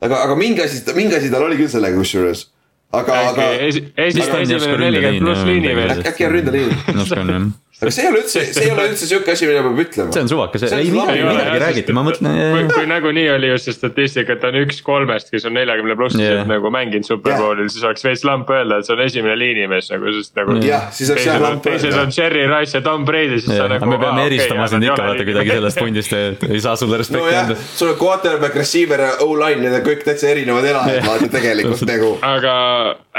aga, 0.00 0.24
aga 0.24 0.38
mingi 0.38 0.64
asi, 0.64 0.80
mingi 0.96 1.20
asi 1.20 1.32
tal 1.32 1.44
oli 1.44 1.60
küll 1.60 1.72
sellega 1.72 2.00
kusjuures 2.00 2.48
aga, 2.92 3.20
aga. 3.30 3.50
esimene 3.96 4.78
nelikümmend 4.78 5.22
pluss 5.24 5.44
liini 5.44 5.76
veel. 5.76 6.02
äkki 6.12 6.26
on 6.26 6.34
ründeliin. 6.38 7.54
Aga 7.76 7.90
see 7.92 8.06
ei 8.06 8.08
ole 8.08 8.20
üldse, 8.22 8.42
see 8.56 8.62
ei 8.64 8.70
ole 8.72 8.84
üldse 8.88 9.04
sihuke 9.04 9.32
asi, 9.34 9.44
mida 9.44 9.60
peab 9.60 9.80
ütlema. 9.82 10.12
see 10.14 10.22
on 10.24 10.30
suvakas, 10.30 10.62
ei 10.72 10.88
midagi, 10.94 11.24
midagi 11.26 11.58
räägiti, 11.60 11.96
ma 11.96 12.04
mõtlen. 12.06 12.36
kui, 12.54 12.62
kui 12.72 12.86
nagunii 12.88 13.26
oli 13.34 13.50
just 13.50 13.68
see 13.68 13.76
statistika, 13.76 14.32
et 14.32 14.40
ta 14.40 14.48
on 14.48 14.56
üks 14.62 14.78
kolmest, 14.86 15.28
kes 15.34 15.44
on 15.44 15.52
neljakümne 15.58 15.96
pluss 15.98 16.16
yeah. 16.16 16.40
nagu 16.48 16.70
mänginud 16.72 17.04
superbowlil, 17.04 17.68
siis 17.72 17.84
oleks 17.84 18.06
veits 18.06 18.24
lamp 18.24 18.48
öelda, 18.48 18.78
et 18.80 18.88
see 18.88 18.96
on 18.96 19.02
esimene 19.04 19.34
liinimees 19.36 19.90
nagu, 19.92 20.14
sest 20.16 20.40
nagu. 20.40 20.56
öelda. 20.56 21.50
teised 21.66 21.98
on 22.00 22.14
Cherry 22.16 22.46
Rice 22.48 22.78
ja 22.78 22.82
Tom 22.86 23.04
Brady, 23.04 23.42
siis 23.42 23.52
sa 23.52 23.68
nagu. 23.68 23.90
me 23.92 24.00
peame 24.00 24.24
eristama 24.30 24.70
sind 24.72 24.88
ikka 24.88 25.10
vaata 25.10 25.28
kuidagi 25.28 25.52
sellest 25.58 25.82
pundist, 25.82 26.16
et 26.16 26.48
ei 26.48 26.62
saa 26.64 26.80
sulle 26.80 27.02
respekti 27.02 27.36
anda. 27.42 27.58
sul 27.74 27.92
on 27.92 28.00
quarterback, 28.00 28.56
receiver 28.56 29.04
ja 29.04 29.12
O-line, 29.26 29.60
need 29.66 29.76
on 29.82 29.84
kõik 29.84 30.06
täitsa 30.08 30.32
erinevad 30.32 30.64
elajad, 30.72 31.04
vaata 31.10 31.28
tegelikult 31.36 31.84
nagu. 31.92 32.14
aga 32.24 32.56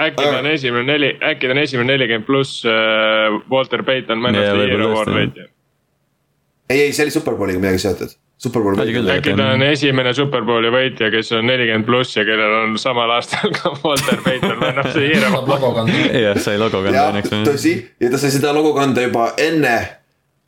äkki 0.08 0.26
ta 0.26 0.42
on 0.42 0.50
esimene 0.50 0.90
neli, 0.90 1.14
äkki 1.22 1.46
ta 1.46 1.54
on 1.54 1.62
esimene 1.62 1.94
nelikümmend 1.94 2.26
pluss 2.26 2.66
äh, 2.66 3.38
Walter 3.54 3.86
Payton 3.86 4.26
Man 4.26 4.47
ei, 6.70 6.80
ei, 6.82 6.94
see 6.94 7.08
oli 7.08 7.14
Superbowliga 7.16 7.62
midagi 7.64 7.84
seotud. 7.84 8.16
Superbowl 8.38 8.78
võitja. 8.78 9.16
äkki 9.18 9.34
ta 9.34 9.50
on 9.56 9.64
esimene 9.66 10.12
Superbowli 10.14 10.70
võitja, 10.70 11.10
kes 11.14 11.32
on 11.34 11.48
nelikümmend 11.50 11.88
pluss 11.88 12.20
ja 12.20 12.26
kellel 12.28 12.54
on 12.60 12.76
samal 12.82 13.10
aastal 13.16 13.50
ka 13.56 13.72
Walter 13.82 14.22
Payton 14.22 14.60
Man 14.62 14.78
of 14.84 14.92
the 14.94 15.08
Year 15.08 15.26
award. 15.32 15.94
jah, 16.14 16.38
sai 16.38 16.60
logo 16.62 16.84
kanda 16.86 17.08
õnneks. 17.16 17.34
tõsi, 17.48 17.74
ja 17.98 18.14
ta 18.14 18.22
sai 18.22 18.36
seda 18.36 18.54
logo 18.54 18.76
kanda 18.78 19.08
juba 19.08 19.32
enne, 19.42 19.74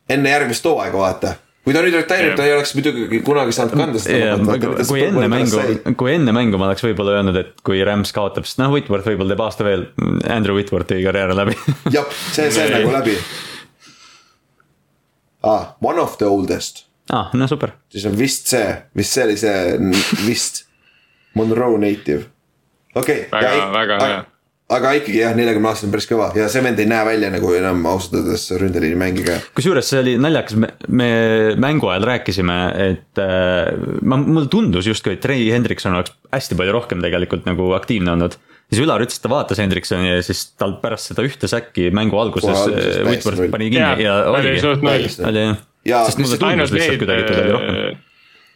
enne 0.09 0.35
järgmist 0.35 0.69
hooaega, 0.69 1.01
vaata 1.01 1.35
kui 1.65 1.75
ta 1.75 1.81
nüüd 1.85 1.97
retire'ib, 1.97 2.37
ta 2.37 2.45
ei 2.45 2.53
oleks 2.55 2.71
muidugi 2.77 3.19
kunagi 3.25 3.53
saanud 3.53 3.75
kanda 3.77 3.99
seda 4.01 4.37
yeah,. 4.37 4.87
kui 4.89 5.03
enne 5.05 5.27
mängu, 5.29 5.65
kui 5.99 6.13
enne 6.13 6.33
mängu 6.33 6.61
ma 6.61 6.69
oleks 6.69 6.85
võib-olla 6.85 7.17
öelnud, 7.17 7.41
et 7.41 7.51
kui 7.65 7.81
Rams 7.85 8.13
kaotab, 8.15 8.47
sest 8.49 8.61
noh, 8.61 8.71
Whitworth 8.73 9.09
võib-olla 9.09 9.33
teeb 9.33 9.43
aasta 9.45 9.67
veel, 9.67 9.89
Andrew 10.29 10.57
Whitworthi 10.57 11.01
karjäär 11.05 11.33
läbi 11.37 11.57
jah, 11.97 12.05
see, 12.29 12.49
see 12.53 12.69
on 12.69 12.75
nagu 12.77 12.99
läbi 13.01 13.17
ah,. 15.43 15.75
One 15.81 15.99
of 16.01 16.17
the 16.17 16.25
oldest. 16.25 16.85
aa 17.11 17.19
ah,, 17.19 17.29
no 17.33 17.47
super. 17.47 17.75
siis 17.89 18.05
on 18.05 18.17
vist 18.17 18.47
see, 18.47 18.75
vist 18.95 19.13
see 19.13 19.23
oli 19.23 19.37
see, 19.37 19.77
vist 20.25 20.65
Monroe 21.33 21.77
native. 21.77 22.25
okei 22.95 23.25
okay,. 23.27 23.41
väga, 23.41 23.71
väga 23.73 24.03
hea 24.05 24.19
aga 24.69 24.91
ikkagi 24.99 25.21
jah, 25.23 25.33
neljakümne 25.37 25.71
aastane 25.71 25.89
on 25.89 25.93
päris 25.95 26.07
kõva 26.09 26.27
ja 26.37 26.45
see 26.51 26.61
vend 26.61 26.79
ei 26.81 26.89
näe 26.89 27.05
välja 27.07 27.31
nagu 27.33 27.53
enam 27.57 27.81
ausalt 27.89 28.19
öeldes 28.19 28.45
ründeliini 28.61 28.97
mängija. 29.01 29.39
kusjuures 29.57 29.89
see 29.89 30.01
oli 30.03 30.13
naljakas, 30.21 30.57
me, 30.61 30.69
me 30.87 31.09
mängu 31.57 31.89
ajal 31.89 32.05
rääkisime, 32.11 32.57
et 32.85 33.21
äh, 33.23 33.71
ma, 34.01 34.19
mulle 34.21 34.45
tundus 34.53 34.89
justkui, 34.89 35.17
et 35.17 35.23
Trey 35.25 35.49
Hendrikson 35.49 35.97
oleks 35.97 36.13
hästi 36.35 36.57
palju 36.59 36.75
rohkem 36.77 37.01
tegelikult 37.05 37.49
nagu 37.49 37.71
aktiivne 37.77 38.13
olnud 38.13 38.37
siis 38.69 38.83
Ülar 38.83 39.03
ütles, 39.05 39.17
et 39.19 39.25
ta 39.25 39.31
vaatas 39.31 39.61
Hendriksoni 39.61 40.11
ja 40.11 40.19
siis 40.25 40.43
tal 40.59 40.77
pärast 40.83 41.11
seda 41.11 41.25
ühte 41.25 41.49
säkki 41.51 41.89
mängu 41.95 42.19
alguses 42.21 42.67
Whitworth 43.07 43.49
pani 43.53 43.71
kinni 43.73 43.81
ja, 43.81 43.95
ja 44.03 44.19
oligi. 44.33 44.61
oli 45.25 45.47
jah. 45.87 46.05
sest 46.05 46.21
mulle 46.21 46.39
tundus 46.41 46.75
lihtsalt 46.75 47.01
kuidagi, 47.01 47.25
et 47.25 47.33
tal 47.33 47.43
oli 47.45 47.55
rohkem 47.55 48.05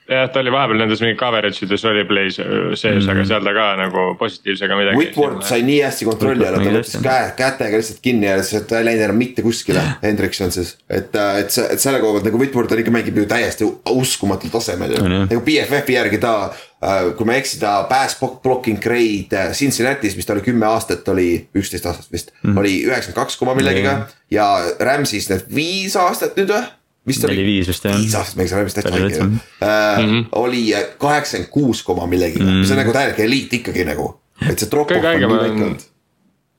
jah, 0.10 0.28
ta 0.32 0.41
oli 0.41 0.51
vahepeal 0.51 0.82
nendes 0.84 1.01
mingi 1.04 1.16
coverage 1.20 1.64
ides 1.66 1.86
oli 1.88 2.04
play's 2.08 2.39
sees 2.39 3.06
mm., 3.06 3.12
aga 3.14 3.24
seal 3.30 3.45
ta 3.45 3.54
ka 3.56 3.68
nagu 3.80 4.06
positiivsega 4.20 4.78
midagi. 4.80 4.99
Whitworth 4.99 5.47
sai 5.47 5.64
nii 5.68 5.80
hästi 5.86 6.08
kontrolli 6.10 6.47
alla, 6.47 6.60
ta 6.60 6.74
võttis 6.76 6.99
käe, 7.04 7.30
kätega 7.39 7.80
lihtsalt 7.80 8.04
kinni 8.04 8.28
ja 8.28 8.36
lihtsalt 8.39 8.68
ta 8.70 8.82
ei 8.82 8.89
läinud 8.89 9.06
enam 9.08 9.22
mitte 9.24 9.45
kuskile, 9.45 9.86
Hendrikson 10.04 10.51
siis. 10.56 10.76
et, 10.89 11.16
et 11.16 11.56
see, 11.56 11.70
et 11.76 11.84
selle 11.84 12.04
koha 12.04 12.18
pealt 12.18 12.30
nagu 12.30 12.41
Whitworth 12.41 12.76
on 12.76 12.84
ikka 12.84 12.93
mängib 12.95 13.24
ju 13.24 13.26
täiesti 13.30 13.70
uskumatul 13.93 14.54
tasemel 14.54 14.97
ju, 14.97 15.08
nagu 15.08 15.41
BFF-i 15.47 15.97
järgi 15.97 16.20
ta 16.24 16.36
äh, 16.49 17.14
kui 17.18 17.30
ma 17.30 17.38
ei 17.38 17.43
eksi, 17.45 17.62
ta 17.64 17.80
pass 17.89 18.20
blocking 18.20 18.82
grade 18.84 19.32
äh, 19.39 19.56
Cincinnati's, 19.56 20.18
mis 20.20 20.28
ta 20.28 20.36
oli 20.36 20.45
kümme 20.45 20.68
aastat, 20.68 21.08
oli 21.14 21.47
üksteist 21.56 21.88
aastat 21.89 22.12
vist 22.14 22.36
mm., 22.41 22.60
oli 22.60 22.82
üheksakümmend 22.84 23.22
kaks 23.24 23.39
koma 23.39 23.56
millegiga 23.58 24.01
ja 24.34 24.51
Rams'is 24.84 25.32
need 25.32 25.47
viis 25.54 25.95
aastat 25.99 26.36
nüüd 26.39 26.51
või? 26.51 26.64
Vist 27.08 27.24
oli. 27.24 27.36
neli-viis 27.36 27.72
vist 27.72 27.88
jah. 27.88 27.97
viis 27.99 28.18
aastat 28.20 28.39
mängis 28.39 28.56
Ravimist 28.56 28.80
täitsa 28.80 28.93
haige 28.97 29.16
ju. 29.22 30.26
oli 30.43 30.66
kaheksakümmend 30.97 31.51
kuus 31.54 31.84
koma 31.84 32.08
millegagi 32.08 32.39
mm, 32.39 32.49
-hmm. 32.49 32.62
mis 32.66 32.76
on 32.76 32.84
nagu 32.84 32.93
täielik 32.95 33.20
eliit 33.20 33.58
ikkagi 33.62 33.88
nagu, 33.88 34.14
et 34.41 34.60
see 34.60 34.70
drop-off 34.70 35.04
on 35.04 35.20
nii 35.20 35.34
väike 35.34 35.66
olnud 35.66 35.89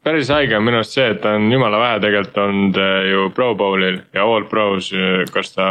päris 0.05 0.29
haige 0.29 0.57
on 0.59 0.65
minu 0.67 0.81
arust 0.81 0.97
see, 0.97 1.07
et 1.15 1.21
ta 1.23 1.35
on 1.39 1.47
jumala 1.53 1.79
vähe 1.81 2.01
tegelikult 2.05 2.41
olnud 2.43 2.81
äh, 2.81 2.97
ju 3.09 3.29
Pro 3.37 3.51
Bowlil 3.59 4.01
ja 4.15 4.27
All 4.29 4.45
Pros, 4.51 4.91
äh, 4.93 5.23
kas 5.33 5.55
ta 5.55 5.69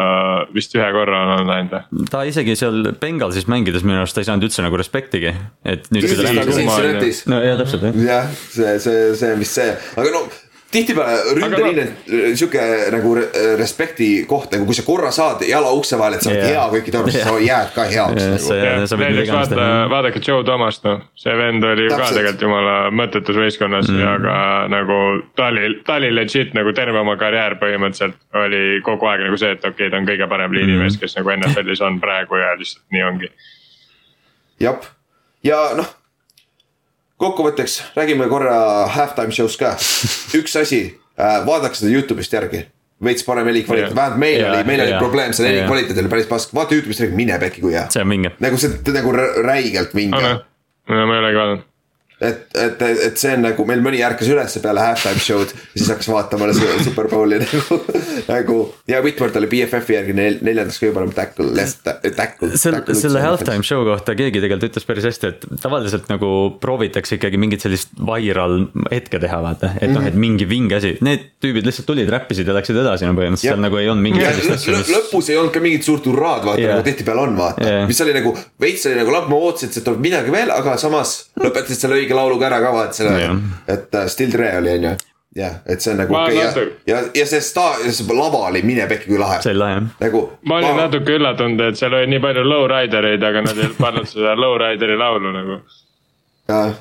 vist 0.55 0.73
ühe 0.77 0.87
korra 0.95 1.21
on 1.25 1.33
olnud 1.35 1.53
ainult 1.55 1.75
või? 1.75 2.07
ta 2.11 2.23
isegi 2.29 2.55
seal 2.59 2.89
Bengalsis 3.01 3.45
mängides 3.51 3.85
minu 3.85 4.01
arust 4.01 4.17
ta 4.17 4.23
ei 4.23 4.29
saanud 4.29 4.47
üldse 4.49 4.65
nagu 4.65 4.79
respektigi, 4.79 5.35
et 5.65 5.85
nüüd. 5.93 6.09
no 7.29 7.43
jah, 7.45 7.59
täpselt 7.61 7.85
jah. 7.89 8.01
jah, 8.07 8.33
see, 8.47 8.73
see, 8.87 9.05
see 9.21 9.35
on 9.35 9.45
vist 9.45 9.61
see, 9.61 9.69
aga 9.93 10.15
no 10.15 10.25
tihtipeale 10.73 11.35
ründeliin 11.37 11.79
on 11.83 11.91
no, 11.93 12.31
sihuke 12.35 12.63
nagu 12.93 13.13
respekti 13.59 14.07
koht, 14.29 14.51
nagu 14.53 14.67
kui 14.67 14.77
sa 14.77 14.85
korra 14.87 15.11
saad 15.15 15.43
jala 15.47 15.71
ukse 15.77 15.97
vahele, 15.99 16.17
et 16.17 16.25
sa 16.25 16.31
oled 16.31 16.41
yeah. 16.41 16.51
hea 16.51 16.65
kõikide 16.73 16.99
arvates 16.99 17.19
yeah., 17.19 17.29
sa 17.29 17.43
jääd 17.45 17.71
ka 17.75 17.85
heaks 17.91 18.49
yeah,. 18.49 18.81
Nagu. 18.83 18.99
näiteks 19.03 19.33
vaata, 19.35 19.69
vaadake 19.93 20.23
Joe 20.27 20.43
Thomast, 20.47 20.83
noh, 20.87 21.01
see 21.19 21.37
vend 21.39 21.65
oli 21.69 21.87
ju 21.87 21.93
ka 21.93 22.09
tegelikult 22.09 22.45
jumala 22.47 22.75
mõttetus 23.01 23.39
võistkonnas 23.39 23.89
mm. 23.91 24.03
ja 24.03 24.13
ka 24.25 24.37
nagu 24.73 24.99
ta 25.39 25.49
oli, 25.53 25.71
ta 25.87 25.97
oli 26.01 26.13
legit 26.13 26.53
nagu 26.57 26.75
terve 26.77 27.01
oma 27.01 27.17
karjäär 27.21 27.57
põhimõtteliselt 27.61 28.19
oli 28.43 28.63
kogu 28.85 29.09
aeg 29.11 29.27
nagu 29.27 29.39
see, 29.39 29.55
et 29.55 29.63
okei 29.63 29.87
okay,, 29.87 29.93
ta 29.93 30.01
on 30.01 30.09
kõige 30.09 30.29
parem 30.31 30.55
liinimees, 30.57 30.99
kes 31.01 31.17
nagu 31.19 31.35
NFL-is 31.37 31.83
on 31.85 31.99
praegu 32.03 32.41
ja 32.41 32.53
lihtsalt 32.59 32.85
nii 32.93 33.09
ongi. 33.09 33.33
jah, 34.63 34.93
ja 35.45 35.65
noh 35.79 35.99
kokkuvõtteks 37.17 37.79
räägime 37.95 38.27
korra 38.31 38.55
halftime 38.93 39.35
show'st 39.35 39.59
ka. 39.59 39.75
üks 40.39 40.55
asi 40.59 40.85
äh,, 41.19 41.41
vaadake 41.45 41.79
seda 41.79 41.91
Youtube'ist 41.93 42.33
järgi 42.33 42.65
veits 43.03 43.25
parem 43.27 43.47
helikvaliteet, 43.49 43.95
vähemalt 43.95 44.19
meil 44.21 44.39
ja, 44.39 44.53
oli, 44.53 44.63
meil 44.69 44.79
ja, 44.79 44.87
oli 44.87 45.01
probleem 45.01 45.33
selle 45.35 45.51
helikvaliteet 45.51 45.99
oli 45.99 46.11
päris 46.11 46.29
pask, 46.29 46.55
vaata 46.55 46.77
Youtube'ist 46.77 47.03
räägi, 47.03 47.17
mine 47.19 47.39
pekki 47.39 47.61
kui 47.65 47.75
hea. 47.75 47.85
see 47.93 48.03
on 48.05 48.15
vinge. 48.15 48.33
nagu 48.43 48.59
see 48.61 48.95
nagu 48.95 49.13
räigelt 49.43 49.95
vinge. 49.97 50.33
no 50.89 51.05
ma 51.07 51.19
ei 51.19 51.25
olegi 51.25 51.41
vaadanud 51.41 51.69
et, 52.23 52.43
et, 52.57 52.83
et 53.07 53.19
see 53.19 53.33
on 53.37 53.43
nagu 53.47 53.65
meil 53.67 53.81
mõni 53.83 54.01
ärkas 54.05 54.29
üles 54.31 54.57
peale 54.63 54.83
halftime 54.83 55.21
show'd 55.21 55.51
ja 55.53 55.79
siis 55.79 55.89
hakkas 55.91 56.09
vaatama 56.11 56.49
Superbowli 56.53 57.39
nagu, 57.41 57.79
nagu. 58.33 58.57
ja 58.89 59.01
Whitworth 59.03 59.39
oli 59.39 59.49
BFF-i 59.51 59.97
järgi 59.97 60.15
nel, 60.17 60.39
neljandaks 60.45 60.79
kõige 60.81 60.95
parem 60.97 61.13
tackle, 61.15 61.49
less 61.57 61.79
tackle. 61.83 62.51
selle, 62.59 62.83
selle 62.97 63.23
halftime 63.23 63.65
show 63.65 63.83
kohta 63.87 64.15
keegi 64.19 64.41
tegelikult 64.43 64.71
ütles 64.71 64.87
päris 64.87 65.07
hästi, 65.09 65.33
et 65.33 65.47
tavaliselt 65.63 66.09
nagu 66.11 66.31
proovitakse 66.63 67.17
ikkagi 67.19 67.41
mingit 67.41 67.65
sellist 67.65 67.93
viral 67.99 68.67
hetke 68.91 69.21
teha, 69.23 69.41
vaata. 69.43 69.73
et 69.81 69.91
noh, 69.93 70.05
et 70.07 70.17
mingi 70.17 70.47
vinge 70.49 70.79
asi, 70.79 70.95
need 71.05 71.29
tüübid 71.43 71.67
lihtsalt 71.67 71.89
tulid, 71.89 72.09
räppisid 72.13 72.47
ja 72.47 72.55
läksid 72.55 72.79
edasi 72.83 73.09
no 73.09 73.17
põhimõtteliselt, 73.17 73.53
seal 73.53 73.63
nagu 73.63 73.81
ei 73.81 73.89
olnud 73.91 74.07
mingit 74.07 74.27
sellist 74.29 74.55
asja, 74.57 74.79
lõpus 74.93 75.31
ei 75.31 75.39
olnud 75.41 75.53
ka 75.55 75.63
mingit 75.63 75.87
suurt 75.87 76.07
hurraad, 76.09 76.45
vaata 76.47 76.63
yeah. 76.63 76.77
nagu 76.77 76.87
tihtipeale 76.87 77.25
on, 77.27 77.37
vaata 77.39 77.67
yeah., 77.67 77.87
mis 77.89 78.01
oli 78.05 78.15
nagu 78.15 78.35
veits 78.63 78.87
oli 78.89 78.99
nagu 78.99 79.13
lamp, 79.13 79.29
ma 79.31 79.39
ootasin, 79.49 79.71
et 79.71 79.77
sealt 79.77 79.87
tuleb 79.89 80.03
midagi 80.07 80.33
veel, 80.33 80.53
aga 80.53 80.77
samas 80.81 81.15
lõpetasid 81.39 81.85
selle 81.85 81.97
õige 82.01 82.15
lauluga 82.17 82.49
ära 82.49 82.61
ka 82.63 82.75
vaata 82.75 82.99
selle, 82.99 83.33
et 83.67 83.97
uh, 83.97 84.05
Still 84.11 84.31
Dre 84.33 84.51
oli 84.59 84.77
on 84.77 84.87
ju 84.89 84.93
jah, 85.35 85.55
et 85.65 85.81
see 85.81 85.93
on 85.93 86.01
nagu 86.03 86.13
okei 86.13 86.41
okay, 86.45 86.65
ja, 86.85 86.97
ja, 86.97 87.03
ja 87.17 87.25
see 87.29 87.41
sta-, 87.41 87.77
see 87.89 88.17
lava 88.17 88.45
oli 88.49 88.61
mine 88.65 88.85
pekki 88.89 89.09
kui 89.09 89.21
lahe. 89.21 89.39
see 89.41 89.53
oli 89.53 89.63
lahe 89.63 89.77
jah. 89.77 89.87
nagu. 90.05 90.23
ma 90.45 90.59
olin 90.61 90.75
ma... 90.75 90.81
natuke 90.85 91.15
üllatunud, 91.17 91.63
et 91.69 91.79
seal 91.79 91.95
oli 91.97 92.09
nii 92.13 92.21
palju 92.23 92.43
lowridereid, 92.47 93.29
aga 93.29 93.45
nad 93.47 93.63
ei 93.63 93.71
pannud 93.79 94.09
seda 94.09 94.35
lowrideri 94.37 94.97
laulu 94.99 95.33
nagu. 95.33 95.61
jah, 96.51 96.75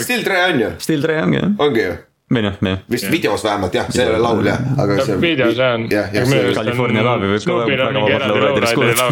Still 0.00 0.22
Dre 0.24 0.44
on 0.46 0.60
ju. 0.62 0.70
Still 0.78 1.02
Dre 1.02 1.20
ongi 1.24 1.42
jah. 1.42 1.52
ongi 1.58 1.84
ju 1.84 1.98
või 2.30 2.44
noh, 2.46 2.58
jah. 2.62 2.82
vist 2.90 3.08
ja. 3.08 3.12
videos 3.12 3.44
vähemalt 3.44 3.74
jah, 3.74 3.88
see 3.90 4.04
ei 4.04 4.12
ole 4.12 4.20
laul 4.22 4.46
jah, 4.46 4.60
aga 4.78 4.98
see. 5.04 5.16
videos 5.20 5.56
jah 5.58 5.74
on. 5.76 5.88
jah, 5.90 6.12
jah. 6.14 6.34
California 6.54 7.02
laavi 7.04 7.32
võib 7.34 7.46
ka 7.46 7.56
väga 7.66 7.88
vabalt 7.96 8.28
lowrideris 8.32 8.76
kuulata. 8.78 9.08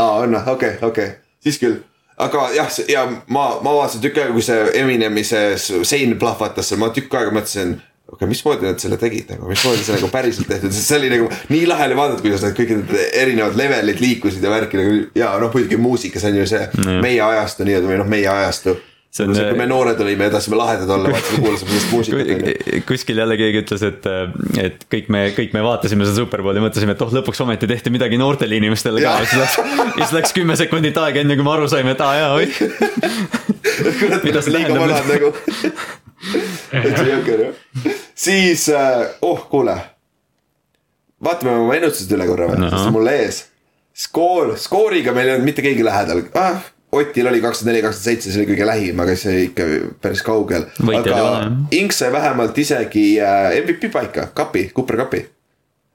aa, 0.00 0.14
on 0.24 0.38
või, 0.38 0.46
okei, 0.56 0.78
okei, 0.88 1.10
siis 1.44 1.60
küll 1.60 1.82
aga 2.16 2.44
jah, 2.54 2.70
ja 2.88 3.06
ma, 3.26 3.48
ma 3.64 3.74
vaatasin 3.80 4.04
tükk 4.04 4.20
aega, 4.22 4.36
kui 4.36 4.44
see 4.46 4.70
Eminemi 4.80 5.24
see 5.26 5.56
sein 5.86 6.14
plahvatas 6.20 6.70
seal, 6.70 6.80
ma 6.82 6.92
tükk 6.94 7.18
aega 7.18 7.34
mõtlesin 7.34 7.74
okei 8.04 8.16
okay,, 8.16 8.30
mismoodi 8.30 8.68
nad 8.68 8.80
selle 8.82 8.98
tegid 9.00 9.30
nagu, 9.32 9.48
mismoodi 9.50 9.82
see 9.82 9.96
nagu 9.96 10.10
päriselt 10.12 10.48
tehtud, 10.50 10.72
sest 10.74 10.92
see 10.92 11.00
oli 11.00 11.12
nagu 11.14 11.28
nii 11.50 11.66
lahe 11.70 11.88
oli 11.88 11.98
vaadata, 11.98 12.22
kuidas 12.22 12.44
need 12.44 12.58
kõik 12.58 12.74
need 12.76 12.96
erinevad 13.22 13.58
levelid 13.58 14.02
liikusid 14.04 14.44
ja 14.44 14.52
värki 14.52 14.80
nagu 14.80 14.96
ja 15.18 15.34
noh, 15.42 15.50
muidugi 15.54 15.80
muusikas 15.80 16.26
on 16.30 16.38
ju 16.38 16.48
see 16.50 16.66
mm. 16.68 17.00
meie 17.04 17.22
ajastu 17.24 17.66
nii-öelda 17.66 17.90
või 17.90 18.02
noh, 18.02 18.10
meie 18.10 18.28
ajastu 18.30 18.76
see 19.14 19.26
on. 19.26 19.34
kui 19.36 19.58
me 19.58 19.66
noored 19.70 20.00
olime 20.02 20.26
ja 20.28 20.34
tahtsime 20.34 20.58
lahedad 20.58 20.90
olla, 20.90 21.12
vaatasime, 21.14 21.42
kuulasime 21.44 21.70
sellist 21.70 21.92
muusikat. 21.92 22.86
kuskil 22.88 23.20
jälle 23.22 23.36
keegi 23.38 23.62
ütles, 23.62 23.84
et, 23.86 24.08
et 24.62 24.86
kõik 24.90 25.10
me, 25.14 25.24
kõik 25.36 25.54
me 25.54 25.62
vaatasime 25.64 26.08
seda 26.08 26.18
Superbowli, 26.18 26.62
mõtlesime, 26.64 26.96
et 26.96 27.04
oh, 27.06 27.12
lõpuks 27.14 27.42
ometi 27.46 27.70
tehti 27.70 27.94
midagi 27.94 28.18
noortele 28.20 28.58
inimestele 28.58 29.04
ka, 29.04 29.16
siis 29.22 29.38
läks, 29.40 29.58
siis 30.00 30.16
läks 30.18 30.34
kümme 30.36 30.58
sekundit 30.58 30.98
aega, 30.98 31.22
enne 31.22 31.38
kui 31.38 31.46
me 31.46 31.54
aru 31.54 31.70
saime, 31.70 31.94
et 31.94 32.02
aa 32.02 32.14
jaa, 32.18 32.32
oih. 32.40 32.58
mida 34.26 34.42
see 34.42 34.54
tähendab 34.54 35.08
nagu 35.08 35.32
täitsa 36.72 37.06
jõhker 37.08 37.42
jah. 37.46 37.96
siis, 38.14 38.68
äh, 38.68 39.06
oh 39.22 39.46
kuule. 39.50 39.76
vaatame 41.24 41.56
oma 41.62 41.74
ennustused 41.78 42.12
üle 42.16 42.26
korra 42.28 42.50
või 42.50 42.62
no., 42.64 42.70
sest 42.72 42.92
mul 42.94 43.10
ees. 43.12 43.44
skoor, 44.06 44.56
skooriga 44.60 45.14
meil 45.16 45.30
ei 45.30 45.36
olnud 45.38 45.52
mitte 45.52 45.64
keegi 45.64 45.86
lähedal 45.86 46.24
ah, 46.40 46.62
Otil 46.94 47.26
oli 47.26 47.40
kakskümmend 47.42 47.74
neli, 47.74 47.82
kakskümmend 47.82 48.06
seitse, 48.06 48.30
see 48.32 48.42
oli 48.42 48.50
kõige 48.52 48.66
lähim, 48.68 49.00
aga 49.02 49.14
see 49.18 49.46
ikka 49.48 49.68
päris 50.02 50.22
kaugel. 50.26 50.66
aga 50.94 51.22
Inks 51.74 52.02
sai 52.02 52.12
vähemalt 52.14 52.58
isegi 52.58 53.06
äh, 53.22 53.54
MVP 53.62 53.90
paika, 53.92 54.28
kapi, 54.34 54.68
Cooper 54.76 55.00
kapi. 55.04 55.24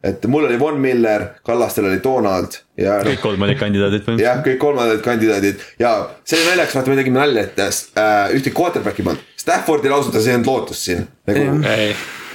et 0.04 0.26
mul 0.32 0.46
oli 0.48 0.60
Von 0.60 0.78
Miller, 0.80 1.26
Kallastel 1.44 1.86
oli 1.90 2.00
Donald 2.04 2.54
ja. 2.80 3.02
kõik 3.04 3.20
kolm 3.20 3.42
olid 3.44 3.60
kandidaadid 3.60 4.06
põhimõtteliselt. 4.06 4.24
jah, 4.24 4.44
kõik 4.46 4.60
kolm 4.62 4.78
olid 4.80 5.02
kandidaadid 5.04 5.66
ja 5.80 5.90
see 6.24 6.40
oli 6.40 6.48
naljakas, 6.54 6.78
vaata 6.80 6.94
me 6.94 7.00
tegime 7.02 7.20
nalja, 7.20 7.44
et 7.48 7.60
äh, 7.64 8.36
ühtegi 8.38 8.56
quarterback'i 8.56 9.04
polnud. 9.04 9.26
Staffordi 9.40 9.92
ausalt 9.92 10.16
öeldes 10.16 10.30
ei 10.30 10.38
olnud 10.38 10.52
lootust 10.52 10.88
siin 10.88 11.04
nagu. 11.28 11.74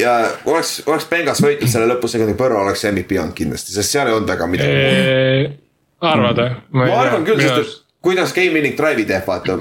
ja 0.00 0.12
oleks, 0.44 0.74
oleks 0.86 1.08
Bengas 1.12 1.40
võitnud 1.44 1.72
selle 1.72 1.88
lõpusekundi, 1.92 2.36
Põrro 2.36 2.60
oleks 2.66 2.84
MVP 2.90 3.16
olnud 3.22 3.36
kindlasti, 3.38 3.72
sest 3.76 3.96
seal 3.96 4.12
ei 4.12 4.16
olnud 4.16 4.28
väga 4.34 4.50
midagi. 4.52 5.56
arvad 6.04 6.44
või? 6.44 6.60
ma 6.84 6.92
arvan 7.00 7.24
küll, 7.24 7.40
sest 7.40 7.64
et 7.64 7.80
kuidas 8.04 8.36
game 8.36 8.54
winning 8.54 8.76
drive'i 8.78 9.08
teeb, 9.08 9.24
vaata. 9.26 9.56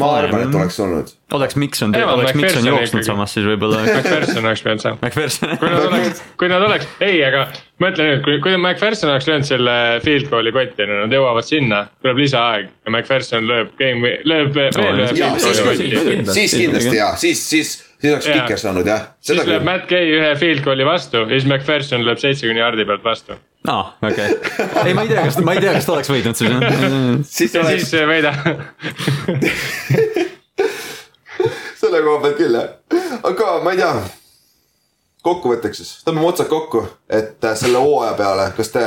ma 0.00 0.06
arvan, 0.16 0.46
et 0.46 0.54
oleks 0.56 0.78
olnud. 0.80 1.10
oleks 1.36 1.56
Mikson, 1.60 1.92
oleks 1.96 2.34
Mikson 2.38 2.66
jooksnud 2.66 3.04
samas 3.04 3.34
siis 3.36 3.44
võib-olla. 3.44 3.82
McPherson 3.84 4.46
oleks 4.46 4.62
pidanud 4.64 4.84
saama. 4.84 5.10
kui 5.12 5.68
nad 5.68 5.84
oleks, 5.90 6.22
kui 6.40 6.48
nad 6.52 6.64
oleks, 6.68 6.88
ei, 7.04 7.20
aga 7.26 7.44
mõtle 7.82 8.08
nüüd, 8.08 8.24
kui, 8.24 8.38
kui 8.44 8.56
McPherson 8.56 9.12
oleks 9.12 9.28
löönud 9.28 9.48
selle 9.50 9.76
field 10.06 10.30
goal'i 10.32 10.54
kotti, 10.56 10.88
nad 10.88 11.12
jõuavad 11.12 11.48
sinna, 11.48 11.84
tuleb 12.00 12.24
lisaaeg 12.24 12.70
ja 12.70 12.94
McPherson 12.94 13.48
lööb 13.50 13.76
game, 13.80 14.16
lööb 14.24 14.56
veel 14.56 14.72
ühe 14.80 15.12
field 15.12 15.46
goal'i 15.46 15.94
kotti. 16.00 16.36
siis 16.40 16.56
kindlasti 16.56 16.96
ja, 16.96 17.14
siis, 17.20 17.48
siis 17.52 17.78
siis 18.02 18.12
oleks 18.12 18.26
kiker 18.32 18.58
saanud 18.58 18.88
jah. 18.88 19.08
siis 19.22 19.44
lööb 19.46 19.64
Matt 19.66 19.88
Gay 19.90 20.16
ühe 20.16 20.34
field 20.40 20.64
goal'i 20.64 20.86
vastu 20.86 21.26
ja 21.26 21.34
siis 21.36 21.48
McPherson 21.48 22.04
lööb 22.06 22.20
seitsekümne 22.22 22.64
jardi 22.64 22.86
pealt 22.88 23.04
vastu 23.06 23.36
aa 23.68 23.78
ah,, 23.78 23.86
okei 24.02 24.32
okay., 24.32 24.66
ei, 24.86 24.94
ma 24.94 25.02
ei 25.02 25.08
tea, 25.08 25.24
kas, 25.28 25.38
ma 25.44 25.52
ei 25.54 25.60
tea, 25.62 25.72
kas 25.76 25.86
ta 25.86 25.92
oleks 25.94 26.10
võitnud 26.10 26.38
siis. 26.38 26.50
siis, 27.30 27.54
oleks... 27.60 27.90
siis 27.90 28.02
võida 28.10 28.32
selle 31.82 32.02
koha 32.02 32.18
pealt 32.24 32.36
küll 32.40 32.58
jah, 32.58 32.68
aga 33.28 33.52
ma 33.62 33.74
ei 33.74 33.80
tea. 33.80 33.92
kokkuvõtteks 35.22 35.78
siis, 35.78 35.94
tõmbame 36.06 36.30
otsad 36.32 36.50
kokku, 36.50 36.84
et 37.10 37.44
äh, 37.46 37.56
selle 37.58 37.82
hooaja 37.82 38.14
peale, 38.18 38.48
kas 38.56 38.72
te. 38.74 38.84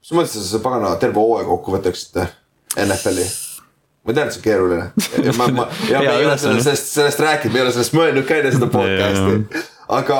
mis 0.00 0.14
mõttes 0.16 0.52
te 0.54 0.62
pagana 0.64 0.94
terve 1.02 1.20
hooaja 1.20 1.48
kokku 1.48 1.76
võtaksite 1.76 2.28
NFL-i? 2.86 3.28
ma 4.02 4.16
tean, 4.16 4.28
et 4.28 4.34
see 4.34 4.40
on 4.40 4.46
keeruline 4.48 4.86
ja 5.28 5.36
ma, 5.36 5.50
ma 5.52 5.68
ja 5.90 6.00
me 6.06 6.16
ei 6.16 6.26
ole 6.26 6.38
sellest, 6.40 6.90
sellest 6.96 7.20
rääkinud, 7.22 7.52
me 7.54 7.60
ei 7.60 7.66
ole 7.66 7.76
sellest 7.76 7.96
mõelnud 8.00 8.26
ka 8.28 8.40
enne 8.40 8.56
seda 8.56 8.72
podcast'i, 8.72 9.64
aga 10.00 10.18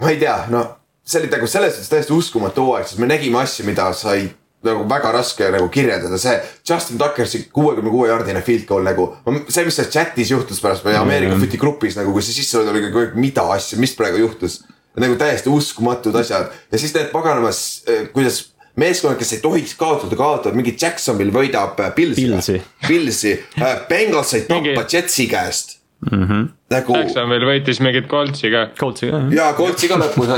ma 0.00 0.10
ei 0.10 0.18
tea, 0.20 0.38
no 0.52 0.64
see 1.06 1.20
oli 1.22 1.30
nagu 1.30 1.46
selles 1.46 1.76
suhtes 1.76 1.92
täiesti 1.92 2.14
uskumatu 2.16 2.66
hooaeg, 2.66 2.88
sest 2.88 3.00
me 3.02 3.08
nägime 3.08 3.38
asju, 3.38 3.66
mida 3.68 3.86
sai 3.94 4.26
nagu 4.66 4.86
väga 4.90 5.12
raske 5.14 5.50
nagu 5.54 5.68
kirjeldada, 5.70 6.18
see 6.18 6.34
Justin 6.66 6.98
Tuckersi 6.98 7.44
kuuekümne 7.54 7.92
kuue 7.92 8.08
jardine 8.10 8.42
field 8.42 8.66
goal 8.66 8.86
nagu. 8.86 9.12
see, 9.48 9.64
mis 9.64 9.78
seal 9.78 9.92
chat'is 9.92 10.32
juhtus 10.32 10.60
pärast 10.62 10.84
või 10.84 10.96
Ameerika 10.98 11.34
mm 11.34 11.38
-hmm. 11.38 11.46
Footi 11.46 11.62
grupis 11.62 11.96
nagu, 11.96 12.12
kui 12.12 12.22
see 12.22 12.34
sisse 12.40 12.58
oli, 12.58 12.72
oli 12.72 12.90
aeg, 12.90 13.14
mida 13.14 13.46
asja, 13.54 13.78
mis 13.78 13.94
praegu 13.94 14.18
juhtus. 14.24 14.64
nagu 14.96 15.16
täiesti 15.16 15.50
uskumatud 15.52 16.14
asjad 16.16 16.52
ja 16.72 16.78
siis 16.78 16.94
need 16.94 17.10
paganamas, 17.12 17.82
eh, 17.86 18.08
kuidas 18.12 18.56
meeskonnad, 18.76 19.18
kes 19.18 19.32
ei 19.32 19.38
tohiks 19.38 19.74
kaotada, 19.74 20.16
kaotavad, 20.16 20.56
mingi 20.56 20.76
Jacksonville 20.82 21.32
võidab 21.32 21.80
äh, 21.80 21.94
Pilsi. 21.94 22.62
Pilsi, 22.88 23.32
äh, 23.62 23.88
Bengals 23.88 24.30
said 24.30 24.48
tappa 24.48 24.86
Jetsi 24.92 25.26
käest 25.26 25.76
mm. 26.00 26.24
-hmm. 26.24 26.48
nagu. 26.70 26.96
Jacksonville 26.96 27.46
võitis 27.48 27.80
mingit 27.82 28.06
Coltsi 28.10 28.50
ka. 28.52 28.66
Coltsi 28.78 29.10
ka, 29.10 29.16
jah. 29.16 29.32
jaa, 29.40 29.50
Coltsi 29.58 29.86
ka 29.90 29.96
lõpus 30.00 30.26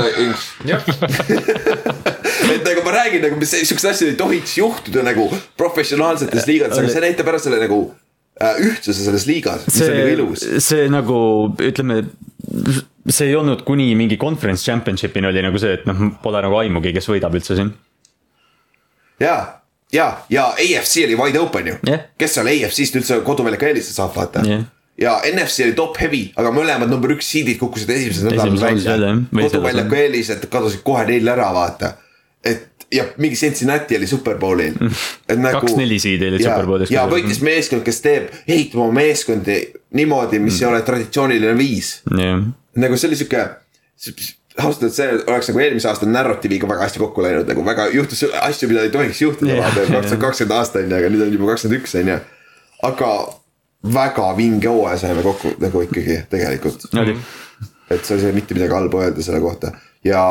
et 2.53 2.65
nagu 2.65 2.83
ma 2.85 2.91
räägin 2.95 3.21
nagu, 3.25 3.39
mis 3.39 3.51
siukseid 3.51 3.93
asju 3.93 4.11
ei 4.11 4.19
tohiks 4.19 4.57
juhtuda 4.57 5.03
nagu 5.05 5.27
professionaalsetes 5.57 6.47
liigades, 6.49 6.79
aga 6.79 6.93
see 6.93 7.03
näitab 7.03 7.31
ära 7.31 7.41
selle 7.41 7.59
nagu 7.61 7.81
äh, 8.41 8.55
ühtsuse 8.69 9.03
selles 9.03 9.27
liigas, 9.29 9.67
mis 9.67 9.79
see, 9.81 9.91
on 9.91 9.99
nagu 9.99 10.15
ilus. 10.15 10.47
see 10.69 10.89
nagu 10.93 11.19
ütleme, 11.69 12.01
see 13.09 13.29
ei 13.29 13.37
olnud 13.37 13.63
kuni 13.67 13.91
mingi 13.99 14.17
conference 14.21 14.65
championship'ini 14.65 15.29
oli 15.29 15.45
nagu 15.45 15.61
see, 15.61 15.77
et 15.79 15.87
noh, 15.89 16.09
pole 16.23 16.39
nagu 16.45 16.55
aimugi, 16.63 16.95
kes 16.95 17.11
võidab 17.11 17.37
üldse 17.37 17.59
siin. 17.59 17.71
ja, 19.19 19.37
ja, 19.93 20.09
ja 20.29 20.49
AFC 20.55 21.05
oli 21.05 21.19
wide 21.19 21.39
open 21.43 21.73
ju 21.73 21.79
yeah., 21.87 22.09
kes 22.17 22.39
seal 22.39 22.49
AFC-st 22.49 23.01
üldse 23.01 23.21
koduväljaku 23.27 23.71
eelist 23.71 23.95
saab 23.95 24.17
vaata 24.17 24.45
yeah 24.47 24.67
ja 25.01 25.19
NFC 25.31 25.65
oli 25.67 25.75
top 25.77 25.99
heavy, 26.01 26.25
aga 26.39 26.51
mõlemad 26.55 26.91
number 26.91 27.15
üks 27.15 27.29
seed'id 27.33 27.59
kukkusid 27.61 27.91
esimesel 27.95 28.31
nädalal 28.31 28.59
välja. 28.61 29.13
koduväljaku 29.31 30.01
eelised 30.03 30.49
kadusid 30.51 30.83
kohe 30.87 31.05
neil 31.09 31.27
ära, 31.35 31.51
vaata. 31.55 31.93
et 32.43 32.87
ja 32.91 33.05
mingi 33.17 33.35
Cincinnati 33.35 33.97
oli 33.97 34.07
superbowlil. 34.07 34.73
Nagu, 34.79 35.59
kaks-neli 35.59 35.99
seed'i 36.01 36.31
olid 36.31 36.43
superbowlis. 36.43 36.91
ja 36.93 37.05
võitis 37.09 37.41
meeskond, 37.45 37.85
kes 37.85 38.01
teeb, 38.01 38.31
ehitab 38.47 38.81
oma 38.85 38.99
meeskondi 39.01 39.59
niimoodi, 39.95 40.39
mis 40.39 40.57
mm. 40.57 40.63
ei 40.63 40.69
ole 40.71 40.81
traditsiooniline 40.85 41.55
viis 41.57 41.99
yeah.. 42.13 42.41
nagu 42.77 42.97
see 42.97 43.09
oli 43.09 43.17
sihuke 43.17 43.45
ausalt 44.59 44.83
öeldes 44.83 44.97
see 44.99 45.15
oleks 45.31 45.49
nagu 45.49 45.61
eelmise 45.63 45.89
aasta 45.89 46.09
narratiiviga 46.09 46.69
väga 46.69 46.85
hästi 46.85 47.01
kokku 47.01 47.23
läinud, 47.25 47.49
nagu 47.49 47.65
väga 47.65 47.87
juhtus 47.93 48.25
asju, 48.41 48.69
mida 48.69 48.85
ei 48.85 48.93
tohiks 48.93 49.21
juhtuda 49.21 49.55
yeah., 49.55 49.65
vaata 49.65 49.85
kaks 49.95 50.11
tuhat 50.11 50.23
kakskümmend 50.27 50.57
aasta 50.57 50.83
on 50.83 50.91
ju, 50.91 50.99
aga 50.99 51.13
nüüd 51.13 51.25
on 51.25 51.33
juba 51.37 51.51
kakskümmend 51.53 51.81
üks 51.81 51.95
on 51.99 52.11
ju. 52.13 52.19
aga 52.89 53.13
väga 53.83 54.37
vinge 54.37 54.67
hooaja 54.67 54.97
saime 54.97 55.23
kokku 55.23 55.53
nagu 55.59 55.81
ikkagi 55.81 56.23
tegelikult. 56.29 56.89
et 57.89 58.05
sa 58.05 58.13
ei 58.13 58.21
saa 58.21 58.31
mitte 58.33 58.53
midagi 58.53 58.73
halba 58.73 59.03
öelda 59.05 59.23
selle 59.23 59.39
kohta 59.39 59.71
ja 60.03 60.23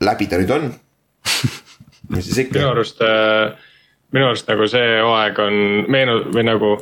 läbi 0.00 0.26
ta 0.26 0.36
nüüd 0.40 0.50
on. 0.50 0.70
mis 2.08 2.24
siis 2.24 2.38
ikka. 2.38 2.58
minu 2.58 2.70
arust, 2.70 3.02
äh, 3.02 3.58
minu 4.12 4.30
arust 4.30 4.48
nagu 4.48 4.68
see 4.68 5.00
hooaeg 5.02 5.38
on 5.44 5.58
meenu- 5.88 6.24
või 6.34 6.46
nagu 6.48 6.72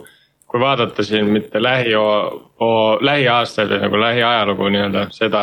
kui 0.47 0.61
vaadata 0.61 1.03
siin 1.03 1.27
mitte 1.27 1.63
lähi, 1.63 1.91
lähiaastaid 3.01 3.71
või 3.71 3.81
nagu 3.83 4.01
lähiajalugu 4.01 4.69
nii-öelda 4.71 5.07
seda 5.11 5.43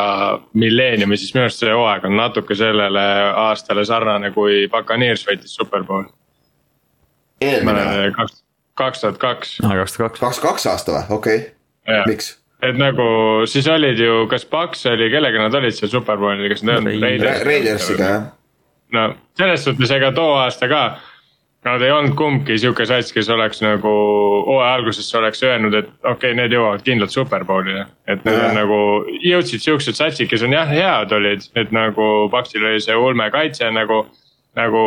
milleeniumi, 0.54 1.16
siis 1.16 1.34
minu 1.34 1.44
arust 1.44 1.60
see 1.60 1.72
hooaeg 1.72 2.06
on 2.08 2.16
natuke 2.16 2.56
sellele 2.56 3.04
aastale 3.44 3.84
sarnane, 3.84 4.32
kui 4.32 4.64
Buccaneers 4.72 5.26
võitis 5.28 5.56
superbowl. 5.60 6.08
eelmine 7.40 8.12
kaks 8.78 9.04
tuhat 9.04 9.20
kaks. 9.22 9.58
kaks 9.62 9.98
tuhat 9.98 10.12
kaks. 10.12 10.24
kaks, 10.24 10.40
kaks 10.44 10.66
aasta 10.72 10.96
või, 10.96 11.04
okei 11.18 11.44
okay., 11.44 12.02
miks? 12.10 12.34
et 12.64 12.78
nagu 12.80 13.06
siis 13.50 13.66
olid 13.68 13.98
ju, 14.00 14.24
kas 14.30 14.46
Paks 14.48 14.86
oli, 14.90 15.10
kellega 15.12 15.42
nad 15.42 15.54
olid 15.58 15.76
seal 15.76 15.90
Superbowlil, 15.92 16.48
kas 16.52 16.64
nad 16.64 16.78
ei 16.88 16.96
olnud 16.96 17.08
Raiders. 17.08 17.42
Raidersiga 17.48 18.12
jah, 18.12 18.30
no 18.94 19.08
selles 19.38 19.66
suhtes, 19.66 19.92
ega 19.94 20.12
too 20.16 20.38
aasta 20.38 20.70
ka. 20.70 20.84
Nad 21.64 21.80
ei 21.80 21.88
olnud 21.88 22.12
kumbki 22.12 22.58
sihuke 22.60 22.84
sats, 22.84 23.08
kes 23.16 23.30
oleks 23.32 23.62
nagu 23.64 23.90
hooaja 24.44 24.74
alguses 24.76 25.06
oleks 25.16 25.40
öelnud, 25.46 25.72
et 25.78 25.86
okei 26.02 26.10
okay,, 26.12 26.34
need 26.36 26.52
jõuavad 26.52 26.84
kindlalt 26.84 27.14
Superbowlile. 27.14 27.86
et 28.04 28.24
need 28.26 28.36
Jaa. 28.36 28.50
on 28.50 28.58
nagu, 28.58 28.80
jõudsid 29.24 29.64
siuksed 29.64 29.96
satsid, 29.96 30.28
kes 30.28 30.44
on 30.44 30.52
jah, 30.52 30.68
head 30.68 31.14
olid, 31.16 31.48
et 31.56 31.72
nagu 31.72 32.28
Paksil 32.32 32.64
oli 32.68 32.82
see 32.84 32.96
ulmekaitse 32.96 33.70
nagu, 33.72 34.02
nagu. 34.58 34.84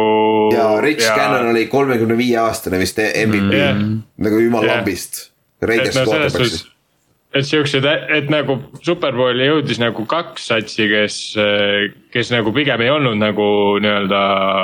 ja 0.54 0.70
Rich 0.82 1.06
Cannon 1.08 1.52
oli 1.52 1.68
kolmekümne 1.72 2.18
viie 2.18 2.40
aastane 2.42 2.80
vist 2.82 3.00
MVP 3.02 3.52
mm., 3.52 4.00
nagu 4.24 4.42
jumal 4.42 4.66
Jah. 4.68 4.80
lambist. 4.80 5.30
et 5.62 5.70
Raiders 5.70 5.96
no 5.96 6.06
selles 6.06 6.10
quarterback 6.10 6.38
suhtes 6.38 6.60
siis., 6.62 6.74
et 7.38 7.46
siuksed, 7.46 7.86
et 7.86 8.30
nagu 8.32 8.56
Superbowli 8.82 9.46
jõudis 9.50 9.82
nagu 9.82 10.06
kaks 10.10 10.48
satsi, 10.50 10.88
kes, 10.90 11.18
kes 12.14 12.32
nagu 12.34 12.54
pigem 12.56 12.82
ei 12.82 12.90
olnud 12.90 13.20
nagu 13.20 13.48
nii-öelda 13.84 14.22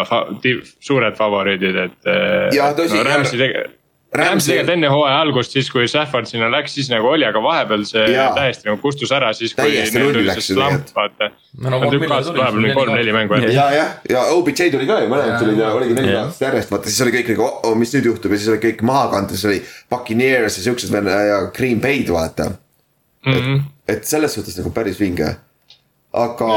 fa, 0.10 0.24
suured 0.82 1.18
favoriidid, 1.20 1.80
et. 1.84 2.12
Jah, 2.56 2.74
tõsi, 2.78 2.98
jah. 2.98 3.68
Rams'i 4.14 4.52
tegelikult 4.52 4.74
enne 4.76 4.90
hooaja 4.94 5.22
algust, 5.24 5.56
siis 5.56 5.70
kui 5.74 5.88
Stafford 5.90 6.30
sinna 6.30 6.46
läks, 6.54 6.76
siis 6.78 6.90
nagu 6.92 7.08
oli, 7.10 7.26
aga 7.26 7.42
vahepeal 7.42 7.86
see 7.90 8.04
Jaa. 8.14 8.28
täiesti 8.36 8.70
nagu 8.70 8.78
kustus 8.84 9.12
ära, 9.16 9.32
siis 9.34 9.56
kui 9.56 9.64
Täiesti 9.64 9.98
neil 9.98 10.12
tuli 10.14 10.28
läks 10.28 10.48
see 10.50 10.54
slump, 10.54 10.84
tegelikult. 10.86 10.96
vaata. 10.98 11.30
Nad 11.64 11.78
Miller 11.80 12.28
tuli, 12.28 12.42
vahepeal 12.42 12.60
mingi 12.60 12.68
neli 12.68 12.78
kolm-neli 12.78 13.16
mängu 13.16 13.38
ette. 13.40 13.54
ja, 13.56 13.66
jah, 13.74 13.96
ja 14.14 14.26
OBJ 14.36 14.70
tuli 14.76 14.90
ka 14.90 15.00
ju, 15.02 15.10
mõlemad 15.10 15.42
tulid 15.42 15.62
ja 15.64 15.72
oligi 15.74 15.98
neli 15.98 16.14
aastat 16.20 16.48
järjest, 16.48 16.74
vaata 16.76 16.92
siis 16.92 17.06
oli 17.08 17.16
kõik 17.16 17.32
nagu 17.34 17.48
oh,, 17.50 17.74
mis 17.80 17.96
nüüd 17.98 18.10
juhtub 18.12 18.36
ja 18.36 18.42
siis 18.42 18.54
oli 18.54 18.62
kõik 18.68 18.84
maha 18.86 19.08
kantud, 19.16 19.40
siis 19.40 19.50
oli 19.50 19.62
Buccaneers 19.96 20.60
ja 20.60 20.66
siuksed 20.68 20.94
veel 20.94 21.10
ja 21.10 21.40
Green 21.58 21.82
Bay'd 21.82 22.14
vaata. 22.14 22.52
Mhm. 23.26 23.62
et 23.88 24.06
selles 24.06 24.34
suhtes 24.36 24.58
nagu 24.60 24.70
päris 24.76 25.00
vinge. 25.00 25.36
aga 26.14 26.54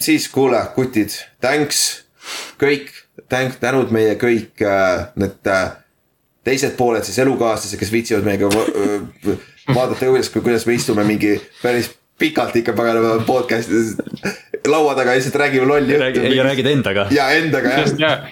siis 0.00 0.28
kuule, 0.32 0.62
kutid, 0.74 1.12
thanks 1.44 2.06
kõik, 2.60 2.88
tänk, 3.28 3.58
tänud 3.60 3.92
meie 3.94 4.16
kõik 4.20 4.62
äh, 4.64 5.10
need 5.20 5.50
äh, 5.50 5.76
teised 6.44 6.76
pooled 6.78 7.04
siis 7.04 7.18
elukaaslased, 7.18 7.78
kes 7.78 7.92
viitsivad 7.92 8.24
meiega 8.24 8.48
va- 8.52 9.36
vaadata, 9.74 10.06
kuidas, 10.06 10.30
kuidas 10.34 10.66
me 10.66 10.74
istume 10.78 11.04
mingi 11.04 11.34
päris 11.62 11.90
pikalt 12.20 12.56
ikka 12.56 12.72
paganama 12.76 13.18
podcast'ides 13.26 13.96
laua 14.68 14.94
taga 14.94 15.14
ja 15.14 15.20
lihtsalt 15.20 15.36
räägime 15.40 15.66
lolli 15.68 15.96
räägi, 16.00 16.20
ei 16.26 16.42
räägid 16.44 16.66
endaga. 16.66 17.06
ja 17.10 17.30
endaga 17.36 17.68
jah. 18.00 18.26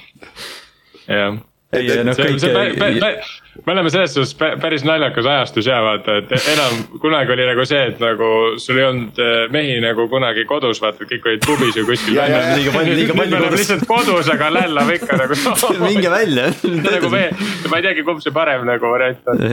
Jah, 1.08 1.38
jah 1.72 1.82
ei, 1.82 2.04
noh 2.06 2.16
kõik. 2.16 3.26
me 3.66 3.72
oleme 3.74 3.90
selles 3.92 4.14
suhtes 4.14 4.30
pä- 4.38 4.54
päris 4.62 4.84
naljakas 4.88 5.26
ajastus 5.28 5.66
ja 5.68 5.80
vaata, 5.84 6.14
et 6.22 6.30
enam 6.54 6.78
kunagi 7.02 7.34
oli 7.34 7.44
nagu 7.50 7.66
see, 7.68 7.82
et 7.90 7.98
nagu 8.00 8.28
sul 8.62 8.78
ei 8.80 8.86
olnud 8.86 9.18
äh, 9.20 9.42
mehi 9.52 9.74
nagu 9.84 10.06
kunagi 10.08 10.46
kodus, 10.48 10.80
vaata, 10.80 11.04
kõik 11.10 11.26
olid 11.28 11.44
pubis 11.44 11.76
või 11.80 11.84
kuskil. 11.90 12.16
Liiga 12.16 12.72
palju- 12.72 12.96
liiga 12.96 13.16
palju 13.18 13.34
nüüd 13.34 13.34
me 13.34 13.40
oleme 13.40 13.42
kodus. 13.50 13.58
lihtsalt 13.60 13.84
kodus, 13.90 14.30
aga 14.32 14.48
lällab 14.56 14.94
ikka 14.96 15.18
nagu. 15.20 15.40
minge 15.88 16.14
välja. 16.14 16.46
nagu 16.88 17.12
me, 17.12 17.24
ma 17.68 17.82
ei 17.82 17.86
teagi, 17.90 18.06
kumb 18.08 18.24
see 18.24 18.32
parem 18.36 18.64
nagu 18.68 18.94
variant 18.94 19.28
on. 19.34 19.44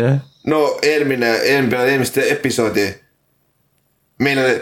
no 0.53 0.61
eelmine, 0.85 1.33
eelmine, 1.51 1.83
eelmist 1.91 2.21
episoodi. 2.23 2.87
meil 4.23 4.39
oli, 4.39 4.55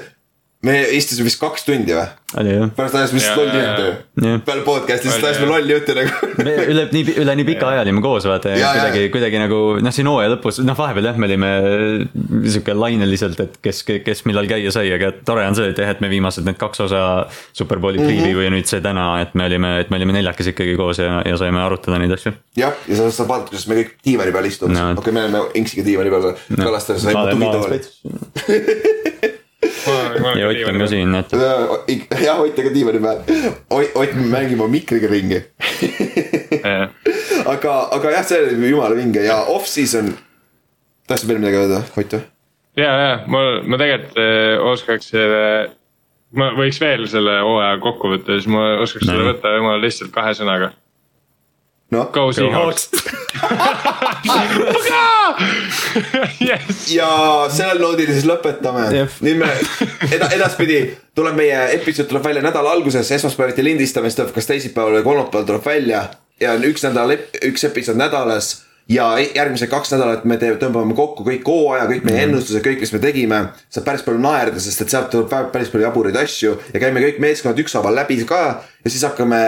me 0.63 0.75
istusime 0.95 1.27
vist 1.27 1.39
kaks 1.41 1.65
tundi 1.67 1.95
või? 1.95 2.05
oli 2.39 2.53
jah. 2.55 2.69
pärast 2.75 2.95
ajasime 2.97 3.19
Ja, 3.19 3.33
lihtsalt 3.35 3.39
lolli 3.39 3.57
ja, 3.57 3.63
ja. 3.63 4.31
juttu 4.31 4.45
peale 4.47 4.63
podcast'i, 4.65 5.09
Oli, 5.11 5.25
ajasime 5.27 5.47
lolli 5.49 5.73
juttu 5.75 5.95
nagu. 5.97 6.29
me 6.39 6.53
üle 6.71 6.85
nii, 6.93 7.15
üle 7.23 7.35
nii 7.39 7.47
pika 7.47 7.69
aja 7.69 7.83
olime 7.83 8.03
koos, 8.05 8.27
vaata 8.29 8.53
ja 8.53 8.61
Ja, 8.61 8.69
kuidagi, 8.77 9.09
kuidagi 9.13 9.41
nagu 9.41 9.59
noh, 9.83 9.95
siin 9.95 10.07
hooaja 10.09 10.31
lõpus, 10.33 10.61
noh, 10.65 10.77
vahepeal 10.77 11.09
jah, 11.11 11.19
me 11.19 11.27
olime 11.27 11.51
sihuke 12.47 12.75
laineliselt, 12.77 13.43
et 13.43 13.59
kes, 13.65 13.83
kes 14.07 14.23
millal 14.29 14.47
käia 14.49 14.71
sai, 14.73 14.87
aga 14.95 15.11
tore 15.27 15.43
on 15.49 15.59
see, 15.59 15.69
et 15.73 15.83
jah, 15.83 15.91
et 15.93 16.01
me 16.03 16.09
viimased 16.13 16.47
need 16.47 16.59
kaks 16.61 16.85
osa 16.87 17.03
Superbowli 17.51 18.01
preview 18.01 18.45
ja 18.45 18.53
nüüd 18.53 18.69
see 18.71 18.81
täna, 18.83 19.09
et 19.25 19.35
me 19.37 19.49
olime, 19.49 19.75
et 19.83 19.91
me 19.93 19.99
olime 19.99 20.15
neljakesi 20.15 20.55
ikkagi 20.55 20.77
koos 20.79 21.03
ja, 21.03 21.19
ja 21.27 21.37
saime 21.39 21.61
arutada 21.63 21.99
neid 22.01 22.15
asju. 22.15 22.33
jah, 22.59 22.73
ja 22.87 23.01
sa 23.01 23.11
saad 23.11 23.29
vaadata, 23.29 23.51
kuidas 23.51 23.67
me 23.69 23.81
kõik 23.81 23.95
diivani 24.07 24.35
peal 24.35 24.49
istume 24.49 24.73
No. 24.73 24.87
no., 24.93 24.97
okei 24.97 25.11
okay,, 25.11 25.19
me 25.19 25.27
oleme 25.27 25.59
Inksiga 25.59 25.85
diivani 25.85 26.09
peal, 26.09 26.31
sai 26.87 27.13
tugitooli. 27.35 27.83
Ja 30.39 30.47
Ott 30.49 30.67
on 30.69 30.79
ka 30.83 30.87
siin, 30.91 31.15
et 31.15 31.31
jah, 31.35 32.39
Ott 32.41 32.57
on 32.59 32.67
ka 32.67 32.73
diivani 32.73 32.99
peal, 33.03 33.23
Ott, 33.73 34.13
mängib 34.31 34.59
oma 34.61 34.67
mikriga 34.71 35.09
ringi. 35.11 35.41
aga, 37.45 37.73
aga 37.95 38.11
jah, 38.17 38.25
see 38.27 38.39
oli 38.45 38.69
jumala 38.71 38.95
vinge 38.97 39.23
ja 39.25 39.41
off-season. 39.53 40.13
tahtsid 41.07 41.29
veel 41.29 41.41
midagi 41.43 41.57
öelda, 41.59 41.81
Ott 41.97 42.13
või? 42.15 42.21
ja, 42.79 42.91
ja 43.05 43.13
ma, 43.27 43.41
ma 43.67 43.77
tegelikult 43.81 44.17
eh, 44.23 44.55
oskaks 44.71 45.09
selle, 45.13 45.41
ma 46.33 46.51
võiks 46.57 46.79
veel 46.81 47.03
selle 47.11 47.39
hooaja 47.43 47.75
kokku 47.83 48.13
võtta, 48.15 48.37
siis 48.39 48.47
ma 48.51 48.63
oskaks 48.83 49.05
selle 49.09 49.23
No. 49.25 49.31
võtta 49.33 49.51
jumala 49.57 49.81
lihtsalt 49.83 50.13
kahe 50.15 50.31
sõnaga. 50.37 50.71
noh, 51.93 52.09
Go 52.13 52.31
Seahawks. 52.35 52.89
Yes. 56.43 56.91
ja 56.93 57.07
sellel 57.53 57.79
noodil 57.81 58.09
siis 58.11 58.25
lõpetame 58.27 58.85
Jah.. 58.93 59.15
nüüd 59.23 59.39
me 59.39 59.47
eda, 60.11 60.27
edaspidi 60.35 60.79
tuleb 61.15 61.37
meie 61.37 61.59
episood 61.77 62.09
tuleb 62.09 62.25
välja 62.25 62.43
nädala 62.45 62.73
alguses, 62.75 63.11
esmaspäeviti 63.15 63.63
lindistamine 63.65 64.13
tuleb 64.15 64.33
kas 64.35 64.49
teisipäeval 64.49 64.99
või 64.99 65.05
kolmapäeval 65.07 65.47
tuleb 65.47 65.65
välja 65.65 66.03
ja 66.41 66.53
on 66.57 66.67
üks 66.67 66.85
nädal, 66.85 67.15
üks 67.45 67.65
episood 67.69 67.99
nädalas 67.99 68.53
ja 68.89 69.05
järgmised 69.35 69.69
kaks 69.71 69.93
nädalat 69.93 70.25
me 70.27 70.37
teeme, 70.37 70.57
tõmbame 70.59 70.95
kokku 70.97 71.23
kõik 71.23 71.47
hooaja, 71.47 71.85
kõik 71.87 72.03
meie 72.07 72.25
ennustused, 72.27 72.63
kõik, 72.65 72.81
mis 72.83 72.91
me 72.93 72.99
tegime. 72.99 73.39
saab 73.71 73.85
päris 73.87 74.03
palju 74.03 74.19
naerda, 74.19 74.59
sest 74.59 74.81
et 74.83 74.89
sealt 74.91 75.09
tuleb 75.13 75.29
pä- 75.31 75.47
päris 75.53 75.71
palju 75.71 75.85
jaburaid 75.87 76.19
asju 76.19 76.57
ja 76.73 76.79
käime 76.83 77.01
kõik 77.03 77.19
meeskonnad 77.23 77.59
ükshaaval 77.63 77.95
läbi 77.95 78.19
ka. 78.27 78.63
ja 78.83 78.91
siis 78.91 79.03
hakkame 79.07 79.39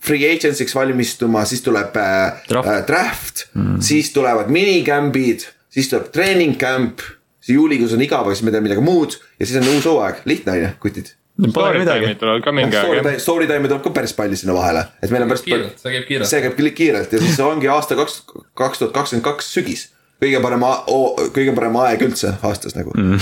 free 0.00 0.28
agency'ks 0.34 0.74
valmistuma, 0.74 1.44
siis 1.44 1.62
tuleb 1.62 1.96
äh, 1.96 2.42
Draft. 2.48 2.68
äh, 2.68 2.86
draft 2.86 3.46
mm., 3.54 3.80
siis 3.80 4.12
tulevad 4.12 4.48
minicamb'id, 4.52 5.46
siis 5.70 5.88
tuleb 5.88 6.10
treening 6.12 6.56
camp. 6.60 7.00
siis 7.40 7.56
juulikuus 7.56 7.92
on 7.92 8.02
igav, 8.02 8.28
siis 8.32 8.42
me 8.42 8.50
teeme 8.50 8.68
midagi 8.68 8.84
muud 8.84 9.16
ja 9.40 9.46
siis 9.46 9.60
on 9.62 9.74
uus 9.76 9.84
hooaeg, 9.84 10.24
lihtne 10.24 10.52
on 10.52 10.58
ju, 10.58 10.68
kutid. 10.80 11.14
Storytime'id 11.34 12.18
tulevad 12.20 12.44
ka 12.44 12.52
mingi 12.54 12.78
aeg 12.78 12.92
jah. 12.94 13.02
time, 13.02 13.18
story 13.22 13.48
time'e 13.50 13.70
tuleb 13.70 13.82
ka 13.82 13.90
päris 13.96 14.14
palju 14.14 14.38
sinna 14.38 14.54
vahele, 14.54 14.84
et 15.02 15.10
meil 15.10 15.24
on 15.24 15.32
päris 15.32 15.42
palju 15.46 15.70
see 15.80 15.94
käib 15.96 16.06
kiirelt. 16.10 16.30
see 16.30 16.42
käib 16.44 16.60
kiirelt 16.78 17.16
ja 17.16 17.22
siis 17.24 17.40
ongi 17.42 17.70
aasta 17.74 17.98
kaks, 17.98 18.20
kaks 18.54 18.82
tuhat 18.82 18.94
kakskümmend 18.94 19.26
kaks 19.26 19.50
sügis. 19.56 19.88
kõige 20.22 20.38
parem, 20.44 20.62
kõige 21.34 21.56
parem 21.56 21.80
aeg 21.82 22.04
üldse 22.06 22.36
aastas 22.46 22.78
nagu 22.78 22.94
mm. 22.94 23.18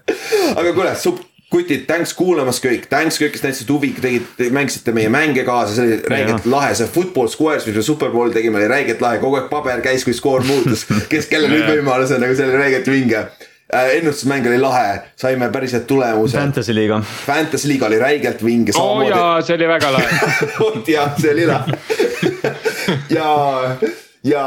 aga 0.60 0.72
kuule, 0.72 0.94
kutid, 1.50 1.84
thanks 1.88 2.12
kuulamast 2.14 2.62
kõik, 2.62 2.86
thanks 2.90 3.18
kõik, 3.20 3.34
kes 3.34 3.44
näitasid 3.44 3.70
huvi, 3.74 3.90
tegid, 3.98 4.28
mängisite 4.54 4.94
meie 4.94 5.10
mänge 5.12 5.42
kaasa, 5.46 5.74
see 5.74 5.86
oli 5.86 5.98
räigelt 6.12 6.46
lahe, 6.50 6.72
see 6.78 6.88
football 6.90 7.30
squares, 7.32 7.66
mis 7.66 7.76
me 7.76 7.84
superbowli 7.84 8.34
tegime, 8.36 8.60
oli 8.60 8.70
räigelt 8.70 9.02
lahe, 9.02 9.18
kogu 9.22 9.40
aeg 9.40 9.48
paber 9.50 9.82
käis, 9.84 10.06
kui 10.06 10.14
skoor 10.16 10.46
muutus. 10.46 10.86
kes, 11.10 11.26
kellel 11.30 11.50
nüüd 11.50 11.66
võimalus 11.66 12.14
on, 12.14 12.22
nagu 12.22 12.38
see 12.38 12.46
oli 12.46 12.60
räigelt 12.60 12.90
vinge. 12.92 13.24
Ennustusmäng 13.72 14.46
oli 14.46 14.60
lahe, 14.60 15.00
saime 15.16 15.48
päris 15.52 15.72
head 15.72 15.86
tulemused. 15.86 16.38
Fantasy 16.38 16.74
liiga. 16.74 17.02
Fantasy 17.26 17.68
liiga 17.68 17.86
oli 17.86 17.98
räigelt 17.98 18.44
vinge. 18.44 18.72
oo 18.76 18.96
oh, 18.96 19.08
jaa, 19.08 19.42
see 19.42 19.56
oli 19.56 19.68
väga 19.68 19.92
lahe. 19.92 20.08
jah, 20.86 21.14
see 21.20 21.32
oli 21.32 21.46
lahe. 21.46 21.78
ja, 23.16 23.30
ja 24.24 24.46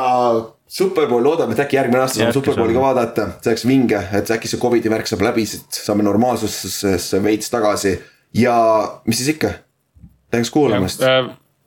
Superbowl 0.68 1.24
loodame, 1.24 1.54
et 1.54 1.60
äkki 1.62 1.78
järgmine 1.78 2.02
aasta 2.02 2.20
saame 2.20 2.34
Superbowli 2.34 2.74
ka 2.74 2.82
vaadata, 2.82 3.28
see 3.44 3.52
oleks 3.52 3.68
vinge, 3.70 4.00
et 4.18 4.32
äkki 4.34 4.50
see 4.50 4.62
Covidi 4.62 4.90
värk 4.90 5.10
saab 5.10 5.22
läbi, 5.28 5.46
siis 5.50 5.84
saame 5.84 6.06
normaalsusesse 6.06 7.22
veits 7.24 7.54
tagasi 7.54 7.94
ja 8.38 8.58
mis 9.06 9.22
siis 9.22 9.36
ikka. 9.36 9.54
Thanks 10.34 10.50
kuulamast 10.50 11.04
ja, 11.06 11.20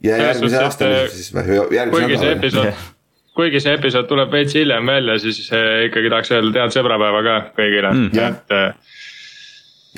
ja 0.03 0.17
järgmise 0.25 0.59
aastani 0.59 1.07
siis 1.13 1.31
või 1.35 1.77
järgmise 1.77 2.35
nädalani. 2.35 2.75
kuigi 3.37 3.61
see 3.63 3.77
episood 3.77 4.09
tuleb 4.11 4.33
veits 4.33 4.57
hiljem 4.57 4.89
välja, 4.89 5.19
siis 5.23 5.43
eh, 5.53 5.87
ikkagi 5.91 6.13
tahaks 6.13 6.33
öelda 6.37 6.65
head 6.65 6.77
sõbrapäeva 6.77 7.23
ka 7.27 7.37
kõigile. 7.59 7.93
Mm,, 7.93 8.09
jah. 8.17 8.33
et 8.33 8.57
eh, 8.57 8.97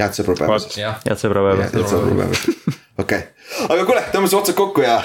head 0.03 0.19
sõbrapäeva. 0.19 0.59
siis. 0.65 0.81
head 1.07 1.23
sõbrapäeva. 1.23 1.71
head 1.71 1.89
sõbrapäeva, 1.95 2.75
okei, 3.05 3.23
aga 3.69 3.89
kuule, 3.89 4.05
tõmbame 4.11 4.33
siis 4.33 4.41
otsad 4.43 4.59
kokku 4.59 4.85
ja 4.87 4.99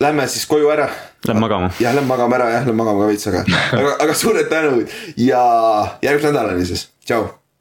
lähme 0.00 0.28
siis 0.28 0.46
koju 0.50 0.70
ära. 0.72 0.88
Lähme 1.28 1.46
magama. 1.46 1.72
jah, 1.80 1.96
lähme 1.96 2.12
magame 2.12 2.40
ära 2.40 2.48
jah, 2.54 2.64
lähme 2.68 2.78
magama 2.84 3.04
ka 3.04 3.10
veits, 3.12 3.28
aga, 3.32 3.44
aga, 3.80 3.98
aga 4.06 4.16
suured 4.24 4.48
tänud 4.52 4.96
ja 5.20 5.44
järgmise 6.04 6.32
nädalani 6.32 6.68
siis, 6.68 6.88
tšau 7.08 7.28